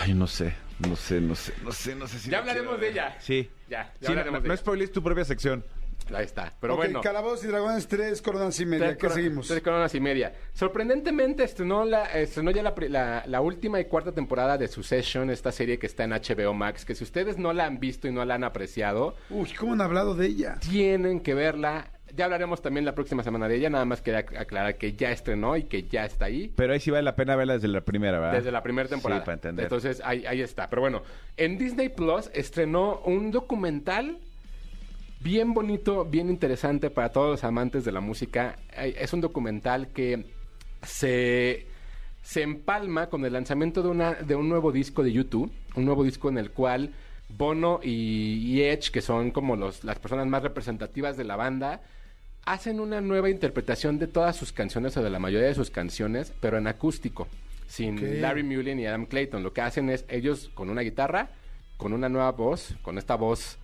Ay, 0.00 0.12
no 0.12 0.26
sé, 0.26 0.52
no 0.86 0.94
sé, 0.96 1.18
no 1.22 1.34
sé, 1.34 1.54
no 1.64 1.72
sé, 1.72 1.94
no 1.94 2.06
sé 2.06 2.18
si 2.18 2.30
Ya 2.30 2.40
hablaremos 2.40 2.76
quiero 2.76 2.82
de 2.82 2.90
ella. 2.90 3.16
Sí. 3.20 3.50
Ya, 3.70 3.84
ya 3.84 3.92
Sí, 3.92 4.04
no, 4.04 4.08
hablaremos 4.10 4.40
no, 4.40 4.42
de 4.42 4.48
no 4.50 4.56
spoilees 4.58 4.92
tu 4.92 5.02
propia 5.02 5.24
sección. 5.24 5.64
Ahí 6.14 6.24
está. 6.24 6.52
Pero 6.60 6.74
ok, 6.74 6.78
bueno. 6.80 7.00
Calabozos 7.00 7.44
y 7.44 7.48
Dragones 7.48 7.86
3, 7.88 8.20
coronas 8.22 8.58
y 8.60 8.66
media. 8.66 8.96
Tres 8.96 8.98
¿Qué 8.98 9.10
seguimos? 9.10 9.48
Tres 9.48 9.62
coronas 9.62 9.94
y 9.94 10.00
media. 10.00 10.32
Sorprendentemente 10.54 11.44
estrenó, 11.44 11.84
la, 11.84 12.04
estrenó 12.06 12.50
ya 12.50 12.62
la, 12.62 12.74
la- 12.88 13.22
la 13.26 13.40
última 13.40 13.80
y 13.80 13.86
cuarta 13.86 14.12
temporada 14.12 14.58
de 14.58 14.68
Succession, 14.68 15.30
esta 15.30 15.50
serie 15.52 15.78
que 15.78 15.86
está 15.86 16.04
en 16.04 16.10
HBO 16.10 16.52
Max, 16.54 16.84
que 16.84 16.94
si 16.94 17.04
ustedes 17.04 17.38
no 17.38 17.52
la 17.52 17.66
han 17.66 17.80
visto 17.80 18.06
y 18.08 18.12
no 18.12 18.24
la 18.24 18.34
han 18.34 18.44
apreciado, 18.44 19.14
Uy, 19.30 19.50
¿cómo 19.58 19.72
han 19.72 19.80
hablado 19.80 20.14
de 20.14 20.26
ella? 20.26 20.56
tienen 20.60 21.20
que 21.20 21.34
verla. 21.34 21.90
Ya 22.16 22.24
hablaremos 22.24 22.62
también 22.62 22.86
la 22.86 22.94
próxima 22.94 23.22
semana 23.22 23.48
de 23.48 23.56
ella, 23.56 23.68
nada 23.68 23.84
más 23.84 24.00
quería 24.00 24.24
ac- 24.24 24.38
aclarar 24.40 24.76
que 24.78 24.94
ya 24.94 25.10
estrenó 25.12 25.56
y 25.58 25.64
que 25.64 25.82
ya 25.82 26.06
está 26.06 26.24
ahí. 26.24 26.50
Pero 26.56 26.72
ahí 26.72 26.80
sí 26.80 26.90
vale 26.90 27.02
la 27.02 27.14
pena 27.14 27.36
verla 27.36 27.54
desde 27.54 27.68
la 27.68 27.82
primera, 27.82 28.18
¿verdad? 28.18 28.34
Desde 28.38 28.50
la 28.50 28.62
primera 28.62 28.88
temporada. 28.88 29.20
Sí, 29.20 29.24
para 29.26 29.34
entender. 29.34 29.64
Entonces, 29.64 30.00
ahí, 30.04 30.24
ahí 30.26 30.40
está. 30.40 30.70
Pero 30.70 30.80
bueno, 30.80 31.02
en 31.36 31.58
Disney 31.58 31.90
Plus 31.90 32.30
estrenó 32.32 33.00
un 33.04 33.30
documental 33.30 34.18
bien 35.20 35.54
bonito, 35.54 36.04
bien 36.04 36.28
interesante 36.28 36.90
para 36.90 37.10
todos 37.10 37.30
los 37.30 37.44
amantes 37.44 37.84
de 37.84 37.92
la 37.92 38.00
música. 38.00 38.56
Es 38.76 39.12
un 39.12 39.20
documental 39.20 39.88
que 39.88 40.26
se, 40.82 41.66
se 42.22 42.42
empalma 42.42 43.08
con 43.08 43.24
el 43.24 43.32
lanzamiento 43.32 43.82
de, 43.82 43.88
una, 43.88 44.14
de 44.14 44.34
un 44.34 44.48
nuevo 44.48 44.72
disco 44.72 45.02
de 45.02 45.12
YouTube, 45.12 45.52
un 45.74 45.84
nuevo 45.84 46.04
disco 46.04 46.28
en 46.28 46.38
el 46.38 46.50
cual 46.50 46.92
Bono 47.28 47.80
y, 47.82 48.62
Edge, 48.62 48.90
que 48.90 49.02
son 49.02 49.30
como 49.30 49.56
los, 49.56 49.84
las 49.84 49.98
personas 49.98 50.26
más 50.26 50.42
representativas 50.42 51.16
de 51.16 51.24
la 51.24 51.36
banda, 51.36 51.82
hacen 52.44 52.80
una 52.80 53.00
nueva 53.00 53.28
interpretación 53.28 53.98
de 53.98 54.06
todas 54.06 54.36
sus 54.36 54.52
canciones 54.52 54.96
o 54.96 55.02
de 55.02 55.10
la 55.10 55.18
mayoría 55.18 55.48
de 55.48 55.54
sus 55.54 55.70
canciones, 55.70 56.32
pero 56.40 56.56
en 56.56 56.66
acústico, 56.66 57.28
sin. 57.66 58.22
Larry 58.22 58.42
Mullen 58.42 58.80
y 58.80 58.86
Adam 58.86 59.04
Clayton. 59.04 59.42
Lo 59.42 59.52
que 59.52 59.60
hacen 59.60 59.90
es 59.90 60.06
ellos 60.08 60.50
con 60.54 60.70
una 60.70 60.80
guitarra, 60.80 61.30
con 61.76 61.92
una 61.92 62.08
nueva 62.08 62.32
voz, 62.32 62.76
con 62.80 62.96
esta 62.96 63.16
voz 63.16 63.58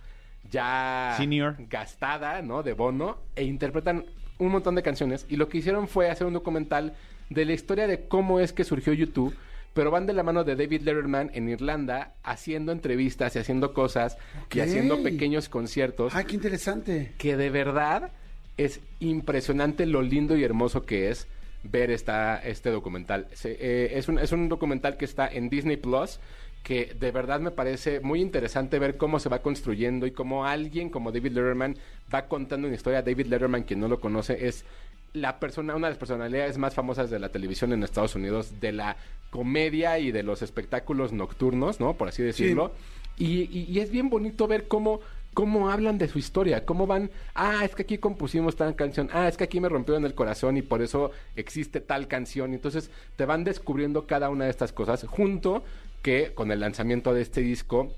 ya 0.51 1.13
Senior. 1.17 1.55
gastada, 1.69 2.41
¿no? 2.41 2.63
De 2.63 2.73
Bono, 2.73 3.17
e 3.35 3.43
interpretan 3.43 4.05
un 4.37 4.49
montón 4.51 4.75
de 4.75 4.83
canciones. 4.83 5.25
Y 5.29 5.37
lo 5.37 5.47
que 5.49 5.59
hicieron 5.59 5.87
fue 5.87 6.09
hacer 6.09 6.27
un 6.27 6.33
documental 6.33 6.93
de 7.29 7.45
la 7.45 7.53
historia 7.53 7.87
de 7.87 8.07
cómo 8.07 8.39
es 8.39 8.53
que 8.53 8.63
surgió 8.63 8.93
YouTube, 8.93 9.35
pero 9.73 9.91
van 9.91 10.05
de 10.05 10.13
la 10.13 10.23
mano 10.23 10.43
de 10.43 10.55
David 10.55 10.81
Letterman 10.83 11.31
en 11.33 11.49
Irlanda, 11.49 12.13
haciendo 12.23 12.71
entrevistas 12.71 13.35
y 13.35 13.39
haciendo 13.39 13.73
cosas 13.73 14.17
y 14.53 14.59
haciendo 14.61 15.01
pequeños 15.03 15.49
conciertos 15.49 16.13
Ah, 16.15 16.23
qué 16.23 16.35
interesante. 16.35 17.13
que 17.17 17.35
de 17.35 17.49
verdad 17.49 18.11
es 18.57 18.79
impresionante 18.99 19.85
lo 19.85 20.01
lindo 20.01 20.37
y 20.37 20.43
hermoso 20.43 20.85
que 20.85 21.09
es 21.09 21.27
ver 21.63 21.89
esta, 21.91 22.37
este 22.37 22.69
documental. 22.69 23.27
Se- 23.33 23.57
eh, 23.59 23.97
es, 23.97 24.07
un, 24.07 24.19
es 24.19 24.31
un 24.31 24.47
documental 24.49 24.97
que 24.97 25.05
está 25.05 25.27
en 25.27 25.49
Disney 25.49 25.77
Plus 25.77 26.19
que 26.65 26.95
de 26.99 27.11
verdad 27.11 27.39
me 27.39 27.51
parece 27.51 27.99
muy 27.99 28.19
interesante 28.21 28.79
ver 28.79 28.97
cómo 28.97 29.19
se 29.19 29.29
va 29.29 29.43
construyendo 29.43 30.07
y 30.07 30.11
cómo 30.11 30.45
alguien 30.45 30.89
como 30.89 31.11
David 31.11 31.33
Letterman 31.33 31.77
va 32.11 32.25
contando 32.27 32.65
una 32.67 32.75
historia. 32.75 33.03
David 33.03 33.27
Letterman, 33.27 33.63
quien 33.65 33.79
no 33.79 33.87
lo 33.87 33.99
conoce, 33.99 34.47
es 34.47 34.65
la 35.13 35.39
persona, 35.39 35.75
una 35.75 35.87
de 35.87 35.91
las 35.91 35.99
personalidades 35.99 36.57
más 36.57 36.73
famosas 36.73 37.11
de 37.11 37.19
la 37.19 37.29
televisión 37.29 37.71
en 37.71 37.83
Estados 37.83 38.15
Unidos, 38.15 38.59
de 38.59 38.71
la 38.71 38.97
comedia 39.29 39.99
y 39.99 40.11
de 40.11 40.23
los 40.23 40.41
espectáculos 40.41 41.13
nocturnos, 41.13 41.79
¿no? 41.79 41.93
Por 41.93 42.07
así 42.07 42.23
decirlo. 42.23 42.71
Y, 43.15 43.41
y- 43.43 43.67
y 43.69 43.79
es 43.79 43.91
bien 43.91 44.09
bonito 44.09 44.47
ver 44.47 44.67
cómo, 44.67 45.01
cómo 45.35 45.69
hablan 45.69 45.99
de 45.99 46.07
su 46.07 46.17
historia, 46.17 46.65
cómo 46.65 46.87
van, 46.87 47.11
ah, 47.35 47.63
es 47.63 47.75
que 47.75 47.83
aquí 47.83 47.97
compusimos 47.99 48.55
tal 48.55 48.75
canción, 48.75 49.07
ah, 49.13 49.27
es 49.27 49.37
que 49.37 49.43
aquí 49.43 49.59
me 49.59 49.69
rompió 49.69 49.95
en 49.95 50.03
el 50.05 50.15
corazón 50.15 50.57
y 50.57 50.63
por 50.63 50.81
eso 50.81 51.11
existe 51.35 51.79
tal 51.79 52.07
canción. 52.07 52.51
Y 52.51 52.55
entonces 52.55 52.89
te 53.17 53.25
van 53.25 53.43
descubriendo 53.43 54.07
cada 54.07 54.29
una 54.29 54.45
de 54.45 54.49
estas 54.49 54.71
cosas 54.73 55.05
junto 55.07 55.63
que 56.05 56.33
con 56.35 56.51
el 56.51 56.59
lanzamiento 56.59 57.15
de 57.15 57.23
este 57.23 57.41
disco 57.41 57.91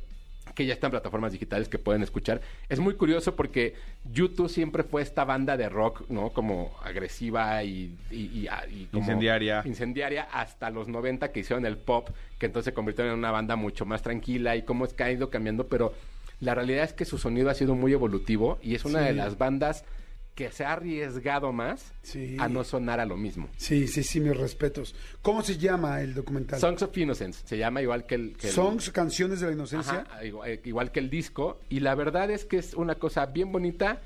que 0.55 0.65
ya 0.65 0.73
está 0.73 0.87
en 0.87 0.91
plataformas 0.91 1.33
digitales 1.33 1.67
que 1.67 1.77
pueden 1.77 2.01
escuchar. 2.03 2.39
Es 2.69 2.79
muy 2.79 2.93
curioso 2.95 3.35
porque 3.35 3.75
YouTube 4.11 4.47
siempre 4.49 4.83
fue 4.83 5.01
esta 5.01 5.25
banda 5.25 5.57
de 5.57 5.67
rock, 5.67 6.09
¿no? 6.09 6.29
Como 6.29 6.73
agresiva 6.81 7.61
y... 7.65 7.97
y- 8.09 8.15
y- 8.33 8.47
ah, 8.49 8.63
y 8.71 8.85
como- 8.85 9.03
Incendiaria. 9.03 9.61
Incendiaria 9.65 10.23
hasta 10.31 10.69
los 10.71 10.87
90 10.87 11.33
que 11.33 11.41
hicieron 11.41 11.65
el 11.65 11.75
pop, 11.77 12.09
que 12.39 12.45
entonces 12.45 12.71
se 12.71 12.73
convirtieron 12.73 13.11
en 13.11 13.19
una 13.19 13.29
banda 13.31 13.57
mucho 13.57 13.85
más 13.85 14.01
tranquila 14.01 14.55
y 14.55 14.61
cómo 14.63 14.85
es 14.85 14.93
que 14.93 15.03
ha 15.03 15.11
ido 15.11 15.29
cambiando, 15.29 15.67
pero 15.67 15.93
la 16.39 16.55
realidad 16.55 16.85
es 16.85 16.93
que 16.93 17.03
su 17.03 17.17
sonido 17.17 17.49
ha 17.49 17.53
sido 17.53 17.75
muy 17.75 17.91
evolutivo 17.91 18.57
y 18.63 18.73
es 18.75 18.85
una 18.85 18.99
Sí. 19.01 19.05
de 19.07 19.13
las 19.13 19.37
bandas 19.37 19.83
que 20.37 20.51
se 20.51 20.63
ha 20.63 20.73
arriesgado 20.73 21.51
más 21.51 21.93
Sí. 22.03 22.37
a 22.39 22.47
no 22.47 22.63
sonar 22.63 22.99
a 22.99 23.05
lo 23.07 23.17
mismo. 23.17 23.49
Sí, 23.57 23.87
sí, 23.87 24.03
sí, 24.03 24.19
mis 24.19 24.37
respetos. 24.37 24.93
¿Cómo 25.23 25.41
se 25.41 25.57
llama 25.57 25.99
el 26.01 26.13
documental? 26.13 26.59
Songs 26.59 26.83
of 26.83 26.95
Innocence, 26.95 27.41
se 27.47 27.57
llama 27.57 27.81
igual 27.81 28.05
que 28.05 28.13
el... 28.15 28.37
que 28.37 28.47
el- 28.47 28.53
Songs, 28.53 28.91
canciones 28.91 29.39
de 29.39 29.47
la 29.47 29.53
inocencia. 29.53 30.05
Ajá, 30.07 30.23
igual, 30.23 30.49
eh, 30.51 30.61
igual 30.63 30.91
que 30.91 30.99
el 30.99 31.09
disco. 31.09 31.59
Y 31.69 31.79
la 31.79 31.95
verdad 31.95 32.29
es 32.29 32.45
que 32.45 32.57
es 32.59 32.75
una 32.75 32.93
cosa 32.95 33.25
bien 33.25 33.51
bonita. 33.51 33.99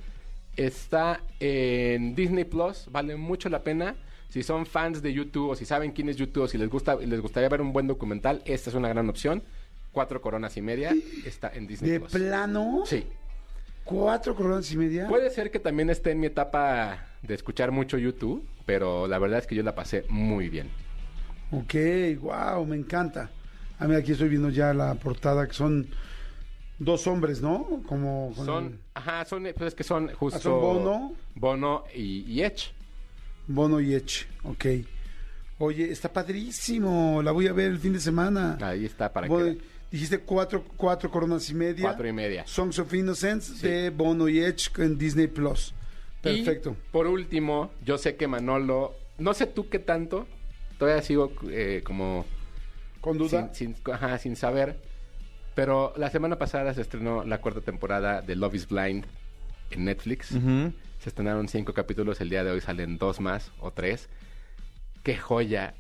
Está 0.56 1.22
en 1.42 2.16
Disney 2.16 2.46
Plus, 2.46 2.88
vale 2.92 3.18
mucho 3.18 3.50
la 3.50 3.62
pena. 3.64 3.96
Si 4.30 4.42
son 4.44 4.66
fans 4.66 5.02
de 5.02 5.12
YouTube 5.12 5.50
o 5.50 5.56
si 5.58 5.66
saben 5.66 5.92
quién 5.92 6.08
es 6.08 6.16
YouTube 6.16 6.44
o 6.44 6.48
si 6.48 6.58
les 6.58 6.70
gusta 6.70 6.96
les 6.96 7.20
gustaría 7.20 7.50
ver 7.50 7.60
un 7.62 7.74
buen 7.74 7.88
documental, 7.88 8.42
esta 8.46 8.70
es 8.70 8.76
una 8.78 8.88
gran 8.88 9.10
opción. 9.10 9.44
Cuatro 9.92 10.22
coronas 10.22 10.56
y 10.56 10.62
media 10.62 10.94
está 11.26 11.50
en 11.54 11.68
Disney 11.68 11.92
¿De 11.92 12.00
Plus. 12.00 12.12
plano? 12.14 12.84
Sí. 12.86 13.06
¿Cuatro 13.92 14.36
coronas 14.36 14.72
y 14.72 14.78
media? 14.78 15.08
Puede 15.08 15.30
ser 15.30 15.52
que 15.52 15.60
también 15.60 15.90
esté 15.90 16.12
en 16.12 16.20
mi 16.20 16.28
etapa 16.28 17.06
de 17.22 17.34
escuchar 17.34 17.72
mucho 17.72 17.98
YouTube, 17.98 18.46
pero 18.66 19.08
la 19.08 19.20
verdad 19.20 19.40
es 19.40 19.48
que 19.48 19.56
yo 19.56 19.64
la 19.64 19.76
pasé 19.76 20.06
muy 20.10 20.50
bien. 20.50 20.70
Ok, 21.52 21.76
wow, 22.22 22.66
me 22.66 22.76
encanta. 22.78 23.30
A 23.80 23.88
mí 23.88 23.96
aquí 23.96 24.14
estoy 24.14 24.30
viendo 24.30 24.50
ya 24.50 24.74
la 24.74 24.94
portada 24.96 25.48
que 25.48 25.54
son 25.54 25.88
dos 26.80 27.06
hombres, 27.08 27.42
¿no? 27.42 27.82
Como 27.88 28.32
con 28.36 28.46
Son, 28.46 28.80
ajá, 28.94 29.26
son, 29.26 29.44
pues 29.56 29.68
es 29.70 29.76
que 29.76 29.84
son 29.84 30.08
justo 30.14 30.38
Ah, 30.38 30.42
son 30.42 30.62
Bono. 30.62 31.14
Bono 31.36 31.84
y, 31.94 32.22
y 32.32 32.42
Edge. 32.44 32.72
Bono 33.48 33.80
y 33.82 33.94
Edge. 33.94 34.28
Ok. 34.44 34.66
Oye, 35.60 35.92
está 35.92 36.12
padrísimo. 36.12 37.22
La 37.24 37.32
voy 37.32 37.48
a 37.48 37.54
ver 37.54 37.72
el 37.72 37.80
fin 37.80 37.94
de 37.94 38.00
semana. 38.00 38.58
Ahí 38.62 38.86
está 38.86 39.12
para 39.12 39.28
Voy- 39.28 39.58
que 39.58 39.64
Dijiste 39.92 40.20
cuatro, 40.20 40.64
cuatro 40.78 41.12
coronas 41.12 41.50
y 41.50 41.54
media. 41.54 41.84
cuatro 41.90 42.08
y 42.08 42.14
media. 42.14 42.48
Songs 42.48 42.80
of 42.80 42.94
Innocence 42.94 43.56
Sí. 43.56 43.68
de 43.68 43.90
Bono 43.90 44.30
y 44.30 44.40
Edge 44.40 44.70
en 44.78 44.98
Disney 44.98 45.28
Plus. 45.28 45.74
Perfecto. 46.22 46.72
Y, 46.80 46.92
por 46.92 47.08
último, 47.08 47.72
yo 47.84 47.98
sé 47.98 48.16
que 48.16 48.28
Manolo, 48.28 48.96
no 49.18 49.34
sé 49.34 49.48
tú 49.48 49.68
qué 49.70 49.80
tanto, 49.80 50.28
todavía 50.78 51.02
sigo 51.02 51.34
eh, 51.50 51.82
como 51.84 52.26
Con 53.02 53.18
duda. 53.18 53.52
sin, 53.54 53.76
sin- 53.76 53.92
ajá, 53.94 54.18
sin 54.18 54.36
saber, 54.36 54.80
pero 55.56 55.94
la 55.98 56.10
semana 56.10 56.38
pasada 56.38 56.74
se 56.74 56.82
estrenó 56.82 57.26
la 57.26 57.42
cuarta 57.42 57.60
temporada 57.62 58.22
de 58.22 58.36
Love 58.38 58.56
is 58.56 58.68
Blind 58.70 59.06
en 59.72 59.86
Netflix. 59.86 60.28
Se 60.30 61.10
estrenaron 61.10 61.48
cinco 61.50 61.74
capítulos, 61.74 62.22
el 62.22 62.30
día 62.30 62.44
de 62.44 62.52
hoy 62.52 62.62
salen 62.62 62.98
dos 62.98 63.20
más 63.20 63.52
o 63.60 63.72
tres. 63.72 64.08
¡Qué 65.04 65.18
joya! 65.18 65.74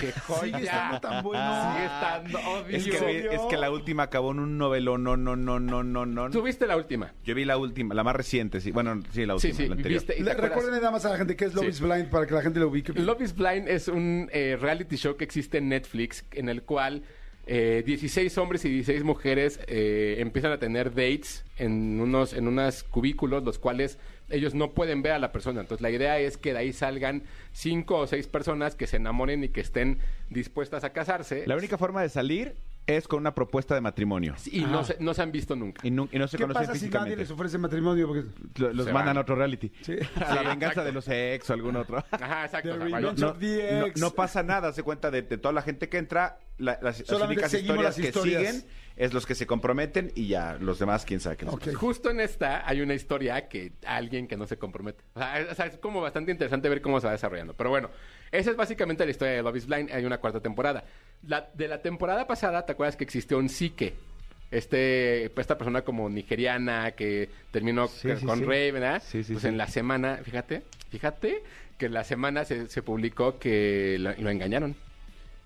¡Qué 0.00 0.12
joya! 0.12 0.56
Sigue 0.58 0.64
estando 0.64 1.00
tan 1.00 1.22
bueno. 1.22 1.72
Sigue 1.72 1.84
estando, 1.86 2.38
obvio. 2.50 2.76
Es 2.76 2.84
que, 2.84 3.06
vi- 3.06 3.34
es 3.34 3.40
que 3.48 3.56
la 3.56 3.70
última 3.70 4.02
acabó 4.04 4.32
en 4.32 4.40
un 4.40 4.58
novelo, 4.58 4.98
no, 4.98 5.16
no, 5.16 5.36
no, 5.36 5.60
no, 5.60 5.82
no, 5.82 6.04
no. 6.06 6.30
¿Tú 6.30 6.42
viste 6.42 6.66
la 6.66 6.76
última? 6.76 7.12
Yo 7.24 7.34
vi 7.34 7.44
la 7.44 7.56
última, 7.56 7.94
la 7.94 8.02
más 8.04 8.16
reciente, 8.16 8.60
sí. 8.60 8.70
Bueno, 8.72 9.00
sí, 9.12 9.24
la 9.26 9.34
última, 9.34 9.54
sí, 9.54 9.68
la 9.68 9.74
anterior. 9.74 10.02
Recuerden 10.36 10.72
nada 10.72 10.90
más 10.90 11.04
a 11.04 11.10
la 11.10 11.16
gente 11.16 11.36
que 11.36 11.44
es 11.46 11.54
Love 11.54 11.64
Sí. 11.64 11.70
is 11.70 11.80
Blind 11.80 12.08
para 12.10 12.26
que 12.26 12.34
la 12.34 12.42
gente 12.42 12.58
lo 12.60 12.68
ubique. 12.68 12.92
Love 12.92 13.20
is 13.22 13.34
Blind 13.34 13.68
es 13.68 13.88
un 13.88 14.28
eh, 14.32 14.58
reality 14.60 14.96
show 14.96 15.16
que 15.16 15.24
existe 15.24 15.58
en 15.58 15.68
Netflix 15.68 16.24
en 16.32 16.48
el 16.48 16.62
cual 16.62 17.02
eh, 17.46 17.82
16 17.84 18.36
hombres 18.38 18.64
y 18.64 18.70
16 18.70 19.04
mujeres 19.04 19.60
eh, 19.66 20.16
empiezan 20.18 20.50
a 20.52 20.58
tener 20.58 20.90
dates 20.90 21.44
en 21.58 22.00
unos 22.00 22.32
en 22.32 22.48
unos 22.48 22.84
cubículos 22.84 23.44
los 23.44 23.58
cuales 23.58 23.98
ellos 24.34 24.54
no 24.54 24.72
pueden 24.72 25.02
ver 25.02 25.12
a 25.12 25.18
la 25.18 25.32
persona. 25.32 25.60
Entonces 25.60 25.80
la 25.82 25.90
idea 25.90 26.18
es 26.18 26.36
que 26.36 26.52
de 26.52 26.58
ahí 26.58 26.72
salgan 26.72 27.22
cinco 27.52 27.98
o 27.98 28.06
seis 28.06 28.26
personas 28.26 28.74
que 28.74 28.86
se 28.86 28.96
enamoren 28.96 29.44
y 29.44 29.48
que 29.48 29.60
estén 29.60 29.98
dispuestas 30.30 30.84
a 30.84 30.90
casarse 30.92 31.44
La 31.46 31.56
única 31.56 31.78
forma 31.78 32.02
de 32.02 32.08
salir 32.08 32.54
es 32.86 33.08
con 33.08 33.18
una 33.20 33.34
propuesta 33.34 33.74
de 33.74 33.80
matrimonio. 33.80 34.34
y 34.52 34.60
no 34.60 34.84
se, 34.84 34.96
no 35.00 35.14
se 35.14 35.22
han 35.22 35.32
visto 35.32 35.56
nunca. 35.56 35.80
Y 35.86 35.90
no, 35.90 36.06
y 36.12 36.18
no 36.18 36.28
se 36.28 36.36
¿Qué 36.36 36.42
conocen 36.42 36.66
pasa 36.66 36.78
si 36.78 36.90
nadie 36.90 37.16
les 37.16 37.30
ofrece 37.30 37.56
matrimonio? 37.56 38.06
Porque 38.08 38.24
Lo- 38.56 38.74
Los 38.74 38.84
Se 38.86 38.92
mandan 38.92 39.12
van. 39.14 39.16
a 39.18 39.20
otro 39.22 39.36
reality. 39.36 39.72
Sí. 39.80 39.94
A 40.16 40.34
la 40.34 40.40
Sí, 40.42 40.46
venganza 40.48 40.66
exacto. 40.66 40.84
de 40.84 40.92
los 40.92 41.08
ex 41.08 41.48
o 41.48 41.52
algún 41.54 41.76
otro. 41.76 42.04
Ajá, 42.10 42.44
exacto. 42.44 42.68
O 42.70 42.76
sea, 42.76 42.84
Revenge 42.84 43.20
No, 43.20 43.28
of 43.30 43.38
the 43.38 43.72
no- 43.80 43.86
ex. 43.86 44.00
no 44.00 44.10
pasa 44.10 44.42
nada, 44.42 44.70
se 44.74 44.82
cuenta 44.82 45.10
de, 45.10 45.22
de 45.22 45.38
toda 45.38 45.54
la 45.54 45.62
gente 45.62 45.88
que 45.88 45.96
entra, 45.96 46.38
la- 46.58 46.78
las, 46.82 46.98
las 47.00 47.06
Solamente 47.08 47.34
únicas 47.40 47.50
seguimos 47.52 47.76
historias, 47.76 47.96
las 47.98 48.06
historias. 48.06 48.42
que 48.42 48.48
siguen 48.60 48.83
es 48.96 49.12
los 49.12 49.26
que 49.26 49.34
se 49.34 49.46
comprometen 49.46 50.12
y 50.14 50.28
ya 50.28 50.56
los 50.60 50.78
demás 50.78 51.04
quién 51.04 51.18
sabe 51.20 51.36
qué 51.36 51.44
les 51.46 51.54
Ok. 51.54 51.64
pasa. 51.64 51.78
Justo 51.78 52.10
en 52.10 52.20
esta 52.20 52.68
hay 52.68 52.80
una 52.80 52.94
historia 52.94 53.48
que 53.48 53.72
alguien 53.86 54.26
que 54.28 54.36
no 54.36 54.46
se 54.46 54.56
compromete. 54.56 55.02
O 55.14 55.18
sea, 55.18 55.40
es, 55.40 55.50
o 55.50 55.54
sea, 55.54 55.66
es 55.66 55.78
como 55.78 56.00
bastante 56.00 56.30
interesante 56.30 56.68
ver 56.68 56.80
cómo 56.80 57.00
se 57.00 57.06
va 57.06 57.12
desarrollando. 57.12 57.54
Pero 57.54 57.70
bueno, 57.70 57.90
esa 58.30 58.50
es 58.50 58.56
básicamente 58.56 59.04
la 59.04 59.10
historia 59.10 59.34
de 59.34 59.42
Love 59.42 59.56
is 59.56 59.66
Blind. 59.66 59.90
Hay 59.92 60.04
una 60.04 60.18
cuarta 60.18 60.40
temporada. 60.40 60.84
La, 61.26 61.50
de 61.54 61.66
la 61.68 61.82
temporada 61.82 62.26
pasada, 62.26 62.64
¿te 62.66 62.72
acuerdas 62.72 62.96
que 62.96 63.04
existió 63.04 63.38
un 63.38 63.48
psique? 63.48 63.94
Este, 64.50 65.30
pues, 65.34 65.44
esta 65.44 65.58
persona 65.58 65.82
como 65.82 66.08
nigeriana 66.08 66.92
que 66.92 67.28
terminó 67.50 67.88
Sí, 67.88 68.08
con 68.08 68.18
sí, 68.20 68.26
con 68.26 68.38
sí. 68.40 68.44
Ray, 68.44 68.70
¿verdad? 68.70 69.02
Sí, 69.04 69.24
sí, 69.24 69.32
pues 69.32 69.42
sí. 69.42 69.48
en 69.48 69.56
la 69.58 69.66
semana, 69.66 70.20
fíjate, 70.22 70.62
fíjate 70.90 71.42
que 71.78 71.86
en 71.86 71.94
la 71.94 72.04
semana 72.04 72.44
se, 72.44 72.68
se 72.68 72.82
publicó 72.82 73.38
que 73.40 73.96
lo, 73.98 74.12
lo 74.16 74.30
engañaron. 74.30 74.76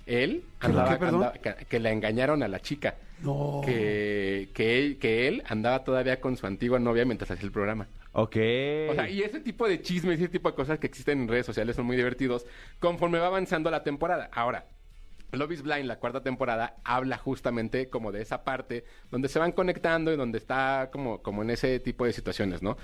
Él 0.09 0.45
¿Que 0.61 0.69
lo 0.69 0.75
andaba- 0.81 0.91
qué, 0.91 0.97
perdón? 0.99 1.23
andaba- 1.25 1.33
que, 1.39 1.65
que 1.67 1.79
la 1.81 1.91
engañaron 1.93 2.43
a 2.43 2.49
la 2.49 2.61
chica. 2.61 2.97
No. 3.21 3.61
Que, 3.65 4.49
que, 4.55 4.79
él, 4.79 4.99
que 4.99 5.29
él 5.29 5.43
andaba 5.49 5.85
todavía 5.85 6.21
con 6.21 6.37
su 6.37 6.47
antigua 6.47 6.79
novia 6.79 7.05
mientras 7.05 7.31
hacía 7.31 7.45
el 7.45 7.53
programa. 7.53 7.89
Ok. 8.13 8.37
O 8.91 8.95
sea, 8.95 9.09
y 9.09 9.23
ese 9.23 9.41
tipo 9.41 9.69
de 9.69 9.83
chismes 9.83 10.19
y 10.19 10.25
ese 10.25 10.33
tipo 10.33 10.49
de 10.51 10.55
cosas 10.57 10.79
que 10.79 10.87
existen 10.87 11.21
en 11.23 11.29
redes 11.29 11.47
sociales 11.47 11.77
son 11.77 11.87
muy 11.87 11.97
divertidos 11.97 12.47
conforme 12.79 13.19
va 13.19 13.27
avanzando 13.27 13.71
la 13.71 13.83
temporada. 13.83 14.31
Ahora, 14.33 14.67
Love 15.33 15.53
is 15.53 15.63
Blind, 15.63 15.85
la 15.85 15.99
cuarta 15.99 16.23
temporada, 16.23 16.77
habla 16.85 17.19
justamente 17.19 17.91
como 17.91 18.13
de 18.13 18.23
esa 18.23 18.45
parte 18.45 18.85
donde 19.11 19.29
se 19.29 19.39
van 19.39 19.53
conectando 19.53 20.11
y 20.13 20.17
donde 20.17 20.39
está 20.39 20.89
como, 20.91 21.21
como 21.23 21.43
en 21.43 21.51
ese 21.51 21.81
tipo 21.81 22.07
de 22.07 22.13
situaciones, 22.15 22.63
¿no? 22.63 22.79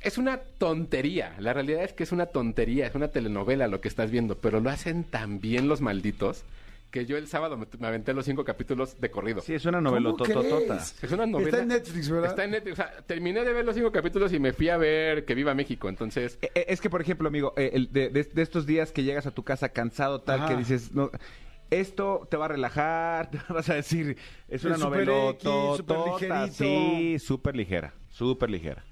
Es 0.00 0.16
una 0.18 0.38
tontería, 0.38 1.34
la 1.40 1.52
realidad 1.52 1.82
es 1.82 1.92
que 1.92 2.04
es 2.04 2.12
una 2.12 2.26
tontería, 2.26 2.86
es 2.86 2.94
una 2.94 3.08
telenovela 3.08 3.66
lo 3.66 3.80
que 3.80 3.88
estás 3.88 4.10
viendo, 4.10 4.36
pero 4.36 4.60
lo 4.60 4.70
hacen 4.70 5.02
tan 5.04 5.40
bien 5.40 5.68
los 5.68 5.80
malditos 5.80 6.44
que 6.92 7.04
yo 7.04 7.18
el 7.18 7.26
sábado 7.26 7.56
me, 7.58 7.66
me 7.80 7.86
aventé 7.88 8.14
los 8.14 8.24
cinco 8.24 8.44
capítulos 8.44 8.98
de 9.00 9.10
corrido. 9.10 9.42
Sí, 9.42 9.52
es 9.54 9.66
una 9.66 9.80
novela 9.80 10.10
¿Cómo 10.10 10.24
tototota. 10.24 10.76
Es 11.02 11.12
una 11.12 11.26
novela. 11.26 11.48
Está 11.50 11.62
en 11.62 11.68
Netflix, 11.68 12.08
¿verdad? 12.08 12.30
Está 12.30 12.44
en 12.44 12.50
Netflix. 12.52 12.72
O 12.72 12.76
sea, 12.76 12.92
terminé 13.06 13.44
de 13.44 13.52
ver 13.52 13.64
los 13.64 13.74
cinco 13.74 13.92
capítulos 13.92 14.32
y 14.32 14.38
me 14.38 14.52
fui 14.54 14.70
a 14.70 14.78
ver 14.78 15.24
Que 15.26 15.34
Viva 15.34 15.52
México. 15.52 15.88
Entonces, 15.90 16.38
Eh, 16.40 16.50
eh, 16.54 16.64
Es 16.68 16.80
que, 16.80 16.88
por 16.88 17.02
ejemplo, 17.02 17.28
amigo, 17.28 17.52
eh, 17.58 17.72
el 17.74 17.92
de, 17.92 18.08
de- 18.08 18.24
de 18.24 18.42
estos 18.42 18.64
días 18.66 18.90
que 18.92 19.02
llegas 19.02 19.26
a 19.26 19.32
tu 19.32 19.42
casa 19.42 19.68
cansado, 19.70 20.20
tal, 20.22 20.40
Ajá. 20.40 20.48
que 20.48 20.56
dices, 20.56 20.94
no, 20.94 21.10
esto 21.70 22.26
te 22.30 22.38
va 22.38 22.46
a 22.46 22.48
relajar, 22.48 23.30
te 23.32 23.38
vas 23.52 23.68
a 23.68 23.74
decir, 23.74 24.16
es 24.48 24.64
una 24.64 24.78
novela 24.78 25.34
súper. 25.76 26.50
Sí, 26.52 27.18
súper 27.18 27.54
ligera, 27.56 27.92
súper 28.08 28.48
ligera. 28.48 28.82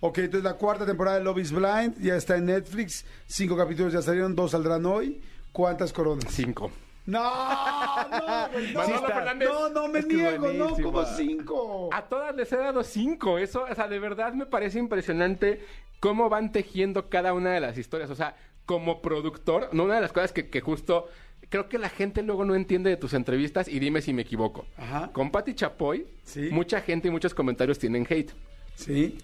Ok, 0.00 0.18
entonces 0.18 0.44
la 0.44 0.54
cuarta 0.54 0.86
temporada 0.86 1.18
de 1.18 1.24
Love 1.24 1.38
is 1.38 1.52
Blind 1.52 1.98
ya 2.00 2.16
está 2.16 2.36
en 2.36 2.46
Netflix. 2.46 3.04
Cinco 3.26 3.56
capítulos 3.56 3.92
ya 3.92 4.00
salieron, 4.02 4.34
dos 4.34 4.52
saldrán 4.52 4.86
hoy. 4.86 5.20
¿Cuántas 5.52 5.92
coronas? 5.92 6.24
cinco. 6.32 6.70
No, 7.06 7.22
no, 7.24 8.48
güey, 8.52 8.72
no. 8.72 8.78
Manolo 8.80 9.06
Fernández. 9.08 9.48
No, 9.48 9.68
no 9.70 9.88
me 9.88 9.98
Es 9.98 10.06
que 10.06 10.12
es 10.12 10.18
niego, 10.18 10.46
no, 10.52 10.58
buenísima. 10.68 10.82
como 10.92 11.04
cinco. 11.04 11.88
A 11.92 12.02
todas 12.02 12.34
les 12.36 12.52
he 12.52 12.56
dado 12.56 12.82
cinco. 12.84 13.38
Eso, 13.38 13.64
o 13.68 13.74
sea, 13.74 13.88
de 13.88 13.98
verdad 13.98 14.32
me 14.32 14.46
parece 14.46 14.78
impresionante 14.78 15.64
cómo 15.98 16.28
van 16.28 16.52
tejiendo 16.52 17.08
cada 17.08 17.32
una 17.34 17.50
de 17.52 17.60
las 17.60 17.76
historias. 17.76 18.10
O 18.10 18.14
sea, 18.14 18.36
como 18.64 19.02
productor, 19.02 19.68
no 19.72 19.84
una 19.84 19.96
de 19.96 20.00
las 20.02 20.12
cosas 20.12 20.32
que, 20.32 20.48
que 20.48 20.60
justo 20.60 21.08
creo 21.48 21.68
que 21.68 21.78
la 21.78 21.88
gente 21.88 22.22
luego 22.22 22.44
no 22.44 22.54
entiende 22.54 22.90
de 22.90 22.96
tus 22.96 23.12
entrevistas 23.12 23.66
y 23.66 23.80
dime 23.80 24.00
si 24.02 24.12
me 24.12 24.22
equivoco. 24.22 24.66
Ajá. 24.76 25.10
Con 25.12 25.30
Patti 25.32 25.54
Chapoy, 25.54 26.06
Sí. 26.22 26.48
mucha 26.52 26.80
gente 26.80 27.08
y 27.08 27.10
muchos 27.10 27.34
comentarios 27.34 27.78
tienen 27.78 28.06
hate. 28.08 28.30
Sí. 28.76 29.18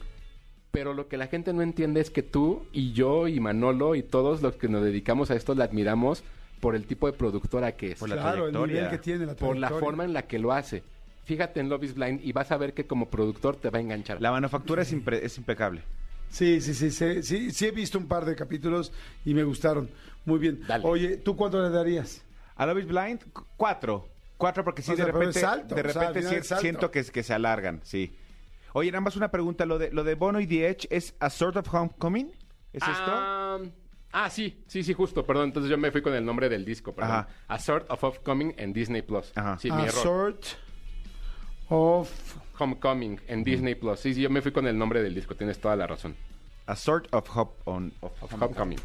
Pero 0.76 0.92
lo 0.92 1.08
que 1.08 1.16
la 1.16 1.26
gente 1.26 1.54
no 1.54 1.62
entiende 1.62 2.00
es 2.02 2.10
que 2.10 2.22
tú 2.22 2.66
y 2.70 2.92
yo 2.92 3.28
y 3.28 3.40
Manolo 3.40 3.94
y 3.94 4.02
todos 4.02 4.42
los 4.42 4.56
que 4.56 4.68
nos 4.68 4.82
dedicamos 4.84 5.30
a 5.30 5.34
esto 5.34 5.54
la 5.54 5.64
admiramos 5.64 6.22
por 6.60 6.74
el 6.76 6.84
tipo 6.86 7.06
de 7.06 7.14
productora 7.14 7.72
que 7.76 7.92
es. 7.92 7.98
Por 7.98 8.10
la 8.10 8.16
claro, 8.16 8.46
el 8.46 8.52
trayectoria. 8.52 8.74
nivel 8.82 8.90
que 8.90 8.98
tiene 8.98 9.24
la 9.26 9.34
por 9.34 9.56
la 9.56 9.70
forma 9.70 10.04
en 10.04 10.12
la 10.12 10.22
que 10.26 10.38
lo 10.38 10.52
hace. 10.52 10.82
Fíjate 11.24 11.60
en 11.60 11.70
Love 11.70 11.84
is 11.84 11.94
Blind 11.94 12.20
y 12.22 12.32
vas 12.32 12.52
a 12.52 12.58
ver 12.58 12.74
que 12.74 12.86
como 12.86 13.08
productor 13.08 13.56
te 13.56 13.70
va 13.70 13.78
a 13.78 13.80
enganchar. 13.80 14.20
La 14.20 14.30
manufactura 14.30 14.82
es, 14.82 14.92
impre- 14.94 15.20
es 15.22 15.38
impecable. 15.38 15.82
Sí, 16.28 16.60
sí, 16.60 16.74
sí, 16.74 16.90
sí, 16.90 17.22
sí, 17.22 17.50
sí 17.52 17.66
he 17.66 17.70
visto 17.70 17.96
un 17.98 18.06
par 18.06 18.26
de 18.26 18.36
capítulos 18.36 18.92
y 19.24 19.32
me 19.32 19.44
gustaron. 19.44 19.88
Muy 20.26 20.38
bien. 20.38 20.60
Dale. 20.68 20.84
Oye, 20.86 21.16
¿tú 21.16 21.36
cuánto 21.36 21.62
le 21.62 21.70
darías? 21.70 22.22
A 22.56 22.66
Love 22.66 22.80
is 22.80 22.86
Blind, 22.86 23.20
cu- 23.32 23.44
cuatro. 23.56 24.08
Cuatro 24.36 24.62
porque 24.62 24.82
sí, 24.82 24.92
O 24.92 24.96
sea, 24.96 25.06
de 25.06 25.12
repente, 25.12 25.38
es 25.38 25.44
alto, 25.44 25.74
de 25.74 25.80
o 25.80 25.90
sea, 25.90 26.08
al 26.08 26.14
repente 26.14 26.42
sí- 26.44 26.54
siento 26.60 26.90
que, 26.90 27.02
que 27.04 27.22
se 27.22 27.32
alargan, 27.32 27.80
sí. 27.82 28.14
Oye, 28.78 28.90
nada 28.92 29.00
más 29.00 29.16
una 29.16 29.30
pregunta, 29.30 29.64
lo 29.64 29.78
de, 29.78 29.90
lo 29.90 30.04
de 30.04 30.14
Bono 30.16 30.38
y 30.38 30.46
The 30.46 30.68
Edge, 30.68 30.86
¿es 30.90 31.14
A 31.18 31.30
Sort 31.30 31.56
of 31.56 31.72
Homecoming? 31.72 32.26
¿Es 32.74 32.82
esto? 32.82 33.06
Ah, 33.06 33.58
ah, 34.12 34.28
sí, 34.28 34.62
sí, 34.66 34.82
sí, 34.82 34.92
justo, 34.92 35.24
perdón. 35.24 35.44
Entonces 35.46 35.70
yo 35.70 35.78
me 35.78 35.90
fui 35.90 36.02
con 36.02 36.12
el 36.12 36.22
nombre 36.22 36.50
del 36.50 36.66
disco, 36.66 36.94
perdón. 36.94 37.10
Ajá. 37.10 37.28
A 37.48 37.58
Sort 37.58 37.90
of 37.90 38.04
Homecoming 38.04 38.52
en 38.58 38.74
Disney 38.74 39.00
Plus. 39.00 39.32
Ajá. 39.34 39.56
Sí, 39.58 39.70
mi 39.70 39.78
A 39.80 39.86
error. 39.86 40.02
sort 40.02 40.44
of... 41.70 42.10
Homecoming 42.58 43.18
en 43.28 43.44
Disney 43.44 43.76
Plus. 43.76 43.98
Sí, 43.98 44.12
sí, 44.12 44.20
yo 44.20 44.28
me 44.28 44.42
fui 44.42 44.52
con 44.52 44.66
el 44.66 44.76
nombre 44.76 45.02
del 45.02 45.14
disco, 45.14 45.34
tienes 45.34 45.58
toda 45.58 45.74
la 45.74 45.86
razón. 45.86 46.14
A 46.66 46.76
Sort 46.76 47.08
of, 47.14 47.34
hop 47.34 47.54
on, 47.64 47.94
of, 48.00 48.22
Of 48.22 48.42
Homecoming. 48.42 48.78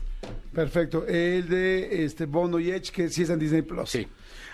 Perfecto. 0.53 1.05
El 1.05 1.49
de 1.49 2.05
este 2.05 2.27
Bono 2.27 2.59
y 2.59 2.71
Edge, 2.71 2.91
que 2.93 3.09
sí 3.09 3.23
es 3.23 3.29
en 3.29 3.39
Disney 3.39 3.63
Plus. 3.63 3.89
Sí. 3.89 4.07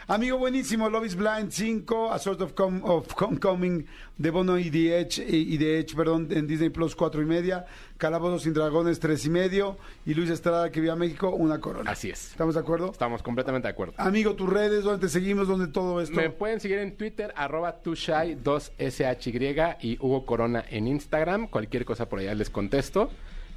Amigo 0.10 0.38
buenísimo, 0.38 0.89
Love 0.89 1.05
is 1.05 1.16
Blind 1.18 1.51
5, 1.51 2.14
A 2.14 2.18
Sort 2.18 2.39
of, 2.39 2.53
Com- 2.53 2.82
of 2.86 3.08
Homecoming 3.22 3.86
de 4.18 4.30
Bono 4.32 4.58
y 4.58 4.72
The 4.72 5.01
Edge, 5.01 5.22
y, 5.28 5.53
y 5.53 5.58
The 5.58 5.80
Edge, 5.80 5.95
perdón, 5.97 6.30
en 6.32 6.47
Disney 6.47 6.70
Plus 6.70 6.95
4 6.95 7.22
y 7.22 7.26
media, 7.26 7.66
Calabozos 7.97 8.43
sin 8.43 8.53
Dragones 8.53 9.01
3 9.01 9.26
y 9.26 9.30
medio, 9.30 9.78
y 10.05 10.14
Luis 10.14 10.30
Estrada 10.30 10.72
que 10.72 10.80
vive 10.80 10.93
a 10.93 10.95
México, 10.95 11.32
una 11.32 11.60
corona. 11.60 11.91
Así 11.91 12.10
es. 12.10 12.32
¿Estamos 12.32 12.55
de 12.55 12.62
acuerdo? 12.62 12.89
Estamos 12.89 13.22
completamente 13.22 13.68
de 13.68 13.74
acuerdo. 13.74 13.95
Amigo, 13.97 14.34
tus 14.34 14.49
redes, 14.49 14.86
¿dónde 14.86 15.08
te 15.08 15.10
seguimos? 15.12 15.49
¿Dónde 15.49 15.68
todo 15.68 15.99
esto? 15.99 16.16
Me 16.16 16.30
pueden 16.30 16.62
seguir 16.62 16.78
en 16.78 16.95
Twitter, 16.95 17.34
arroba 17.36 17.74
tushai 17.82 18.41
2shy 18.41 19.76
y 19.82 19.97
Hugo 19.99 20.26
Corona 20.26 20.64
en 20.70 20.88
Instagram. 20.88 21.47
Cualquier 21.49 21.84
cosa 21.84 22.08
por 22.08 22.20
allá 22.20 22.34
les 22.34 22.49
contesto. 22.49 23.10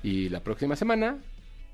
Y 0.03 0.31
la 0.31 0.41
próxima 0.41 0.75
semana 0.75 1.19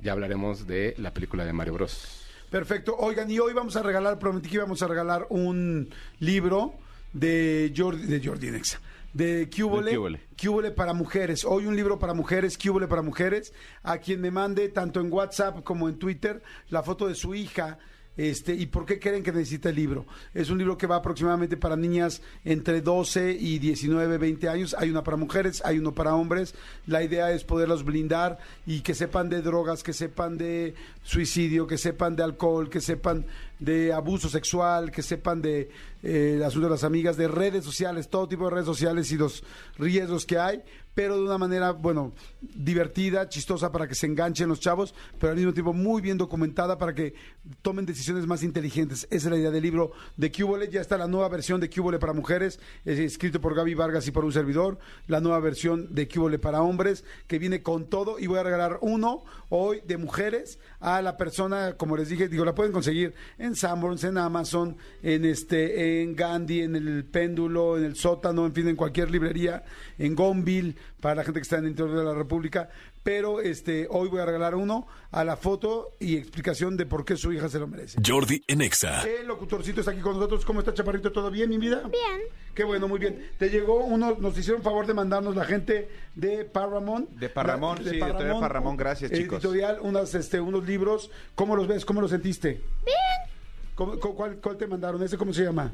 ya 0.02 0.12
hablaremos 0.12 0.66
de 0.66 0.94
la 0.98 1.14
película 1.14 1.46
de 1.46 1.54
Mario 1.54 1.72
Bros. 1.72 2.25
Perfecto. 2.50 2.96
Oigan, 2.98 3.30
y 3.30 3.38
hoy 3.38 3.52
vamos 3.52 3.76
a 3.76 3.82
regalar, 3.82 4.18
prometí 4.18 4.48
que 4.48 4.56
íbamos 4.56 4.82
a 4.82 4.86
regalar 4.86 5.26
un 5.30 5.90
libro 6.20 6.74
de 7.12 7.72
Jordi, 7.76 8.06
de 8.06 8.24
Jordi 8.24 8.50
Nexa, 8.50 8.80
de 9.12 9.50
Cúbole, 9.50 10.70
para 10.70 10.92
mujeres. 10.92 11.44
Hoy 11.44 11.66
un 11.66 11.74
libro 11.74 11.98
para 11.98 12.14
mujeres, 12.14 12.56
Cúbole 12.56 12.86
para 12.86 13.02
mujeres. 13.02 13.52
A 13.82 13.98
quien 13.98 14.20
me 14.20 14.30
mande 14.30 14.68
tanto 14.68 15.00
en 15.00 15.12
WhatsApp 15.12 15.64
como 15.64 15.88
en 15.88 15.98
Twitter 15.98 16.42
la 16.68 16.82
foto 16.82 17.08
de 17.08 17.14
su 17.14 17.34
hija. 17.34 17.78
Este, 18.16 18.54
¿Y 18.54 18.66
por 18.66 18.86
qué 18.86 18.98
creen 18.98 19.22
que 19.22 19.32
necesita 19.32 19.68
el 19.68 19.76
libro? 19.76 20.06
Es 20.32 20.48
un 20.48 20.58
libro 20.58 20.78
que 20.78 20.86
va 20.86 20.96
aproximadamente 20.96 21.56
para 21.56 21.76
niñas 21.76 22.22
entre 22.44 22.80
12 22.80 23.32
y 23.32 23.58
19, 23.58 24.16
20 24.16 24.48
años. 24.48 24.74
Hay 24.78 24.90
una 24.90 25.02
para 25.02 25.16
mujeres, 25.16 25.62
hay 25.64 25.78
uno 25.78 25.94
para 25.94 26.14
hombres. 26.14 26.54
La 26.86 27.02
idea 27.02 27.30
es 27.32 27.44
poderlos 27.44 27.84
blindar 27.84 28.38
y 28.66 28.80
que 28.80 28.94
sepan 28.94 29.28
de 29.28 29.42
drogas, 29.42 29.82
que 29.82 29.92
sepan 29.92 30.38
de 30.38 30.74
suicidio, 31.02 31.66
que 31.66 31.76
sepan 31.76 32.16
de 32.16 32.22
alcohol, 32.22 32.70
que 32.70 32.80
sepan 32.80 33.26
de 33.58 33.92
abuso 33.92 34.28
sexual, 34.28 34.90
que 34.90 35.02
sepan 35.02 35.40
de 35.40 35.70
eh, 36.02 36.42
asunto 36.44 36.66
de 36.66 36.72
las 36.72 36.84
amigas, 36.84 37.16
de 37.16 37.28
redes 37.28 37.64
sociales, 37.64 38.08
todo 38.08 38.28
tipo 38.28 38.44
de 38.44 38.50
redes 38.50 38.66
sociales 38.66 39.10
y 39.12 39.16
los 39.16 39.42
riesgos 39.78 40.26
que 40.26 40.38
hay, 40.38 40.62
pero 40.96 41.16
de 41.16 41.24
una 41.24 41.36
manera, 41.36 41.72
bueno, 41.72 42.14
divertida, 42.40 43.28
chistosa 43.28 43.70
para 43.70 43.86
que 43.86 43.94
se 43.94 44.06
enganchen 44.06 44.48
los 44.48 44.60
chavos, 44.60 44.94
pero 45.18 45.32
al 45.32 45.36
mismo 45.36 45.52
tiempo 45.52 45.74
muy 45.74 46.00
bien 46.00 46.16
documentada 46.16 46.78
para 46.78 46.94
que 46.94 47.12
tomen 47.60 47.84
decisiones 47.84 48.26
más 48.26 48.42
inteligentes. 48.42 49.06
Esa 49.10 49.26
es 49.26 49.30
la 49.30 49.36
idea 49.36 49.50
del 49.50 49.62
libro 49.62 49.92
de 50.16 50.32
Cúbole. 50.32 50.70
Ya 50.70 50.80
está 50.80 50.96
la 50.96 51.06
nueva 51.06 51.28
versión 51.28 51.60
de 51.60 51.68
Cúbole 51.68 51.98
para 51.98 52.14
mujeres, 52.14 52.60
es 52.86 52.98
escrito 52.98 53.42
por 53.42 53.54
Gaby 53.54 53.74
Vargas 53.74 54.08
y 54.08 54.10
por 54.10 54.24
un 54.24 54.32
servidor. 54.32 54.78
La 55.06 55.20
nueva 55.20 55.38
versión 55.40 55.94
de 55.94 56.08
Cúbole 56.08 56.38
para 56.38 56.62
hombres, 56.62 57.04
que 57.26 57.38
viene 57.38 57.62
con 57.62 57.90
todo. 57.90 58.18
Y 58.18 58.26
voy 58.26 58.38
a 58.38 58.42
regalar 58.42 58.78
uno 58.80 59.22
hoy 59.50 59.82
de 59.86 59.98
mujeres 59.98 60.58
a 60.80 61.02
la 61.02 61.16
persona, 61.16 61.74
como 61.76 61.96
les 61.96 62.08
dije, 62.08 62.28
digo, 62.28 62.44
la 62.44 62.54
pueden 62.54 62.72
conseguir 62.72 63.14
en 63.38 63.56
Sanborns, 63.56 64.04
en 64.04 64.18
Amazon, 64.18 64.76
en 65.02 65.24
este, 65.24 66.02
en 66.02 66.14
Gandhi, 66.14 66.62
en 66.62 66.76
el 66.76 67.04
Péndulo, 67.04 67.78
en 67.78 67.84
el 67.84 67.96
Sótano, 67.96 68.46
en 68.46 68.52
fin, 68.52 68.68
en 68.68 68.76
cualquier 68.76 69.10
librería, 69.10 69.64
en 69.98 70.14
Gonville, 70.14 70.74
para 71.00 71.16
la 71.16 71.24
gente 71.24 71.40
que 71.40 71.44
está 71.44 71.58
en 71.58 71.64
el 71.64 71.70
interior 71.70 71.96
de 71.98 72.04
la 72.04 72.14
República. 72.14 72.68
Pero 73.06 73.40
este, 73.40 73.86
hoy 73.88 74.08
voy 74.08 74.18
a 74.20 74.26
regalar 74.26 74.56
uno 74.56 74.88
a 75.12 75.22
la 75.22 75.36
foto 75.36 75.92
y 76.00 76.16
explicación 76.16 76.76
de 76.76 76.86
por 76.86 77.04
qué 77.04 77.16
su 77.16 77.32
hija 77.32 77.48
se 77.48 77.60
lo 77.60 77.68
merece. 77.68 78.00
Jordi 78.04 78.42
en 78.48 78.62
Exa. 78.62 79.04
El 79.08 79.28
locutorcito 79.28 79.78
está 79.78 79.92
aquí 79.92 80.00
con 80.00 80.14
nosotros. 80.14 80.44
¿Cómo 80.44 80.58
está, 80.58 80.74
Chaparrito? 80.74 81.12
¿Todo 81.12 81.30
bien, 81.30 81.48
mi 81.48 81.56
vida? 81.58 81.82
Bien. 81.88 82.22
Qué 82.52 82.64
bueno, 82.64 82.88
muy 82.88 82.98
bien. 82.98 83.30
Te 83.38 83.48
llegó 83.48 83.84
uno, 83.84 84.16
nos 84.18 84.36
hicieron 84.36 84.60
favor 84.60 84.88
de 84.88 84.94
mandarnos 84.94 85.36
la 85.36 85.44
gente 85.44 85.88
de 86.16 86.44
Paramount. 86.46 87.08
De 87.10 87.28
Paramount, 87.28 87.78
La- 87.82 87.90
sí, 87.92 87.96
editorial 88.00 88.40
Paramount, 88.40 88.76
gracias, 88.80 89.12
chicos. 89.12 89.38
Editorial, 89.44 89.78
unas, 89.82 90.12
este, 90.16 90.40
unos 90.40 90.66
libros. 90.66 91.08
¿Cómo 91.36 91.54
los 91.54 91.68
ves? 91.68 91.84
¿Cómo 91.84 92.00
los 92.00 92.10
sentiste? 92.10 92.60
Bien. 92.84 93.30
¿Cómo- 93.76 94.00
cu- 94.00 94.16
cuál, 94.16 94.38
cuál 94.38 94.56
te 94.56 94.66
mandaron? 94.66 95.00
¿Ese 95.04 95.16
cómo 95.16 95.32
se 95.32 95.44
llama? 95.44 95.70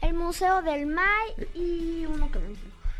El 0.00 0.14
Museo 0.14 0.62
del 0.62 0.86
Mai 0.86 1.34
y 1.54 2.06
uno 2.06 2.32
que 2.32 2.38
no 2.38 2.46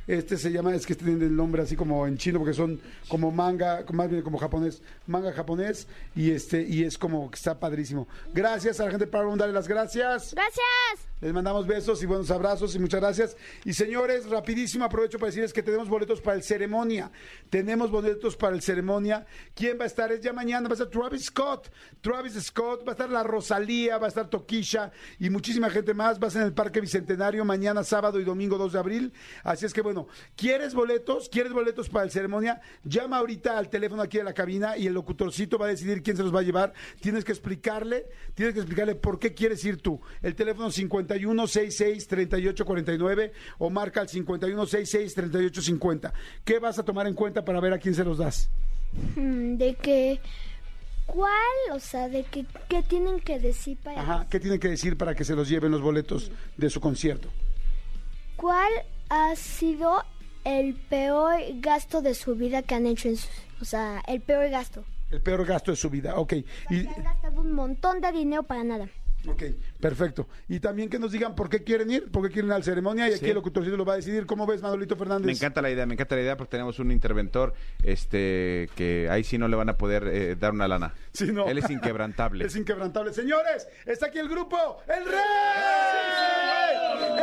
Este 0.07 0.37
se 0.37 0.51
llama, 0.51 0.75
es 0.75 0.87
que 0.87 0.95
tienen 0.95 1.23
el 1.23 1.37
nombre 1.37 1.63
así 1.63 1.77
como 1.77 2.07
en 2.07 2.17
chino, 2.17 2.39
porque 2.39 2.55
son 2.55 2.81
como 3.09 3.31
manga, 3.31 3.85
más 3.93 4.11
bien 4.11 4.23
como 4.23 4.39
japonés, 4.39 4.83
manga 5.07 5.33
japonés, 5.33 5.87
y 6.15 6.31
este, 6.31 6.63
y 6.63 6.85
es 6.85 6.99
como 6.99 7.31
que 7.31 7.37
está 7.37 7.59
padrísimo. 7.59 8.09
Gracias 8.33 8.81
a 8.81 8.85
la 8.85 8.91
gente 8.91 9.07
de 9.07 9.11
Paramount, 9.11 9.41
dale 9.41 9.53
las 9.53 9.69
gracias. 9.69 10.35
Gracias. 10.35 11.12
Les 11.23 11.33
mandamos 11.33 11.69
besos 11.69 12.03
y 12.03 12.07
buenos 12.07 12.33
abrazos 12.33 12.75
y 12.75 12.81
muchas 12.81 13.01
gracias. 13.01 13.37
Y 13.65 13.75
señores, 13.75 14.29
rapidísimo 14.29 14.85
aprovecho 14.85 15.21
para 15.21 15.29
decirles 15.29 15.53
que 15.53 15.63
tenemos 15.63 15.89
boletos 15.89 16.21
para 16.21 16.37
el 16.37 16.43
ceremonia. 16.43 17.13
Tenemos 17.49 17.93
boletos 17.93 18.37
para 18.37 18.57
el 18.57 18.61
ceremonia. 18.61 19.25
¿Quién 19.55 19.79
va 19.79 19.85
a 19.85 19.87
estar? 19.87 20.11
Es 20.11 20.21
ya 20.21 20.33
mañana, 20.33 20.67
va 20.69 20.73
a 20.73 20.83
estar 20.83 20.89
Travis 20.89 21.27
Scott. 21.27 21.71
Travis 22.01 22.35
Scott, 22.43 22.81
va 22.85 22.91
a 22.91 22.95
estar 22.95 23.09
la 23.09 23.23
Rosalía, 23.23 23.99
va 23.99 24.07
a 24.07 24.09
estar 24.09 24.29
Toquisha 24.29 24.91
y 25.21 25.31
muchísima 25.31 25.71
gente 25.71 25.95
más. 25.95 26.21
Va 26.21 26.27
a 26.27 26.31
ser 26.31 26.41
en 26.41 26.49
el 26.49 26.55
Parque 26.55 26.81
Bicentenario 26.81 27.45
mañana, 27.45 27.85
sábado 27.85 28.19
y 28.19 28.25
domingo 28.25 28.59
2 28.59 28.73
de 28.73 28.79
abril. 28.81 29.13
Así 29.45 29.65
es 29.65 29.73
que 29.73 29.81
bueno, 29.81 30.09
¿quieres 30.35 30.75
boletos? 30.75 31.29
¿Quieres 31.29 31.53
boletos 31.53 31.89
para 31.89 32.05
el 32.05 32.11
ceremonia? 32.11 32.61
Llama 32.83 33.19
ahorita 33.19 33.57
al 33.57 33.71
teléfono 33.71 34.03
aquí 34.03 34.19
de 34.19 34.25
la 34.25 34.35
cabina 34.35 34.77
y 34.77 34.89
el 34.89 34.95
locutorcito 34.95 35.57
va 35.57 35.67
a 35.67 35.69
decidir 35.69 36.03
quién 36.03 36.17
se 36.17 36.25
los 36.25 36.35
va 36.35 36.41
a 36.41 36.43
llevar. 36.43 36.73
Tienes 37.01 37.25
que 37.25 37.31
explicarle, 37.31 38.09
tienes 38.35 38.55
que 38.55 38.61
explicarle 38.61 38.97
por 38.97 39.21
qué 39.21 39.35
quieres 39.35 39.65
ir 39.65 39.81
tú. 39.81 40.01
El 40.21 40.35
teléfono 40.35 40.73
5166-3849 41.21 43.33
o 43.59 43.71
marca 43.71 44.01
al 44.01 44.09
5166-3850. 44.09 46.13
¿Qué 46.45 46.59
vas 46.59 46.79
a 46.79 46.85
tomar 46.85 47.07
en 47.07 47.15
cuenta 47.15 47.45
para 47.45 47.61
ver 47.61 47.73
a 47.73 47.79
quién 47.79 47.95
se 47.95 48.05
los 48.05 48.19
das? 48.19 48.51
Mm, 49.17 49.57
De 49.57 49.75
que, 49.75 50.21
¿cuál? 51.07 51.33
O 51.73 51.79
sea, 51.79 52.09
de 52.09 52.25
que, 52.25 52.45
¿qué 52.69 52.83
tienen 52.83 53.21
que 53.21 53.39
decir 53.39 53.79
para... 53.79 54.01
Ajá, 54.01 54.27
¿qué 54.31 54.41
tienen 54.41 54.61
que 54.61 54.69
decir 54.69 54.97
para 54.97 55.15
que 55.15 55.25
se 55.25 55.35
los 55.35 55.49
lleven 55.49 55.71
los 55.71 55.81
boletos 55.81 56.31
de 56.57 56.71
su 56.71 56.81
concierto? 56.81 57.29
¿Cuál 58.37 58.71
ha 59.09 59.35
sido 59.37 60.03
el 60.45 60.75
peor 60.75 61.41
gasto 61.61 62.03
de 62.03 62.15
su 62.15 62.35
vida 62.35 62.63
que 62.63 62.75
han 62.75 62.87
hecho 62.87 63.09
en 63.09 63.17
su... 63.17 63.29
O 63.61 63.65
sea, 63.65 64.03
el 64.09 64.21
peor 64.21 64.49
gasto. 64.51 64.85
El 65.11 65.21
peor 65.21 65.45
gasto 65.45 65.71
de 65.71 65.77
su 65.77 65.91
vida, 65.91 66.17
ok. 66.17 66.33
Y, 66.71 66.87
han 66.87 67.05
gastado 67.05 67.41
un 67.41 67.53
montón 67.53 68.01
de 68.01 68.11
dinero 68.13 68.43
para 68.43 68.65
nada. 68.65 68.89
Ok, 69.27 69.43
perfecto. 69.81 70.29
Y 70.49 70.61
también 70.61 70.89
que 70.89 70.99
nos 70.99 71.13
digan 71.13 71.35
por 71.35 71.49
qué 71.49 71.63
quieren 71.63 71.91
ir, 71.91 72.11
por 72.11 72.23
qué 72.27 72.33
quieren 72.33 72.49
ir 72.49 72.55
a 72.55 72.59
la 72.59 72.65
ceremonia 72.65 73.09
y 73.09 73.13
aquí 73.13 73.21
Sí. 73.25 73.29
el 73.31 73.35
locutorcito 73.35 73.77
lo 73.77 73.85
va 73.85 73.95
a 73.95 73.97
decidir. 73.97 74.27
¿Cómo 74.27 74.47
ves, 74.47 74.63
Manolito 74.63 74.97
Fernández? 74.97 75.27
Me 75.27 75.33
encanta 75.33 75.63
la 75.63 75.71
idea, 75.71 75.87
me 75.87 75.95
encanta 75.95 76.15
la 76.17 76.23
idea 76.23 76.37
porque 76.37 76.51
tenemos 76.53 76.79
un 76.79 76.91
interventor 76.91 77.55
este 77.83 78.69
que 78.75 79.09
ahí 79.11 79.25
sí 79.25 79.39
no 79.39 79.49
le 79.49 79.57
van 79.57 79.69
a 79.69 79.77
poder 79.77 80.09
eh, 80.09 80.37
dar 80.37 80.53
una 80.53 80.69
lana. 80.69 80.95
Sí, 81.13 81.33
no. 81.33 81.47
Él 81.47 81.59
es 81.59 81.71
inquebrantable. 81.71 82.45
Es 82.53 82.57
inquebrantable. 82.57 83.13
Señores, 83.13 83.69
está 83.87 84.07
aquí 84.07 84.19
el 84.19 84.29
grupo 84.29 84.57
El 84.89 85.05
Rey. 85.05 86.42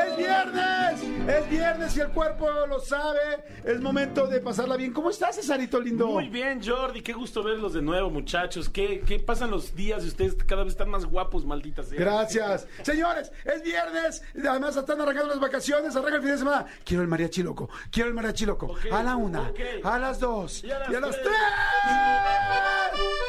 Es 0.07 0.17
viernes, 0.17 1.01
es 1.27 1.49
viernes 1.49 1.97
y 1.97 1.99
el 2.01 2.09
cuerpo 2.09 2.49
lo 2.67 2.79
sabe. 2.79 3.19
Es 3.63 3.79
momento 3.81 4.27
de 4.27 4.39
pasarla 4.39 4.75
bien. 4.77 4.93
¿Cómo 4.93 5.09
estás, 5.09 5.35
Cesarito 5.35 5.79
lindo? 5.79 6.07
Muy 6.07 6.29
bien, 6.29 6.61
Jordi, 6.63 7.01
qué 7.01 7.13
gusto 7.13 7.43
verlos 7.43 7.73
de 7.73 7.81
nuevo, 7.81 8.09
muchachos. 8.09 8.69
¿Qué, 8.69 9.01
qué 9.05 9.19
pasan 9.19 9.51
los 9.51 9.75
días 9.75 10.03
y 10.03 10.07
ustedes 10.07 10.35
cada 10.45 10.63
vez 10.63 10.73
están 10.73 10.89
más 10.89 11.05
guapos, 11.05 11.45
malditas 11.45 11.87
sea? 11.87 11.99
Gracias. 11.99 12.67
Señores, 12.83 13.31
es 13.45 13.63
viernes. 13.63 14.23
Además, 14.47 14.75
están 14.75 15.01
arrancando 15.01 15.29
las 15.29 15.39
vacaciones. 15.39 15.95
Arranca 15.95 16.15
el 16.17 16.21
fin 16.21 16.31
de 16.31 16.37
semana. 16.37 16.65
Quiero 16.83 17.01
el 17.03 17.09
mariachi 17.09 17.43
loco. 17.43 17.69
Quiero 17.91 18.09
el 18.09 18.15
mariachi 18.15 18.45
loco. 18.45 18.75
A 18.91 19.03
la 19.03 19.15
una, 19.15 19.51
a 19.83 19.99
las 19.99 20.19
dos 20.19 20.63
Y 20.63 20.71
a 20.71 20.79
las 20.79 20.89
y 20.91 20.95
a 20.95 20.99
las 20.99 21.11
tres. 21.11 21.27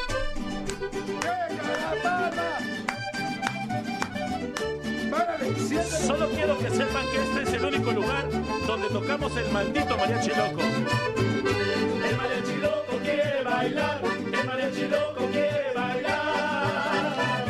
tres. 0.07 0.20
Solo 6.05 6.29
quiero 6.29 6.57
que 6.59 6.69
sepan 6.69 7.05
que 7.11 7.17
este 7.23 7.41
es 7.43 7.53
el 7.53 7.65
único 7.65 7.91
lugar 7.91 8.29
donde 8.67 8.87
tocamos 8.89 9.35
el 9.37 9.51
maldito 9.51 9.97
mariachi 9.97 10.29
loco. 10.29 10.61
El 10.61 12.15
mariachi 12.15 12.57
loco 12.61 12.99
quiere 13.03 13.43
bailar, 13.43 14.01
el 14.03 14.45
mariachi 14.45 14.87
loco 14.87 15.25
quiere 15.31 15.73
bailar. 15.73 17.45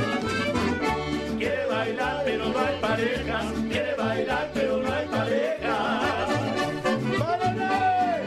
Quiere 1.38 1.66
bailar 1.66 2.22
pero 2.24 2.46
no 2.46 2.60
hay 2.60 2.80
parejas, 2.80 3.46
quiere 3.70 3.96
bailar 3.96 4.50
pero 4.54 4.78
no 4.78 4.94
hay 4.94 5.08
parejas. 5.08 6.30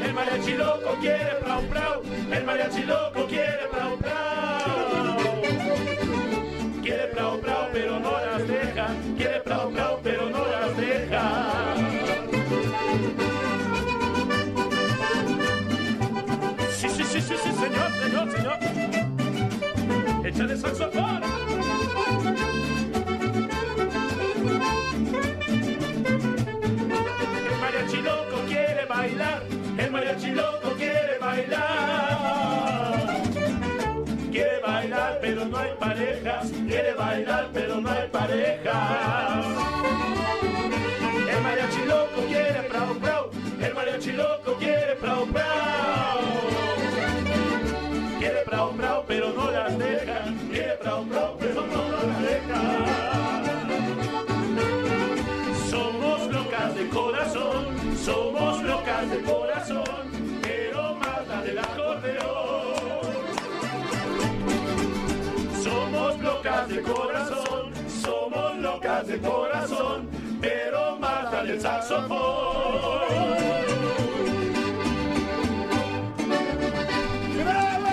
El 0.04 0.12
mariachi 0.12 0.52
loco 0.52 0.96
quiere 1.00 1.34
plau 1.42 1.62
plau, 1.62 2.02
el 2.30 2.44
mariachi 2.44 2.82
loco 2.82 3.26
quiere 3.26 3.66
plau 3.70 3.96
plau. 3.96 4.03
El 20.54 20.60
mariachi 27.60 27.96
loco 28.02 28.36
quiere 28.46 28.84
bailar, 28.88 29.42
el 29.78 29.90
mariachi 29.90 30.30
loco 30.30 30.70
quiere 30.78 31.18
bailar. 31.18 32.14
Quiere 34.30 34.60
bailar 34.60 35.18
pero 35.20 35.44
no 35.44 35.58
hay 35.58 35.72
parejas, 35.80 36.52
quiere 36.68 36.94
bailar 36.94 37.50
pero 37.52 37.80
no 37.80 37.90
hay 37.90 38.08
parejas. 38.08 39.46
El 41.32 41.42
mariachi 41.42 41.84
loco 41.84 42.22
quiere 42.28 42.62
prau 42.68 42.94
prau, 43.00 43.30
el 43.60 43.74
mariachi 43.74 44.12
loco 44.12 44.54
quiere 44.60 44.94
prau 45.00 45.26
prau. 45.26 46.20
Quiere 48.20 48.44
prau 48.44 48.72
prau 48.76 49.04
pero 49.08 49.32
no 49.32 49.50
las 49.50 49.76
deja, 49.78 50.13
de 69.14 69.28
corazón, 69.28 70.08
pero 70.40 70.96
más 70.98 71.32
la 71.32 71.44
del 71.44 71.60
saxofón. 71.60 73.04
¡Bravo! 77.44 77.88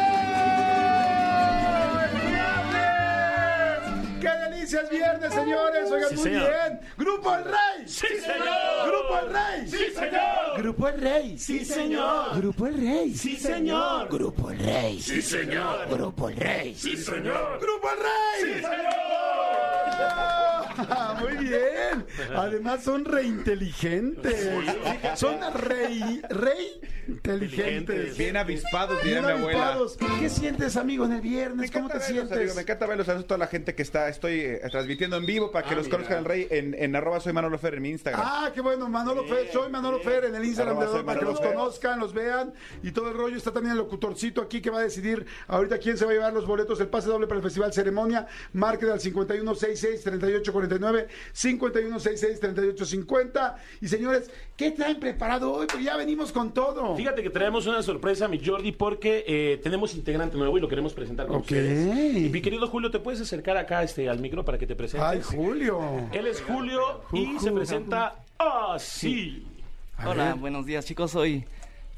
¡Es 2.05 2.13
viernes! 2.25 3.81
¡Qué 4.21 4.29
delicia 4.49 4.81
es 4.81 4.89
viernes, 4.89 5.33
señores! 5.33 5.91
Oigan, 5.91 6.09
Sí, 6.09 6.15
muy 6.15 6.23
señor. 6.23 6.49
bien. 6.49 6.79
¡Grupo 6.97 7.35
El 7.35 7.43
Rey! 7.45 7.85
¡Sí, 7.85 8.07
señor! 8.07 8.87
¡Grupo 8.87 9.19
El 9.19 9.31
Rey! 9.31 9.67
¡Sí, 9.67 9.89
señor! 9.95 10.57
¡Grupo 10.57 10.87
El 10.87 11.01
Rey! 11.01 11.37
¡Sí, 11.37 11.65
señor! 11.65 12.35
¡Grupo 12.37 12.65
El 12.67 12.77
Rey! 12.81 13.13
¡Sí, 13.13 13.37
señor! 13.37 14.07
¡Grupo 14.09 14.49
El 14.51 14.59
Rey! 14.59 14.99
¡Sí, 15.01 15.21
señor! 15.21 15.87
¡Grupo 15.89 16.29
El 16.29 16.35
Rey! 16.37 16.75
¡Sí, 16.75 16.97
señor! 16.97 17.59
¡Grupo 17.61 17.89
El 17.91 17.97
Rey! 17.99 18.41
¡Sí, 18.41 18.53
señor! 18.61 20.50
¡Ah! 20.89 21.17
Muy 21.19 21.45
bien. 21.45 22.05
Además 22.35 22.83
son 22.83 23.05
reinteligentes. 23.05 24.49
Son 25.15 25.37
rey, 25.53 26.21
rey 26.29 26.81
inteligentes. 27.11 28.17
Bien 28.17 28.37
avispados, 28.37 29.01
diría 29.03 29.21
Bien 29.21 29.35
mi 29.35 29.39
abuela. 29.41 29.73
avispados. 29.73 29.97
¿Qué 30.19 30.29
sientes, 30.29 30.77
amigo, 30.77 31.05
en 31.05 31.13
el 31.13 31.21
viernes? 31.21 31.71
¿Cómo 31.71 31.87
te 31.87 31.93
verlos, 31.95 32.07
sientes? 32.09 32.37
amigo, 32.37 32.55
me 32.55 32.61
encanta 32.61 32.85
verlos. 32.87 33.05
Saludos 33.05 33.25
a 33.25 33.27
toda 33.27 33.37
la 33.37 33.47
gente 33.47 33.75
que 33.75 33.81
está, 33.81 34.07
estoy 34.09 34.39
eh, 34.41 34.61
transmitiendo 34.71 35.17
en 35.17 35.25
vivo 35.25 35.51
para 35.51 35.67
que 35.67 35.73
Ah, 35.73 35.77
los 35.77 35.85
mira. 35.85 35.97
conozcan 35.97 36.19
el 36.19 36.25
rey 36.25 36.47
en, 36.49 36.75
en 36.77 36.95
arroba 36.95 37.19
soy 37.19 37.33
Manolo 37.33 37.57
Fer 37.57 37.75
en 37.75 37.81
mi 37.81 37.89
Instagram. 37.89 38.21
Ah, 38.23 38.51
qué 38.53 38.61
bueno, 38.61 38.87
Manolo 38.89 39.23
Fer, 39.25 39.49
soy 39.51 39.69
Manolo 39.71 39.99
Fer 39.99 40.25
en 40.25 40.35
el 40.35 40.45
Instagram 40.45 40.77
Arroba 40.79 40.97
de 40.99 41.03
para 41.03 41.19
que 41.19 41.25
los 41.25 41.39
Fer. 41.39 41.53
conozcan, 41.53 41.99
los 41.99 42.13
vean 42.13 42.53
y 42.83 42.91
todo 42.91 43.09
el 43.09 43.15
rollo. 43.15 43.37
Está 43.37 43.51
también 43.51 43.71
el 43.73 43.77
locutorcito 43.79 44.41
aquí 44.41 44.61
que 44.61 44.69
va 44.69 44.79
a 44.79 44.83
decidir 44.83 45.25
ahorita 45.47 45.77
quién 45.79 45.97
se 45.97 46.05
va 46.05 46.11
a 46.11 46.13
llevar 46.13 46.33
los 46.33 46.45
boletos, 46.45 46.79
el 46.79 46.87
pase 46.87 47.07
doble 47.09 47.27
para 47.27 47.37
el 47.37 47.43
Festival 47.43 47.73
Ceremonia. 47.73 48.27
Marquen 48.53 48.89
al 48.89 48.99
5166-3849, 48.99 51.07
5166-3850. 51.33 53.55
Y 53.81 53.87
señores, 53.87 54.29
¿qué 54.55 54.71
traen 54.71 54.99
preparado 54.99 55.51
hoy? 55.53 55.67
Porque 55.67 55.83
ya 55.83 55.97
venimos 55.97 56.31
con 56.31 56.53
todo. 56.53 56.95
Fíjate 57.01 57.23
que 57.23 57.31
traemos 57.31 57.65
una 57.65 57.81
sorpresa, 57.81 58.27
mi 58.27 58.39
Jordi, 58.43 58.71
porque 58.71 59.23
eh, 59.27 59.59
tenemos 59.63 59.95
integrante 59.95 60.37
nuevo 60.37 60.55
y 60.57 60.61
lo 60.61 60.67
queremos 60.67 60.93
presentar 60.93 61.25
con 61.25 61.37
Ok. 61.37 61.41
ustedes. 61.45 62.15
Y 62.25 62.29
mi 62.29 62.41
querido 62.41 62.67
Julio, 62.67 62.91
¿te 62.91 62.99
puedes 62.99 63.19
acercar 63.19 63.57
acá 63.57 63.81
este, 63.81 64.07
al 64.07 64.19
micro 64.19 64.45
para 64.45 64.59
que 64.59 64.67
te 64.67 64.75
presentes? 64.75 65.09
Ay, 65.09 65.21
Julio. 65.23 65.79
Él 66.11 66.27
es 66.27 66.41
Julio 66.43 67.01
y 67.11 67.39
se 67.39 67.51
presenta 67.51 68.17
así. 68.37 69.43
Hola, 70.05 70.35
buenos 70.35 70.67
días 70.67 70.85
chicos, 70.85 71.09
soy 71.09 71.43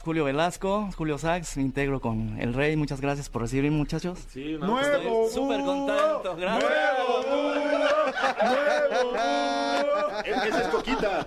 Julio 0.03 0.25
Velasco, 0.25 0.89
Julio 0.97 1.17
Sax, 1.17 1.55
me 1.55 1.63
integro 1.63 2.01
con 2.01 2.37
El 2.37 2.53
Rey, 2.53 2.75
muchas 2.75 2.99
gracias 2.99 3.29
por 3.29 3.43
recibirme 3.43 3.71
muchachos. 3.71 4.19
Sí, 4.27 4.57
Nuevo 4.59 4.81
Estoy 4.81 5.29
súper 5.33 5.61
contento, 5.61 6.35
gracias. 6.35 6.71
Esa 10.25 10.61
es 10.61 10.67
Coquita. 10.67 11.25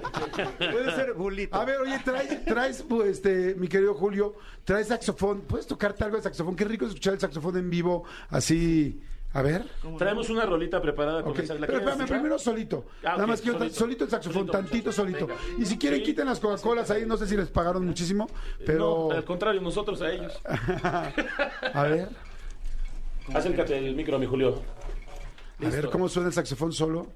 Puede 0.59 0.94
ser 0.94 1.15
Julito. 1.15 1.57
A 1.57 1.65
ver, 1.65 1.78
oye, 1.78 1.98
traes, 2.05 2.44
traes 2.44 2.82
pues, 2.82 3.09
este, 3.12 3.55
mi 3.55 3.66
querido 3.66 3.94
Julio, 3.94 4.35
traes 4.65 4.89
saxofón. 4.89 5.40
¿Puedes 5.43 5.66
tocarte 5.66 6.05
algo 6.05 6.19
de 6.19 6.23
saxofón? 6.23 6.55
Qué 6.55 6.66
rico 6.66 6.85
es 6.85 6.90
escuchar 6.90 7.15
el 7.15 7.20
saxofón 7.20 7.57
en 7.57 7.70
vivo, 7.70 8.05
así. 8.28 9.01
A 9.37 9.43
ver. 9.43 9.65
Traemos 9.99 10.31
una 10.31 10.47
rolita 10.47 10.81
preparada 10.81 11.23
con 11.23 11.33
Ok, 11.33 11.41
esa. 11.41 11.55
¿la 11.55 11.67
Pero 11.67 11.79
espérame, 11.81 12.09
primero 12.09 12.39
solito. 12.39 12.87
Ah, 13.05 13.17
Nada 13.17 13.27
más 13.27 13.43
quiero 13.43 13.59
solito, 13.59 13.75
solito. 13.77 14.05
el 14.05 14.11
saxofón, 14.11 14.35
Solito, 14.47 14.53
tantito 14.53 14.93
solito. 14.93 15.27
Venga. 15.27 15.41
Y 15.59 15.67
si 15.67 15.77
quieren, 15.77 15.99
Sí. 15.99 16.05
quiten 16.07 16.25
las 16.27 16.41
Coca-Colas 16.41 16.91
ahí. 16.91 17.05
No 17.05 17.19
sé 17.19 17.27
si 17.27 17.37
les 17.37 17.49
pagaron 17.51 17.85
muchísimo, 17.85 18.29
pero. 18.65 19.09
No, 19.11 19.15
al 19.15 19.25
contrario, 19.25 19.61
nosotros 19.61 20.01
a 20.01 20.11
ellos. 20.11 20.41
A 21.75 21.83
ver, 21.83 22.09
Acércate 23.35 23.77
el 23.77 23.95
micro, 23.95 24.19
mi 24.19 24.25
Julio. 24.27 24.63
a 25.63 25.69
ver 25.69 25.91
cómo 25.91 26.09
suena 26.09 26.29
el 26.29 26.35
saxofón 26.35 26.73
solo. 26.73 27.07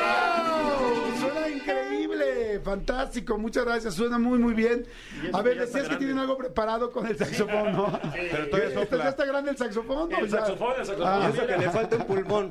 Fantástico, 2.71 3.37
muchas 3.37 3.65
gracias, 3.65 3.95
suena 3.95 4.17
muy 4.17 4.39
muy 4.39 4.53
bien. 4.53 4.85
A 5.33 5.41
ver, 5.41 5.59
decías 5.59 5.89
que 5.89 5.97
tienen 5.97 6.17
algo 6.19 6.37
preparado 6.37 6.89
con 6.89 7.05
el 7.05 7.17
saxofón, 7.17 7.73
¿no? 7.73 7.99
Pero 8.31 8.47
todavía 8.49 8.69
¿Está- 8.69 8.79
sopla. 8.81 9.03
¿Ya 9.03 9.09
está 9.09 9.25
grande 9.25 9.51
el 9.51 9.57
saxofón? 9.57 10.11
El 10.13 10.29
saxofón, 10.29 10.73
el 10.79 10.85
saxofón. 10.85 11.07
Ah, 11.11 11.29
Eso 11.33 11.45
que 11.47 11.57
le 11.57 11.69
falta 11.69 11.95
un 11.97 12.03
pulmón. 12.05 12.49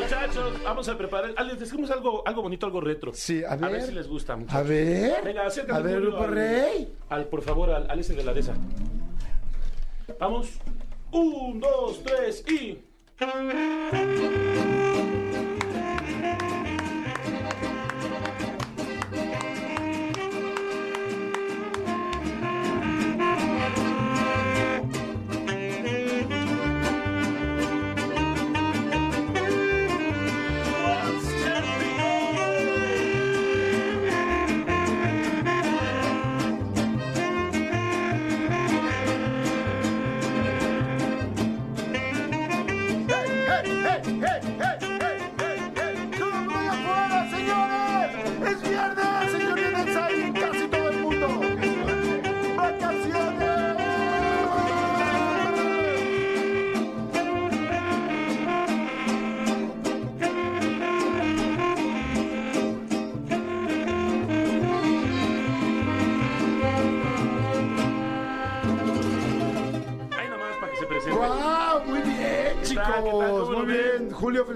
Muchachos, 0.00 0.62
vamos 0.64 0.88
a 0.88 0.96
preparar. 0.96 1.32
ah, 1.36 1.42
Les 1.42 1.60
decimos 1.60 1.90
algo, 1.90 2.22
algo 2.26 2.40
bonito, 2.40 2.64
algo 2.64 2.80
retro. 2.80 3.12
Sí, 3.12 3.44
a 3.44 3.52
A 3.52 3.56
ver 3.56 3.72
ver. 3.72 3.82
si 3.82 3.92
les 3.92 4.08
gusta. 4.08 4.34
muchachos. 4.34 4.58
A 4.58 4.62
ver. 4.62 5.22
Venga, 5.24 5.46
acércate. 5.46 5.78
A 5.78 5.82
ver, 5.82 6.00
Grupo 6.00 6.22
al- 6.24 6.30
Rey. 6.30 6.94
Al, 7.10 7.26
por 7.26 7.42
favor, 7.42 7.70
al, 7.70 7.90
al 7.90 7.98
ese 8.00 8.14
de 8.14 8.24
la 8.24 8.32
de 8.32 8.40
esa. 8.40 8.54
Vamos. 10.18 10.48
Un, 11.12 11.60
dos, 11.60 12.02
tres 12.02 12.42
y. 12.48 12.78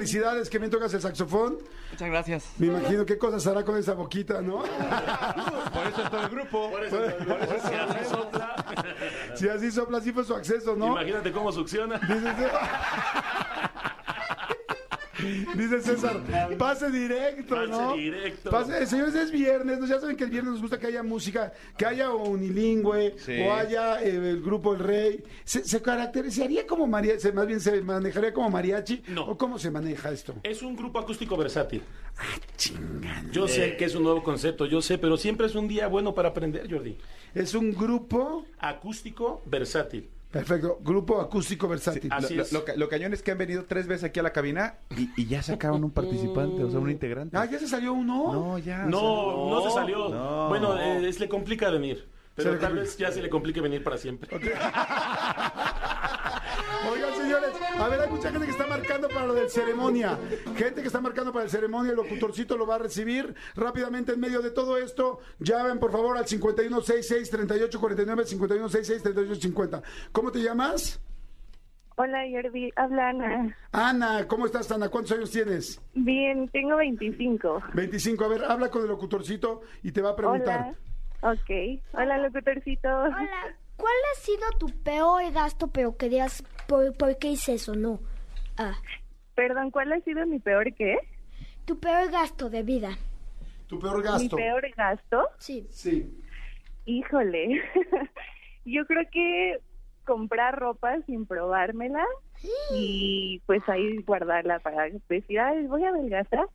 felicidades. 0.07 0.51
Que 0.51 0.59
bien 0.59 0.71
tocas 0.71 0.95
el 0.95 1.01
saxofón. 1.01 1.59
Muchas 1.91 2.09
gracias. 2.09 2.45
Me 2.59 2.67
imagino 2.69 3.05
qué 3.05 3.19
cosas 3.19 3.47
hará 3.47 3.65
con 3.65 3.77
esa 3.77 3.95
boquita, 3.95 4.41
¿no? 4.41 4.59
Por 4.59 5.87
eso 5.87 6.03
es 6.03 6.11
todo 6.11 6.23
el 6.23 6.29
grupo. 6.29 6.71
Por 6.71 6.85
eso, 6.85 6.97
por 6.97 7.41
eso 7.43 7.69
si 7.69 7.75
así 7.75 8.11
sopla. 8.11 8.57
Si 9.35 9.49
así 9.49 9.73
sopla, 9.73 9.99
así 9.99 10.13
fue 10.13 10.25
su 10.25 10.35
acceso, 10.35 10.77
¿no? 10.77 10.93
Imagínate 10.93 11.33
cómo 11.33 11.53
succiona. 11.53 12.01
Dice, 15.55 15.81
César, 15.81 16.21
pase 16.59 16.91
directo, 16.91 17.55
Pase 17.55 17.69
¿no? 17.71 17.95
directo. 17.97 18.51
Pase- 18.51 18.87
señores, 18.87 19.15
es 19.15 19.31
viernes, 19.31 19.79
¿no? 19.79 19.87
ya 19.87 19.99
saben 20.01 20.17
que 20.17 20.25
el 20.25 20.31
viernes 20.31 20.53
nos 20.53 20.63
gusta 20.63 20.79
que 20.79 20.87
haya 20.87 21.03
música, 21.03 21.53
que 21.77 21.87
haya 21.87 22.11
unilingüe, 22.11 23.15
Sí. 23.19 23.41
o 23.43 23.53
haya 23.53 24.03
eh, 24.03 24.15
el 24.17 24.41
grupo 24.43 24.75
El 24.75 24.81
Rey. 24.81 25.25
¿Se, 25.45 25.65
se 25.65 25.81
caracterizaría 25.83 26.67
como 26.67 26.87
mariachi, 26.87 27.33
más 27.33 27.47
bien 27.47 27.61
se 27.61 27.81
manejaría 27.83 28.33
como 28.33 28.51
mariachi? 28.51 29.03
No. 29.09 29.25
¿O 29.27 29.37
cómo 29.39 29.59
se 29.59 29.71
maneja 29.71 30.11
esto? 30.11 30.35
Es 30.43 30.63
un 30.63 30.77
grupo 30.77 30.99
acústico 30.99 31.37
versátil. 31.37 31.83
Chingada. 32.57 33.25
Yo 33.33 33.47
sé 33.49 33.77
que 33.77 33.85
es 33.85 33.95
un 33.95 34.03
nuevo 34.05 34.23
concepto, 34.23 34.67
yo 34.67 34.81
sé, 34.81 34.99
pero 34.99 35.17
siempre 35.17 35.47
es 35.47 35.55
un 35.55 35.69
día 35.69 35.87
bueno 35.89 36.15
para 36.15 36.31
aprender, 36.31 36.71
Jordi. 36.71 36.97
Es 37.35 37.55
un 37.55 37.73
grupo, 37.73 38.47
Acústico 38.59 39.43
versátil. 39.47 40.09
Perfecto, 40.39 40.79
grupo 40.83 41.21
acústico 41.21 41.69
versátil. 41.69 42.11
Así 42.13 42.35
lo, 42.35 42.45
lo- 42.53 42.65
lo 42.77 42.89
cañón 42.89 43.13
es 43.13 43.23
que 43.23 43.31
han 43.33 43.39
venido 43.39 43.65
tres 43.67 43.87
veces 43.87 44.05
aquí 44.05 44.21
a 44.21 44.23
la 44.23 44.33
cabina 44.33 44.79
y, 44.97 45.11
y 45.17 45.27
ya 45.27 45.43
sacaron 45.43 45.83
un 45.85 45.91
participante, 45.91 46.63
o 46.65 46.71
sea, 46.71 46.79
un 46.81 46.91
integrante. 46.91 47.37
Ah, 47.37 47.45
ya 47.47 47.59
se 47.59 47.67
salió 47.69 47.93
uno. 47.93 48.33
No, 48.33 48.59
ya. 48.59 48.85
No, 48.85 49.49
no, 49.51 49.61
se 49.63 49.71
salió. 49.71 50.09
No. 50.09 50.49
Bueno, 50.49 50.79
eh, 50.79 51.09
es, 51.09 51.21
le 51.21 51.29
complica 51.29 51.71
venir. 51.71 52.09
Pero 52.35 52.59
tal 52.59 52.75
vez 52.75 52.99
ya 52.99 53.11
se 53.11 53.23
le 53.23 53.31
complique 53.31 53.63
venir 53.63 53.83
para 53.83 53.97
siempre. 53.97 54.29
Oigan, 56.91 57.15
señores, 57.15 57.51
a 57.79 57.89
ver, 57.89 58.01
hay 58.01 58.11
mucha 58.11 58.31
gente 58.31 58.47
que 58.47 58.53
está 58.53 58.67
marcando 58.67 59.09
para 59.09 59.27
lo 59.27 59.35
del 59.35 59.51
ceremonia. 59.51 60.19
Gente 60.57 60.81
que 60.81 60.87
está 60.87 61.01
marcando 61.01 61.33
para 61.33 61.45
el 61.45 61.51
ceremonia, 61.51 61.91
el 61.91 61.97
locutorcito 61.97 62.57
lo 62.57 62.67
va 62.67 62.77
a 62.77 62.79
recibir 62.79 63.35
rápidamente 63.55 64.13
en 64.13 64.21
medio 64.21 64.41
de 64.41 64.51
todo 64.51 64.79
esto. 64.79 65.21
Llamen, 65.39 65.79
por 65.79 65.93
favor, 65.93 66.17
al 66.17 66.27
5166-3849, 66.27 69.05
5166-3850. 69.05 69.83
¿Cómo 70.13 70.31
te 70.31 70.41
llamas? 70.41 71.01
Hola, 71.99 72.25
Jordi. 72.31 72.71
Habla 72.77 73.09
Ana. 73.09 73.57
Ana, 73.73 74.29
¿cómo 74.29 74.45
estás, 74.45 74.71
Ana? 74.71 74.91
¿Cuántos 74.91 75.13
años 75.13 75.31
tienes? 75.31 75.81
Bien, 75.95 76.47
tengo 76.49 76.77
25. 76.77 77.63
25. 77.73 78.25
A 78.25 78.29
ver, 78.29 78.45
habla 78.45 78.71
con 78.71 78.83
el 78.83 78.89
locutorcito 78.89 79.63
y 79.83 79.93
te 79.93 80.03
va 80.03 80.11
a 80.11 80.17
preguntar. 80.17 80.75
Hola. 81.23 81.33
Ok. 81.33 81.51
Hola, 81.95 82.19
locutorcito. 82.19 82.89
Hola, 82.89 83.57
¿cuál 83.77 83.95
ha 84.13 84.21
sido 84.21 84.47
tu 84.59 84.67
peor 84.83 85.31
gasto, 85.33 85.69
pero 85.69 85.97
que 85.97 86.09
digas, 86.09 86.43
¿por, 86.67 86.97
por 86.97 87.19
qué 87.19 87.29
hice 87.29 87.55
eso? 87.55 87.75
No. 87.75 88.01
Ah, 88.57 88.75
Perdón, 89.35 89.71
¿cuál 89.71 89.93
ha 89.93 90.01
sido 90.01 90.25
mi 90.27 90.39
peor 90.39 90.73
qué? 90.75 90.97
Tu 91.67 91.79
peor 91.79 92.11
gasto 92.11 92.49
de 92.49 92.63
vida. 92.63 92.97
Tu 93.67 93.79
peor 93.79 93.99
¿Mi 93.99 94.03
gasto. 94.05 94.37
peor 94.37 94.67
gasto? 94.77 95.29
Sí. 95.39 95.67
Sí. 95.71 96.19
Híjole. 96.87 97.61
Yo 98.65 98.87
creo 98.87 99.03
que 99.13 99.59
comprar 100.05 100.57
ropa 100.59 100.97
sin 101.07 101.27
probármela 101.27 102.05
y 102.73 103.41
pues 103.47 103.63
ahí 103.69 103.99
guardarla 104.03 104.59
para 104.61 104.89
decir, 105.09 105.39
ay, 105.41 105.67
voy 105.67 105.85
a 105.85 105.89
adelgazar 105.91 106.47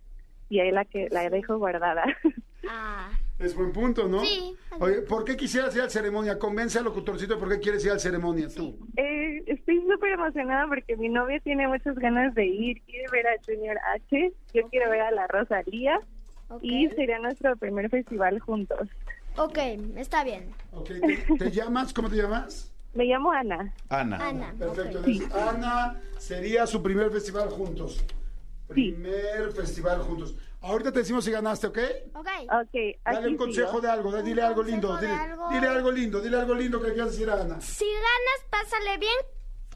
y 0.50 0.60
ahí 0.60 0.72
la 0.72 0.86
que 0.86 1.08
la 1.12 1.30
dejo 1.30 1.58
guardada. 1.58 2.04
Ah, 2.70 3.10
Es 3.42 3.56
buen 3.56 3.72
punto, 3.72 4.08
¿no? 4.08 4.20
Sí. 4.24 4.56
Oye, 4.80 5.02
¿por 5.02 5.26
qué 5.26 5.36
quisieras 5.36 5.76
ir 5.76 5.82
al 5.82 5.90
ceremonia? 5.90 6.38
Convence 6.38 6.78
al 6.78 6.86
locutorcito 6.86 7.34
de 7.36 7.40
por 7.40 7.50
qué 7.50 7.60
quieres 7.60 7.84
ir 7.86 7.92
al 7.92 8.00
ceremonia 8.00 8.48
tú. 8.50 8.78
Eh, 8.98 9.44
estoy 9.48 9.82
súper 9.92 10.12
emocionada 10.14 10.68
porque 10.68 10.96
mi 10.98 11.10
novia 11.10 11.40
tiene 11.40 11.68
muchas 11.68 11.96
ganas 11.96 12.34
de 12.36 12.46
ir, 12.46 12.82
quiere 12.84 13.06
ver 13.12 13.28
a 13.28 13.32
Junior 13.46 13.78
H, 13.96 14.34
yo 14.54 14.68
quiero 14.70 14.90
ver 14.92 15.02
a 15.02 15.12
la 15.12 15.28
Rosalía 15.28 16.00
y 16.62 16.88
sería 16.90 17.18
nuestro 17.20 17.56
primer 17.58 17.90
festival 17.90 18.40
juntos. 18.40 18.88
ok, 19.38 19.58
está 19.98 20.24
bien. 20.24 20.54
Ok, 20.72 20.88
¿te, 20.88 21.36
te 21.38 21.52
llamas? 21.52 21.94
¿Cómo 21.94 22.10
te 22.10 22.18
llamas? 22.18 22.72
Me 22.94 23.06
llamo 23.06 23.32
Ana. 23.32 23.74
Ana. 23.90 24.18
Ana. 24.28 24.54
Perfecto. 24.60 25.00
entonces, 25.00 25.34
Ana 25.34 26.00
sería 26.18 26.68
su 26.68 26.84
primer 26.84 27.10
festival 27.10 27.50
juntos. 27.50 28.04
Primer 28.68 29.52
festival 29.54 30.02
juntos. 30.02 30.36
Ahorita 30.62 30.92
te 30.92 31.00
decimos 31.00 31.26
si 31.26 31.32
ganaste, 31.32 31.68
¿ok? 31.68 31.78
Ok. 32.14 32.28
Ok, 32.62 32.76
Dale 33.04 33.28
un 33.30 33.38
consejo 33.38 33.70
sigo. 33.70 33.82
de 33.82 33.90
algo, 33.90 34.22
dile 34.22 34.42
algo 34.44 34.62
lindo, 34.62 34.96
dile, 34.98 35.12
algo. 35.14 35.50
dile 35.50 35.68
algo 35.68 35.92
lindo, 35.92 36.22
dile 36.22 36.38
algo 36.38 36.54
lindo 36.54 36.80
que 36.80 36.88
le 36.90 36.94
quieras 36.94 37.12
decir 37.12 37.30
a 37.30 37.42
Ana. 37.42 37.60
Si 37.62 37.86
ganas, 37.86 38.48
pásale 38.50 38.98
bien. 39.00 39.18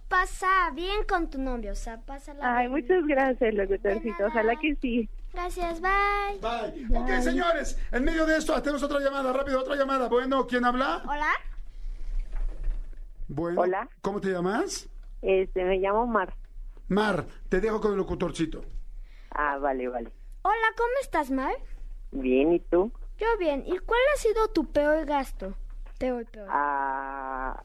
Pasa 0.08 0.70
bien 0.76 1.04
con 1.10 1.28
tu 1.32 1.40
novio, 1.42 1.72
o 1.72 1.76
sea, 1.76 2.00
pásala 2.00 2.58
Ay, 2.58 2.68
bien. 2.68 2.80
muchas 2.80 3.08
gracias, 3.08 3.54
locutorcito. 3.56 4.26
Ojalá 4.28 4.56
que 4.58 4.76
sí. 4.76 5.10
Gracias, 5.34 5.82
bye. 5.82 6.40
Bye. 6.40 6.96
Ok, 6.98 7.10
señores, 7.24 7.80
en 7.92 8.04
medio 8.04 8.28
de 8.28 8.38
esto 8.38 8.54
tenemos 8.62 8.84
otra 8.84 9.00
llamada, 9.00 9.34
rápido, 9.34 9.60
otra 9.60 9.76
llamada. 9.76 10.08
Bueno, 10.08 10.46
¿quién 10.46 10.64
habla? 10.64 11.02
Hola. 11.08 11.32
Bueno. 13.28 13.62
Hola. 13.62 13.90
¿Cómo 14.02 14.22
te 14.22 14.30
llamas? 14.30 14.88
Este, 15.24 15.66
me 15.66 15.80
llamo 15.80 16.06
Mar. 16.06 16.36
Mar, 16.88 17.26
te 17.50 17.60
dejo 17.60 17.82
con 17.82 17.92
el 17.94 17.98
locutorcito. 17.98 18.64
Ah, 19.32 19.58
vale, 19.58 19.88
vale. 19.88 20.12
Hola, 20.48 20.68
¿cómo 20.78 20.92
estás, 21.02 21.32
Mar? 21.32 21.56
Bien, 22.12 22.54
¿y 22.54 22.60
tú? 22.60 22.92
Yo 23.18 23.26
bien. 23.40 23.64
¿Y 23.66 23.80
cuál 23.80 24.00
ha 24.14 24.18
sido 24.20 24.48
tu 24.50 24.66
peor 24.72 25.04
gasto? 25.04 25.56
Peor, 25.98 26.24
peor. 26.28 26.48
Ah, 26.52 27.60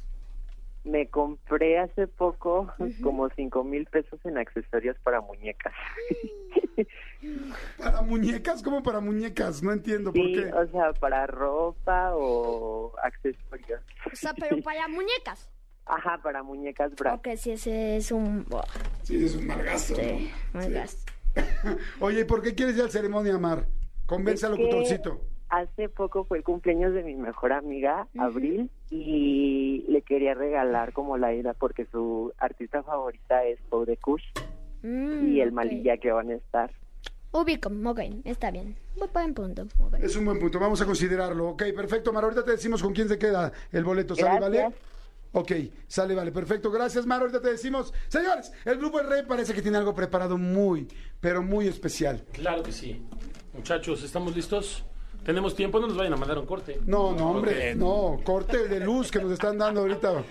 me 0.84 1.06
compré 1.08 1.78
hace 1.78 2.06
poco 2.06 2.72
como 3.02 3.28
cinco 3.36 3.64
mil 3.64 3.84
pesos 3.84 4.18
en 4.24 4.38
accesorios 4.38 4.96
para 5.02 5.20
muñecas. 5.20 5.74
¿Para 7.76 8.00
muñecas? 8.00 8.62
¿Cómo 8.62 8.82
para 8.82 9.00
muñecas? 9.00 9.62
No 9.62 9.72
entiendo 9.72 10.10
por 10.10 10.24
qué. 10.32 10.50
o 10.50 10.66
sea, 10.68 10.94
para 10.94 11.26
ropa 11.26 12.12
o 12.14 12.94
accesorios. 13.02 13.82
O 14.10 14.16
sea, 14.16 14.32
pero 14.32 14.56
para 14.64 14.88
muñecas. 14.88 15.50
Ajá, 15.84 16.16
para 16.22 16.42
muñecas 16.42 16.94
bra. 16.94 17.12
Ok, 17.12 17.28
sí, 17.36 17.50
ese 17.50 17.98
es 17.98 18.10
un... 18.10 18.46
Sí, 19.02 19.22
es 19.22 19.36
un 19.36 19.46
mal 19.46 19.62
gasto. 19.62 19.96
Sí, 19.96 20.30
¿no? 20.54 20.58
mal 20.60 20.68
Sí. 20.68 20.72
gasto. 20.72 21.09
Oye, 22.00 22.20
¿y 22.20 22.24
por 22.24 22.42
qué 22.42 22.54
quieres 22.54 22.76
ir 22.76 22.82
al 22.82 22.90
ceremonia, 22.90 23.38
Mar? 23.38 23.66
Convence 24.06 24.46
al 24.46 24.52
locutorcito. 24.52 25.20
Hace 25.48 25.88
poco 25.88 26.24
fue 26.24 26.38
el 26.38 26.44
cumpleaños 26.44 26.94
de 26.94 27.02
mi 27.02 27.14
mejor 27.16 27.52
amiga, 27.52 28.06
Abril, 28.18 28.70
y 28.88 29.84
le 29.88 30.02
quería 30.02 30.34
regalar 30.34 30.92
como 30.92 31.16
la 31.18 31.34
ida 31.34 31.54
porque 31.54 31.86
su 31.86 32.32
artista 32.38 32.82
favorita 32.84 33.44
es 33.44 33.58
Pau 33.68 33.84
de 33.84 33.96
Kush 33.96 34.22
Mm, 34.82 35.32
y 35.32 35.40
el. 35.40 35.52
Malilla 35.52 35.98
que 35.98 36.10
van 36.10 36.30
a 36.30 36.34
estar. 36.34 36.70
Ubico, 37.32 37.70
ok, 37.84 38.00
está 38.24 38.50
bien. 38.50 38.76
Buen 39.12 39.34
punto. 39.34 39.66
Es 40.00 40.16
un 40.16 40.24
buen 40.24 40.38
punto, 40.38 40.58
vamos 40.58 40.80
a 40.80 40.86
considerarlo. 40.86 41.50
Ok, 41.50 41.64
perfecto, 41.76 42.12
Mar. 42.12 42.24
Ahorita 42.24 42.44
te 42.44 42.52
decimos 42.52 42.82
con 42.82 42.92
quién 42.92 43.08
se 43.08 43.18
queda 43.18 43.52
el 43.72 43.84
boleto. 43.84 44.16
¿Sale, 44.16 44.40
Gracias. 44.40 44.62
vale? 44.64 44.74
Ok, 45.32 45.52
sale, 45.86 46.14
vale, 46.14 46.32
perfecto. 46.32 46.70
Gracias, 46.70 47.06
Mar. 47.06 47.20
Ahorita 47.20 47.40
te 47.40 47.50
decimos. 47.50 47.92
Señores, 48.08 48.52
el 48.64 48.78
Grupo 48.78 49.00
El 49.00 49.08
Rey 49.08 49.22
parece 49.26 49.54
que 49.54 49.62
tiene 49.62 49.78
algo 49.78 49.94
preparado 49.94 50.38
muy, 50.38 50.88
pero 51.20 51.42
muy 51.42 51.68
especial. 51.68 52.24
Claro 52.32 52.62
que 52.62 52.72
sí. 52.72 53.02
Muchachos, 53.52 54.02
¿estamos 54.02 54.34
listos? 54.34 54.84
¿Tenemos 55.24 55.54
tiempo? 55.54 55.78
No 55.78 55.86
nos 55.86 55.96
vayan 55.96 56.14
a 56.14 56.16
mandar 56.16 56.38
un 56.38 56.46
corte. 56.46 56.80
No, 56.86 57.12
no, 57.14 57.30
hombre, 57.30 57.74
no. 57.74 58.18
Corte 58.24 58.68
de 58.68 58.80
luz 58.80 59.10
que 59.10 59.20
nos 59.20 59.32
están 59.32 59.58
dando 59.58 59.80
ahorita. 59.80 60.24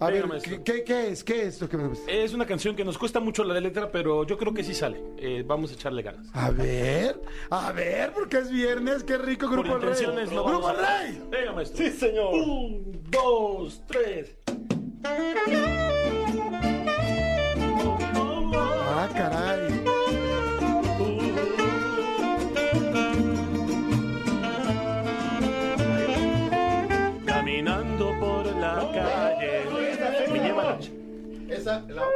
A 0.00 0.06
Venga, 0.06 0.20
ver, 0.20 0.26
maestro. 0.28 0.62
¿qué, 0.64 0.72
qué, 0.74 0.84
qué 0.84 1.08
es? 1.08 1.24
¿Qué 1.24 1.42
es 1.46 1.60
lo 1.60 1.68
que 1.68 1.76
me 1.76 1.90
Es 2.06 2.32
una 2.34 2.46
canción 2.46 2.74
que 2.76 2.84
nos 2.84 2.98
cuesta 2.98 3.20
mucho 3.20 3.42
la 3.44 3.54
de 3.54 3.60
letra, 3.60 3.90
pero 3.90 4.24
yo 4.26 4.36
creo 4.38 4.52
que 4.54 4.62
sí 4.64 4.74
sale. 4.74 5.00
Eh, 5.18 5.42
vamos 5.46 5.70
a 5.70 5.74
echarle 5.74 6.02
ganas. 6.02 6.26
A 6.34 6.50
ver, 6.50 7.20
a 7.50 7.72
ver, 7.72 8.12
porque 8.12 8.38
es 8.38 8.50
viernes, 8.50 9.04
qué 9.04 9.18
rico 9.18 9.46
Por 9.46 9.56
Grupo 9.60 9.74
Rey. 9.78 9.82
intenciones 9.90 10.30
no 10.32 10.44
¡Grupo 10.44 10.60
vamos 10.62 10.78
a- 10.78 11.00
Rey! 11.02 11.22
Venga, 11.30 11.52
maestro. 11.52 11.84
Sí, 11.84 11.90
señor. 11.92 12.34
Un, 12.34 13.02
dos, 13.10 13.82
tres. 13.86 14.36
Ah, 17.80 19.08
caray. 19.14 19.87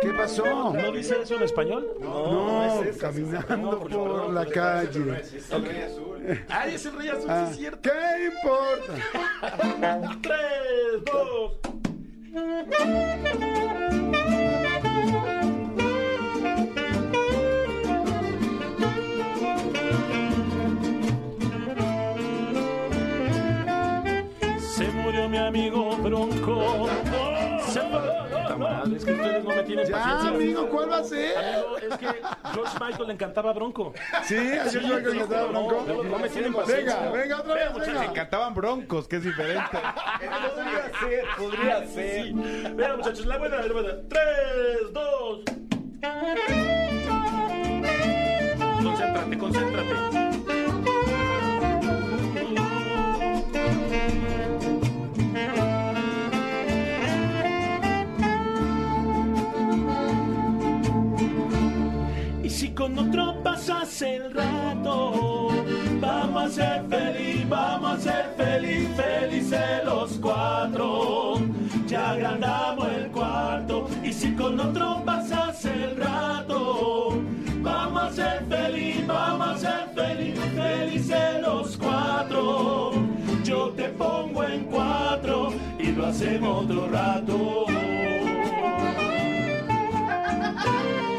¿Qué 0.00 0.10
pasó? 0.14 0.72
¿No 0.72 0.92
dice 0.92 1.16
eso 1.22 1.36
en 1.36 1.42
español? 1.42 1.86
No, 2.00 2.80
caminando 2.98 3.80
por 3.80 4.32
la 4.32 4.46
calle. 4.46 5.22
Ay, 6.48 6.74
es 6.74 6.86
el 6.86 6.96
rey 6.96 7.08
azul, 7.08 7.26
Ah, 7.28 7.44
sí 7.46 7.52
es 7.52 7.56
cierto. 7.58 7.90
¿Qué 7.90 8.30
importa? 8.32 8.94
Tres, 10.22 11.04
dos. 11.12 11.52
Se 24.58 24.88
murió 24.88 25.28
mi 25.28 25.36
amigo 25.38 25.96
Bronco. 25.98 26.88
Madre, 28.82 28.96
es 28.96 29.04
que 29.04 29.12
ustedes 29.12 29.44
no 29.44 29.50
me 29.54 29.62
tienen 29.62 29.86
Ya, 29.86 29.92
paciencia. 29.92 30.30
amigo, 30.30 30.68
¿cuál 30.68 30.90
va 30.90 30.98
a 30.98 31.04
ser? 31.04 31.36
Amigo, 31.38 31.78
es 31.78 31.96
que 31.98 32.06
George 32.52 32.78
Michael 32.80 33.06
le 33.06 33.12
encantaba 33.12 33.50
a 33.50 33.52
Bronco. 33.52 33.92
Sí, 34.24 34.36
así 34.36 34.78
es 34.78 34.88
lo 34.88 34.96
que 34.98 35.10
me 35.10 35.20
estaba 35.22 35.46
bronco. 35.46 35.84
No, 35.86 36.02
no 36.02 36.18
me 36.18 36.28
tienen 36.28 36.52
paciencia. 36.52 36.98
Venga, 36.98 37.10
venga, 37.12 37.40
otra 37.40 37.54
vez, 37.54 37.72
muchachos, 37.72 38.00
venga. 38.00 38.12
Cantaban 38.12 38.54
broncos, 38.54 39.06
que 39.08 39.16
es 39.16 39.24
diferente. 39.24 39.78
Podría 40.18 40.90
ser, 41.00 41.24
podría 41.38 41.86
ser. 41.86 42.24
Sí. 42.24 42.32
Vean, 42.74 42.96
muchachos, 42.96 43.26
la 43.26 43.38
buena, 43.38 43.62
la 43.62 43.72
buena. 43.72 43.94
Tres, 44.08 44.92
dos. 44.92 45.42
Concéntrate, 48.82 49.38
concéntrate. 49.38 50.22
Si 62.62 62.70
con 62.70 62.96
otro 62.96 63.42
pasas 63.42 64.02
el 64.02 64.32
rato, 64.32 65.48
vamos 66.00 66.44
a 66.44 66.48
ser 66.48 66.84
feliz, 66.88 67.48
vamos 67.48 67.90
a 67.90 68.00
ser 68.00 68.34
feliz, 68.36 68.88
felices 68.94 69.84
los 69.84 70.12
cuatro. 70.18 71.40
Ya 71.88 72.12
agrandamos 72.12 72.86
el 72.86 73.10
cuarto. 73.10 73.88
Y 74.04 74.12
si 74.12 74.32
con 74.36 74.60
otro 74.60 75.02
pasas 75.04 75.64
el 75.64 75.96
rato, 75.96 77.20
vamos 77.62 78.02
a 78.04 78.12
ser 78.12 78.44
feliz, 78.48 79.04
vamos 79.08 79.48
a 79.48 79.58
ser 79.58 79.88
feliz, 79.96 80.38
felices 80.54 81.40
los 81.40 81.76
cuatro. 81.76 82.92
Yo 83.42 83.70
te 83.70 83.88
pongo 83.88 84.44
en 84.44 84.66
cuatro 84.66 85.52
y 85.80 85.90
lo 85.90 86.06
hacemos 86.06 86.64
otro 86.64 86.86
rato. 86.86 87.66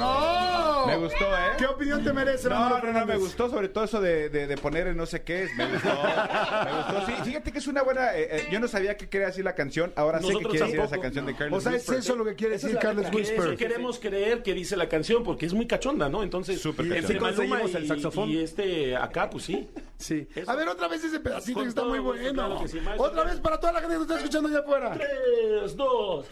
no. 0.00 0.86
Me 0.86 0.96
gustó, 0.96 1.24
¿eh? 1.24 1.52
¿Qué 1.58 1.66
opinión 1.66 2.02
te 2.02 2.12
merece, 2.12 2.48
No, 2.48 2.54
Manolo 2.58 2.92
no, 2.92 3.00
no, 3.00 3.06
me 3.06 3.16
gustó 3.16 3.48
sobre 3.50 3.68
todo 3.68 3.84
eso 3.84 4.00
de, 4.00 4.28
de, 4.30 4.46
de 4.46 4.56
poner 4.56 4.86
en 4.88 4.96
no 4.96 5.06
sé 5.06 5.22
qué. 5.22 5.48
Me 5.56 5.66
gustó. 5.70 5.88
me 5.88 6.72
gustó. 6.72 7.06
Sí, 7.06 7.12
fíjate 7.24 7.52
que 7.52 7.58
es 7.58 7.66
una 7.66 7.82
buena. 7.82 8.16
eh, 8.16 8.28
eh, 8.38 8.48
yo 8.50 8.58
no 8.60 8.66
sabía 8.68 8.96
qué 8.96 9.08
quería 9.08 9.28
decir 9.28 9.44
la 9.44 9.54
canción. 9.54 9.92
Ahora 9.96 10.18
sé 10.18 10.26
Nosotros 10.26 10.52
que 10.52 10.58
quiere 10.58 10.66
decir 10.66 10.78
tampoco. 10.80 10.94
esa 10.94 11.02
canción 11.02 11.26
de 11.26 11.36
Carlos 11.36 11.58
O 11.58 11.60
sea, 11.60 11.72
es 11.72 11.82
Whisper. 11.82 11.98
eso 11.98 12.16
lo 12.16 12.24
que 12.24 12.34
quiere 12.34 12.54
Esa 12.56 12.66
decir 12.66 12.78
es 12.78 12.82
la 12.84 12.88
Carlos 12.88 13.04
letra. 13.04 13.10
Que 13.10 13.16
Whisper. 13.18 13.48
eso 13.48 13.56
queremos 13.56 13.98
creer 13.98 14.42
que 14.42 14.54
dice 14.54 14.76
la 14.76 14.88
canción 14.88 15.22
porque 15.22 15.46
es 15.46 15.52
muy 15.54 15.66
cachonda, 15.66 16.08
¿no? 16.08 16.22
Entonces, 16.22 16.60
Súper 16.60 16.86
entre 16.86 17.00
cachonda. 17.18 17.20
Maluma 17.30 17.60
conseguimos 17.60 17.70
y, 17.72 17.76
el 17.76 17.86
saxofón. 17.88 18.28
y 18.30 18.38
este 18.38 18.96
acá, 18.96 19.28
pues 19.30 19.44
sí. 19.44 19.68
Sí. 19.98 20.26
Eso. 20.34 20.50
A 20.50 20.56
ver, 20.56 20.66
otra 20.68 20.88
vez 20.88 21.04
ese 21.04 21.20
pedacito 21.20 21.54
Con 21.56 21.64
que 21.64 21.68
está 21.68 21.82
todo 21.82 21.90
muy 21.90 21.98
gusto, 21.98 22.20
bueno. 22.22 22.32
claro 22.46 22.62
que 22.62 22.68
sí, 22.68 22.80
maestro. 22.80 23.06
otra 23.06 23.24
vez 23.24 23.38
para 23.40 23.60
toda 23.60 23.72
la 23.74 23.80
gente 23.80 23.94
que 23.94 23.98
nos 23.98 24.08
está 24.08 24.16
escuchando 24.18 24.48
allá 24.48 24.58
afuera. 24.60 24.92
Tres, 24.94 25.76
dos. 25.76 26.26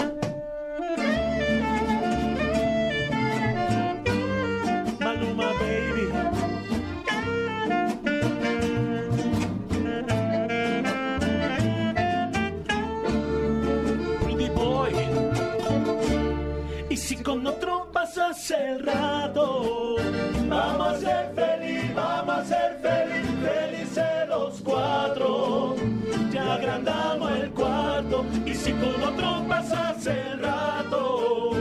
Con 17.28 17.46
otro 17.46 17.86
pasas 17.92 18.50
el 18.52 18.86
rato, 18.86 19.96
vamos 20.48 20.88
a 20.88 20.98
ser 20.98 21.34
feliz, 21.34 21.94
vamos 21.94 22.34
a 22.36 22.44
ser 22.46 22.78
feliz, 22.80 23.28
felices 23.42 24.28
los 24.28 24.62
cuatro. 24.62 25.76
Ya 26.32 26.54
agrandamos 26.54 27.30
el 27.32 27.50
cuarto 27.50 28.24
y 28.46 28.54
si 28.54 28.72
con 28.72 29.02
otro 29.02 29.44
pasas 29.46 30.06
el 30.06 30.40
rato, 30.40 31.52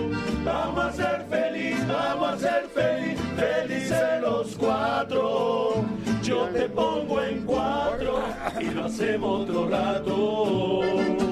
vamos 0.46 0.86
a 0.86 0.94
ser 0.94 1.26
feliz, 1.30 1.86
vamos 1.86 2.30
a 2.30 2.38
ser 2.38 2.70
feliz, 2.74 3.20
felices 3.36 4.22
los 4.22 4.56
cuatro. 4.56 5.84
Yo 6.24 6.46
te 6.54 6.70
pongo 6.70 7.22
en 7.22 7.46
cuatro 7.46 8.22
y 8.58 8.66
lo 8.68 8.86
hacemos 8.86 9.42
otro 9.42 9.68
rato. 9.68 11.27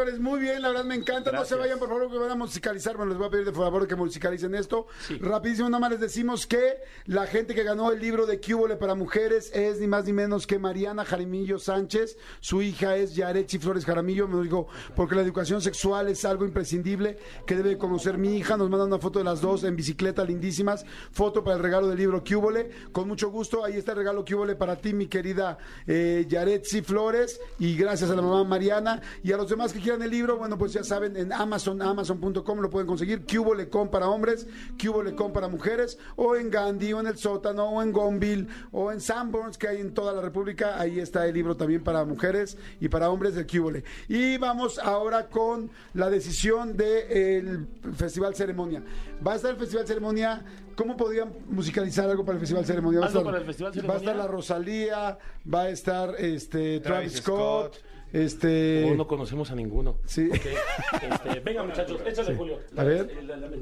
Señores, 0.00 0.20
muy 0.20 0.40
bien. 0.40 0.62
La 0.62 0.68
verdad 0.68 0.84
me 0.84 0.94
encanta. 0.94 1.30
No 1.30 1.44
se 1.44 1.54
vayan, 1.54 1.78
por 1.78 1.88
favor, 1.88 2.10
que 2.10 2.18
van 2.18 2.30
a 2.30 2.34
musicalizar. 2.34 2.96
Bueno, 2.96 3.10
les 3.10 3.18
voy 3.18 3.26
a 3.26 3.30
pedir 3.30 3.44
de 3.44 3.52
favor 3.52 3.86
que 3.86 3.96
musicalicen 3.96 4.54
esto. 4.54 4.86
Rapidísimo, 5.20 5.68
nada 5.68 5.80
más 5.80 5.90
les 5.90 6.00
decimos 6.00 6.46
que 6.46 6.82
la 7.06 7.26
gente 7.26 7.54
que 7.54 7.62
ganó 7.62 7.92
el 7.92 8.00
libro 8.00 8.24
de 8.26 8.40
Cúbole 8.40 8.76
para 8.76 8.94
mujeres 8.94 9.50
es 9.54 9.78
ni 9.80 9.86
más 9.86 10.06
ni 10.06 10.12
menos 10.12 10.46
que 10.46 10.58
Mariana 10.58 11.04
Jaramillo 11.04 11.58
Sánchez. 11.58 12.16
Su 12.40 12.62
hija 12.62 12.96
es 12.96 13.14
Yaretsi 13.14 13.58
Flores 13.58 13.84
Jaramillo. 13.84 14.26
Me 14.26 14.42
dijo, 14.42 14.68
porque 14.96 15.14
la 15.14 15.22
educación 15.22 15.60
sexual 15.60 16.08
es 16.08 16.24
algo 16.24 16.44
imprescindible 16.44 17.18
que 17.46 17.56
debe 17.56 17.76
conocer 17.76 18.16
mi 18.16 18.36
hija. 18.36 18.56
Nos 18.56 18.70
mandan 18.70 18.88
una 18.88 18.98
foto 18.98 19.18
de 19.18 19.24
las 19.24 19.40
dos 19.40 19.64
en 19.64 19.76
bicicleta, 19.76 20.24
lindísimas. 20.24 20.86
Foto 21.12 21.44
para 21.44 21.56
el 21.56 21.62
regalo 21.62 21.88
del 21.88 21.98
libro 21.98 22.24
Cúbole. 22.24 22.70
Con 22.92 23.06
mucho 23.06 23.30
gusto, 23.30 23.64
ahí 23.64 23.76
está 23.76 23.92
el 23.92 23.98
regalo 23.98 24.24
Cúbole 24.24 24.56
para 24.56 24.76
ti, 24.76 24.94
mi 24.94 25.08
querida 25.08 25.58
eh, 25.86 26.24
Yaretsi 26.26 26.80
Flores. 26.80 27.38
Y 27.58 27.76
gracias 27.76 28.10
a 28.10 28.16
la 28.16 28.22
mamá 28.22 28.44
Mariana. 28.44 29.02
Y 29.22 29.32
a 29.32 29.36
los 29.36 29.50
demás 29.50 29.72
que 29.72 29.80
quieran 29.80 29.89
el 29.94 30.10
libro, 30.10 30.36
bueno, 30.38 30.56
pues 30.58 30.72
ya 30.72 30.84
saben, 30.84 31.16
en 31.16 31.32
Amazon, 31.32 31.80
amazon.com 31.82 32.58
lo 32.60 32.70
pueden 32.70 32.86
conseguir. 32.86 33.24
Cubolecom 33.26 33.90
para 33.90 34.08
hombres, 34.08 34.46
Cubolecom 34.82 35.32
para 35.32 35.48
mujeres, 35.48 35.98
o 36.16 36.36
en 36.36 36.50
Gandhi, 36.50 36.92
o 36.92 37.00
en 37.00 37.06
el 37.06 37.16
sótano, 37.16 37.66
o 37.70 37.82
en 37.82 37.92
Gonville, 37.92 38.46
o 38.72 38.92
en 38.92 39.00
Sanborns, 39.00 39.58
que 39.58 39.68
hay 39.68 39.80
en 39.80 39.92
toda 39.94 40.12
la 40.12 40.20
República. 40.20 40.80
Ahí 40.80 40.98
está 41.00 41.26
el 41.26 41.34
libro 41.34 41.56
también 41.56 41.82
para 41.82 42.04
mujeres 42.04 42.56
y 42.80 42.88
para 42.88 43.10
hombres 43.10 43.34
del 43.34 43.46
Cubole. 43.46 43.84
Y 44.08 44.38
vamos 44.38 44.78
ahora 44.78 45.28
con 45.28 45.70
la 45.94 46.08
decisión 46.10 46.76
del 46.76 47.66
Festival 47.96 48.34
Ceremonia. 48.34 48.82
Va 49.26 49.32
a 49.32 49.36
estar 49.36 49.50
el 49.50 49.56
Festival 49.56 49.86
Ceremonia. 49.86 50.44
¿Cómo 50.76 50.96
podrían 50.96 51.30
musicalizar 51.50 52.08
algo 52.08 52.24
para 52.24 52.34
el 52.36 52.40
Festival 52.40 52.64
Ceremonia? 52.64 53.00
Va 53.00 53.06
a 53.06 53.08
¿Algo 53.08 53.20
estar- 53.20 53.32
para 53.32 53.38
el 53.38 53.44
Festival 53.46 53.70
Va 53.70 53.72
a 53.72 53.74
Ceremonia? 53.74 54.10
estar 54.10 54.16
la 54.16 54.26
Rosalía, 54.26 55.18
va 55.52 55.60
a 55.62 55.68
estar 55.68 56.14
este 56.18 56.80
Travis, 56.80 57.12
Travis 57.12 57.16
Scott, 57.18 57.74
Scott. 57.74 57.84
Este 58.12 58.88
Oh, 58.90 58.94
no 58.94 59.06
conocemos 59.06 59.50
a 59.50 59.54
ninguno. 59.54 59.98
Sí. 60.06 60.28
Ok, 60.28 60.36
este, 60.36 61.40
venga, 61.40 61.62
muchachos, 61.64 62.00
échale, 62.06 62.34
Julio. 62.36 62.58
A 62.76 62.84
ver. 62.84 63.10
La- 63.24 63.36
la- 63.36 63.48
la- 63.48 63.56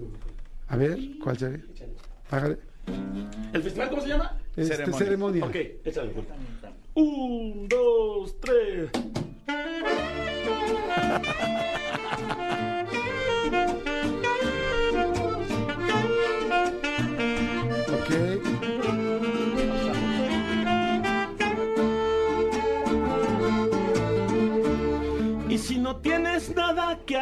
A 0.68 0.76
ver, 0.76 0.98
¿cuál 1.22 1.38
sería? 1.38 1.60
Págale. 2.28 2.58
¿El 3.52 3.62
festival 3.62 3.90
cómo 3.90 4.02
se 4.02 4.08
llama? 4.08 4.38
Este, 4.56 4.92
ceremonia. 4.92 5.44
Ok, 5.44 5.54
échale, 5.84 6.12
Julio. 6.12 6.28
Un, 6.94 7.68
dos, 7.68 8.36
tres. 8.40 8.90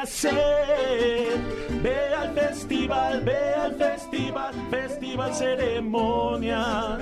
Hacer, 0.06 1.36
ve 1.82 2.14
al 2.14 2.32
festival, 2.32 3.20
ve 3.22 3.54
al 3.54 3.74
festival, 3.74 4.54
festival 4.70 5.34
ceremonia. 5.34 6.98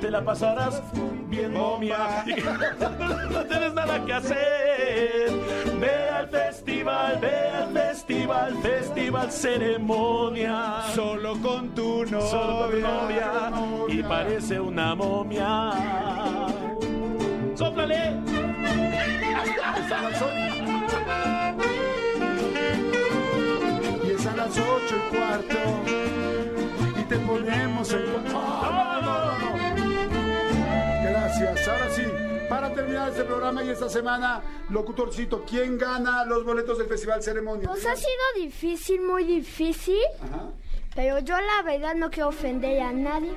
Te 0.00 0.10
la 0.10 0.24
pasarás 0.24 0.80
bien 1.28 1.52
momia. 1.52 2.24
No 3.30 3.44
tienes 3.44 3.74
nada 3.74 4.04
que 4.04 4.12
hacer, 4.12 5.32
ve 5.80 6.08
al 6.10 6.28
festival, 6.28 7.18
ve 7.20 7.48
al 7.50 7.72
festival, 7.72 8.54
festival 8.62 9.32
ceremonia. 9.32 10.82
Solo 10.94 11.36
con 11.42 11.74
tu 11.74 12.04
novia. 12.04 12.20
Solo 12.28 12.60
con 12.60 12.70
tu 12.70 12.80
novia 12.80 13.52
y 13.88 14.02
parece 14.02 14.60
una 14.60 14.94
momia. 14.94 15.72
¡Sóplale! 17.56 18.14
Las 24.44 24.58
ocho. 24.58 24.96
Y 24.96 25.14
cuarto. 25.14 25.56
Y 27.00 27.04
te 27.04 27.16
ponemos 27.18 27.92
en. 27.92 28.04
No, 28.04 29.00
no, 29.02 29.38
no. 29.38 29.54
Gracias. 31.02 31.68
Ahora 31.68 31.90
sí, 31.90 32.02
para 32.48 32.72
terminar 32.72 33.08
este 33.10 33.24
programa 33.24 33.62
y 33.64 33.70
esta 33.70 33.88
semana, 33.88 34.42
locutorcito, 34.70 35.44
¿quién 35.44 35.78
gana 35.78 36.24
los 36.24 36.44
boletos 36.44 36.78
del 36.78 36.86
Festival 36.86 37.22
Ceremonia? 37.22 37.68
Pues 37.68 37.86
ha 37.86 37.96
sido 37.96 38.10
difícil, 38.36 39.00
muy 39.02 39.24
difícil. 39.24 40.00
Ajá. 40.22 40.50
Pero 40.94 41.18
yo 41.18 41.36
la 41.36 41.62
verdad 41.62 41.94
no 41.96 42.10
quiero 42.10 42.28
ofender 42.28 42.80
a 42.80 42.92
nadie. 42.92 43.32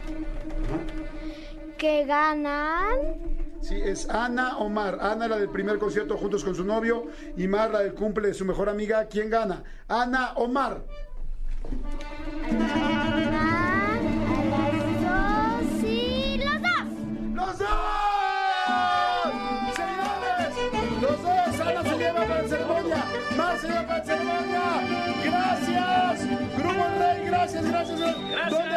Que 1.77 2.05
ganan. 2.05 3.46
Sí, 3.67 3.75
es 3.83 4.09
Ana 4.09 4.59
o 4.59 4.69
Mar. 4.69 4.97
Ana, 5.01 5.27
la 5.27 5.37
del 5.37 5.49
primer 5.49 5.77
concierto 5.77 6.15
juntos 6.15 6.41
con 6.41 6.55
su 6.55 6.63
novio, 6.63 7.07
y 7.35 7.49
Mar, 7.49 7.69
la 7.69 7.79
del 7.79 7.93
cumple 7.93 8.29
de 8.29 8.33
su 8.33 8.45
mejor 8.45 8.69
amiga. 8.69 9.07
¿Quién 9.07 9.29
gana? 9.29 9.61
Ana 9.89 10.31
o 10.35 10.47
Mar. 10.47 10.83
a 12.49 13.09
las 14.71 15.01
dos 15.03 15.83
y 15.83 16.37
los 16.37 16.61
dos. 16.61 16.87
¡Los 17.35 17.59
dos! 17.59 17.67
¡Señores! 19.75 20.53
¡Los 21.01 21.21
dos! 21.21 21.59
¡Ana 21.59 21.83
se 21.83 21.97
lleva 21.97 22.21
para 22.25 22.41
la 22.41 22.47
ceremonia! 22.47 23.03
¡Mar 23.35 23.59
se 23.59 23.67
lleva 23.67 23.81
para 23.81 23.97
la 23.97 24.05
ceremonia! 24.05 24.61
¡Gracias! 25.25 26.25
Grupo 26.57 26.85
Rey, 26.99 27.25
gracias, 27.25 27.65
gracias. 27.67 27.99
Gracias. 27.99 28.49
¿Dónde, 28.49 28.76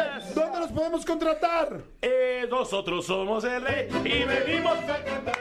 podemos 0.81 1.05
contratar? 1.05 1.79
Eh, 2.01 2.47
nosotros 2.49 3.05
somos 3.05 3.43
el 3.43 3.61
rey 3.61 3.87
y 4.03 4.23
venimos 4.23 4.75
a 4.79 5.03
cantar. 5.03 5.35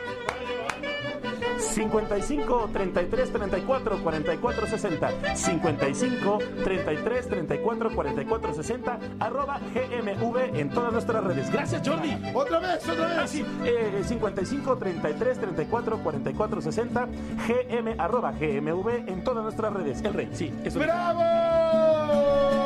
55 1.59 2.71
33 2.71 3.33
34 3.33 4.03
44 4.03 4.67
60 4.67 5.37
55 5.37 6.39
33 6.63 7.29
34 7.29 7.91
44 7.91 8.55
60 8.55 8.99
arroba 9.19 9.61
GMV 9.73 10.59
en 10.59 10.69
todas 10.69 10.93
nuestras 10.93 11.25
redes. 11.25 11.51
Gracias, 11.51 11.89
Jordi. 11.89 12.19
Otra 12.35 12.59
vez, 12.59 12.87
otra 12.87 13.07
vez. 13.07 13.19
Ah, 13.19 13.27
sí, 13.27 13.43
eh, 13.65 14.03
55 14.07 14.77
33 14.77 15.41
34 15.41 16.03
44 16.03 16.61
60 16.61 17.09
GM 17.49 17.95
arroba 17.97 18.33
GMV 18.33 19.09
en 19.09 19.25
todas 19.25 19.43
nuestras 19.43 19.73
redes. 19.73 20.03
El 20.03 20.13
rey, 20.13 20.29
sí, 20.35 20.53
eso. 20.65 20.79
¡Bravo! 20.79 22.60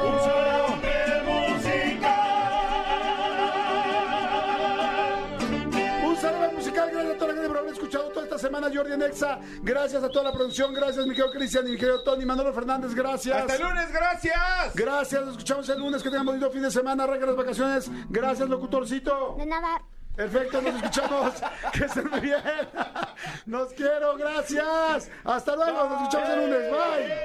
Escuchado 7.74 8.08
toda 8.10 8.24
esta 8.24 8.38
semana. 8.38 8.70
Jordi 8.72 8.96
Nexa. 8.96 9.38
Gracias 9.62 10.02
a 10.02 10.08
toda 10.08 10.24
la 10.24 10.32
producción. 10.32 10.72
Gracias, 10.72 11.06
mi 11.06 11.14
querido 11.14 11.30
Cristian 11.30 11.66
y 11.68 11.72
mi 11.72 11.76
querido 11.76 12.02
Tony. 12.02 12.24
Manolo 12.24 12.52
Fernández, 12.52 12.94
gracias. 12.94 13.36
Hasta 13.36 13.56
el 13.56 13.62
lunes, 13.62 13.92
gracias. 13.92 14.74
Gracias, 14.74 15.20
nos 15.20 15.32
escuchamos 15.32 15.68
el 15.68 15.78
lunes. 15.78 16.02
Que 16.02 16.10
tengan 16.10 16.26
bonito 16.26 16.50
fin 16.50 16.62
de 16.62 16.70
semana. 16.70 17.04
Arranca 17.04 17.26
las 17.26 17.36
vacaciones. 17.36 17.90
Gracias, 18.08 18.48
locutorcito. 18.48 19.36
De 19.38 19.46
nada. 19.46 19.82
Perfecto, 20.16 20.62
nos 20.62 20.74
escuchamos. 20.76 21.34
Que 21.72 21.84
estén 21.84 22.08
muy 22.08 22.20
bien. 22.20 22.40
Nos 23.46 23.72
quiero, 23.72 24.16
gracias. 24.16 25.10
Hasta 25.24 25.56
luego, 25.56 25.88
nos 25.88 26.02
escuchamos 26.02 26.28
el 26.30 26.50
lunes. 26.50 26.70
Bye. 26.70 27.24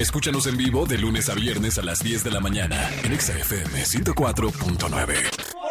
Escúchanos 0.00 0.46
en 0.46 0.56
vivo 0.56 0.84
de 0.86 0.98
lunes 0.98 1.28
a 1.28 1.34
viernes 1.34 1.78
a 1.78 1.82
las 1.82 2.00
10 2.00 2.24
de 2.24 2.30
la 2.32 2.40
mañana 2.40 2.90
en 3.04 3.12
Exa 3.12 3.38
FM 3.38 3.84
104.9. 3.84 5.64